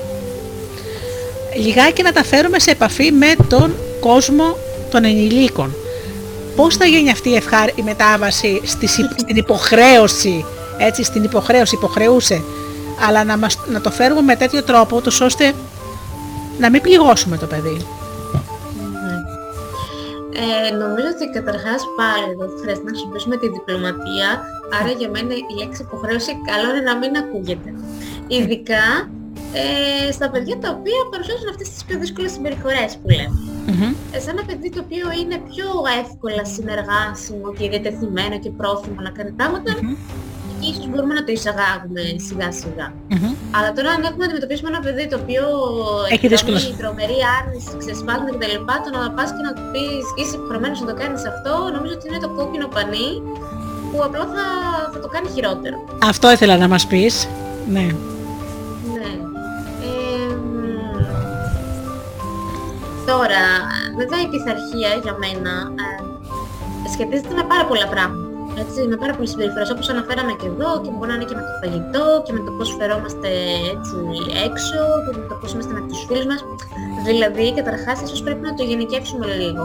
Λιγάκι 1.56 2.02
να 2.02 2.12
τα 2.12 2.24
φέρουμε 2.24 2.60
σε 2.60 2.72
επαφή 2.72 3.12
με 3.12 3.36
τον 3.50 3.76
κόσμο 4.00 4.58
των 4.92 5.04
ενηλίκων. 5.06 5.76
Πώς 6.56 6.76
θα 6.76 6.86
γίνει 6.86 7.12
αυτή 7.12 7.30
η, 7.30 7.36
ευχάρ, 7.36 7.68
η 7.70 7.82
μετάβαση 7.84 8.62
στις, 8.64 8.98
υ- 8.98 9.20
στην 9.20 9.36
υποχρέωση, 9.36 10.46
έτσι, 10.78 11.04
στην 11.04 11.24
υποχρέωση, 11.24 11.76
υποχρεούσε, 11.76 12.42
αλλά 13.08 13.24
να, 13.24 13.38
μας, 13.38 13.58
να 13.72 13.82
το 13.82 13.92
φέρουμε 13.92 14.22
με 14.22 14.36
τέτοιο 14.36 14.64
τρόπο, 14.64 15.02
τους 15.02 15.22
ώστε 15.22 15.54
να 16.60 16.70
μην 16.70 16.82
πληγώσουμε 16.82 17.38
το 17.38 17.46
παιδί. 17.46 17.78
Ε, 20.40 20.76
νομίζω 20.84 21.08
ότι 21.16 21.26
καταρχάς 21.38 21.82
πάλι 22.00 22.30
εδώ 22.34 22.46
χρειάζεται 22.62 22.86
να 22.88 22.92
χρησιμοποιήσουμε 22.94 23.36
τη 23.38 23.48
διπλωματία, 23.56 24.30
άρα 24.80 24.92
για 25.00 25.10
μένα 25.16 25.34
η 25.34 25.54
λέξη 25.60 25.82
υποχρέωση 25.88 26.32
καλό 26.50 26.68
είναι 26.70 26.86
να 26.92 26.96
μην 27.02 27.12
ακούγεται. 27.22 27.70
Ειδικά 28.28 28.86
ε, 29.54 30.12
στα 30.12 30.30
παιδιά 30.30 30.56
τα 30.64 30.70
οποία 30.78 31.00
παρουσιάζουν 31.12 31.50
αυτές 31.54 31.70
τις 31.70 31.84
πιο 31.86 31.96
δύσκολες 32.00 32.32
συμπεριφορές 32.32 32.90
που 33.00 33.10
λέμε. 33.18 33.38
Μμμ. 33.68 33.94
Ε, 34.16 34.20
σε 34.24 34.30
ένα 34.30 34.44
παιδί 34.48 34.70
το 34.76 34.82
οποίο 34.86 35.08
είναι 35.20 35.38
πιο 35.52 35.68
εύκολα 36.02 36.44
συνεργάσιμο 36.56 37.48
και 37.58 37.70
διατεθειμένο 37.70 38.36
και 38.44 38.52
πρόθυμο 38.60 39.00
να 39.08 39.12
κάνει 39.18 39.32
πράγματα, 39.40 39.72
ίσως 40.70 40.86
μπορούμε 40.90 41.14
να 41.20 41.24
το 41.26 41.32
εισαγάγουμε 41.38 42.04
σιγά 42.28 42.50
σιγά. 42.62 42.88
Αλλά 43.56 43.70
τώρα 43.78 43.90
αν 43.96 44.02
έχουμε 44.10 44.24
αντιμετωπίσει 44.28 44.62
ένα 44.74 44.82
παιδί 44.86 45.06
το 45.12 45.18
οποίο 45.24 45.44
έχει 46.14 46.28
δύσκολο. 46.34 46.58
τρομερή 46.82 47.20
άρνηση, 47.38 47.72
ξεσπάσματα 47.82 48.32
κτλ. 48.36 48.58
Το 48.86 48.90
να 48.98 49.12
πας 49.18 49.30
και 49.36 49.44
να 49.48 49.52
του 49.56 49.64
πεις 49.72 50.06
είσαι 50.20 50.36
υποχρεωμένος 50.40 50.78
να 50.84 50.88
το 50.92 50.96
κάνεις 51.02 51.22
αυτό, 51.32 51.54
νομίζω 51.76 51.94
ότι 51.98 52.06
είναι 52.10 52.22
το 52.26 52.30
κόκκινο 52.38 52.68
πανί 52.76 53.10
που 53.90 53.98
απλά 54.08 54.26
θα, 54.34 54.46
θα 54.94 55.00
το 55.04 55.08
κάνει 55.14 55.28
χειρότερο. 55.36 55.78
Αυτό 56.12 56.26
ήθελα 56.36 56.56
να 56.64 56.68
μας 56.74 56.84
πεις. 56.92 57.14
Ναι. 57.76 57.88
Ναι. 58.96 59.12
Ε, 59.88 60.34
τώρα, 63.10 63.44
βέβαια 64.00 64.20
η 64.26 64.28
πειθαρχία 64.34 64.92
για 65.04 65.14
μένα 65.24 65.54
ε, 66.86 66.90
σχετίζεται 66.94 67.34
με 67.40 67.44
πάρα 67.52 67.66
πολλά 67.66 67.88
πράγματα. 67.88 68.27
Έτσι, 68.62 68.80
με 68.92 68.96
πάρα 69.02 69.14
πολλές 69.16 69.30
συμπεριφορές 69.34 69.70
όπως 69.74 69.88
αναφέραμε 69.94 70.34
και 70.40 70.48
εδώ 70.54 70.70
και 70.84 70.90
μπορεί 70.94 71.10
να 71.12 71.16
είναι 71.18 71.28
και 71.30 71.38
με 71.40 71.44
το 71.50 71.54
φαγητό 71.62 72.06
και 72.26 72.32
με 72.38 72.42
το 72.46 72.52
πώς 72.58 72.70
φερόμαστε 72.80 73.30
έτσι 73.74 73.98
έξω 74.48 74.80
και 75.04 75.12
με 75.18 75.24
το 75.30 75.36
πώς 75.40 75.50
είμαστε 75.54 75.74
με 75.78 75.82
τους 75.88 76.00
φίλους 76.08 76.26
μας. 76.32 76.42
Δηλαδή, 77.08 77.46
καταρχάς, 77.60 77.98
ίσως 78.06 78.22
πρέπει 78.26 78.44
να 78.50 78.54
το 78.58 78.64
γενικεύσουμε 78.70 79.26
λίγο. 79.42 79.64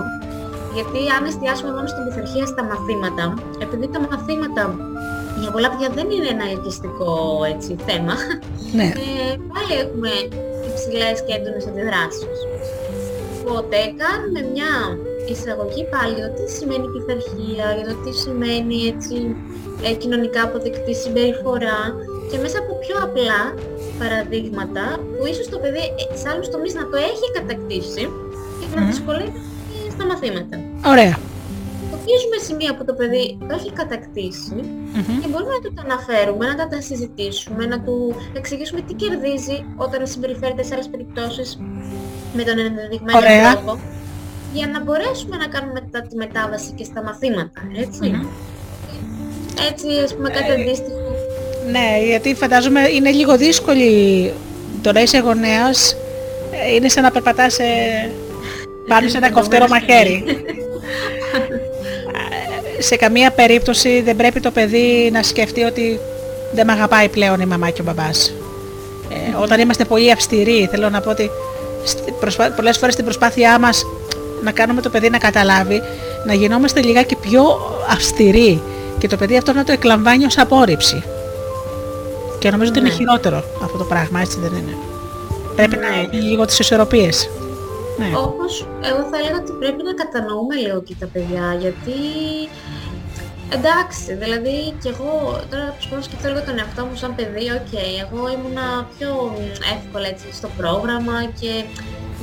Γιατί 0.77 1.01
αν 1.16 1.23
εστιάσουμε 1.31 1.70
μόνο 1.77 1.86
στην 1.93 2.02
πειθαρχία 2.05 2.47
στα 2.52 2.62
μαθήματα, 2.70 3.24
επειδή 3.64 3.86
τα 3.94 4.01
μαθήματα 4.06 4.62
για 5.43 5.51
πολλά 5.55 5.69
παιδιά 5.70 5.89
δεν 5.98 6.06
είναι 6.14 6.28
ένα 6.36 6.47
ελκυστικό 6.52 7.12
έτσι, 7.52 7.70
θέμα, 7.86 8.14
ναι. 8.78 8.89
ε, 9.05 9.35
πάλι 9.52 9.73
έχουμε 9.85 10.10
υψηλές 10.69 11.16
και 11.24 11.32
έντονες 11.39 11.64
αντιδράσεις. 11.70 12.39
Οπότε 13.43 13.77
κάνουμε 14.02 14.40
μια 14.55 14.73
εισαγωγή 15.31 15.82
πάλι 15.94 16.12
για 16.19 16.27
το 16.28 16.35
τι 16.39 16.47
σημαίνει 16.59 16.86
πειθαρχία, 16.94 17.66
για 17.77 17.86
το 17.90 17.97
τι 18.03 18.12
σημαίνει 18.23 18.77
έτσι, 18.93 19.16
ε, 19.86 19.93
κοινωνικά 20.03 20.40
αποδεκτή 20.43 20.94
συμπεριφορά 20.94 21.81
και 22.31 22.39
μέσα 22.43 22.59
από 22.62 22.73
πιο 22.85 22.97
απλά 23.07 23.40
παραδείγματα 24.01 24.85
που 25.12 25.27
ίσως 25.32 25.47
το 25.53 25.59
παιδί 25.62 25.85
ε, 26.01 26.16
σε 26.20 26.27
άλλους 26.31 26.49
τομείς 26.53 26.74
να 26.81 26.85
το 26.90 26.97
έχει 27.11 27.27
κατακτήσει 27.39 28.05
και 28.59 28.66
να 28.74 28.81
δυσκολεύει 28.90 29.40
στα 29.94 30.05
μαθήματα. 30.11 30.57
Ωραία. 30.93 31.15
Ορίζουμε 31.94 32.39
σημεία 32.49 32.73
που 32.77 32.85
το 32.85 32.94
παιδί 32.94 33.39
το 33.49 33.55
έχει 33.59 33.70
κατακτήσει 33.73 34.57
και 35.20 35.28
μπορούμε 35.31 35.53
να 35.57 35.61
του 35.65 35.73
τα 35.77 35.82
αναφέρουμε, 35.89 36.47
να 36.47 36.57
τα, 36.57 36.66
τα 36.69 36.81
συζητήσουμε, 36.81 37.66
να 37.66 37.81
του 37.81 38.15
εξηγήσουμε 38.39 38.81
τι 38.81 38.94
κερδίζει 38.94 39.65
όταν 39.77 40.07
συμπεριφέρεται 40.07 40.62
σε 40.62 40.74
άλλες 40.74 40.89
περιπτώσεις 40.89 41.59
με 42.36 42.43
τον 42.43 42.59
ενδεδειγμένο 42.59 43.19
τρόπο 43.53 43.78
για 44.53 44.66
να 44.66 44.81
μπορέσουμε 44.81 45.37
να 45.37 45.47
κάνουμε 45.47 45.73
μετά 45.73 46.07
τη 46.09 46.16
μετάβαση 46.16 46.70
και 46.74 46.85
στα 46.85 47.03
μαθήματα, 47.03 47.61
έτσι. 47.77 48.20
Έτσι, 49.70 49.87
ας 50.05 50.15
πούμε, 50.15 50.29
κάτι 50.31 50.51
Ε, 50.51 50.53
αντίστοιχο. 50.62 51.01
Ναι, 51.70 52.05
γιατί 52.07 52.35
φαντάζομαι 52.35 52.89
είναι 52.89 53.11
λίγο 53.11 53.37
δύσκολη 53.37 54.33
το 54.83 54.93
να 54.93 55.01
είσαι 55.03 55.19
γονέας, 55.19 55.97
ε, 56.69 56.74
είναι 56.74 56.89
σαν 56.89 57.03
να 57.03 57.11
περπατάς 57.11 57.53
σε... 57.55 57.65
πάνω 58.89 59.09
σε 59.09 59.16
ένα 59.16 59.31
κοφτερό 59.31 59.69
μαχαίρι. 59.69 60.24
Ε, 62.79 62.83
σε 62.83 62.97
καμία 62.97 63.31
περίπτωση 63.31 64.01
δεν 64.03 64.16
πρέπει 64.16 64.41
το 64.41 64.51
παιδί 64.51 65.11
να 65.12 65.23
σκεφτεί 65.23 65.62
ότι 65.62 66.01
δεν 66.53 66.66
με 66.66 66.73
αγαπάει 66.73 67.09
πλέον 67.09 67.41
η 67.41 67.47
μαμά 67.47 67.70
και 67.70 67.81
ο 67.81 67.85
μπαμπάς. 67.85 68.35
Ε, 69.11 69.43
όταν 69.43 69.61
είμαστε 69.61 69.85
πολύ 69.85 70.11
αυστηροί, 70.11 70.69
θέλω 70.70 70.91
να 70.91 71.01
πω 71.01 71.11
ότι 71.11 71.31
στη- 71.85 72.12
προσπά- 72.20 72.55
πολλές 72.55 72.79
φορές 72.79 72.93
στην 72.93 73.05
προσπάθειά 73.05 73.59
μας 73.59 73.85
να 74.43 74.52
κάνουμε 74.52 74.81
το 74.81 74.90
παιδί 74.90 75.10
να 75.10 75.19
καταλάβει, 75.19 75.82
να 76.27 76.35
γινόμαστε 76.35 76.82
λιγάκι 76.82 77.16
πιο 77.16 77.43
αυστηροί 77.90 78.62
και 78.98 79.09
το 79.09 79.16
παιδί 79.16 79.36
αυτό 79.36 79.52
να 79.52 79.64
το 79.64 79.73
εκλαμβάνει 79.73 80.24
ως 80.24 80.39
απόρριψη. 80.39 81.02
Και 82.39 82.51
νομίζω 82.51 82.70
ότι 82.70 82.78
είναι 82.81 82.89
Ναι. 82.89 82.94
χειρότερο 82.94 83.44
αυτό 83.64 83.78
το 83.78 83.85
πράγμα, 83.85 84.20
έτσι 84.20 84.39
δεν 84.40 84.52
είναι. 84.59 84.77
Πρέπει 85.56 85.77
να 85.77 85.89
Ναι. 85.89 85.97
έχει 86.12 86.16
λίγο 86.23 86.44
τις 86.44 86.59
ισορροπίες. 86.59 87.31
Ναι. 87.98 88.10
Όπως 88.16 88.66
εγώ 88.90 89.01
θα 89.10 89.16
έλεγα 89.20 89.36
ότι 89.43 89.52
πρέπει 89.62 89.82
να 89.89 89.93
κατανοούμε 90.02 90.55
λίγο 90.64 90.82
και 90.82 90.94
τα 91.01 91.06
παιδιά, 91.12 91.56
γιατί 91.60 91.98
εντάξει, 93.56 94.09
δηλαδή 94.23 94.56
και 94.82 94.89
εγώ 94.94 95.12
τώρα 95.51 95.64
προσπαθώ 95.74 95.97
να 96.01 96.06
σκεφτώ 96.09 96.27
λίγο 96.28 96.43
τον 96.48 96.59
εαυτό 96.59 96.82
μου 96.89 96.97
σαν 97.02 97.14
παιδί, 97.19 97.47
οκ, 97.59 97.73
εγώ 98.05 98.20
ήμουνα 98.36 98.66
πιο 98.94 99.10
εύκολα 99.77 100.06
έτσι 100.14 100.27
στο 100.39 100.48
πρόγραμμα 100.59 101.16
και 101.40 101.52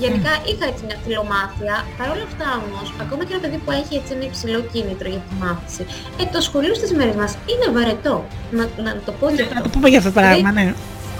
γενικά 0.03 0.31
είχα 0.49 0.65
έτσι 0.71 0.81
μια 0.87 0.97
φιλομάθεια. 1.03 1.75
Παρ' 1.97 2.09
όλα 2.15 2.25
αυτά 2.29 2.47
όμως, 2.65 2.87
ακόμα 3.03 3.21
και 3.25 3.31
ένα 3.35 3.41
παιδί 3.43 3.57
που 3.63 3.71
έχει 3.79 3.93
έτσι 3.99 4.11
ένα 4.17 4.25
υψηλό 4.31 4.59
κίνητρο 4.73 5.07
για 5.13 5.21
τη 5.27 5.33
μάθηση, 5.43 5.81
ε, 6.21 6.23
το 6.35 6.39
σχολείο 6.47 6.73
στις 6.79 6.91
μέρες 6.97 7.15
μας 7.21 7.31
είναι 7.51 7.67
βαρετό. 7.77 8.15
Να, 8.57 8.63
να 8.85 8.91
το 9.05 9.11
πω 9.19 9.25
και 9.35 9.43
Να 9.43 9.47
αυτό. 9.49 9.63
το 9.65 9.69
πούμε 9.75 9.87
για 9.91 9.99
αυτό 10.01 10.11
το 10.13 10.17
πράγμα, 10.19 10.49
ναι. 10.57 10.65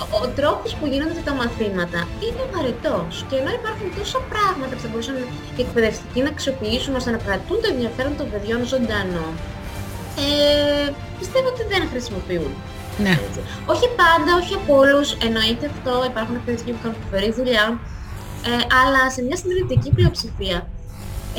Ο, 0.03 0.17
ο 0.23 0.27
τρόπος 0.39 0.69
που 0.77 0.85
γίνονται 0.91 1.21
τα 1.29 1.33
μαθήματα 1.41 1.99
είναι 2.25 2.43
βαρετός 2.53 3.11
και 3.29 3.35
ενώ 3.41 3.49
υπάρχουν 3.59 3.87
τόσα 3.97 4.19
πράγματα 4.31 4.71
που 4.75 4.81
θα 4.85 4.89
μπορούσαν 4.91 5.15
οι 5.57 5.61
εκπαιδευτικοί 5.65 6.19
να 6.25 6.29
αξιοποιήσουν 6.35 6.91
ώστε 6.99 7.09
να 7.15 7.19
κρατούν 7.25 7.57
το 7.63 7.67
ενδιαφέρον 7.73 8.13
των 8.19 8.25
παιδιών 8.31 8.59
ζωντανό, 8.73 9.27
ε, 10.25 10.91
πιστεύω 11.19 11.47
ότι 11.53 11.63
δεν 11.71 11.81
χρησιμοποιούν. 11.91 12.51
ναι. 13.05 13.13
Έτσι. 13.27 13.39
Όχι 13.73 13.87
πάντα, 14.01 14.31
όχι 14.41 14.53
από 14.61 14.71
όλους, 14.83 15.07
εννοείται 15.27 15.65
αυτό, 15.73 15.93
υπάρχουν 16.11 16.33
εκπαιδευτικοί 16.39 16.71
που 16.75 16.81
κάνουν 16.83 16.97
φοβερή 17.05 17.29
δουλειά, 17.39 17.65
ε, 18.45 18.51
αλλά 18.81 19.11
σε 19.11 19.21
μια 19.21 19.35
συντηρητική 19.35 19.89
πλειοψηφία, 19.91 20.67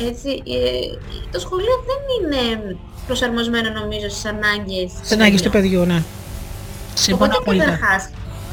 έτσι, 0.07 0.29
ε, 0.29 0.97
το 1.31 1.39
σχολείο 1.39 1.75
δεν 1.89 2.01
είναι 2.13 2.75
προσαρμοσμένο 3.07 3.69
νομίζω 3.79 4.09
στις 4.09 4.25
ανάγκες 4.25 4.91
Στις 4.91 5.11
ανάγκες 5.11 5.41
του 5.41 5.49
παιδιού, 5.49 5.85
ναι. 5.85 6.03
Συμφωνώ 6.93 7.31
Οπότε 7.31 7.37
απόλυτα. 7.41 7.63
καταρχάς, 7.63 8.09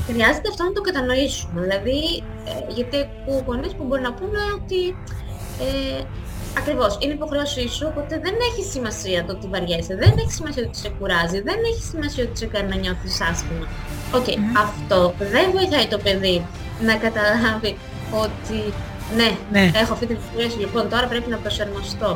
χρειάζεται 0.08 0.48
αυτό 0.48 0.62
να 0.64 0.72
το 0.72 0.80
κατανοήσουμε. 0.80 1.60
Δηλαδή, 1.60 1.98
ε, 2.48 2.72
γιατί 2.76 2.96
ακούω 2.96 3.42
γονείς 3.46 3.72
που 3.76 3.84
μπορεί 3.84 4.02
να 4.02 4.12
πούνε 4.12 4.40
ότι 4.58 4.80
ε, 5.66 6.02
ακριβώς 6.58 6.98
είναι 7.00 7.12
υποχρέωσή 7.12 7.68
σου, 7.68 7.84
οπότε 7.90 8.20
δεν 8.24 8.34
έχει 8.48 8.62
σημασία 8.74 9.24
το 9.24 9.32
ότι 9.32 9.46
βαριέσαι, 9.52 9.94
δεν 10.02 10.12
έχει 10.22 10.32
σημασία 10.32 10.62
ότι 10.66 10.78
σε 10.78 10.88
κουράζει, 10.98 11.40
δεν 11.40 11.58
έχει 11.70 11.82
σημασία 11.92 12.24
ότι 12.24 12.38
σε 12.38 12.46
κάνει 12.46 12.68
να 12.68 12.76
νιώθεις 12.76 13.20
άσχημα. 13.20 13.66
Οκ, 14.18 14.28
αυτό 14.66 15.14
δεν 15.32 15.46
βοηθάει 15.56 15.86
το 15.86 15.98
παιδί 15.98 16.46
να 16.88 16.94
καταλάβει 17.04 17.76
ότι 18.24 18.58
ναι, 19.18 19.30
Ναι. 19.54 19.64
έχω 19.82 19.92
αυτή 19.92 20.06
την 20.10 20.16
υποχρέωση, 20.20 20.58
λοιπόν 20.64 20.88
τώρα 20.92 21.06
πρέπει 21.12 21.28
να 21.34 21.36
προσαρμοστώ. 21.44 22.10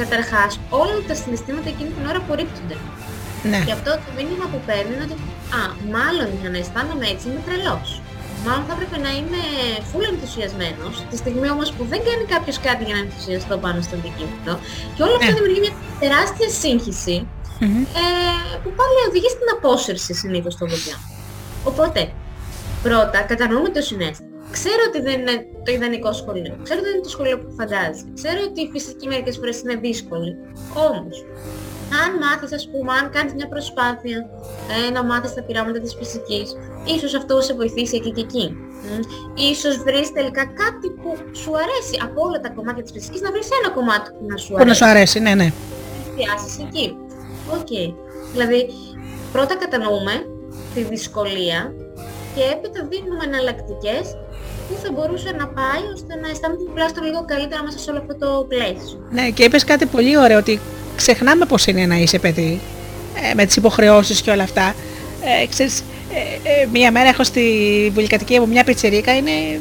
Καταρχάς, 0.00 0.50
όλα 0.82 0.96
τα 1.08 1.14
συναισθήματα 1.20 1.68
εκείνη 1.74 1.90
την 1.96 2.04
ώρα 2.10 2.18
απορρίπτονται. 2.24 2.76
Ναι. 3.50 3.58
Γι' 3.68 3.74
αυτό 3.78 3.90
το 4.04 4.08
μήνυμα 4.16 4.46
που 4.52 4.58
παίρνει 4.68 4.92
είναι 4.94 5.04
ότι 5.08 5.16
«Α, 5.60 5.62
μάλλον 5.96 6.28
για 6.40 6.50
να 6.52 6.58
αισθάνομαι 6.62 7.06
έτσι 7.12 7.24
είμαι 7.28 7.42
τρελός». 7.46 7.88
Μάλλον 8.46 8.64
θα 8.68 8.72
έπρεπε 8.76 8.96
να 9.06 9.10
είμαι 9.18 9.40
full 9.90 10.04
ενθουσιασμένος, 10.14 10.94
τη 11.10 11.16
στιγμή 11.22 11.48
όμως 11.56 11.68
που 11.76 11.82
δεν 11.92 12.00
κάνει 12.08 12.24
κάποιος 12.34 12.56
κάτι 12.66 12.82
για 12.88 12.94
να 12.98 13.02
ενθουσιαστώ 13.06 13.54
πάνω 13.64 13.78
στο 13.86 13.94
αντικείμενο. 14.00 14.54
Και 14.94 15.02
όλο 15.06 15.14
αυτό 15.18 15.30
Ναι. 15.30 15.36
δημιουργεί 15.38 15.60
μια 15.64 15.74
τεράστια 16.02 16.48
σύγχυση, 16.62 17.16
Μμμ. 17.64 17.82
ε, 18.02 18.06
που 18.62 18.70
πάλι 18.78 18.96
οδηγεί 19.08 19.28
στην 19.36 19.48
απόσυρση 19.56 20.12
συνήθως 20.22 20.54
των 20.60 20.66
παιδιών. 20.72 21.00
Οπότε, 21.70 22.00
πρώτα 22.86 23.18
κατανοούμε 23.30 23.68
το 23.76 23.80
συνέστημα. 23.90 24.35
Ξέρω 24.50 24.82
ότι 24.88 25.00
δεν 25.00 25.20
είναι 25.20 25.46
το 25.64 25.72
ιδανικό 25.72 26.12
σχολείο. 26.12 26.54
Ξέρω 26.62 26.78
ότι 26.80 26.88
δεν 26.88 26.94
είναι 26.96 27.06
το 27.08 27.14
σχολείο 27.16 27.38
που 27.38 27.50
φαντάζει. 27.58 28.02
Ξέρω 28.14 28.40
ότι 28.48 28.60
η 28.60 28.68
φυσική 28.72 29.06
μερικές 29.08 29.36
φορές 29.36 29.60
είναι 29.60 29.74
δύσκολη. 29.74 30.36
Όμως, 30.88 31.16
αν 32.02 32.10
μάθεις, 32.22 32.52
ας 32.52 32.68
πούμε, 32.70 32.92
αν 33.00 33.10
κάνεις 33.10 33.32
μια 33.34 33.48
προσπάθεια 33.48 34.18
ε, 34.86 34.90
να 34.90 35.04
μάθεις 35.04 35.34
τα 35.34 35.42
πειράματα 35.42 35.80
της 35.80 35.94
φυσικής, 35.98 36.56
ίσως 36.94 37.14
αυτό 37.14 37.40
σε 37.40 37.54
βοηθήσει 37.54 37.96
εκεί 37.96 38.10
και 38.12 38.20
εκεί. 38.20 38.46
Μμ. 38.86 39.00
Ίσως 39.50 39.76
βρεις 39.86 40.12
τελικά 40.12 40.44
κάτι 40.62 40.88
που 41.00 41.10
σου 41.40 41.50
αρέσει 41.62 41.96
από 42.06 42.18
όλα 42.26 42.40
τα 42.40 42.50
κομμάτια 42.56 42.82
της 42.82 42.92
φυσικής, 42.92 43.20
να 43.20 43.30
βρεις 43.30 43.48
ένα 43.60 43.74
κομμάτι 43.74 44.10
που 44.10 44.24
να 44.30 44.36
σου 44.36 44.52
Που 44.52 44.56
να 44.56 44.62
αρέσει 44.62 44.78
σου 44.78 44.86
αρέσει, 44.86 45.18
ναι, 45.20 45.34
ναι. 45.34 45.52
εστιάσεις 46.00 46.58
εκεί. 46.64 46.96
Οκ. 47.58 47.72
Δηλαδή, 48.32 48.68
πρώτα 49.32 49.56
κατανοούμε 49.56 50.14
τη 50.74 50.82
δυσκολία 50.82 51.74
και 52.34 52.42
έπειτα 52.52 52.86
δίνουμε 52.90 53.24
εναλλακτικές 53.24 54.04
που 54.68 54.74
θα 54.82 54.90
μπορούσε 54.92 55.30
να 55.38 55.46
πάει 55.46 55.82
ώστε 55.94 56.14
να 56.22 56.28
αισθάνεται 56.30 56.62
τουλάχιστον 56.70 57.04
λίγο 57.04 57.24
καλύτερα 57.24 57.62
μέσα 57.62 57.78
σε 57.78 57.90
όλο 57.90 57.98
αυτό 57.98 58.14
το 58.24 58.46
πλαίσιο. 58.48 58.98
Ναι, 59.10 59.30
και 59.30 59.44
είπες 59.44 59.64
κάτι 59.64 59.86
πολύ 59.86 60.18
ωραίο, 60.18 60.38
ότι 60.38 60.60
ξεχνάμε 60.96 61.44
πώς 61.44 61.66
είναι 61.66 61.86
να 61.86 61.96
είσαι 61.96 62.18
παιδί, 62.18 62.60
ε, 63.30 63.34
με 63.34 63.44
τις 63.46 63.56
υποχρεώσεις 63.56 64.20
και 64.20 64.30
όλα 64.30 64.42
αυτά. 64.42 64.74
Ε, 65.42 65.46
ξέρεις, 65.46 65.82
ε, 66.12 66.50
ε, 66.50 66.66
μία 66.72 66.90
μέρα 66.90 67.08
έχω 67.08 67.24
στη 67.24 67.42
πολυκατοικία 67.94 68.40
μου 68.40 68.48
μια 68.48 68.64
πιτσερίκα, 68.64 69.16
είναι 69.16 69.60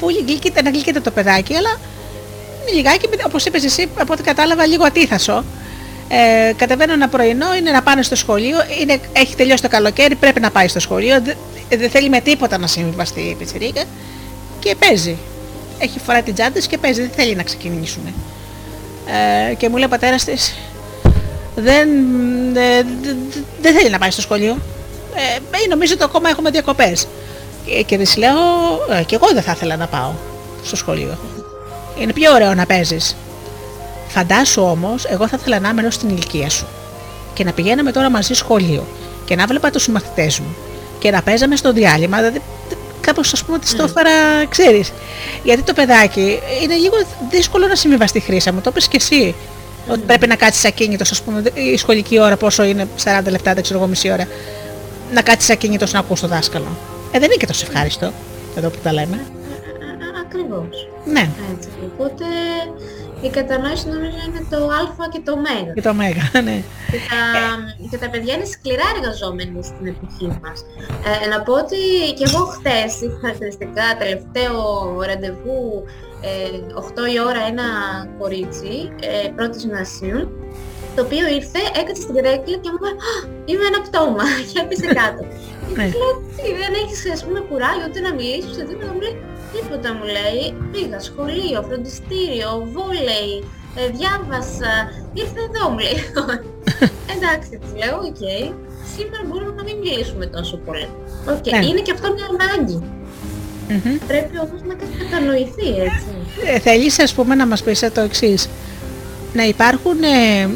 πολύ 0.00 0.24
γλυκύτα, 0.26 0.62
να 0.62 0.70
γλυκύται 0.70 1.00
το 1.00 1.10
παιδάκι, 1.10 1.54
αλλά 1.54 1.80
είναι 2.60 2.76
λιγάκι, 2.76 3.08
όπως 3.26 3.44
είπες 3.44 3.64
εσύ, 3.64 3.88
από 3.98 4.12
ό,τι 4.12 4.22
κατάλαβα, 4.22 4.66
λίγο 4.66 4.84
ατίθασο. 4.84 5.44
Ε, 6.08 6.52
κατεβαίνω 6.56 6.92
ένα 6.92 7.08
πρωινό, 7.08 7.54
είναι 7.54 7.70
να 7.70 7.82
πάνε 7.82 8.02
στο 8.02 8.16
σχολείο, 8.16 8.56
είναι, 8.80 9.00
έχει 9.12 9.36
τελειώσει 9.36 9.62
το 9.62 9.68
καλοκαίρι, 9.68 10.14
πρέπει 10.14 10.40
να 10.40 10.50
πάει 10.50 10.68
στο 10.68 10.80
σχολείο, 10.80 11.20
δεν 11.22 11.36
δεν 11.76 11.90
θέλει 11.90 12.08
με 12.08 12.20
τίποτα 12.20 12.58
να 12.58 12.66
συμβιβαστεί 12.66 13.20
η 13.20 13.34
πιτσερίκα 13.34 13.82
και 14.62 14.76
παίζει. 14.78 15.16
Έχει 15.78 15.98
φοράει 15.98 16.22
την 16.22 16.34
τσάντα 16.34 16.50
της 16.52 16.66
και 16.66 16.78
παίζει, 16.78 17.00
δεν 17.00 17.10
θέλει 17.10 17.34
να 17.34 17.42
ξεκινήσουν. 17.42 18.02
Ε, 19.50 19.54
και 19.54 19.68
μου 19.68 19.76
λέει 19.76 19.84
ο 19.84 19.88
πατέρας 19.88 20.24
της, 20.24 20.54
δεν, 21.54 21.88
ε, 22.56 22.82
δεν 23.60 23.74
θέλει 23.74 23.90
να 23.90 23.98
πάει 23.98 24.10
στο 24.10 24.20
σχολείο. 24.20 24.56
Ε, 25.14 25.68
νομίζω 25.68 25.92
ότι 25.94 26.04
ακόμα 26.04 26.28
έχουμε 26.28 26.50
διακοπές. 26.50 27.06
Και, 27.66 27.82
και 27.82 27.96
της 27.98 28.16
λέω, 28.16 28.38
ε, 28.98 29.02
και 29.02 29.14
εγώ 29.14 29.26
δεν 29.32 29.42
θα 29.42 29.52
ήθελα 29.52 29.76
να 29.76 29.86
πάω 29.86 30.12
στο 30.64 30.76
σχολείο. 30.76 31.18
Είναι 31.98 32.12
πιο 32.12 32.32
ωραίο 32.32 32.54
να 32.54 32.66
παίζεις. 32.66 33.16
Φαντάσου 34.08 34.62
όμως, 34.62 35.04
εγώ 35.04 35.28
θα 35.28 35.36
ήθελα 35.40 35.60
να 35.60 35.68
είμαι 35.68 35.90
στην 35.90 36.08
ηλικία 36.08 36.50
σου 36.50 36.66
και 37.34 37.44
να 37.44 37.52
πηγαίναμε 37.52 37.92
τώρα 37.92 38.10
μαζί 38.10 38.34
σχολείο 38.34 38.86
και 39.24 39.36
να 39.36 39.46
βλέπα 39.46 39.70
τους 39.70 39.82
συμμαθητές 39.82 40.38
μου 40.38 40.56
και 40.98 41.10
να 41.10 41.22
παίζαμε 41.22 41.56
στο 41.56 41.72
διάλειμμα, 41.72 42.16
δηλαδή 42.16 42.42
κάπως 43.02 43.32
ας 43.32 43.44
πούμε 43.44 43.58
τη 43.58 43.74
το 43.74 43.82
έφερα, 43.82 44.10
ξέρεις. 44.48 44.92
Γιατί 45.42 45.62
το 45.62 45.72
παιδάκι 45.72 46.38
είναι 46.62 46.74
λίγο 46.74 46.96
δύσκολο 47.30 47.66
να 47.66 47.74
συμβιβαστεί 47.74 48.18
τη 48.18 48.24
χρήση 48.24 48.50
μου, 48.50 48.60
το 48.60 48.70
είπες 48.70 48.88
και 48.88 48.96
εσύ. 48.96 49.34
Ότι 49.88 50.00
πρέπει 50.00 50.26
να 50.26 50.36
κάτσεις 50.36 50.64
ακίνητος, 50.64 51.10
ας 51.10 51.22
πούμε, 51.22 51.42
η 51.54 51.76
σχολική 51.76 52.20
ώρα 52.20 52.36
πόσο 52.36 52.64
είναι, 52.64 52.88
40 53.04 53.30
λεπτά, 53.30 53.54
δεν 53.54 53.62
ξέρω 53.62 53.78
εγώ, 53.78 53.88
μισή 53.88 54.12
ώρα. 54.12 54.26
Να 55.12 55.22
κάτσεις 55.22 55.50
ακίνητος 55.50 55.92
να 55.92 55.98
ακούς 55.98 56.20
το 56.20 56.26
δάσκαλο. 56.26 56.76
Ε, 57.12 57.18
δεν 57.18 57.22
είναι 57.22 57.34
και 57.34 57.46
τόσο 57.46 57.66
ευχάριστο, 57.68 58.12
εδώ 58.56 58.68
που 58.68 58.78
τα 58.82 58.92
λέμε. 58.92 59.20
Ακριβώς. 60.26 60.88
Ναι. 61.04 61.28
Έτσι. 61.54 61.68
Οπότε 61.84 62.24
η 63.22 63.28
κατανόηση 63.28 63.88
νομίζω 63.88 64.18
είναι 64.28 64.42
το 64.50 64.58
α 65.02 65.08
και 65.12 65.20
το 65.24 65.32
ω. 65.32 65.72
Και 65.74 65.80
το 65.80 65.90
ω, 65.90 65.92
ναι. 65.92 66.62
Και 66.92 67.00
τα, 67.10 67.22
και 67.90 67.98
τα 67.98 68.08
παιδιά 68.10 68.34
είναι 68.34 68.44
σκληρά 68.44 68.86
εργαζόμενοι 68.96 69.62
στην 69.62 69.86
εποχή 69.86 70.26
μας. 70.42 70.58
Ε, 71.24 71.28
να 71.28 71.42
πω 71.42 71.52
ότι 71.52 71.80
και 72.16 72.24
εγώ 72.28 72.44
χθες 72.44 73.00
είχα 73.00 73.18
χαρακτηριστικά 73.20 73.86
τελευταίο 73.98 74.56
ραντεβού 75.08 75.84
ε, 76.20 76.30
8 77.08 77.14
η 77.14 77.20
ώρα 77.28 77.42
ένα 77.52 77.66
κορίτσι 78.18 78.74
ε, 79.00 79.28
πρώτης 79.36 79.62
γυμνασίου 79.62 80.20
το 80.96 81.02
οποίο 81.02 81.26
ήρθε, 81.38 81.60
έκατσε 81.80 82.02
στην 82.02 82.14
καρέκλα 82.14 82.56
και 82.62 82.70
μου 82.72 82.78
είπε 82.80 82.90
«Είμαι 83.50 83.64
ένα 83.70 83.80
πτώμα» 83.86 84.24
και 84.48 84.58
έπεσε 84.62 84.86
κάτω. 85.00 85.22
Ναι. 85.76 85.86
Και 85.88 85.98
λέω 86.00 86.12
«Τι, 86.36 86.48
δεν 86.62 86.72
έχεις 86.82 87.00
ας 87.16 87.20
πούμε 87.24 87.40
κουράγιο 87.48 87.86
ούτε 87.88 88.00
να 88.06 88.12
μιλήσεις, 88.18 88.50
ούτε 88.50 88.74
να 88.86 88.92
μου 88.92 89.00
λέει 89.06 89.16
Τίποτα 89.54 89.90
μου 89.96 90.06
λέει, 90.16 90.42
πήγα 90.72 90.98
σχολείο, 91.08 91.58
φροντιστήριο, 91.68 92.50
βόλεϊ, 92.74 93.34
ε, 93.80 93.82
διάβασα, 93.96 94.72
ήρθε 95.20 95.40
εδώ 95.48 95.64
μου 95.70 95.78
λέει. 95.86 95.98
Εντάξει, 97.14 97.50
της 97.60 97.70
λέω, 97.80 97.96
OK, 97.98 98.04
okay. 98.04 98.42
σήμερα 98.94 99.22
μπορούμε 99.28 99.52
να 99.56 99.62
μην 99.62 99.76
μιλήσουμε 99.82 100.26
τόσο 100.26 100.56
πολύ. 100.66 100.88
OK, 101.32 101.36
okay. 101.36 101.50
Ναι. 101.50 101.66
είναι 101.66 101.80
και 101.86 101.92
αυτό 101.96 102.06
μια 102.16 102.26
ανάγκη. 102.34 102.78
Mm-hmm. 103.68 103.96
Πρέπει 104.06 104.34
όμως 104.44 104.60
να 104.68 104.74
κατανοηθεί 104.74 105.68
έτσι. 105.86 106.10
Ε, 106.46 106.58
θέλεις 106.58 106.98
ας 106.98 107.12
πούμε 107.14 107.34
να 107.34 107.46
μας 107.46 107.62
πεις 107.62 107.90
το 107.94 108.00
εξής. 108.00 108.48
Να 109.32 109.44
υπάρχουν 109.44 110.02
ε, 110.02 110.48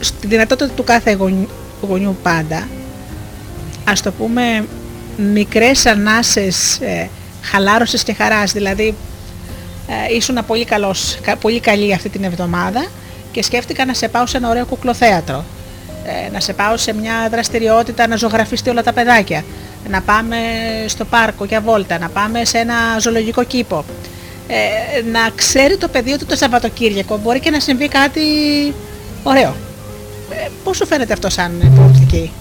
στη 0.00 0.26
δυνατότητα 0.26 0.72
του 0.76 0.84
κάθε 0.84 1.12
γονιού, 1.12 1.48
γονιού 1.88 2.16
πάντα, 2.22 2.68
ας 3.84 4.02
το 4.02 4.12
πούμε, 4.12 4.64
μικρές 5.16 5.86
ανάσες 5.86 6.78
ε, 6.80 7.08
χαλάρωσης 7.42 8.02
και 8.02 8.12
χαράς. 8.12 8.52
Δηλαδή 8.52 8.94
ε, 9.86 10.14
ήσουν 10.14 10.38
πολύ, 10.46 10.64
καλός, 10.64 11.18
πολύ 11.40 11.60
καλή 11.60 11.94
αυτή 11.94 12.08
την 12.08 12.24
εβδομάδα 12.24 12.86
και 13.32 13.42
σκέφτηκα 13.42 13.84
να 13.84 13.94
σε 13.94 14.08
πάω 14.08 14.26
σε 14.26 14.36
ένα 14.36 14.48
ωραίο 14.48 14.66
κουκλοθέατρο. 14.66 15.44
Ε, 16.04 16.30
να 16.30 16.40
σε 16.40 16.52
πάω 16.52 16.76
σε 16.76 16.94
μια 16.94 17.28
δραστηριότητα 17.30 18.06
να 18.06 18.16
ζωγραφιστεί 18.16 18.70
όλα 18.70 18.82
τα 18.82 18.92
παιδάκια. 18.92 19.44
Να 19.88 20.00
πάμε 20.00 20.36
στο 20.86 21.04
πάρκο 21.04 21.44
για 21.44 21.60
βόλτα, 21.60 21.98
να 21.98 22.08
πάμε 22.08 22.44
σε 22.44 22.58
ένα 22.58 22.74
ζωολογικό 23.00 23.44
κήπο. 23.44 23.84
Ε, 24.46 25.02
να 25.10 25.30
ξέρει 25.34 25.76
το 25.76 25.88
παιδί 25.88 26.12
ότι 26.12 26.24
το 26.24 26.36
Σαββατοκύριακο 26.36 27.20
μπορεί 27.22 27.40
και 27.40 27.50
να 27.50 27.60
συμβεί 27.60 27.88
κάτι 27.88 28.20
ωραίο. 29.22 29.54
Ε, 30.30 30.48
πώς 30.64 30.76
σου 30.76 30.86
φαίνεται 30.86 31.12
αυτό 31.12 31.30
σαν 31.30 31.72
προοπτική. 31.74 32.32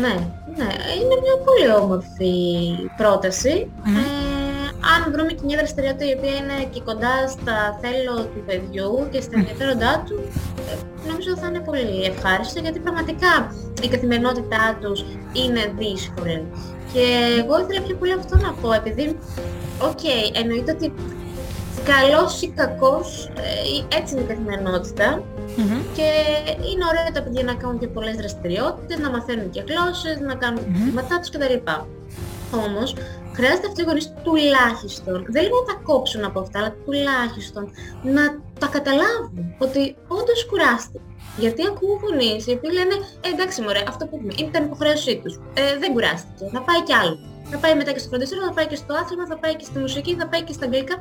Ναι, 0.00 0.14
ναι, 0.60 0.72
είναι 0.98 1.16
μια 1.24 1.36
πολύ 1.46 1.82
όμορφη 1.82 2.34
πρόταση. 2.96 3.70
Ε, 3.86 4.02
αν 4.92 5.12
βρούμε 5.12 5.32
και 5.32 5.44
μια 5.44 5.56
δραστηριότητα 5.56 6.04
η 6.10 6.14
οποία 6.16 6.34
είναι 6.40 6.58
και 6.72 6.80
κοντά 6.88 7.14
στα 7.34 7.56
θέλω 7.82 8.16
του 8.32 8.42
παιδιού 8.46 9.08
και 9.10 9.20
στα 9.20 9.34
ενδιαφέροντά 9.38 9.92
του, 10.06 10.16
ε, 10.70 10.72
νομίζω 11.08 11.36
θα 11.40 11.46
είναι 11.46 11.60
πολύ 11.60 12.02
ευχάριστο 12.12 12.60
γιατί 12.60 12.78
πραγματικά 12.78 13.32
η 13.82 13.88
καθημερινότητά 13.88 14.78
τους 14.80 15.00
είναι 15.32 15.62
δύσκολη. 15.78 16.46
Και 16.92 17.04
εγώ 17.40 17.60
ήθελα 17.60 17.80
πιο 17.86 17.96
πολύ 17.96 18.12
αυτό 18.12 18.36
να 18.36 18.52
πω, 18.60 18.72
επειδή, 18.72 19.18
OK, 19.82 19.98
okay, 19.98 20.22
εννοείται 20.40 20.72
ότι 20.72 20.92
καλός 21.84 22.42
ή 22.42 22.48
κακός, 22.48 23.30
ε, 23.36 23.96
έτσι 23.98 24.14
είναι 24.14 24.22
η 24.22 24.26
καθημερινότητα, 24.26 25.22
Mm-hmm. 25.56 25.80
Και 25.96 26.08
είναι 26.70 26.84
ωραίο 26.90 27.12
τα 27.14 27.22
παιδιά 27.22 27.42
να 27.42 27.54
κάνουν 27.54 27.78
και 27.78 27.86
πολλές 27.86 28.16
δραστηριότητες, 28.16 28.98
να 28.98 29.10
μαθαίνουν 29.10 29.50
και 29.50 29.62
γλώσσες, 29.68 30.20
να 30.20 30.34
κάνουν 30.34 30.62
mm-hmm. 30.64 30.86
τα 30.86 30.92
μαθήματά 31.02 31.18
τους 31.20 31.30
κτλ. 31.30 31.56
Όμως, 32.64 32.94
χρειάζεται 33.36 33.66
αυτοί 33.66 33.80
οι 33.82 33.84
γονείς 33.84 34.12
τουλάχιστον, 34.24 35.16
δεν 35.34 35.42
λέω 35.42 35.58
να 35.60 35.66
τα 35.72 35.80
κόψουν 35.82 36.24
από 36.24 36.40
αυτά, 36.40 36.58
αλλά 36.58 36.74
τουλάχιστον 36.84 37.64
να 38.02 38.22
τα 38.58 38.66
καταλάβουν 38.76 39.54
ότι 39.58 39.96
όντως 40.08 40.46
κουράστηκε. 40.50 41.00
Γιατί 41.36 41.62
ακούω 41.70 41.94
γονείς 42.02 42.46
οι 42.46 42.52
οποίοι 42.56 42.70
λένε 42.78 42.94
ε, 43.26 43.28
εντάξει 43.34 43.58
μωρέ, 43.62 43.82
αυτό 43.88 44.06
που 44.06 44.16
πούμε, 44.18 44.32
ήταν 44.44 44.64
υποχρέωσή 44.64 45.20
τους, 45.22 45.34
ε, 45.54 45.78
δεν 45.82 45.92
κουράστηκε, 45.92 46.44
θα 46.52 46.60
πάει 46.68 46.82
κι 46.82 46.94
άλλο. 47.00 47.16
Θα 47.52 47.58
πάει 47.58 47.74
μετά 47.74 47.92
και 47.92 47.98
στο 47.98 48.08
φροντιστήριο, 48.08 48.44
θα 48.44 48.52
πάει 48.52 48.66
και 48.66 48.76
στο 48.82 48.92
άθλημα, 49.00 49.26
θα 49.26 49.38
πάει 49.42 49.54
και 49.56 49.64
στη 49.64 49.78
μουσική, 49.78 50.12
θα 50.20 50.26
πάει 50.28 50.42
και 50.42 50.52
στα 50.52 50.64
αγγλικά 50.64 50.96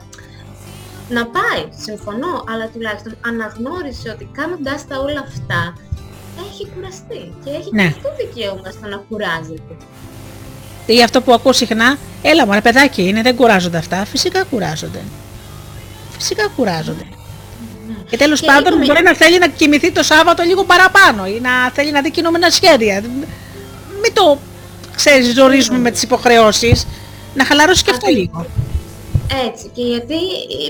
να 1.09 1.25
πάει, 1.25 1.63
συμφωνώ, 1.85 2.43
αλλά 2.51 2.69
τουλάχιστον 2.73 3.13
αναγνώρισε 3.25 4.09
ότι 4.09 4.29
κάνοντας 4.31 4.87
τα 4.87 4.99
όλα 4.99 5.23
αυτά 5.27 5.73
έχει 6.47 6.67
κουραστεί 6.75 7.33
και 7.43 7.49
έχει 7.49 7.69
ναι. 7.71 7.83
αυτό 7.83 8.09
δικαίωμα 8.17 8.69
στο 8.71 8.87
να 8.87 8.97
κουράζεται. 9.09 9.73
Ή 10.85 11.03
αυτό 11.03 11.21
που 11.21 11.33
ακούω 11.33 11.53
συχνά, 11.53 11.97
έλα 12.21 12.45
μου, 12.45 12.59
παιδάκι 12.63 13.07
είναι, 13.07 13.21
δεν 13.21 13.35
κουράζονται 13.35 13.77
αυτά. 13.77 14.05
Φυσικά 14.05 14.43
κουράζονται. 14.43 15.01
Φυσικά 16.17 16.47
κουράζονται. 16.55 17.07
Ναι. 17.87 17.95
Και 18.09 18.17
τέλος 18.17 18.41
πάντων 18.41 18.73
είπαμε... 18.73 18.85
μπορεί 18.85 19.03
να 19.03 19.15
θέλει 19.15 19.39
να 19.39 19.47
κοιμηθεί 19.47 19.91
το 19.91 20.03
Σάββατο 20.03 20.43
λίγο 20.43 20.63
παραπάνω 20.63 21.25
ή 21.25 21.39
να 21.41 21.71
θέλει 21.73 21.91
να 21.91 22.01
δει 22.01 22.11
κινούμενα 22.11 22.49
σχέδια. 22.49 23.01
Μην 24.01 24.13
το 24.13 24.39
ξέρεις, 24.95 25.33
ζορίζουμε 25.33 25.77
με 25.77 25.91
τις 25.91 26.03
υποχρεώσεις. 26.03 26.87
Να 27.33 27.45
χαλαρώσει 27.45 27.83
και 27.83 27.91
αυτό 27.91 28.07
λίγο. 28.09 28.45
Έτσι, 29.47 29.65
και 29.75 29.83
γιατί 29.93 30.19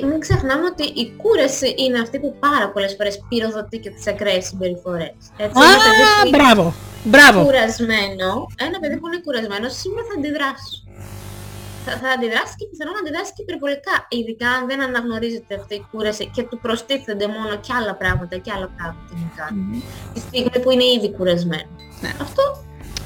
μην 0.10 0.20
ξεχνάμε 0.20 0.66
ότι 0.74 0.86
η 1.02 1.06
κούραση 1.22 1.76
είναι 1.84 2.00
αυτή 2.00 2.20
που 2.20 2.36
πάρα 2.40 2.68
πολλές 2.74 2.94
φορές 2.98 3.16
πυροδοτεί 3.30 3.78
και 3.84 3.90
τις 3.90 4.08
ακραίες 4.08 4.46
συμπεριφορές. 4.46 5.16
Έτσι, 5.44 5.56
Α, 5.62 5.66
ένα 5.92 6.38
μπράβο, 6.38 6.74
μπράβο. 7.04 7.40
Κουρασμένο, 7.44 8.30
ένα 8.68 8.78
παιδί 8.82 8.96
που 9.00 9.08
είναι 9.08 9.20
κουρασμένο 9.26 9.68
σήμερα 9.82 10.04
θα 10.10 10.14
αντιδράσει. 10.18 10.76
Θα, 11.86 11.92
θα 12.02 12.10
αντιδράσει 12.16 12.54
και 12.60 12.66
πιθανόν 12.72 12.94
να 12.98 13.02
αντιδράσει 13.04 13.32
και 13.36 13.44
υπερβολικά, 13.48 13.96
ειδικά 14.18 14.50
αν 14.58 14.62
δεν 14.70 14.80
αναγνωρίζεται 14.88 15.54
αυτή 15.60 15.74
η 15.82 15.84
κούραση 15.92 16.24
και 16.36 16.44
του 16.50 16.58
προστίθενται 16.66 17.28
μόνο 17.36 17.54
και 17.64 17.72
άλλα 17.80 17.94
πράγματα 18.02 18.36
και 18.44 18.52
άλλα 18.56 18.70
πράγματα 18.78 19.12
να 19.24 19.30
κάνει. 19.40 19.62
Mm-hmm. 19.68 20.14
Τη 20.14 20.20
στιγμή 20.26 20.58
που 20.64 20.70
είναι 20.74 20.88
ήδη 20.96 21.10
κουρασμένο. 21.18 21.70
Ναι. 22.04 22.12
Αυτό 22.26 22.44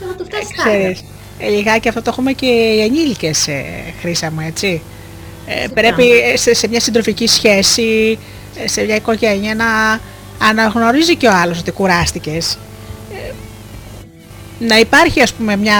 θα 0.09 0.15
το 0.19 0.23
φτάσει 0.29 0.51
κάτω. 0.57 0.69
Ε, 1.39 1.49
λιγάκι 1.55 1.87
αυτό 1.87 2.01
το 2.01 2.09
έχουμε 2.13 2.31
και 2.41 2.45
οι 2.45 2.79
ενήλικες 2.87 3.47
ε, 3.47 3.63
χρήσα 3.99 4.31
μου, 4.31 4.39
έτσι. 4.39 4.81
Ε, 5.45 5.67
πρέπει 5.73 6.03
σε, 6.33 6.53
σε, 6.53 6.67
μια 6.67 6.79
συντροφική 6.79 7.27
σχέση, 7.27 8.19
ε, 8.63 8.67
σε 8.67 8.83
μια 8.83 8.95
οικογένεια 8.95 9.55
να 9.55 9.65
αναγνωρίζει 10.47 11.15
και 11.15 11.27
ο 11.27 11.31
άλλος 11.33 11.59
ότι 11.59 11.71
κουράστηκες. 11.71 12.57
Ε, 13.13 13.31
να 14.59 14.79
υπάρχει 14.79 15.21
ας 15.21 15.33
πούμε 15.33 15.55
μια... 15.55 15.75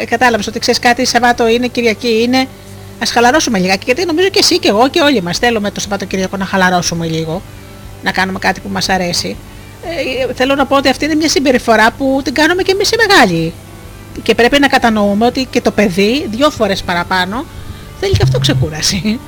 Ε, 0.00 0.04
κατάλαβες 0.04 0.46
ότι 0.46 0.58
ξέρεις 0.58 0.80
κάτι 0.80 1.06
Σαββάτο 1.06 1.48
είναι, 1.48 1.66
Κυριακή 1.66 2.22
είναι, 2.22 2.46
ας 3.02 3.10
χαλαρώσουμε 3.10 3.58
λιγάκι 3.58 3.82
γιατί 3.84 4.04
νομίζω 4.04 4.28
και 4.28 4.38
εσύ 4.38 4.58
και 4.58 4.68
εγώ 4.68 4.88
και 4.88 5.00
όλοι 5.00 5.22
μας 5.22 5.38
θέλουμε 5.38 5.70
το 5.70 5.80
Σαββατοκυριακό 5.80 6.36
να 6.36 6.44
χαλαρώσουμε 6.44 7.06
λίγο, 7.06 7.42
να 8.02 8.12
κάνουμε 8.12 8.38
κάτι 8.38 8.60
που 8.60 8.68
μας 8.68 8.88
αρέσει. 8.88 9.36
Ε, 10.28 10.32
θέλω 10.34 10.54
να 10.54 10.66
πω 10.66 10.76
ότι 10.76 10.88
αυτή 10.88 11.04
είναι 11.04 11.14
μια 11.14 11.28
συμπεριφορά 11.28 11.90
που 11.90 12.20
την 12.24 12.34
κάνουμε 12.34 12.62
και 12.62 12.72
εμείς 12.72 12.90
οι 12.90 12.96
μεγάλοι. 13.08 13.52
Και 14.22 14.34
πρέπει 14.34 14.60
να 14.60 14.66
κατανοούμε 14.66 15.26
ότι 15.26 15.46
και 15.50 15.60
το 15.60 15.70
παιδί 15.70 16.26
δύο 16.30 16.50
φορές 16.50 16.82
παραπάνω 16.82 17.44
θέλει 18.04 18.16
και 18.18 18.26
αυτό 18.28 18.38
ξεκούραση. 18.46 19.20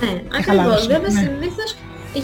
Ναι, 0.00 0.12
ακριβώς. 0.38 0.86
Βέβαια 0.94 1.12
ναι. 1.16 1.20
συνήθως 1.22 1.70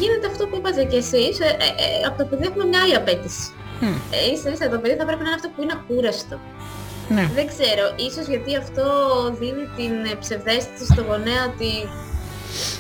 γίνεται 0.02 0.26
αυτό 0.32 0.42
που 0.48 0.56
είπατε 0.58 0.82
και 0.90 0.98
εσείς, 1.04 1.34
ε, 1.46 1.50
ε, 1.66 1.68
ε, 1.84 2.06
από 2.08 2.16
το 2.20 2.24
παιδί 2.28 2.44
έχουμε 2.50 2.64
μια 2.70 2.80
άλλη 2.84 2.96
απέτηση. 3.02 3.44
Mm. 3.82 3.96
Ε, 4.16 4.18
ίσα 4.32 4.48
ίσα 4.54 4.64
το 4.74 4.78
παιδί 4.82 4.94
θα 5.00 5.06
πρέπει 5.08 5.22
να 5.24 5.28
είναι 5.30 5.38
αυτό 5.40 5.48
που 5.52 5.60
είναι 5.62 5.74
ακούραστο. 5.80 6.36
Ναι. 7.16 7.24
Δεν 7.38 7.46
ξέρω, 7.52 7.84
ίσως 8.06 8.26
γιατί 8.32 8.50
αυτό 8.62 8.84
δίνει 9.40 9.64
την 9.78 9.92
ψευδέστηση 10.22 10.84
στο 10.92 11.02
γονέα 11.08 11.42
ότι, 11.52 11.72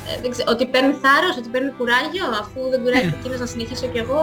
ε, 0.08 0.12
δεν 0.22 0.30
ξέρω, 0.32 0.48
ότι 0.54 0.64
παίρνει 0.72 0.94
θάρρος, 1.02 1.34
ότι 1.40 1.48
παίρνει 1.54 1.70
κουράγιο, 1.78 2.26
αφού 2.42 2.60
δεν 2.72 2.78
κουράγει 2.82 3.10
ναι. 3.10 3.16
εκείνος 3.18 3.38
να 3.44 3.48
συνεχίσω 3.52 3.86
κι 3.92 4.00
εγώ. 4.04 4.22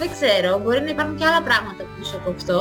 Δεν 0.00 0.08
ξέρω, 0.14 0.50
μπορεί 0.62 0.80
να 0.86 0.90
υπάρχουν 0.94 1.16
και 1.18 1.26
άλλα 1.30 1.42
πράγματα 1.48 1.82
πίσω 1.94 2.14
από 2.20 2.28
αυτό. 2.36 2.58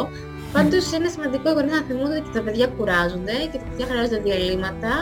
Πάντως 0.55 0.83
είναι 0.95 1.09
σημαντικό 1.15 1.47
οι 1.49 1.55
γονείς 1.57 1.73
να 1.79 1.83
θυμούνται 1.87 2.17
ότι 2.21 2.29
τα 2.37 2.41
παιδιά 2.45 2.67
κουράζονται 2.77 3.35
και 3.51 3.57
τα 3.61 3.65
παιδιά 3.67 3.85
χρειάζονται 3.89 4.19
διαλύματα 4.27 4.93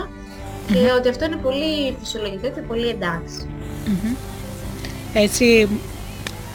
και 0.74 0.92
ότι 0.98 1.10
αυτό 1.10 1.26
είναι 1.26 1.36
πολύ 1.36 1.96
φυσιολογικό 2.00 2.48
και 2.48 2.62
πολύ 2.68 2.88
εντάξει. 2.88 3.48
Έτσι, 5.14 5.68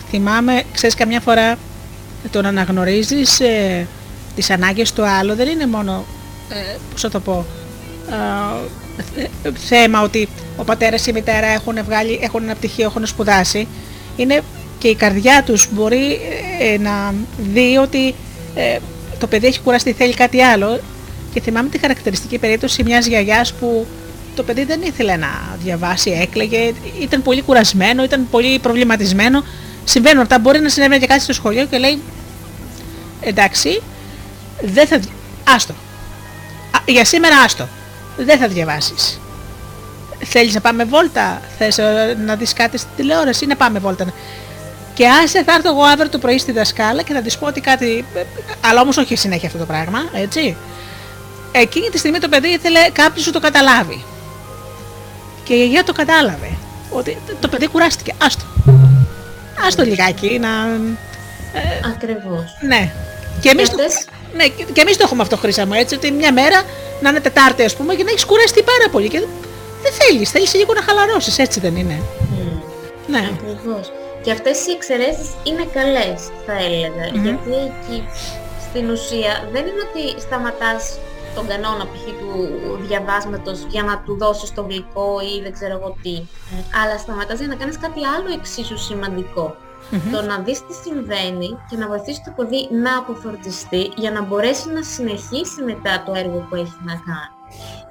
θυμάμαι, 0.08 0.62
ξέρεις 0.72 0.94
καμιά 0.94 1.20
φορά 1.20 1.58
το 2.30 2.42
να 2.42 2.48
αναγνωρίζεις 2.48 3.40
ε, 3.40 3.86
τις 4.34 4.50
ανάγκες 4.50 4.92
του 4.92 5.06
άλλου 5.06 5.34
δεν 5.34 5.48
είναι 5.48 5.66
μόνο, 5.66 6.04
ε, 6.48 6.76
πώς 6.90 7.00
θα 7.00 7.10
το 7.10 7.20
πω, 7.20 7.46
ε, 9.44 9.50
θέμα 9.66 10.02
ότι 10.02 10.28
ο 10.56 10.64
πατέρας 10.64 11.06
ή 11.06 11.10
η 11.10 11.12
μητέρα 11.12 11.46
έχουν, 11.46 11.84
βγάλει, 11.84 12.18
έχουν 12.22 12.42
ένα 12.42 12.54
πτυχίο, 12.54 12.84
έχουν 12.84 13.06
σπουδάσει. 13.06 13.68
Είναι 14.16 14.40
και 14.78 14.88
η 14.88 14.94
καρδιά 14.94 15.42
τους 15.42 15.68
μπορεί 15.72 16.18
ε, 16.60 16.78
να 16.78 17.14
δει 17.38 17.76
ότι 17.76 18.14
ε, 18.54 18.78
το 19.18 19.26
παιδί 19.26 19.46
έχει 19.46 19.60
κουραστεί, 19.60 19.92
θέλει 19.92 20.14
κάτι 20.14 20.42
άλλο. 20.42 20.80
Και 21.32 21.40
θυμάμαι 21.40 21.68
τη 21.68 21.78
χαρακτηριστική 21.78 22.38
περίπτωση 22.38 22.82
μιας 22.82 23.06
γιαγιάς 23.06 23.52
που 23.52 23.86
το 24.36 24.42
παιδί 24.42 24.64
δεν 24.64 24.82
ήθελε 24.82 25.16
να 25.16 25.56
διαβάσει, 25.62 26.10
έκλαιγε, 26.10 26.72
ήταν 27.00 27.22
πολύ 27.22 27.42
κουρασμένο, 27.42 28.04
ήταν 28.04 28.26
πολύ 28.30 28.58
προβληματισμένο. 28.58 29.44
Συμβαίνουν 29.84 30.22
αυτά, 30.22 30.38
μπορεί 30.38 30.60
να 30.60 30.68
συνέβαινε 30.68 31.00
και 31.00 31.06
κάτι 31.06 31.22
στο 31.22 31.32
σχολείο 31.32 31.66
και 31.66 31.78
λέει 31.78 32.02
εντάξει, 33.20 33.82
δεν 34.60 34.86
θα... 34.86 35.00
Άστο. 35.54 35.74
για 36.86 37.04
σήμερα 37.04 37.36
άστο. 37.36 37.68
Δεν 38.16 38.38
θα 38.38 38.48
διαβάσεις. 38.48 39.20
Θέλεις 40.24 40.54
να 40.54 40.60
πάμε 40.60 40.84
βόλτα, 40.84 41.42
θες 41.58 41.78
ε, 41.78 42.16
να 42.24 42.36
δεις 42.36 42.52
κάτι 42.52 42.78
στην 42.78 42.90
τηλεόραση 42.96 43.44
ή 43.44 43.46
να 43.46 43.56
πάμε 43.56 43.78
βόλτα; 43.78 44.12
Και 44.94 45.08
άσε 45.08 45.42
θα 45.44 45.52
έρθω 45.52 45.68
εγώ 45.68 45.82
αύριο 45.82 46.08
το 46.08 46.18
πρωί 46.18 46.38
στη 46.38 46.52
δασκάλα 46.52 47.02
και 47.02 47.12
θα 47.12 47.20
της 47.22 47.38
πω 47.38 47.46
ότι 47.46 47.60
κάτι, 47.60 48.04
ε, 48.14 48.22
αλλά 48.60 48.80
όμως 48.80 48.96
όχι 48.96 49.16
συνέχεια 49.16 49.46
αυτό 49.46 49.58
το 49.58 49.64
πράγμα, 49.64 49.98
έτσι. 50.12 50.56
Εκείνη 51.52 51.88
τη 51.88 51.98
στιγμή 51.98 52.18
το 52.18 52.28
παιδί 52.28 52.48
ήθελε 52.48 52.80
κάποιος 52.92 53.24
σου 53.24 53.30
το 53.30 53.40
καταλάβει. 53.40 54.04
Και 55.46 55.54
η 55.54 55.56
γιαγιά 55.56 55.84
το 55.84 55.92
κατάλαβε. 55.92 56.50
Ότι 56.90 57.18
το 57.40 57.48
παιδί 57.48 57.66
κουράστηκε. 57.66 58.12
Άστο. 58.22 58.44
Άστο 59.66 59.82
λιγάκι 59.82 60.38
να... 60.38 60.48
Ε, 61.58 61.88
Ακριβώς. 61.94 62.56
Ναι. 62.60 62.92
Και 63.40 63.48
εμείς, 63.48 63.70
το, 63.70 63.76
ναι, 64.36 64.46
και 64.46 64.80
εμείς 64.80 64.96
το 64.96 65.02
έχουμε 65.04 65.22
αυτό 65.22 65.36
χρήσαμε 65.36 65.78
έτσι, 65.78 65.94
ότι 65.94 66.10
μια 66.10 66.32
μέρα 66.32 66.62
να 67.00 67.08
είναι 67.08 67.20
Τετάρτη 67.20 67.64
ας 67.64 67.76
πούμε 67.76 67.94
και 67.94 68.04
να 68.04 68.10
έχεις 68.10 68.24
κουραστεί 68.24 68.62
πάρα 68.62 68.90
πολύ 68.90 69.08
και 69.08 69.18
δεν 69.82 69.92
θέλεις, 69.92 70.30
θέλεις 70.30 70.54
λίγο 70.54 70.72
να 70.74 70.82
χαλαρώσεις, 70.82 71.38
έτσι 71.38 71.60
δεν 71.60 71.76
είναι. 71.76 72.00
Mm. 72.00 72.60
Ναι. 73.06 73.30
Ακριβώς. 73.32 73.92
Και 74.22 74.30
αυτές 74.30 74.66
οι 74.66 74.70
εξαιρέσεις 74.70 75.28
είναι 75.42 75.64
καλές 75.72 76.20
θα 76.46 76.54
έλεγα, 76.66 77.04
γιατί 77.12 77.54
εκεί 77.68 78.08
στην 78.70 78.90
ουσία 78.90 79.48
δεν 79.52 79.62
είναι 79.68 79.82
ότι 79.88 80.20
σταματάς 80.20 80.98
τον 81.36 81.46
κανόνα 81.50 81.84
π.χ. 81.84 82.04
του 82.20 82.30
διαβάσματος 82.86 83.58
για 83.68 83.82
να 83.82 83.94
του 84.04 84.16
δώσεις 84.16 84.54
το 84.54 84.62
γλυκό 84.62 85.08
ή 85.20 85.42
δεν 85.42 85.52
ξέρω 85.52 85.72
εγώ 85.78 85.96
τι. 86.02 86.16
Αλλά 86.80 86.98
σταματάς 86.98 87.38
για 87.38 87.48
να 87.48 87.54
κάνεις 87.54 87.78
κάτι 87.78 88.00
άλλο 88.14 88.28
εξίσου 88.38 88.78
Το 90.12 90.22
να 90.22 90.38
δεις 90.38 90.58
τι 90.66 90.74
συμβαίνει 90.84 91.58
και 91.68 91.76
να 91.76 91.86
βοηθήσεις 91.86 92.24
το 92.24 92.32
παιδί 92.36 92.68
να 92.84 92.98
αποφορτιστεί 92.98 93.92
για 93.96 94.10
να 94.10 94.22
μπορέσει 94.22 94.68
να 94.70 94.82
συνεχίσει 94.82 95.62
μετά 95.70 96.02
το 96.06 96.12
έργο 96.14 96.38
που 96.48 96.54
έχει 96.54 96.78
να 96.84 96.94
κάνει. 97.08 97.34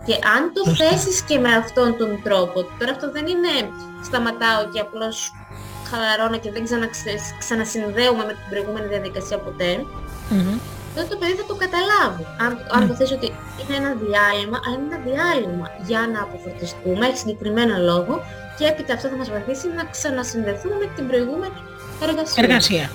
Και 0.06 0.14
αν 0.36 0.42
το 0.54 0.64
θέσεις 0.80 1.22
και 1.22 1.38
με 1.40 1.56
αυτόν 1.56 1.98
τον 1.98 2.22
τρόπο, 2.24 2.58
τώρα 2.80 2.92
αυτό 2.92 3.12
δεν 3.12 3.26
είναι 3.28 3.54
σταματάω 4.04 4.62
και 4.74 4.80
απλώς 4.80 5.34
χαλαρώνω 5.90 6.38
και 6.38 6.52
δεν 6.52 6.64
ξανασυνδέουμε 7.40 8.24
με 8.26 8.34
την 8.34 8.46
προηγούμενη 8.50 8.88
διαδικασία 8.88 9.40
τότε 10.96 11.08
το 11.14 11.18
παιδί 11.20 11.34
θα 11.42 11.46
το 11.52 11.56
καταλάβει. 11.64 12.24
Αν, 12.44 12.52
αν 12.76 12.82
το 12.88 12.94
θες 13.00 13.12
ότι 13.18 13.28
είναι 13.60 13.76
ένα 13.82 13.92
διάλειμμα, 14.04 14.58
αλλά 14.64 14.76
είναι 14.78 14.88
ένα 14.92 15.02
διάλειμμα 15.10 15.68
για 15.90 16.02
να 16.14 16.20
αποφορτιστούμε, 16.26 17.04
έχει 17.10 17.18
συγκεκριμένο 17.24 17.76
λόγο 17.90 18.14
και 18.58 18.66
έπειτα 18.72 18.92
αυτό 18.94 19.08
θα 19.12 19.18
μας 19.22 19.30
βοηθήσει 19.36 19.68
να 19.78 19.84
ξανασυνδεθούμε 19.96 20.76
με 20.82 20.88
την 20.96 21.04
προηγούμενη 21.10 21.60
εργασία. 22.08 22.44
Εργασία. 22.44 22.86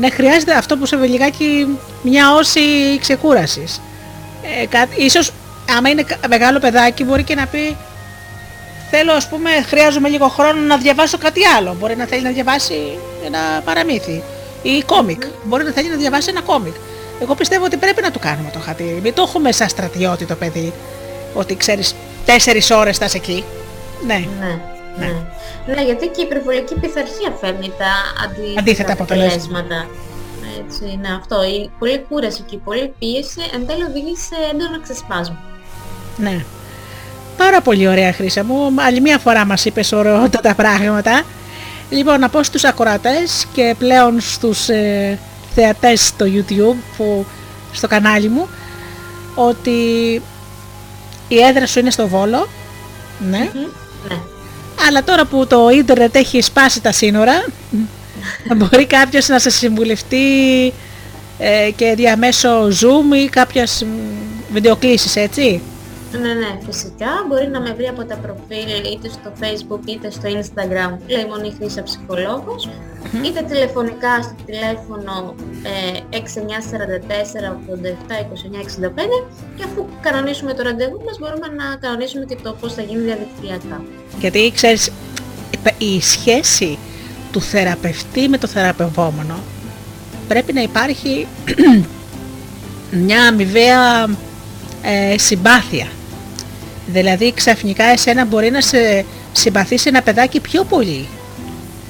Ναι, 0.00 0.10
χρειάζεται 0.10 0.54
αυτό 0.54 0.76
που 0.76 0.86
σε 0.86 0.96
λιγάκι 0.96 1.78
μια 2.02 2.34
όση 2.34 2.60
ξεκούρασης. 3.00 3.80
Ε, 4.62 4.66
κα, 4.66 4.86
ίσως 4.96 5.32
άμα 5.76 5.88
είναι 5.88 6.04
μεγάλο 6.28 6.58
παιδάκι 6.58 7.04
μπορεί 7.04 7.22
και 7.22 7.34
να 7.34 7.46
πει 7.46 7.76
θέλω 8.90 9.12
ας 9.12 9.28
πούμε 9.28 9.50
χρειάζομαι 9.66 10.08
λίγο 10.08 10.28
χρόνο 10.28 10.60
να 10.60 10.76
διαβάσω 10.76 11.18
κάτι 11.18 11.40
άλλο. 11.56 11.76
Μπορεί 11.78 11.96
να 11.96 12.04
θέλει 12.04 12.22
να 12.22 12.30
διαβάσει 12.30 12.98
ένα 13.24 13.38
παραμύθι 13.64 14.22
ή 14.62 14.82
κόμικ. 14.86 15.22
Μπορεί 15.44 15.64
να 15.64 15.70
θέλει 15.70 15.88
να 15.88 15.96
διαβάσει 15.96 16.28
ένα 16.30 16.40
κόμικ. 16.40 16.74
Εγώ 17.20 17.34
πιστεύω 17.34 17.64
ότι 17.64 17.76
πρέπει 17.76 18.02
να 18.02 18.10
το 18.10 18.18
κάνουμε 18.18 18.50
το 18.52 18.58
χατήρι. 18.58 19.00
Μην 19.02 19.14
το 19.14 19.22
έχουμε 19.22 19.52
σαν 19.52 19.68
στρατιώτη 19.68 20.24
το 20.24 20.34
παιδί. 20.34 20.72
Ότι 21.34 21.56
ξέρεις 21.56 21.94
τέσσερις 22.24 22.70
ώρες 22.70 22.98
θα 22.98 23.08
εκεί. 23.14 23.44
Ναι. 24.06 24.24
Ναι. 24.40 24.60
Ναι. 24.98 25.74
ναι, 25.74 25.84
γιατί 25.84 26.06
και 26.06 26.20
η 26.20 26.24
υπερβολική 26.24 26.74
πειθαρχία 26.74 27.30
φέρνει 27.40 27.72
τα 27.78 27.92
αντίθετα 28.58 28.92
αποτελέσματα. 28.92 29.86
Έτσι, 30.64 30.98
ναι, 31.00 31.08
αυτό. 31.18 31.44
Η 31.44 31.70
πολλή 31.78 32.04
κούραση 32.08 32.42
και 32.42 32.54
η 32.54 32.58
πολλή 32.58 32.92
πίεση 32.98 33.40
εν 33.54 33.66
τέλει 33.66 33.82
οδηγεί 33.82 34.16
σε 34.16 34.34
έντονα 34.52 34.80
ξεσπάσμα. 34.82 35.38
Ναι. 36.16 36.44
Πάρα 37.36 37.60
πολύ 37.60 37.88
ωραία 37.88 38.12
Χρύσα 38.12 38.44
μου. 38.44 38.74
Άλλη 38.76 39.00
μια 39.00 39.18
φορά 39.18 39.44
μας 39.44 39.64
είπες 39.64 39.88
τα 40.42 40.54
πράγματα. 40.54 41.22
Λοιπόν, 41.90 42.20
να 42.20 42.28
πω 42.28 42.42
στους 42.42 42.64
ακροατές 42.64 43.46
και 43.52 43.74
πλέον 43.78 44.20
στους 44.20 44.68
ε, 44.68 45.18
θεατές 45.54 46.06
στο 46.06 46.26
YouTube, 46.28 46.76
που, 46.96 47.26
στο 47.72 47.88
κανάλι 47.88 48.28
μου, 48.28 48.48
ότι 49.34 49.70
η 51.28 51.38
έδρα 51.38 51.66
σου 51.66 51.78
είναι 51.78 51.90
στο 51.90 52.08
Βόλο. 52.08 52.48
Ναι. 53.30 53.38
ναι. 53.38 54.16
Αλλά 54.88 55.04
τώρα 55.04 55.24
που 55.24 55.46
το 55.46 55.68
ίντερνετ 55.68 56.16
έχει 56.16 56.40
σπάσει 56.40 56.80
τα 56.80 56.92
σύνορα, 56.92 57.44
μπορεί 58.56 58.86
κάποιος 58.86 59.28
να 59.28 59.38
σε 59.38 59.50
συμβουλευτεί 59.50 60.72
ε, 61.38 61.70
και 61.76 61.94
διαμέσω 61.96 62.68
Zoom 62.68 63.16
ή 63.24 63.28
κάποιες 63.28 63.86
βιντεοκλήσεις, 64.52 65.16
έτσι. 65.16 65.60
Ναι, 66.12 66.32
ναι, 66.34 66.58
φυσικά. 66.66 67.06
Μπορεί 67.28 67.48
να 67.48 67.60
με 67.60 67.72
βρει 67.72 67.86
από 67.86 68.04
τα 68.04 68.16
προφίλ 68.16 68.92
είτε 68.92 69.08
στο 69.08 69.32
facebook 69.40 69.80
είτε 69.84 70.10
στο 70.10 70.28
instagram 70.40 70.98
Λεϊμονή 71.06 71.54
Χρύσα 71.58 71.82
Ψυχολόγος 71.82 72.68
είτε 73.24 73.42
τηλεφωνικά 73.42 74.22
στο 74.22 74.34
τηλέφωνο 74.46 75.34
ε, 75.62 76.18
6944 76.18 76.22
87 76.22 77.88
29 78.22 78.86
65 78.86 78.92
και 79.56 79.64
αφού 79.64 79.86
κανονίσουμε 80.00 80.54
το 80.54 80.62
ραντεβού 80.62 81.02
μας 81.06 81.18
μπορούμε 81.18 81.46
να 81.46 81.76
κανονίσουμε 81.76 82.24
και 82.24 82.36
το 82.42 82.56
πώς 82.60 82.74
θα 82.74 82.82
γίνει 82.82 83.02
διαδικτυακά. 83.02 83.82
Γιατί 84.18 84.52
ξέρεις, 84.54 84.90
η 85.78 86.00
σχέση 86.00 86.78
του 87.32 87.40
θεραπευτή 87.40 88.28
με 88.28 88.38
το 88.38 88.46
θεραπευόμενο 88.46 89.34
πρέπει 90.28 90.52
να 90.52 90.62
υπάρχει 90.62 91.26
μια 93.06 93.22
αμοιβαία 93.22 94.08
ε, 94.82 95.18
συμπάθεια. 95.18 95.86
Δηλαδή 96.92 97.32
ξαφνικά 97.34 97.84
εσένα 97.84 98.24
μπορεί 98.24 98.50
να 98.50 98.60
σε 98.60 99.04
συμπαθήσει 99.32 99.88
ένα 99.88 100.02
παιδάκι 100.02 100.40
πιο 100.40 100.64
πολύ 100.64 101.08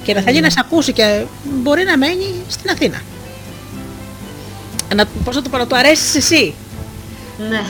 και 0.03 0.15
να 0.15 0.21
θέλει 0.21 0.41
να 0.41 0.51
σε 0.51 0.57
ακούσει 0.61 0.93
και 0.93 1.23
μπορεί 1.45 1.85
να 1.85 1.97
μένει 1.97 2.35
στην 2.49 2.71
Αθήνα. 2.71 3.01
Να, 4.95 5.05
πώς 5.25 5.35
θα 5.35 5.43
το 5.43 5.49
πω, 5.49 5.59
να 5.59 5.67
του 5.67 5.77
αρέσεις 5.77 6.15
εσύ. 6.15 6.55
Ναι. 7.49 7.61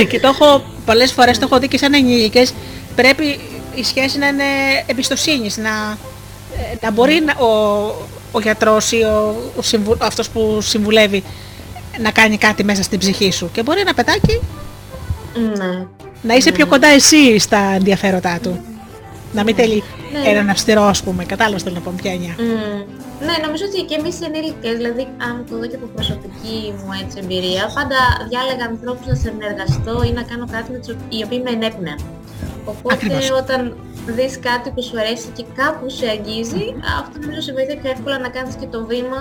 Ε, 0.00 0.04
και 0.04 0.20
το 0.20 0.28
έχω 0.28 0.64
πολλές 0.84 1.12
φορές 1.12 1.38
το 1.38 1.48
έχω 1.50 1.58
δει 1.60 1.68
και 1.68 1.78
σαν 1.78 1.94
ενήλικες 1.94 2.54
πρέπει 2.94 3.40
η 3.74 3.84
σχέση 3.84 4.18
να 4.18 4.26
είναι 4.26 4.44
εμπιστοσύνης, 4.86 5.56
να, 5.56 5.98
ε, 6.72 6.76
να 6.80 6.90
μπορεί 6.90 7.22
να, 7.24 7.44
ο, 7.44 7.86
ο 8.32 8.40
γιατρός 8.40 8.92
ή 8.92 9.02
ο, 9.02 9.36
ο 9.56 9.62
συμβου, 9.62 9.96
αυτός 9.98 10.28
που 10.28 10.60
συμβουλεύει 10.60 11.22
να 11.98 12.10
κάνει 12.10 12.38
κάτι 12.38 12.64
μέσα 12.64 12.82
στην 12.82 12.98
ψυχή 12.98 13.30
σου 13.30 13.50
και 13.52 13.62
μπορεί 13.62 13.80
ένα 13.80 13.94
παιδάκι 13.94 14.40
ναι. 15.56 15.86
Να 16.22 16.34
είσαι 16.34 16.52
πιο 16.52 16.66
κοντά 16.66 16.88
εσύ 16.88 17.38
στα 17.38 17.58
ενδιαφέροντά 17.58 18.38
του. 18.42 18.60
Να 19.32 19.42
μην 19.44 19.54
θέλει 19.54 19.82
ναι. 20.12 20.28
έναν 20.30 20.48
αυστηρό, 20.48 20.82
ας 20.82 21.02
πούμε. 21.02 21.24
Κατάλαβα 21.24 21.58
θέλω 21.58 21.74
να 21.74 21.80
πω 21.80 21.92
ποια 22.02 22.12
mm. 22.12 22.84
Ναι, 23.26 23.34
νομίζω 23.46 23.64
ότι 23.68 23.78
και 23.88 23.96
εμείς 24.00 24.14
οι 24.20 24.24
ενήλικες, 24.24 24.76
δηλαδή 24.80 25.04
αν 25.28 25.44
το 25.50 25.56
δω 25.58 25.66
και 25.70 25.76
από 25.80 25.86
προσωπική 25.86 26.58
μου 26.76 26.90
έτσι, 27.02 27.16
εμπειρία, 27.22 27.64
πάντα 27.78 27.98
διάλεγα 28.30 28.64
ανθρώπους 28.72 29.06
να 29.06 29.14
συνεργαστώ 29.14 29.94
ή 30.08 30.10
να 30.18 30.22
κάνω 30.30 30.46
κάτι 30.54 30.68
με 30.72 30.78
τους 30.78 30.94
οι 31.14 31.18
οποίοι 31.24 31.40
με 31.44 31.50
ενέπνεαν. 31.56 31.98
Οπότε 32.64 32.94
Ακριβώς. 32.94 33.30
όταν 33.42 33.60
δεις 34.16 34.38
κάτι 34.48 34.70
που 34.74 34.82
σου 34.82 34.96
αρέσει 35.02 35.26
και 35.36 35.44
κάπου 35.60 35.84
σε 35.98 36.06
αγγίζει, 36.14 36.66
αυτό 37.00 37.14
νομίζω 37.20 37.40
σε 37.40 37.52
βοηθάει 37.52 37.76
πιο 37.82 37.90
εύκολα 37.90 38.18
να 38.18 38.28
κάνεις 38.28 38.54
και 38.60 38.66
το 38.74 38.78
βήμα 38.90 39.20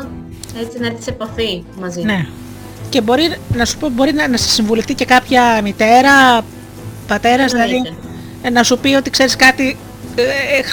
έτσι 0.61 0.75
να 0.79 0.85
έρθεις 0.89 1.03
σε 1.03 1.09
επαφή 1.09 1.63
μαζί. 1.81 2.01
Ναι. 2.01 2.25
Και 2.89 3.01
μπορεί 3.01 3.25
να 3.53 3.65
σου 3.65 3.77
πω, 3.77 3.89
μπορεί 3.89 4.13
να, 4.13 4.27
να 4.27 4.37
σε 4.37 4.49
συμβουλευτεί 4.49 4.93
και 4.93 5.05
κάποια 5.05 5.61
μητέρα, 5.61 6.43
πατέρας, 7.07 7.51
δηλαδή 7.51 7.95
να 8.51 8.63
σου 8.63 8.77
πει 8.77 8.93
ότι 8.93 9.09
ξέρεις 9.09 9.35
κάτι, 9.35 9.77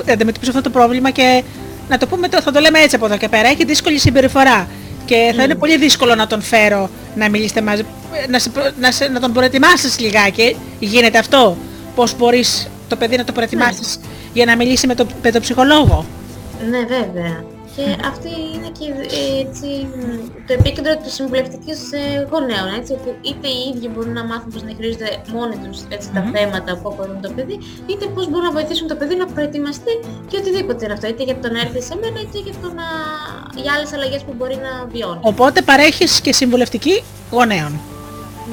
ε, 0.07 0.13
αντιμετωπίσω 0.13 0.51
αυτό 0.51 0.63
το 0.63 0.71
πρόβλημα 0.71 1.11
και 1.11 1.43
να 1.89 1.99
το 1.99 2.07
πούμε, 2.07 2.29
θα 2.29 2.53
το 2.53 2.61
λέμε 2.61 2.79
έτσι 2.79 2.97
από 2.97 3.07
εδώ 3.07 3.17
και 3.17 3.29
πέρα, 3.29 3.49
έχει 3.49 3.65
δύσκολη 3.65 3.99
συμπεριφορά 3.99 4.69
και 5.05 5.33
θα 5.37 5.43
είναι 5.43 5.55
πολύ 5.55 5.77
δύσκολο 5.79 6.15
να 6.15 6.27
τον 6.27 6.43
φέρω 6.43 6.91
να 7.15 7.29
μιλήσετε 7.29 7.61
μαζί, 7.61 7.85
να, 8.29 8.39
να, 8.81 9.09
να 9.13 9.21
τον 9.21 9.33
προετοιμάσεις 9.33 9.99
λιγάκι, 9.99 10.57
γίνεται 10.79 11.19
αυτό, 11.19 11.57
πώς 11.95 12.17
μπορείς 12.17 12.69
το 12.89 12.97
παιδί 12.97 13.17
να 13.17 13.25
το 13.25 13.33
προετοιμάσεις 13.33 13.99
ναι. 14.01 14.09
για 14.33 14.45
να 14.45 14.57
μιλήσει 14.57 14.87
με 14.87 14.95
τον 14.95 15.07
παιδοψυχολόγο. 15.23 16.07
Ναι 16.71 16.79
βέβαια. 16.79 17.54
Και 17.77 17.85
αυτή 18.13 18.33
είναι 18.55 18.71
και 18.79 18.87
έτσι, 19.45 19.69
το 20.47 20.53
επίκεντρο 20.59 20.97
της 21.03 21.13
συμβουλευτικής 21.19 21.79
ε, 21.93 22.27
γονέων, 22.31 22.69
έτσι, 22.79 22.93
όπου 22.93 23.11
είτε 23.29 23.49
οι 23.57 23.61
ίδιοι 23.71 23.89
μπορούν 23.93 24.13
να 24.21 24.25
μάθουν 24.31 24.51
πώς 24.53 24.63
να 24.67 24.71
χειρίζονται 24.77 25.11
μόνοι 25.37 25.57
τους 25.65 25.79
έτσι, 25.95 26.09
τα 26.17 26.23
θέματα 26.35 26.71
που 26.79 26.89
αφορούν 26.93 27.19
το 27.25 27.31
παιδί, 27.37 27.57
είτε 27.91 28.05
πώς 28.15 28.25
μπορούν 28.29 28.47
να 28.51 28.55
βοηθήσουν 28.59 28.87
το 28.93 28.97
παιδί 29.01 29.15
να 29.23 29.27
προετοιμαστεί 29.35 29.93
και 30.29 30.37
οτιδήποτε 30.41 30.85
είναι 30.85 30.95
αυτό, 30.97 31.07
είτε 31.13 31.23
για 31.29 31.37
το 31.43 31.49
να 31.55 31.59
έρθει 31.65 31.81
σε 31.89 31.95
μένα, 32.01 32.19
είτε 32.25 32.39
για, 32.47 32.55
το 32.63 32.69
να... 32.79 32.87
για 33.63 33.73
άλλες 33.77 33.91
αλλαγές 33.97 34.23
που 34.27 34.33
μπορεί 34.39 34.57
να 34.67 34.73
βιώνει. 34.93 35.21
Οπότε 35.23 35.59
παρέχεις 35.63 36.21
και 36.21 36.33
συμβουλευτική 36.33 36.95
γονέων. 37.31 37.73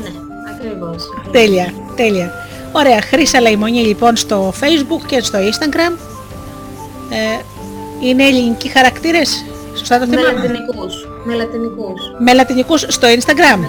Ναι, 0.03 0.11
ακριβώς. 0.51 1.01
Τέλεια, 1.31 1.67
τέλεια. 1.95 2.27
Ωραία, 2.71 3.01
Χρύσα 3.01 3.39
Λαϊμονή 3.41 3.83
λοιπόν 3.91 4.15
στο 4.15 4.53
facebook 4.61 5.03
και 5.07 5.19
στο 5.21 5.39
instagram. 5.51 5.93
Ε, 7.09 7.43
είναι 8.01 8.23
ελληνικοί 8.23 8.67
χαρακτήρες, 8.69 9.45
σωστά 9.77 9.99
το 9.99 10.05
Με 10.07 10.15
θυμάμαι. 10.17 10.37
λατινικούς. 10.47 11.07
Με 11.25 11.33
λατινικούς. 11.33 12.01
Με 12.19 12.33
λατινικούς 12.33 12.85
στο 12.87 13.07
instagram. 13.07 13.59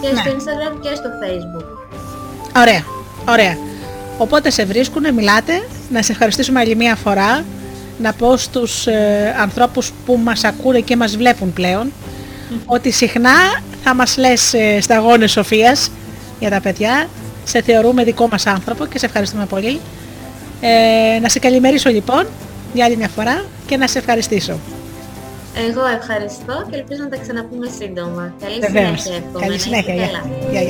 Και 0.00 0.08
Ναι. 0.12 0.20
στο 0.20 0.30
Instagram 0.30 0.76
και 0.80 0.88
στο 0.94 1.08
Facebook. 1.22 1.64
Ωραία, 2.60 2.84
ωραία. 3.28 3.56
Οπότε 4.18 4.50
σε 4.50 4.64
βρίσκουνε, 4.64 5.12
μιλάτε, 5.12 5.52
να 5.90 6.02
σε 6.02 6.12
ευχαριστήσουμε 6.12 6.60
άλλη 6.60 6.76
μία 6.76 6.96
φορά, 6.96 7.44
να 7.98 8.12
πω 8.12 8.36
στους 8.36 8.86
ε, 8.86 9.34
ανθρώπους 9.40 9.92
που 10.06 10.20
μας 10.24 10.44
ακούνε 10.44 10.80
και 10.80 10.96
μας 10.96 11.16
βλέπουν 11.16 11.52
πλέον, 11.52 11.92
ότι 12.66 12.90
συχνά 12.90 13.34
θα 13.84 13.94
μας 13.94 14.16
λες 14.16 14.54
ε, 14.54 14.80
στα 14.80 14.98
γόνες 14.98 15.30
Σοφίας 15.30 15.90
για 16.40 16.50
τα 16.50 16.60
παιδιά, 16.60 17.08
σε 17.44 17.62
θεωρούμε 17.62 18.04
δικό 18.04 18.28
μας 18.30 18.46
άνθρωπο 18.46 18.86
και 18.86 18.98
σε 18.98 19.06
ευχαριστούμε 19.06 19.46
πολύ. 19.46 19.80
Ε, 20.60 21.18
να 21.20 21.28
σε 21.28 21.38
καλημερίσω 21.38 21.90
λοιπόν 21.90 22.26
για 22.72 22.84
άλλη 22.84 22.96
μια 22.96 23.08
φορά 23.08 23.44
και 23.66 23.76
να 23.76 23.86
σε 23.86 23.98
ευχαριστήσω. 23.98 24.58
Εγώ 25.68 25.86
ευχαριστώ 25.86 26.66
και 26.70 26.76
ελπίζω 26.76 27.02
να 27.02 27.08
τα 27.08 27.16
ξαναπούμε 27.16 27.68
σύντομα. 27.78 28.34
Καλή 28.40 28.58
Βεβαίως. 28.58 29.00
συνέχεια 29.00 29.24
εύχομαι. 29.26 29.38
Καλή 29.38 29.48
να 29.48 29.54
είστε 29.54 29.68
συνέχεια. 29.68 29.94
Γεια. 29.94 30.06
καλά. 30.06 30.22
Γεια, 30.50 30.62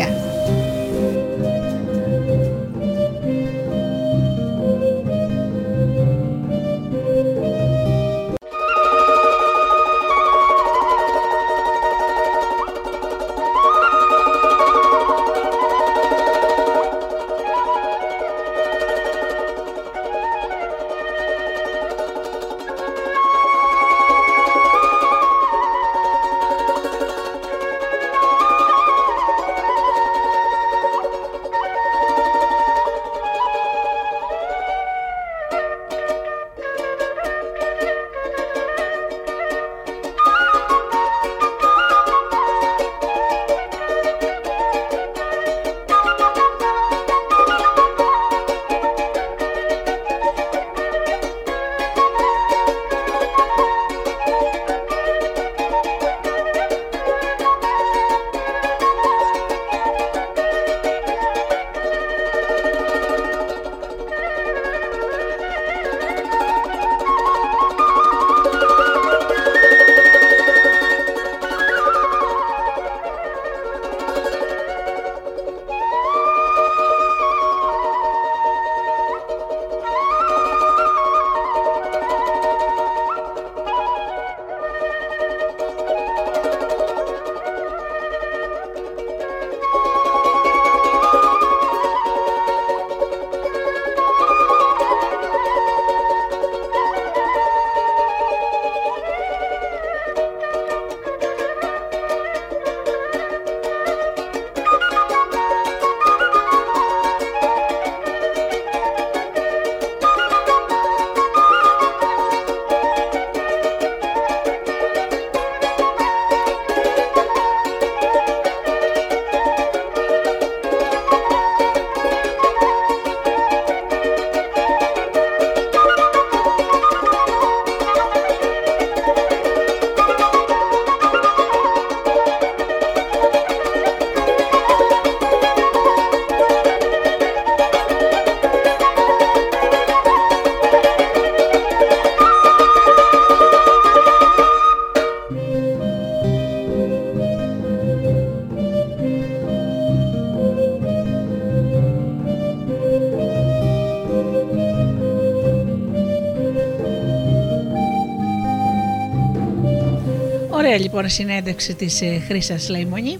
συνέντευξη 161.12 161.74
της 161.74 162.02
ε, 162.02 162.22
Χρύσας 162.28 162.68
Λαϊμονή. 162.68 163.18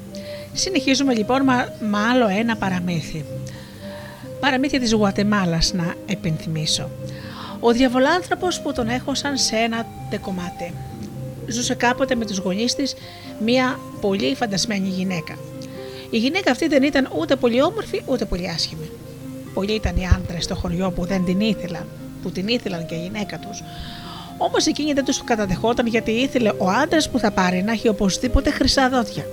Συνεχίζουμε 0.52 1.14
λοιπόν 1.14 1.42
με 1.42 1.74
με 1.80 1.98
άλλο 1.98 2.28
ένα 2.28 2.56
παραμύθι. 2.56 3.24
Παραμύθι 4.40 4.78
της 4.78 4.92
Γουατεμάλας 4.92 5.72
να 5.72 5.94
επενθυμίσω. 6.06 6.90
Ο 7.60 7.72
διαβολάνθρωπος 7.72 8.60
που 8.60 8.72
τον 8.72 8.88
έχωσαν 8.88 9.36
σε 9.36 9.56
ένα 9.56 9.86
τεκομάτι. 10.10 10.74
Ζούσε 11.46 11.74
κάποτε 11.74 12.14
με 12.14 12.26
τους 12.26 12.38
γονείς 12.38 12.74
της 12.74 12.94
μία 13.44 13.78
πολύ 14.00 14.34
φαντασμένη 14.34 14.88
γυναίκα. 14.88 15.38
Η 16.10 16.18
γυναίκα 16.18 16.50
αυτή 16.50 16.68
δεν 16.68 16.82
ήταν 16.82 17.08
ούτε 17.18 17.36
πολύ 17.36 17.62
όμορφη 17.62 18.02
ούτε 18.06 18.24
πολύ 18.24 18.48
άσχημη. 18.48 18.90
Πολλοί 19.54 19.72
ήταν 19.72 19.96
οι 19.96 20.08
άντρες 20.14 20.44
στο 20.44 20.54
χωριό 20.54 20.90
που 20.90 21.04
δεν 21.04 21.24
την 21.24 21.40
ήθελαν, 21.40 21.86
που 22.22 22.30
την 22.30 22.48
ήθελαν 22.48 22.86
και 22.86 22.94
η 22.94 23.02
γυναίκα 23.02 23.38
τους. 23.38 23.62
Όμως 24.46 24.66
εκείνη 24.66 24.92
δεν 24.92 25.04
τους 25.04 25.24
καταδεχόταν 25.24 25.86
γιατί 25.86 26.10
ήθελε 26.10 26.48
ο 26.58 26.68
άντρας 26.82 27.10
που 27.10 27.18
θα 27.18 27.30
πάρει 27.30 27.62
να 27.62 27.72
έχει 27.72 27.88
οπωσδήποτε 27.88 28.50
χρυσά 28.50 28.88
δόντια. 28.88 29.26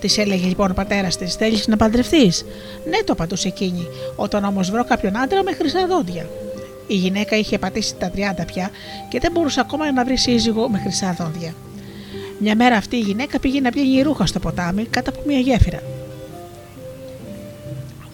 Της 0.00 0.18
έλεγε 0.18 0.46
λοιπόν 0.46 0.70
ο 0.70 0.74
πατέρας 0.74 1.16
της: 1.16 1.34
Θέλεις 1.34 1.66
να 1.66 1.76
παντρευτείς; 1.76 2.44
Ναι, 2.88 2.96
το 3.04 3.12
απαντούσε 3.12 3.48
εκείνη, 3.48 3.86
όταν 4.16 4.44
όμως 4.44 4.70
βρω 4.70 4.84
κάποιον 4.84 5.16
άντρα 5.16 5.42
με 5.42 5.52
χρυσά 5.52 5.86
δόντια. 5.86 6.28
Η 6.86 6.94
γυναίκα 6.94 7.36
είχε 7.36 7.58
πατήσει 7.58 7.94
τα 7.96 8.10
30 8.16 8.44
πια 8.46 8.70
και 9.08 9.18
δεν 9.20 9.32
μπορούσε 9.32 9.60
ακόμα 9.60 9.92
να 9.92 10.04
βρει 10.04 10.16
σύζυγο 10.16 10.68
με 10.68 10.78
χρυσά 10.78 11.16
δόντια. 11.18 11.54
Μια 12.38 12.56
μέρα 12.56 12.76
αυτή 12.76 12.96
η 12.96 13.00
γυναίκα 13.00 13.38
πήγε 13.40 13.60
να 13.60 13.70
πλύνει 13.70 14.02
ρούχα 14.02 14.26
στο 14.26 14.38
ποτάμι 14.38 14.84
κάτω 14.84 15.10
από 15.10 15.20
μια 15.26 15.38
γέφυρα. 15.38 15.80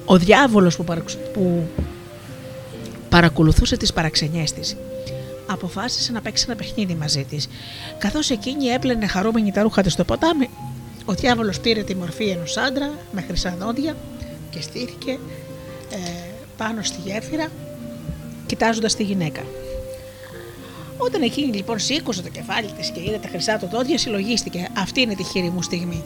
Ο 0.04 0.16
διάβολος 0.16 0.76
που, 0.76 0.84
παραξ- 0.84 1.18
που 1.32 1.66
παρακολουθούσε 3.08 3.76
τις 3.76 3.92
παραξενιές 3.92 4.52
της 4.52 4.76
αποφάσισε 5.60 6.12
να 6.12 6.20
παίξει 6.20 6.44
ένα 6.48 6.56
παιχνίδι 6.56 6.94
μαζί 6.94 7.24
της. 7.24 7.48
Καθώς 7.98 8.30
εκείνη 8.30 8.66
έπλαινε 8.66 9.06
χαρούμενη 9.06 9.52
τα 9.52 9.62
ρούχα 9.62 9.82
της 9.82 9.92
στο 9.92 10.04
ποτάμι, 10.04 10.50
ο 11.04 11.12
διάβολος 11.12 11.60
πήρε 11.60 11.82
τη 11.82 11.94
μορφή 11.94 12.28
ενός 12.28 12.56
άντρα 12.56 12.90
με 13.12 13.20
χρυσά 13.20 13.56
δόντια 13.58 13.96
και 14.50 14.60
στήθηκε 14.60 15.10
ε, 15.90 15.96
πάνω 16.56 16.82
στη 16.82 17.00
γέφυρα 17.04 17.48
κοιτάζοντας 18.46 18.94
τη 18.94 19.02
γυναίκα. 19.02 19.40
Όταν 20.96 21.22
εκείνη 21.22 21.52
λοιπόν 21.56 21.78
σήκωσε 21.78 22.22
το 22.22 22.28
κεφάλι 22.28 22.68
της 22.78 22.90
και 22.90 23.00
είδε 23.00 23.18
τα 23.22 23.28
χρυσά 23.28 23.58
του 23.58 23.68
δόντια, 23.70 23.98
συλλογίστηκε. 23.98 24.68
Αυτή 24.76 25.00
είναι 25.00 25.14
τη 25.14 25.24
χειρή 25.24 25.50
μου 25.50 25.62
στιγμή. 25.62 26.04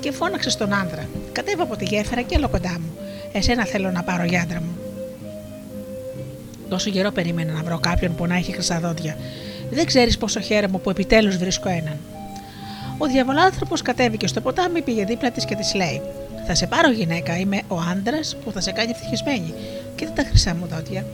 Και 0.00 0.12
φώναξε 0.12 0.50
στον 0.50 0.74
άντρα. 0.74 1.08
Κατέβα 1.32 1.62
από 1.62 1.76
τη 1.76 1.84
γέφυρα 1.84 2.22
και 2.22 2.34
έλα 2.34 2.46
κοντά 2.46 2.76
μου. 2.80 2.98
Εσένα 3.32 3.64
θέλω 3.64 3.90
να 3.90 4.02
πάρω 4.02 4.24
γιάντρα 4.24 4.60
μου. 4.60 4.77
Τόσο 6.68 6.90
καιρό 6.90 7.10
περίμενα 7.10 7.52
να 7.52 7.62
βρω 7.62 7.78
κάποιον 7.78 8.14
που 8.14 8.26
να 8.26 8.36
έχει 8.36 8.52
χρυσά 8.52 8.80
δόντια. 8.80 9.16
Δεν 9.70 9.86
ξέρεις 9.86 10.18
πόσο 10.18 10.40
χαίρομαι 10.40 10.78
που 10.78 10.90
επιτέλους 10.90 11.36
βρίσκω 11.36 11.68
έναν. 11.68 11.96
Ο 12.98 13.06
διαβολάνθρωπος 13.06 13.82
κατέβηκε 13.82 14.26
στο 14.26 14.40
ποτάμι, 14.40 14.82
πήγε 14.82 15.04
δίπλα 15.04 15.30
της 15.30 15.44
και 15.44 15.54
της 15.54 15.74
λέει: 15.74 16.00
Θα 16.46 16.54
σε 16.54 16.66
πάρω 16.66 16.90
γυναίκα, 16.90 17.38
είμαι 17.38 17.60
ο 17.68 17.76
άντρας 17.90 18.36
που 18.44 18.52
θα 18.52 18.60
σε 18.60 18.72
κάνει 18.72 18.90
ευτυχισμένη. 18.90 19.54
Κοίτα 19.94 20.12
τα 20.12 20.22
χρυσά 20.28 20.54
μου 20.54 20.66
δόντια. 20.66 21.04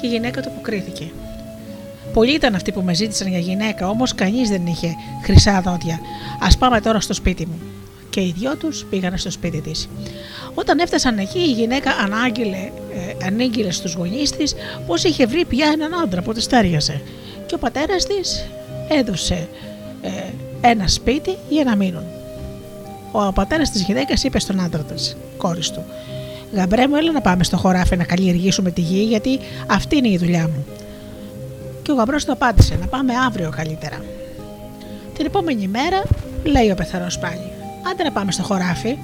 Και 0.00 0.06
η 0.06 0.10
γυναίκα 0.10 0.40
του 0.40 0.48
αποκρίθηκε. 0.48 1.10
Πολλοί 2.12 2.34
ήταν 2.34 2.54
αυτοί 2.54 2.72
που 2.72 2.80
με 2.80 2.94
ζήτησαν 2.94 3.28
για 3.28 3.38
γυναίκα, 3.38 3.88
όμως 3.88 4.14
κανείς 4.14 4.48
δεν 4.48 4.66
είχε 4.66 4.94
χρυσά 5.22 5.60
δόντια. 5.60 6.00
Α 6.40 6.56
πάμε 6.58 6.80
τώρα 6.80 7.00
στο 7.00 7.14
σπίτι 7.14 7.46
μου. 7.46 7.58
Και 8.10 8.20
οι 8.20 8.34
δυο 8.38 8.56
τους 8.56 8.86
πήγαν 8.90 9.18
στο 9.18 9.30
σπίτι 9.30 9.60
της. 9.60 9.88
Όταν 10.58 10.78
έφτασαν 10.78 11.18
εκεί, 11.18 11.38
η 11.38 11.52
γυναίκα 11.52 11.90
ανάγγειλε, 11.90 12.70
ε, 12.94 13.26
ανήγγειλε 13.26 13.70
στους 13.70 13.94
γονείς 13.94 14.30
της 14.30 14.54
πω 14.86 14.94
είχε 15.02 15.26
βρει 15.26 15.44
πια 15.44 15.68
έναν 15.72 15.94
άντρα 16.02 16.22
που 16.22 16.32
τη 16.32 16.46
τέριαζε. 16.46 17.00
Και 17.46 17.54
ο 17.54 17.58
πατέρας 17.58 18.06
της 18.06 18.48
έδωσε 18.88 19.48
ε, 20.02 20.10
ένα 20.60 20.88
σπίτι 20.88 21.36
για 21.48 21.64
να 21.64 21.76
μείνουν. 21.76 22.04
Ο 23.12 23.32
πατέρας 23.32 23.70
της 23.70 23.82
γυναίκας 23.82 24.24
είπε 24.24 24.40
στον 24.40 24.60
άντρα 24.60 24.82
της, 24.82 25.16
κόρης 25.36 25.70
του, 25.70 25.84
Γαμπρέ 26.52 26.88
μου, 26.88 26.96
έλα 26.96 27.12
να 27.12 27.20
πάμε 27.20 27.44
στο 27.44 27.56
χωράφι 27.56 27.96
να 27.96 28.04
καλλιεργήσουμε 28.04 28.70
τη 28.70 28.80
γη, 28.80 29.02
γιατί 29.02 29.38
αυτή 29.66 29.96
είναι 29.96 30.08
η 30.08 30.18
δουλειά 30.18 30.42
μου. 30.42 30.66
Και 31.82 31.92
ο 31.92 31.94
γαμπρός 31.94 32.24
του 32.24 32.32
απάντησε: 32.32 32.76
Να 32.80 32.86
πάμε 32.86 33.12
αύριο 33.26 33.50
καλύτερα. 33.56 34.04
Την 35.14 35.26
επόμενη 35.26 35.68
μέρα 35.68 36.02
λέει 36.44 36.70
ο 36.70 36.74
πεθαρός 36.74 37.18
πάλι: 37.18 37.50
Άντε 37.90 38.02
να 38.02 38.12
πάμε 38.12 38.32
στο 38.32 38.42
χωράφι. 38.42 38.98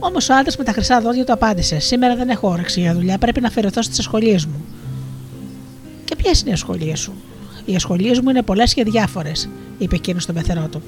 Όμως 0.00 0.28
ο 0.28 0.34
άντρας 0.34 0.56
με 0.56 0.64
τα 0.64 0.72
χρυσά 0.72 1.00
δόντια 1.00 1.24
του 1.24 1.32
απάντησε: 1.32 1.78
Σήμερα 1.78 2.16
δεν 2.16 2.28
έχω 2.28 2.48
όρεξη 2.48 2.80
για 2.80 2.94
δουλειά, 2.94 3.18
πρέπει 3.18 3.40
να 3.40 3.48
αφαιρεθώ 3.48 3.82
στις 3.82 3.98
ασχολίες 3.98 4.46
μου. 4.46 4.64
Και 6.04 6.16
ποιες 6.16 6.40
είναι 6.40 6.50
οι 6.50 6.52
ασχολίες 6.52 6.98
σου; 6.98 7.14
Οι 7.64 7.74
ασχολίες 7.74 8.20
μου 8.20 8.30
είναι 8.30 8.42
πολλές 8.42 8.74
και 8.74 8.84
διάφορες, 8.84 9.48
είπε 9.78 9.94
εκείνος 9.94 10.22
στον 10.22 10.34
πεθερό 10.34 10.68
του. 10.70 10.82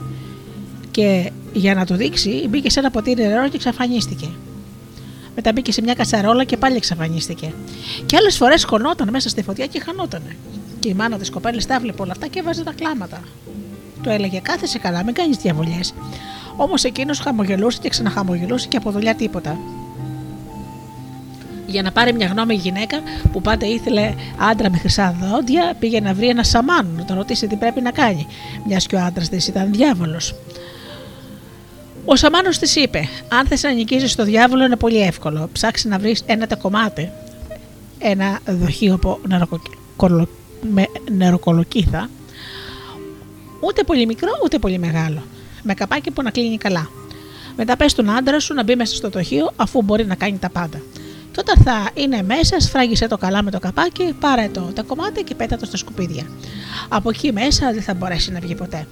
Και 0.90 1.30
για 1.52 1.74
να 1.74 1.86
του 1.86 1.94
δείξει, 1.94 2.46
μπήκε 2.48 2.70
σε 2.70 2.78
ένα 2.78 2.90
ποτήρι 2.90 3.22
νερό 3.22 3.48
και 3.48 3.56
εξαφανίστηκε. 3.56 4.28
Μετά 5.34 5.52
μπήκε 5.52 5.72
σε 5.72 5.82
μια 5.82 5.94
κατσαρόλα 5.94 6.44
και 6.44 6.56
πάλι 6.56 6.76
εξαφανίστηκε. 6.76 7.52
Και 8.06 8.16
άλλες 8.16 8.36
φορές 8.36 8.64
χωνόταν 8.64 9.08
μέσα 9.10 9.28
στη 9.28 9.42
φωτιά 9.42 9.66
και 9.66 9.80
χανότανε. 9.80 10.36
Και 10.78 10.88
η 10.88 10.94
μάνα 10.94 11.18
της 11.18 11.30
κοπέλα 11.30 11.60
τα 11.68 11.74
έβλεπε 11.74 12.02
όλα 12.02 12.12
αυτά 12.12 12.26
και 12.26 12.38
έβαζε 12.38 12.62
τα 12.62 12.72
κλάματα. 12.72 13.20
Του 14.02 14.08
έλεγε: 14.08 14.40
Κάθεσε 14.40 14.78
καλά, 14.78 15.04
μην 15.04 15.14
κάνεις 15.14 15.36
διαβολιές. 15.36 15.94
Όμως 16.56 16.84
εκείνος 16.84 17.18
χαμογελούσε 17.18 17.78
και 17.82 17.88
ξαναχαμογελούσε 17.88 18.68
και 18.68 18.76
από 18.76 18.90
δουλειά 18.90 19.14
τίποτα. 19.14 19.58
Για 21.66 21.82
να 21.82 21.92
πάρει 21.92 22.12
μια 22.12 22.26
γνώμη 22.26 22.54
η 22.54 22.58
γυναίκα 22.58 23.00
που 23.32 23.40
πάντα 23.40 23.66
ήθελε 23.66 24.14
άντρα 24.38 24.70
με 24.70 24.78
χρυσά 24.78 25.16
δόντια, 25.20 25.74
πήγε 25.78 26.00
να 26.00 26.14
βρει 26.14 26.28
ένα 26.28 26.42
σαμάν 26.42 26.88
να 26.96 27.04
τον 27.04 27.16
ρωτήσει 27.16 27.46
τι 27.46 27.56
πρέπει 27.56 27.80
να 27.80 27.90
κάνει, 27.90 28.26
μιας 28.66 28.86
και 28.86 28.96
ο 28.96 29.00
άντρας 29.00 29.28
της 29.28 29.46
ήταν 29.48 29.72
διάβολος. 29.72 30.34
Ο 32.04 32.16
Σαμάνος 32.16 32.58
της 32.58 32.76
είπε: 32.76 33.08
Αν 33.28 33.46
θες 33.46 33.62
να 33.62 33.70
νικήσεις 33.70 34.14
το 34.14 34.24
διάβολο, 34.24 34.64
είναι 34.64 34.76
πολύ 34.76 35.00
εύκολο. 35.00 35.48
Ψάξει 35.52 35.88
να 35.88 35.98
βρεις 35.98 36.22
ένα 36.26 36.56
κομμάτι, 36.56 37.10
ένα 37.98 38.38
δοχείο 38.46 38.94
από 38.94 39.18
με 40.70 40.86
νεροκολοκύθα, 41.16 42.10
ούτε 43.60 43.82
πολύ 43.82 44.06
μικρό 44.06 44.30
ούτε 44.44 44.58
πολύ 44.58 44.78
μεγάλο, 44.78 45.22
με 45.62 45.74
καπάκι 45.74 46.10
που 46.10 46.22
να 46.22 46.30
κλείνει 46.30 46.58
καλά. 46.58 46.90
Μετά 47.56 47.76
πες 47.76 47.94
τον 47.94 48.10
άντρα 48.10 48.40
σου 48.40 48.54
να 48.54 48.62
μπει 48.62 48.76
μέσα 48.76 48.94
στο 48.94 49.08
δοχείο 49.08 49.50
αφού 49.56 49.82
μπορεί 49.82 50.06
να 50.06 50.14
κάνει 50.14 50.38
τα 50.38 50.50
πάντα. 50.50 50.80
Και 51.32 51.40
όταν 51.40 51.62
θα 51.64 51.90
είναι 51.94 52.22
μέσα, 52.22 52.60
σφράγισε 52.60 53.06
το 53.06 53.16
καλά 53.16 53.42
με 53.42 53.50
το 53.50 53.58
καπάκι, 53.58 54.14
πάρε 54.20 54.48
το 54.52 54.60
τα 54.60 54.82
κομμάτια 54.82 55.22
και 55.22 55.34
πέτα 55.34 55.56
το 55.56 55.66
στα 55.66 55.76
σκουπίδια. 55.76 56.26
Από 56.88 57.08
εκεί 57.10 57.32
μέσα 57.32 57.72
δεν 57.72 57.82
θα 57.82 57.94
μπορέσει 57.94 58.32
να 58.32 58.40
βγει 58.40 58.54
ποτέ. 58.54 58.86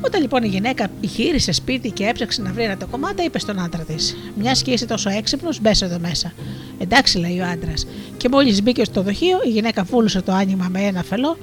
Όταν 0.00 0.20
λοιπόν 0.20 0.42
η 0.42 0.46
γυναίκα 0.46 0.86
γύρισε 1.00 1.52
σπίτι 1.52 1.90
και 1.90 2.06
έψαξε 2.06 2.42
να 2.42 2.52
βρει 2.52 2.62
ένα 2.62 2.76
το 2.76 2.86
κομμάτι, 2.86 3.24
είπε 3.24 3.38
στον 3.38 3.60
άντρα 3.60 3.82
της: 3.82 4.16
Μια 4.36 4.52
και 4.52 4.70
είσαι 4.70 4.86
τόσο 4.86 5.10
έξυπνος, 5.10 5.60
μπες 5.60 5.82
εδώ 5.82 5.98
μέσα. 5.98 6.32
Εντάξει, 6.78 7.18
λέει 7.18 7.40
ο 7.40 7.44
άντρας. 7.44 7.86
Και 8.16 8.28
μόλις 8.28 8.62
μπήκε 8.62 8.84
στο 8.84 9.02
δοχείο, 9.02 9.38
η 9.44 9.48
γυναίκα 9.48 9.84
φούλουσε 9.84 10.22
το 10.22 10.32
άνοιγμα 10.32 10.68
με 10.70 10.80
ένα 10.80 11.02
φελό, 11.02 11.36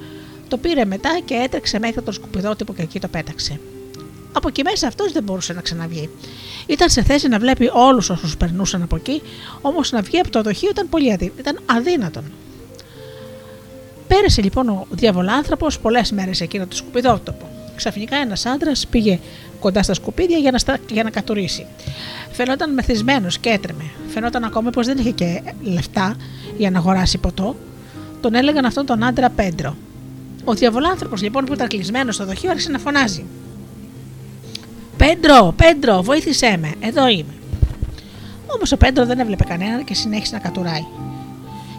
το 0.48 0.56
πήρε 0.56 0.84
μετά 0.84 1.18
και 1.24 1.34
έτρεξε 1.34 1.78
μέχρι 1.78 2.02
το 2.02 2.12
σκουπιδότυπο 2.12 2.74
και 2.74 2.82
εκεί 2.82 3.00
το 3.00 3.08
πέταξε. 3.08 3.60
Από 4.36 4.48
εκεί 4.48 4.62
μέσα 4.62 4.86
αυτός 4.86 5.12
δεν 5.12 5.22
μπορούσε 5.22 5.52
να 5.52 5.60
ξαναβγεί. 5.60 6.10
Ήταν 6.66 6.90
σε 6.90 7.02
θέση 7.02 7.28
να 7.28 7.38
βλέπει 7.38 7.70
όλους 7.72 8.10
όσους 8.10 8.36
περνούσαν 8.36 8.82
από 8.82 8.96
εκεί, 8.96 9.22
όμως 9.60 9.92
να 9.92 10.02
βγει 10.02 10.18
από 10.18 10.30
το 10.30 10.42
δοχείο 10.42 10.68
ήταν 10.70 10.88
πολύ 10.88 11.12
αδύ... 11.12 11.32
ήταν 11.38 11.58
αδύνατον. 11.66 12.24
Πέρασε 14.08 14.42
λοιπόν 14.42 14.68
ο 14.68 14.86
διαβολάνθρωπος 14.90 15.78
πολλές 15.78 16.12
μέρες 16.12 16.40
εκείνο 16.40 16.66
το 16.66 16.76
σκουπιδότοπο. 16.76 17.48
Ξαφνικά 17.76 18.16
ένας 18.16 18.46
άντρας 18.46 18.86
πήγε 18.86 19.18
κοντά 19.60 19.82
στα 19.82 19.94
σκουπίδια 19.94 20.38
για 20.38 20.50
να, 20.50 20.58
στα... 20.58 20.78
για 20.90 21.02
να 21.02 21.10
κατουρίσει. 21.10 21.66
Φαινόταν 22.32 22.74
μεθυσμένος 22.74 23.38
και 23.38 23.48
έτρεμε. 23.48 23.84
Φαινόταν 24.08 24.44
ακόμα 24.44 24.70
πως 24.70 24.86
δεν 24.86 24.98
είχε 24.98 25.10
και 25.10 25.42
λεφτά 25.62 26.16
για 26.56 26.70
να 26.70 26.78
αγοράσει 26.78 27.18
ποτό. 27.18 27.56
Τον 28.20 28.34
έλεγαν 28.34 28.64
αυτόν 28.64 28.86
τον 28.86 29.04
άντρα 29.04 29.30
Πέντρο. 29.30 29.76
Ο 30.44 30.54
διαβολάνθρωπος 30.54 31.22
λοιπόν 31.22 31.44
που 31.44 31.52
ήταν 31.52 31.68
κλεισμένος 31.68 32.14
στο 32.14 32.24
δοχείο 32.24 32.50
άρχισε 32.50 32.70
να 32.70 32.78
φωνάζει. 32.78 33.24
Πέντρο, 34.96 35.54
Πέντρο, 35.56 36.02
βοήθησέ 36.02 36.56
με, 36.60 36.72
εδώ 36.80 37.08
είμαι. 37.08 37.34
Όμως 38.46 38.72
ο 38.72 38.76
Πέντρο 38.76 39.06
δεν 39.06 39.18
έβλεπε 39.18 39.44
κανέναν 39.44 39.84
και 39.84 39.94
συνέχισε 39.94 40.34
να 40.34 40.40
κατουράει. 40.40 40.84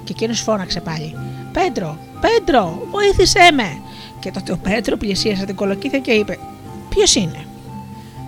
Και 0.03 0.13
εκείνος 0.15 0.39
φώναξε 0.39 0.79
πάλι. 0.79 1.15
Πέντρο, 1.51 1.97
Πέντρο, 2.21 2.87
βοήθησέ 2.91 3.51
με. 3.53 3.81
Και 4.19 4.31
τότε 4.31 4.51
ο 4.51 4.57
Πέτρο 4.57 4.97
πλησίασε 4.97 5.45
την 5.45 5.55
κολοκύθια 5.55 5.99
και 5.99 6.11
είπε: 6.11 6.37
Ποιος 6.89 7.15
είναι; 7.15 7.45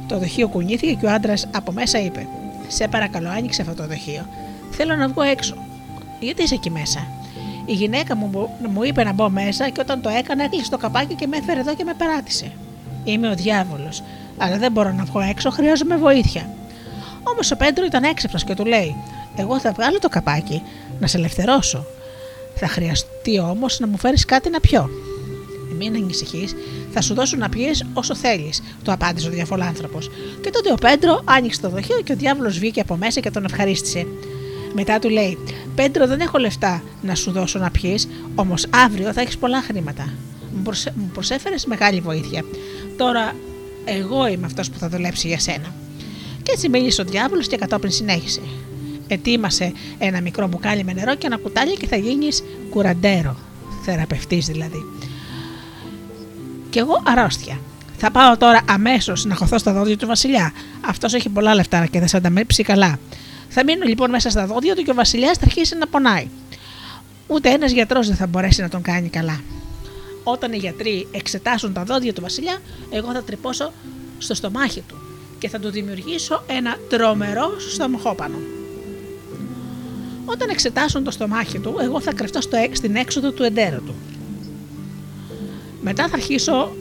Το 0.08 0.18
δοχείο 0.20 0.48
κουνήθηκε 0.48 0.94
και 0.94 1.06
ο 1.06 1.12
άντρας 1.12 1.48
από 1.52 1.72
μέσα 1.72 2.00
είπε: 2.00 2.28
Σε 2.68 2.88
παρακαλώ, 2.88 3.30
άνοιξε 3.30 3.62
αυτό 3.62 3.74
το 3.74 3.88
δοχείο. 3.88 4.26
Θέλω 4.72 4.96
να 4.96 5.08
βγω 5.08 5.22
έξω. 5.22 5.56
Γιατί 6.20 6.44
είσαι 6.44 6.56
εκεί 6.56 6.70
μέσα; 6.70 7.08
Η 7.66 7.74
γυναίκα 7.74 8.16
μου, 8.16 8.50
μου 8.74 8.84
είπε 8.84 9.04
να 9.04 9.14
μπω 9.14 9.30
μέσα 9.30 9.70
και 9.70 9.82
όταν 9.82 10.02
το 10.02 10.10
έκανα 10.10 10.44
έκλεισε 10.44 10.70
το 10.70 10.78
καπάκι 10.78 11.14
και 11.14 11.28
με 11.28 11.38
έφερε 11.38 11.60
εδώ 11.60 11.76
και 11.76 11.84
με 11.84 11.94
περάτησε. 11.94 12.52
Είμαι 13.04 13.30
ο 13.30 13.36
διάβολος, 13.36 14.04
αλλά 14.40 14.58
δεν 14.58 14.72
μπορώ 14.72 14.92
να 14.92 15.04
βγω 15.04 15.20
έξω, 15.20 15.50
χρειάζομαι 15.50 15.98
βοήθεια. 15.98 16.50
Όμως 17.24 17.52
ο 17.52 17.56
Πέντρο 17.56 17.86
ήταν 17.86 18.04
έξυπνος 18.04 18.44
και 18.44 18.54
του 18.54 18.66
λέει: 18.66 18.96
Εγώ 19.36 19.60
θα 19.60 19.72
βγάλω 19.72 20.00
το 20.00 20.10
καπάκι, 20.10 20.62
να 21.00 21.08
σε 21.08 21.18
ελευθερώσω. 21.18 21.86
Θα 22.56 22.68
χρειαστεί 22.68 23.40
όμως 23.40 23.80
να 23.80 23.88
μου 23.88 23.98
φέρεις 23.98 24.26
κάτι 24.26 24.50
να 24.50 24.60
πιω. 24.60 24.90
Μην 25.78 25.96
ανησυχείς, 25.96 26.56
θα 26.92 27.02
σου 27.02 27.14
δώσουν 27.14 27.40
να 27.40 27.50
πιεις 27.50 27.86
όσο 27.94 28.16
θέλεις, 28.16 28.62
του 28.84 28.92
απάντησε 28.92 29.28
ο 29.28 29.32
διαφολάνθρωπος. 29.32 30.10
Και 30.42 30.50
τότε 30.50 30.72
ο 30.72 30.76
Πέντρο 30.76 31.22
άνοιξε 31.26 31.62
το 31.62 31.70
δοχείο 31.70 32.02
και 32.02 32.14
ο 32.14 32.16
διάβολος 32.16 32.60
βγήκε 32.60 32.82
από 32.82 32.96
μέσα 32.96 33.20
και 33.20 33.32
τον 33.32 33.46
ευχαρίστησε. 33.46 34.08
Μετά 34.74 35.00
του 35.00 35.10
λέει: 35.10 35.38
Πέντρο, 35.76 36.08
δεν 36.08 36.20
έχω 36.20 36.38
λεφτά 36.38 36.84
να 37.02 37.16
σου 37.16 37.32
δώσω 37.32 37.60
να 37.60 37.72
πιεις, 37.72 38.08
όμως 38.36 38.66
αύριο 38.70 39.14
θα 39.14 39.22
έχεις 39.22 39.38
πολλά 39.38 39.62
χρήματα. 39.62 40.14
Μου, 40.56 40.62
προσε... 40.64 40.94
προσέφερες 41.14 41.66
μεγάλη 41.66 42.00
βοήθεια. 42.00 42.44
Τώρα 42.98 43.34
εγώ 43.90 44.28
είμαι 44.28 44.46
αυτός 44.46 44.70
που 44.70 44.78
θα 44.78 44.90
δουλέψει 44.90 45.28
για 45.28 45.40
σένα. 45.40 45.74
Και 46.44 46.52
έτσι 46.52 46.70
μίλησε 46.70 47.02
ο 47.02 47.04
διάβολος 47.04 47.48
και 47.48 47.58
κατόπιν 47.58 47.92
συνέχισε. 47.92 48.42
Ετοίμασε 49.08 49.74
ένα 49.98 50.22
μικρό 50.22 50.48
μπουκάλι 50.48 50.84
με 50.84 50.94
νερό 50.94 51.16
και 51.16 51.26
ένα 51.26 51.38
κουτάλι 51.38 51.78
και 51.78 51.88
θα 51.88 51.96
γίνεις 51.96 52.44
κουραντέρο, 52.70 53.36
θεραπευτής 53.86 54.46
δηλαδή. 54.46 54.86
Και 56.70 56.80
εγώ 56.80 57.02
αρρώστια. 57.06 57.60
Θα 57.98 58.12
πάω 58.12 58.38
τώρα 58.38 58.62
αμέσως 58.70 59.26
να 59.26 59.36
χωθώ 59.36 59.58
στα 59.58 59.74
δόντια 59.74 59.98
του 59.98 60.08
Βασιλιά. 60.08 60.54
Αυτός 60.86 61.14
έχει 61.14 61.30
πολλά 61.30 61.56
λεφτά 61.56 61.86
και 61.86 62.00
θα 62.00 62.08
σε 62.08 62.18
ανταμείψει 62.18 62.64
καλά. 62.64 63.00
Θα 63.50 63.64
μείνω 63.64 63.86
λοιπόν 63.86 64.10
μέσα 64.10 64.30
στα 64.30 64.46
δόντια 64.46 64.76
του 64.76 64.82
και 64.82 64.92
ο 64.92 64.94
Βασιλιάς 64.94 65.38
θα 65.38 65.46
αρχίσει 65.46 65.76
να 65.78 65.88
πονάει. 65.88 66.28
Ούτε 67.28 67.50
ένας 67.50 67.72
γιατρός 67.72 68.08
δεν 68.08 68.16
θα 68.16 68.28
μπορέσει 68.28 68.62
να 68.62 68.70
τον 68.70 68.82
κάνει 68.82 69.10
καλά. 69.10 69.40
Όταν 70.32 70.54
οι 70.54 70.58
γιατροί 70.58 71.08
εξετάσουν 71.12 71.74
τα 71.74 71.84
δόντια 71.84 72.14
του 72.14 72.22
Βασιλιά, 72.22 72.62
εγώ 72.90 73.12
θα 73.12 73.24
τρυπώσω 73.24 73.72
στο 74.18 74.34
στομάχι 74.34 74.84
του 74.88 74.96
και 75.40 75.50
θα 75.50 75.60
του 75.60 75.70
δημιουργήσω 75.70 76.44
ένα 76.48 76.78
τρομερό 76.90 77.60
στομαχόπανο. 77.74 78.38
Όταν 80.26 80.50
εξετάσουν 80.50 81.04
το 81.04 81.12
στομάχι 81.12 81.60
του, 81.60 81.76
εγώ 81.82 82.02
θα 82.02 82.14
κρυφτώ 82.14 82.42
στο, 82.42 82.58
στην 82.72 82.96
έξοδο 82.96 83.32
του 83.32 83.44
εντέρου 83.44 83.84
του. 83.84 83.96
Μετά 85.82 86.08
θα 86.08 86.16
αρχίσω 86.16 86.72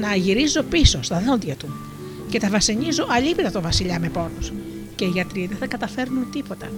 να 0.00 0.14
γυρίζω 0.14 0.62
πίσω 0.62 1.02
στα 1.02 1.22
δόντια 1.26 1.56
του 1.56 1.74
και 2.28 2.40
θα 2.40 2.48
βασανίζω 2.48 3.06
αλίπητα 3.08 3.50
το 3.50 3.60
βασιλιά 3.60 3.98
με 3.98 4.08
πόνους 4.08 4.52
και 4.94 5.04
οι 5.04 5.08
γιατροί 5.08 5.46
δεν 5.46 5.56
θα 5.56 5.66
καταφέρνουν 5.66 6.30
τίποτα. 6.30 6.70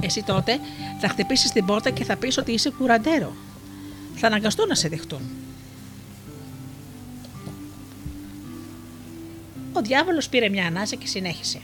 Εσύ 0.00 0.22
τότε 0.22 0.58
θα 1.00 1.08
χτυπήσεις 1.08 1.52
την 1.52 1.64
πόρτα 1.64 1.90
και 1.90 2.04
θα 2.04 2.16
πεις 2.16 2.38
ότι 2.38 2.52
είσαι 2.52 2.70
κουραντέρο. 2.78 3.32
Θα 4.16 4.26
αναγκαστούν 4.26 4.68
να 4.68 4.74
σε 4.74 4.88
δεχτούν. 4.88 5.20
Ο 9.72 9.80
διάβολος 9.80 10.28
πήρε 10.28 10.48
μια 10.48 10.66
ανάσα 10.66 10.96
και 10.96 11.06
συνέχισε. 11.06 11.60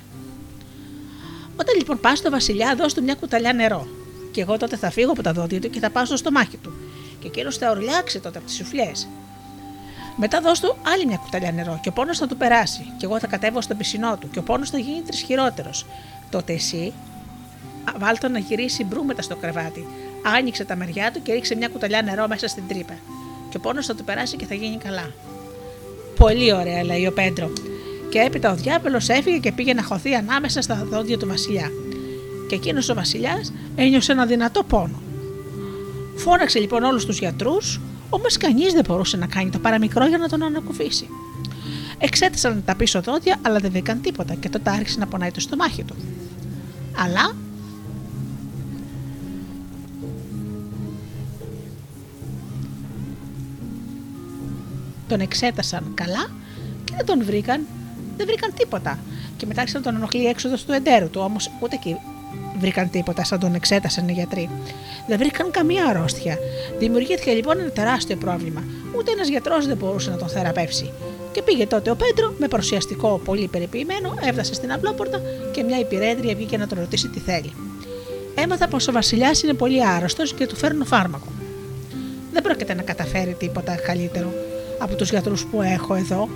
Όταν 1.56 1.76
λοιπόν 1.76 2.00
πας 2.00 2.18
στο 2.18 2.30
Βασιλιά, 2.30 2.74
δώσ' 2.76 2.94
του 2.94 3.02
μια 3.02 3.14
κουταλιά 3.14 3.52
νερό. 3.52 3.86
Και 4.30 4.40
εγώ 4.40 4.56
τότε 4.56 4.76
θα 4.76 4.90
φύγω 4.90 5.10
από 5.10 5.22
τα 5.22 5.32
δόντια 5.32 5.60
του 5.60 5.70
και 5.70 5.80
θα 5.80 5.90
πάω 5.90 6.04
στο 6.04 6.16
στομάχι 6.16 6.56
του. 6.56 6.72
Και 7.20 7.26
εκείνος 7.26 7.56
θα 7.56 7.70
ορλιάξει 7.70 8.20
τότε 8.20 8.38
από 8.38 8.46
τις 8.46 8.56
σουφλιέ. 8.56 8.92
Μετά 10.16 10.40
δώσ' 10.40 10.60
του 10.60 10.76
άλλη 10.82 11.06
μια 11.06 11.16
κουταλιά 11.16 11.52
νερό 11.52 11.78
και 11.82 11.88
ο 11.88 11.92
πόνος 11.92 12.18
θα 12.18 12.26
του 12.26 12.36
περάσει. 12.36 12.92
Και 12.96 13.04
εγώ 13.04 13.18
θα 13.18 13.26
κατέβω 13.26 13.60
στο 13.60 13.74
πισινό 13.74 14.16
του 14.16 14.30
και 14.30 14.38
ο 14.38 14.42
πόνος 14.42 14.70
θα 14.70 14.78
γίνει 14.78 15.02
τρισχυρότερο. 15.02 15.70
Τότε 16.30 16.52
εσύ 16.52 16.92
βάλτο 17.98 18.28
να 18.28 18.38
γυρίσει 18.38 18.84
μπρούμετα 18.84 19.22
στο 19.22 19.36
κρεβάτι. 19.36 19.86
Άνοιξε 20.22 20.64
τα 20.64 20.76
μεριά 20.76 21.10
του 21.12 21.22
και 21.22 21.32
ρίξε 21.32 21.54
μια 21.54 21.68
κουταλιά 21.68 22.02
νερό 22.02 22.28
μέσα 22.28 22.48
στην 22.48 22.62
τρύπα. 22.68 22.94
Και 23.50 23.56
ο 23.56 23.60
πόνος 23.60 23.86
θα 23.86 23.94
του 23.94 24.04
περάσει 24.04 24.36
και 24.36 24.46
θα 24.46 24.54
γίνει 24.54 24.76
καλά. 24.76 25.10
Πολύ 26.16 26.52
ωραία, 26.52 26.84
λέει 26.84 27.06
ο 27.06 27.12
Πέντρο. 27.12 27.52
Και 28.10 28.18
έπειτα 28.18 28.50
ο 28.50 28.54
διάβολος 28.54 29.08
έφυγε 29.08 29.38
και 29.38 29.52
πήγε 29.52 29.74
να 29.74 29.82
χωθεί 29.82 30.14
ανάμεσα 30.14 30.62
στα 30.62 30.86
δόντια 30.90 31.18
του 31.18 31.26
Βασιλιά. 31.28 31.70
Και 32.48 32.54
εκείνος 32.54 32.88
ο 32.88 32.94
Βασιλιάς 32.94 33.52
ένιωσε 33.76 34.12
ένα 34.12 34.26
δυνατό 34.26 34.62
πόνο. 34.62 35.02
Φώναξε 36.16 36.58
λοιπόν 36.58 36.82
όλους 36.82 37.04
τους 37.04 37.18
γιατρούς, 37.18 37.80
όμως 38.10 38.36
κανείς 38.36 38.72
δεν 38.72 38.84
μπορούσε 38.88 39.16
να 39.16 39.26
κάνει 39.26 39.50
το 39.50 39.58
παραμικρό 39.58 40.06
για 40.06 40.18
να 40.18 40.28
τον 40.28 40.42
ανακουφίσει. 40.42 41.08
Εξέτασαν 41.98 42.62
τα 42.64 42.74
πίσω 42.74 43.00
δόντια, 43.00 43.36
αλλά 43.42 43.58
δεν 43.58 43.70
βρήκαν 43.70 44.00
τίποτα 44.00 44.34
και 44.34 44.48
τότε 44.48 44.70
άρχισε 44.70 44.98
να 44.98 45.06
πονάει 45.06 45.30
το 45.30 45.40
στομάχι 45.40 45.84
του. 45.84 45.94
Αλλά 47.04 47.36
τον 55.12 55.20
εξέτασαν 55.20 55.92
καλά 55.94 56.30
και 56.84 56.92
δεν 56.96 57.06
τον 57.06 57.24
βρήκαν, 57.24 57.66
δεν 58.16 58.26
βρήκαν 58.26 58.52
τίποτα. 58.56 58.98
Και 59.36 59.46
μετά 59.46 59.60
άρχισαν 59.60 59.80
να 59.80 59.86
τον 59.86 59.96
ενοχλεί 59.96 60.26
έξοδος 60.26 60.64
του 60.64 60.72
εντέρου 60.72 61.10
του, 61.10 61.20
όμως 61.24 61.50
ούτε 61.60 61.74
εκεί 61.74 61.96
βρήκαν 62.58 62.90
τίποτα, 62.90 63.24
σαν 63.24 63.38
τον 63.38 63.54
εξέτασαν 63.54 64.08
οι 64.08 64.12
γιατροί. 64.12 64.48
Δεν 65.06 65.18
βρήκαν 65.18 65.50
καμία 65.50 65.86
αρρώστια. 65.86 66.38
Δημιουργήθηκε 66.78 67.32
λοιπόν 67.32 67.60
ένα 67.60 67.70
τεράστιο 67.70 68.16
πρόβλημα. 68.16 68.62
Ούτε 68.96 69.10
ένας 69.10 69.28
γιατρός 69.28 69.66
δεν 69.66 69.76
μπορούσε 69.76 70.10
να 70.10 70.16
τον 70.16 70.28
θεραπεύσει. 70.28 70.92
Και 71.32 71.42
πήγε 71.42 71.66
τότε 71.66 71.90
ο 71.90 71.96
Πέντρο 71.96 72.34
με 72.38 72.48
προσιαστικό 72.48 73.20
πολύ 73.24 73.48
περιποιημένο, 73.48 74.14
έφτασε 74.20 74.54
στην 74.54 74.72
αυλόπορτα 74.72 75.20
και 75.52 75.62
μια 75.62 75.78
υπηρέτρια 75.78 76.34
βγήκε 76.34 76.56
να 76.56 76.66
τον 76.66 76.78
ρωτήσει 76.78 77.08
τι 77.08 77.18
θέλει. 77.18 77.52
Έμαθα 78.34 78.68
πως 78.68 78.88
ο 78.88 78.92
Βασιλιάς 78.92 79.42
είναι 79.42 79.54
πολύ 79.54 79.86
άρρωστος 79.86 80.34
και 80.34 80.46
του 80.46 80.56
φέρνω 80.56 80.84
φάρμακο. 80.84 81.32
Δεν 82.32 82.42
πρόκειται 82.42 82.74
να 82.74 82.82
καταφέρει 82.82 83.34
τίποτα 83.38 83.74
καλύτερο 83.74 84.32
από 84.82 84.94
τους 84.94 85.10
γιατρούς 85.10 85.44
που 85.44 85.62
έχω 85.62 85.94
εδώ, 85.94 86.28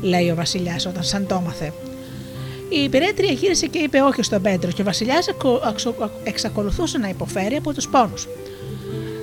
λέει 0.00 0.30
ο 0.30 0.34
Βασιλιάς 0.34 0.86
όταν 0.86 1.02
σαν 1.02 1.26
το 1.26 1.34
έμαθε. 1.34 1.72
Η 2.68 2.82
υπηρέτρια 2.82 3.32
γύρισε 3.32 3.66
και 3.66 3.78
είπε 3.78 4.00
όχι 4.00 4.22
στον 4.22 4.42
Πέντρο 4.42 4.70
και 4.70 4.80
ο 4.80 4.84
Βασιλιάς 4.84 5.28
εξακολουθούσε 6.24 6.98
να 6.98 7.08
υποφέρει 7.08 7.56
από 7.56 7.72
τους 7.72 7.88
πόνους. 7.88 8.28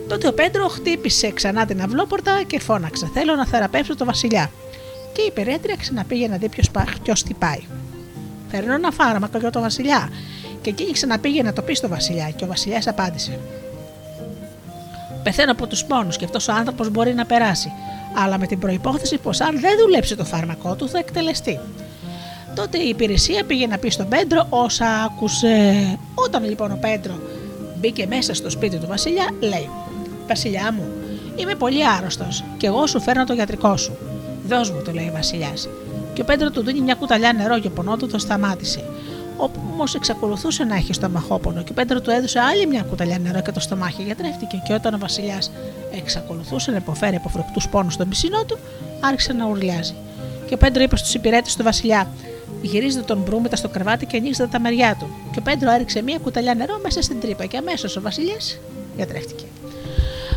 Τότε 0.07 0.27
ο 0.27 0.33
Πέντρο 0.33 0.67
χτύπησε 0.67 1.31
ξανά 1.31 1.65
την 1.65 1.81
αυλόπορτα 1.81 2.43
και 2.47 2.59
φώναξε: 2.59 3.09
Θέλω 3.13 3.35
να 3.35 3.45
θεραπεύσω 3.45 3.95
τον 3.95 4.07
Βασιλιά. 4.07 4.51
Και 5.13 5.21
η 5.21 5.25
υπηρέτρια 5.25 5.75
ξαναπήγε 5.75 6.27
να 6.27 6.37
δει 6.37 6.49
ποιος 6.49 6.69
πάει. 7.39 7.59
Φέρνω 8.49 8.73
ένα 8.73 8.91
φάρμακο 8.91 9.37
για 9.37 9.49
τον 9.49 9.61
Βασιλιά. 9.61 10.09
Και 10.61 10.69
εκείνη 10.69 10.91
ξαναπήγε 10.91 11.43
να 11.43 11.53
το 11.53 11.61
πει 11.61 11.73
στο 11.73 11.87
Βασιλιά 11.87 12.29
και 12.29 12.43
ο 12.43 12.47
Βασιλιάς 12.47 12.87
απάντησε: 12.87 13.39
Πεθαίνω 15.23 15.51
από 15.51 15.67
τους 15.67 15.83
πόνους 15.83 16.17
και 16.17 16.25
αυτός 16.25 16.47
ο 16.47 16.53
άνθρωπος 16.53 16.89
μπορεί 16.89 17.13
να 17.13 17.25
περάσει. 17.25 17.71
Αλλά 18.13 18.39
με 18.39 18.47
την 18.47 18.59
προπόθεση 18.59 19.17
πως 19.17 19.41
αν 19.41 19.59
δεν 19.59 19.77
δουλέψει 19.79 20.15
το 20.15 20.25
φάρμακό 20.25 20.75
του 20.75 20.89
θα 20.89 20.97
εκτελεστεί. 20.97 21.59
Τότε 22.55 22.77
η 22.77 22.89
υπηρεσία 22.89 23.43
πήγε 23.43 23.67
να 23.67 23.77
πει 23.77 23.89
στον 23.89 24.07
Πέντρο 24.07 24.47
όσα 24.49 24.85
άκουσε. 24.85 25.97
Όταν 26.15 26.43
λοιπόν 26.43 26.71
ο 26.71 26.77
Πέντρο 26.81 27.13
μπήκε 27.79 28.05
μέσα 28.07 28.33
στο 28.33 28.49
σπίτι 28.49 28.77
του 28.77 28.87
Βασιλιά, 28.87 29.29
λέει: 29.39 29.69
Βασιλιά 30.27 30.73
μου, 30.73 30.83
είμαι 31.35 31.55
πολύ 31.55 31.87
άρρωστος 31.87 32.43
και 32.57 32.67
εγώ 32.67 32.87
σου 32.87 33.01
φέρνω 33.01 33.23
το 33.23 33.33
γιατρικό 33.33 33.77
σου. 33.77 33.97
Δώσ' 34.47 34.71
μου, 34.71 34.81
το 34.85 34.91
λέει 34.91 35.07
ο 35.07 35.11
Βασιλιάς. 35.11 35.69
Και 36.13 36.21
ο 36.21 36.25
Πέντρο 36.25 36.49
του 36.49 36.63
δίνει 36.63 36.81
μια 36.81 36.95
κουταλιά 36.95 37.33
νερό 37.33 37.59
και 37.59 37.67
ο 37.67 37.71
πονό 37.71 37.97
του 37.97 38.07
το 38.07 38.17
σταμάτησε. 38.17 38.83
Όμως 39.41 39.95
εξακολουθούσε 39.95 40.63
να 40.63 40.75
έχει 40.75 40.93
στομαχόπονο 40.93 41.63
και 41.63 41.71
ο 41.71 41.73
Πέντρο 41.73 42.01
του 42.01 42.09
έδωσε 42.09 42.39
άλλη 42.39 42.65
μια 42.67 42.81
κουταλιά 42.81 43.19
νερό 43.19 43.41
και 43.41 43.51
το 43.51 43.59
στομάχι 43.59 44.03
γιατρεύτηκε. 44.03 44.61
Και 44.67 44.73
όταν 44.73 44.93
ο 44.93 44.97
Βασιλιάς 44.97 45.51
εξακολουθούσε 45.97 46.71
να 46.71 46.77
υποφέρει 46.77 47.15
από 47.15 47.29
φρουκτούς 47.29 47.67
πόνους 47.67 47.93
στον 47.93 48.09
πισινό 48.09 48.43
του, 48.45 48.57
άρχισε 48.99 49.33
να 49.33 49.45
ουρλιάζει. 49.45 49.93
Και 50.47 50.53
ο 50.53 50.57
Πέντρο 50.57 50.83
είπε 50.83 50.97
στους 50.97 51.13
υπηρέτες 51.13 51.55
του 51.55 51.63
Βασιλιά: 51.63 52.07
Γυρίζετε 52.61 53.05
τον 53.05 53.17
μπρούμετα 53.17 53.55
στο 53.55 53.69
κρεβάτι 53.69 54.05
και 54.05 54.17
ανοίξτε 54.17 54.47
τα 54.47 54.59
μεριά 54.59 54.95
του. 54.99 55.07
Και 55.31 55.39
ο 55.39 55.41
Πέντρο 55.41 55.71
έριξε 55.71 56.01
μία 56.01 56.17
κουταλιά 56.17 56.53
νερό 56.53 56.79
μέσα 56.83 57.01
στην 57.01 57.19
τρύπα 57.19 57.45
και 57.45 57.57
αμέσως 57.57 57.95
ο 57.95 58.01
Βασιλιάς 58.01 58.59
γιατρεύτηκε. 58.95 59.45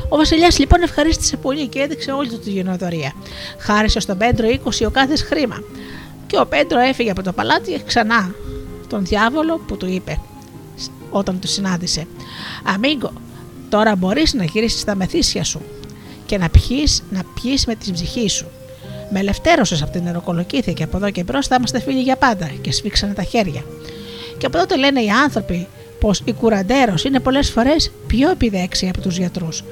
Ο 0.09 0.17
Βασιλιάς 0.17 0.59
λοιπόν 0.59 0.83
ευχαρίστησε 0.83 1.37
πολύ 1.37 1.69
και 1.69 1.81
έδειξε 1.81 2.13
όλη 2.13 2.29
του 2.29 2.39
τη 2.39 2.51
γενοδορία. 2.51 3.13
Χάρισε 3.59 4.01
στον 4.01 4.19
Πέντρο 4.19 4.49
20 4.49 4.87
ο 4.87 4.91
κάθε 4.91 5.17
χρήμα. 5.17 5.63
Και 6.27 6.39
ο 6.39 6.47
Πέντρο 6.47 6.81
έφυγε 6.81 7.11
από 7.11 7.23
το 7.23 7.33
παλάτι 7.33 7.83
ξανά 7.87 8.35
τον 8.95 9.05
διάβολο 9.05 9.61
που 9.67 9.77
του 9.77 9.87
είπε 9.87 10.21
όταν 11.11 11.41
του 11.41 11.49
συνάντησε. 11.49 12.07
Αμίγκο, 12.65 13.13
τώρα 13.69 13.97
μπορείς 13.97 14.35
να 14.35 14.45
γυρίσεις 14.45 14.81
στα 14.81 14.95
μεθύσια 14.95 15.45
σου 15.45 15.61
και 16.27 16.39
να 16.39 16.49
πιείς, 16.49 17.03
να 17.11 17.23
πιείς 17.35 17.67
με 17.67 17.75
την 17.75 17.93
ψυχή 17.93 18.29
σου. 18.29 18.47
Με 19.11 19.19
ελευθέρωσε 19.19 19.79
από 19.83 19.93
την 19.93 20.03
νεροκολοκύθια 20.03 20.73
και 20.73 20.83
από 20.83 20.97
εδώ 20.97 21.11
και 21.11 21.23
μπρος 21.23 21.47
θα 21.47 21.55
είμαστε 21.55 21.81
φίλοι 21.81 22.01
για 22.01 22.17
πάντα 22.17 22.51
και 22.61 22.73
σφίξανε 22.73 23.13
τα 23.13 23.23
χέρια. 23.23 23.63
Και 24.39 24.47
από 24.47 24.59
τότε 24.59 24.77
λένε 24.77 25.01
οι 25.01 25.11
άνθρωποι 25.11 25.67
πως 26.01 26.23
η 26.25 26.33
κουραντέρος 26.33 27.05
είναι 27.05 27.21
πολλές 27.21 27.51
φορές 27.51 27.93
πιο 28.07 28.31
επιδέξια 28.31 28.89
από 28.89 29.01
τους 29.01 29.17
γιατρούς. 29.17 29.65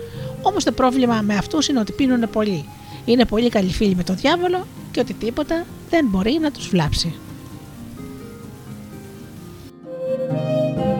Όμως 0.42 0.64
το 0.64 0.72
πρόβλημα 0.72 1.20
με 1.20 1.36
αυτούς 1.36 1.68
είναι 1.68 1.78
ότι 1.78 1.92
πίνουν 1.92 2.30
πολύ. 2.30 2.64
Είναι 3.04 3.24
πολύ 3.24 3.48
καλοί 3.48 3.72
φίλοι 3.72 3.94
με 3.94 4.02
τον 4.02 4.16
διάβολο 4.16 4.66
και 4.90 5.00
ότι 5.00 5.14
τίποτα 5.14 5.66
δεν 5.90 6.06
μπορεί 6.10 6.38
να 6.40 6.50
τους 6.50 6.68
βλάψει. 6.68 7.14
Φίλοι 10.32 10.91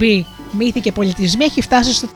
εκπομπή 0.00 0.26
Μύθοι 0.52 0.80
και 0.80 0.92
Πολιτισμοί 0.92 1.44
έχει 1.44 1.60
φτάσει 1.60 1.94
στο 1.94 2.08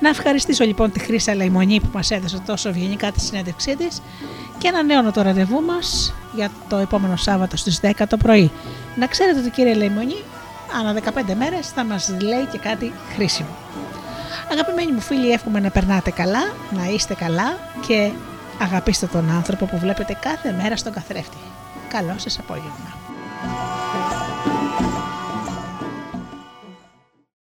Να 0.00 0.12
ευχαριστήσω 0.12 0.64
λοιπόν 0.64 0.92
τη 0.92 1.00
Χρύσα 1.00 1.34
Λαϊμονή 1.34 1.80
που 1.80 1.88
μας 1.92 2.10
έδωσε 2.10 2.42
τόσο 2.46 2.68
ευγενικά 2.68 3.12
τη 3.12 3.20
συνέντευξή 3.20 3.76
της 3.76 4.02
και 4.58 4.68
ανανεώνω 4.68 5.12
το 5.12 5.22
ραντεβού 5.22 5.62
μας 5.62 6.14
για 6.36 6.50
το 6.68 6.76
επόμενο 6.76 7.16
Σάββατο 7.16 7.56
στις 7.56 7.80
10 7.82 7.90
το 8.08 8.16
πρωί. 8.16 8.50
Να 8.96 9.06
ξέρετε 9.06 9.38
ότι 9.38 9.50
κύριε 9.50 9.74
Λαϊμονή, 9.74 10.22
ανά 10.80 10.94
15 10.94 11.34
μέρες 11.34 11.68
θα 11.68 11.84
μας 11.84 12.14
λέει 12.20 12.44
και 12.52 12.58
κάτι 12.58 12.92
χρήσιμο. 13.14 13.48
Αγαπημένοι 14.52 14.92
μου 14.92 15.00
φίλοι, 15.00 15.30
εύχομαι 15.30 15.60
να 15.60 15.70
περνάτε 15.70 16.10
καλά, 16.10 16.52
να 16.70 16.88
είστε 16.88 17.14
καλά 17.14 17.58
και 17.86 18.10
αγαπήστε 18.60 19.06
τον 19.06 19.30
άνθρωπο 19.30 19.66
που 19.66 19.78
βλέπετε 19.78 20.18
κάθε 20.20 20.52
μέρα 20.62 20.76
στον 20.76 20.92
καθρέφτη. 20.92 21.36
Καλό 21.88 22.14
σας 22.16 22.38
απόγευμα. 22.38 22.85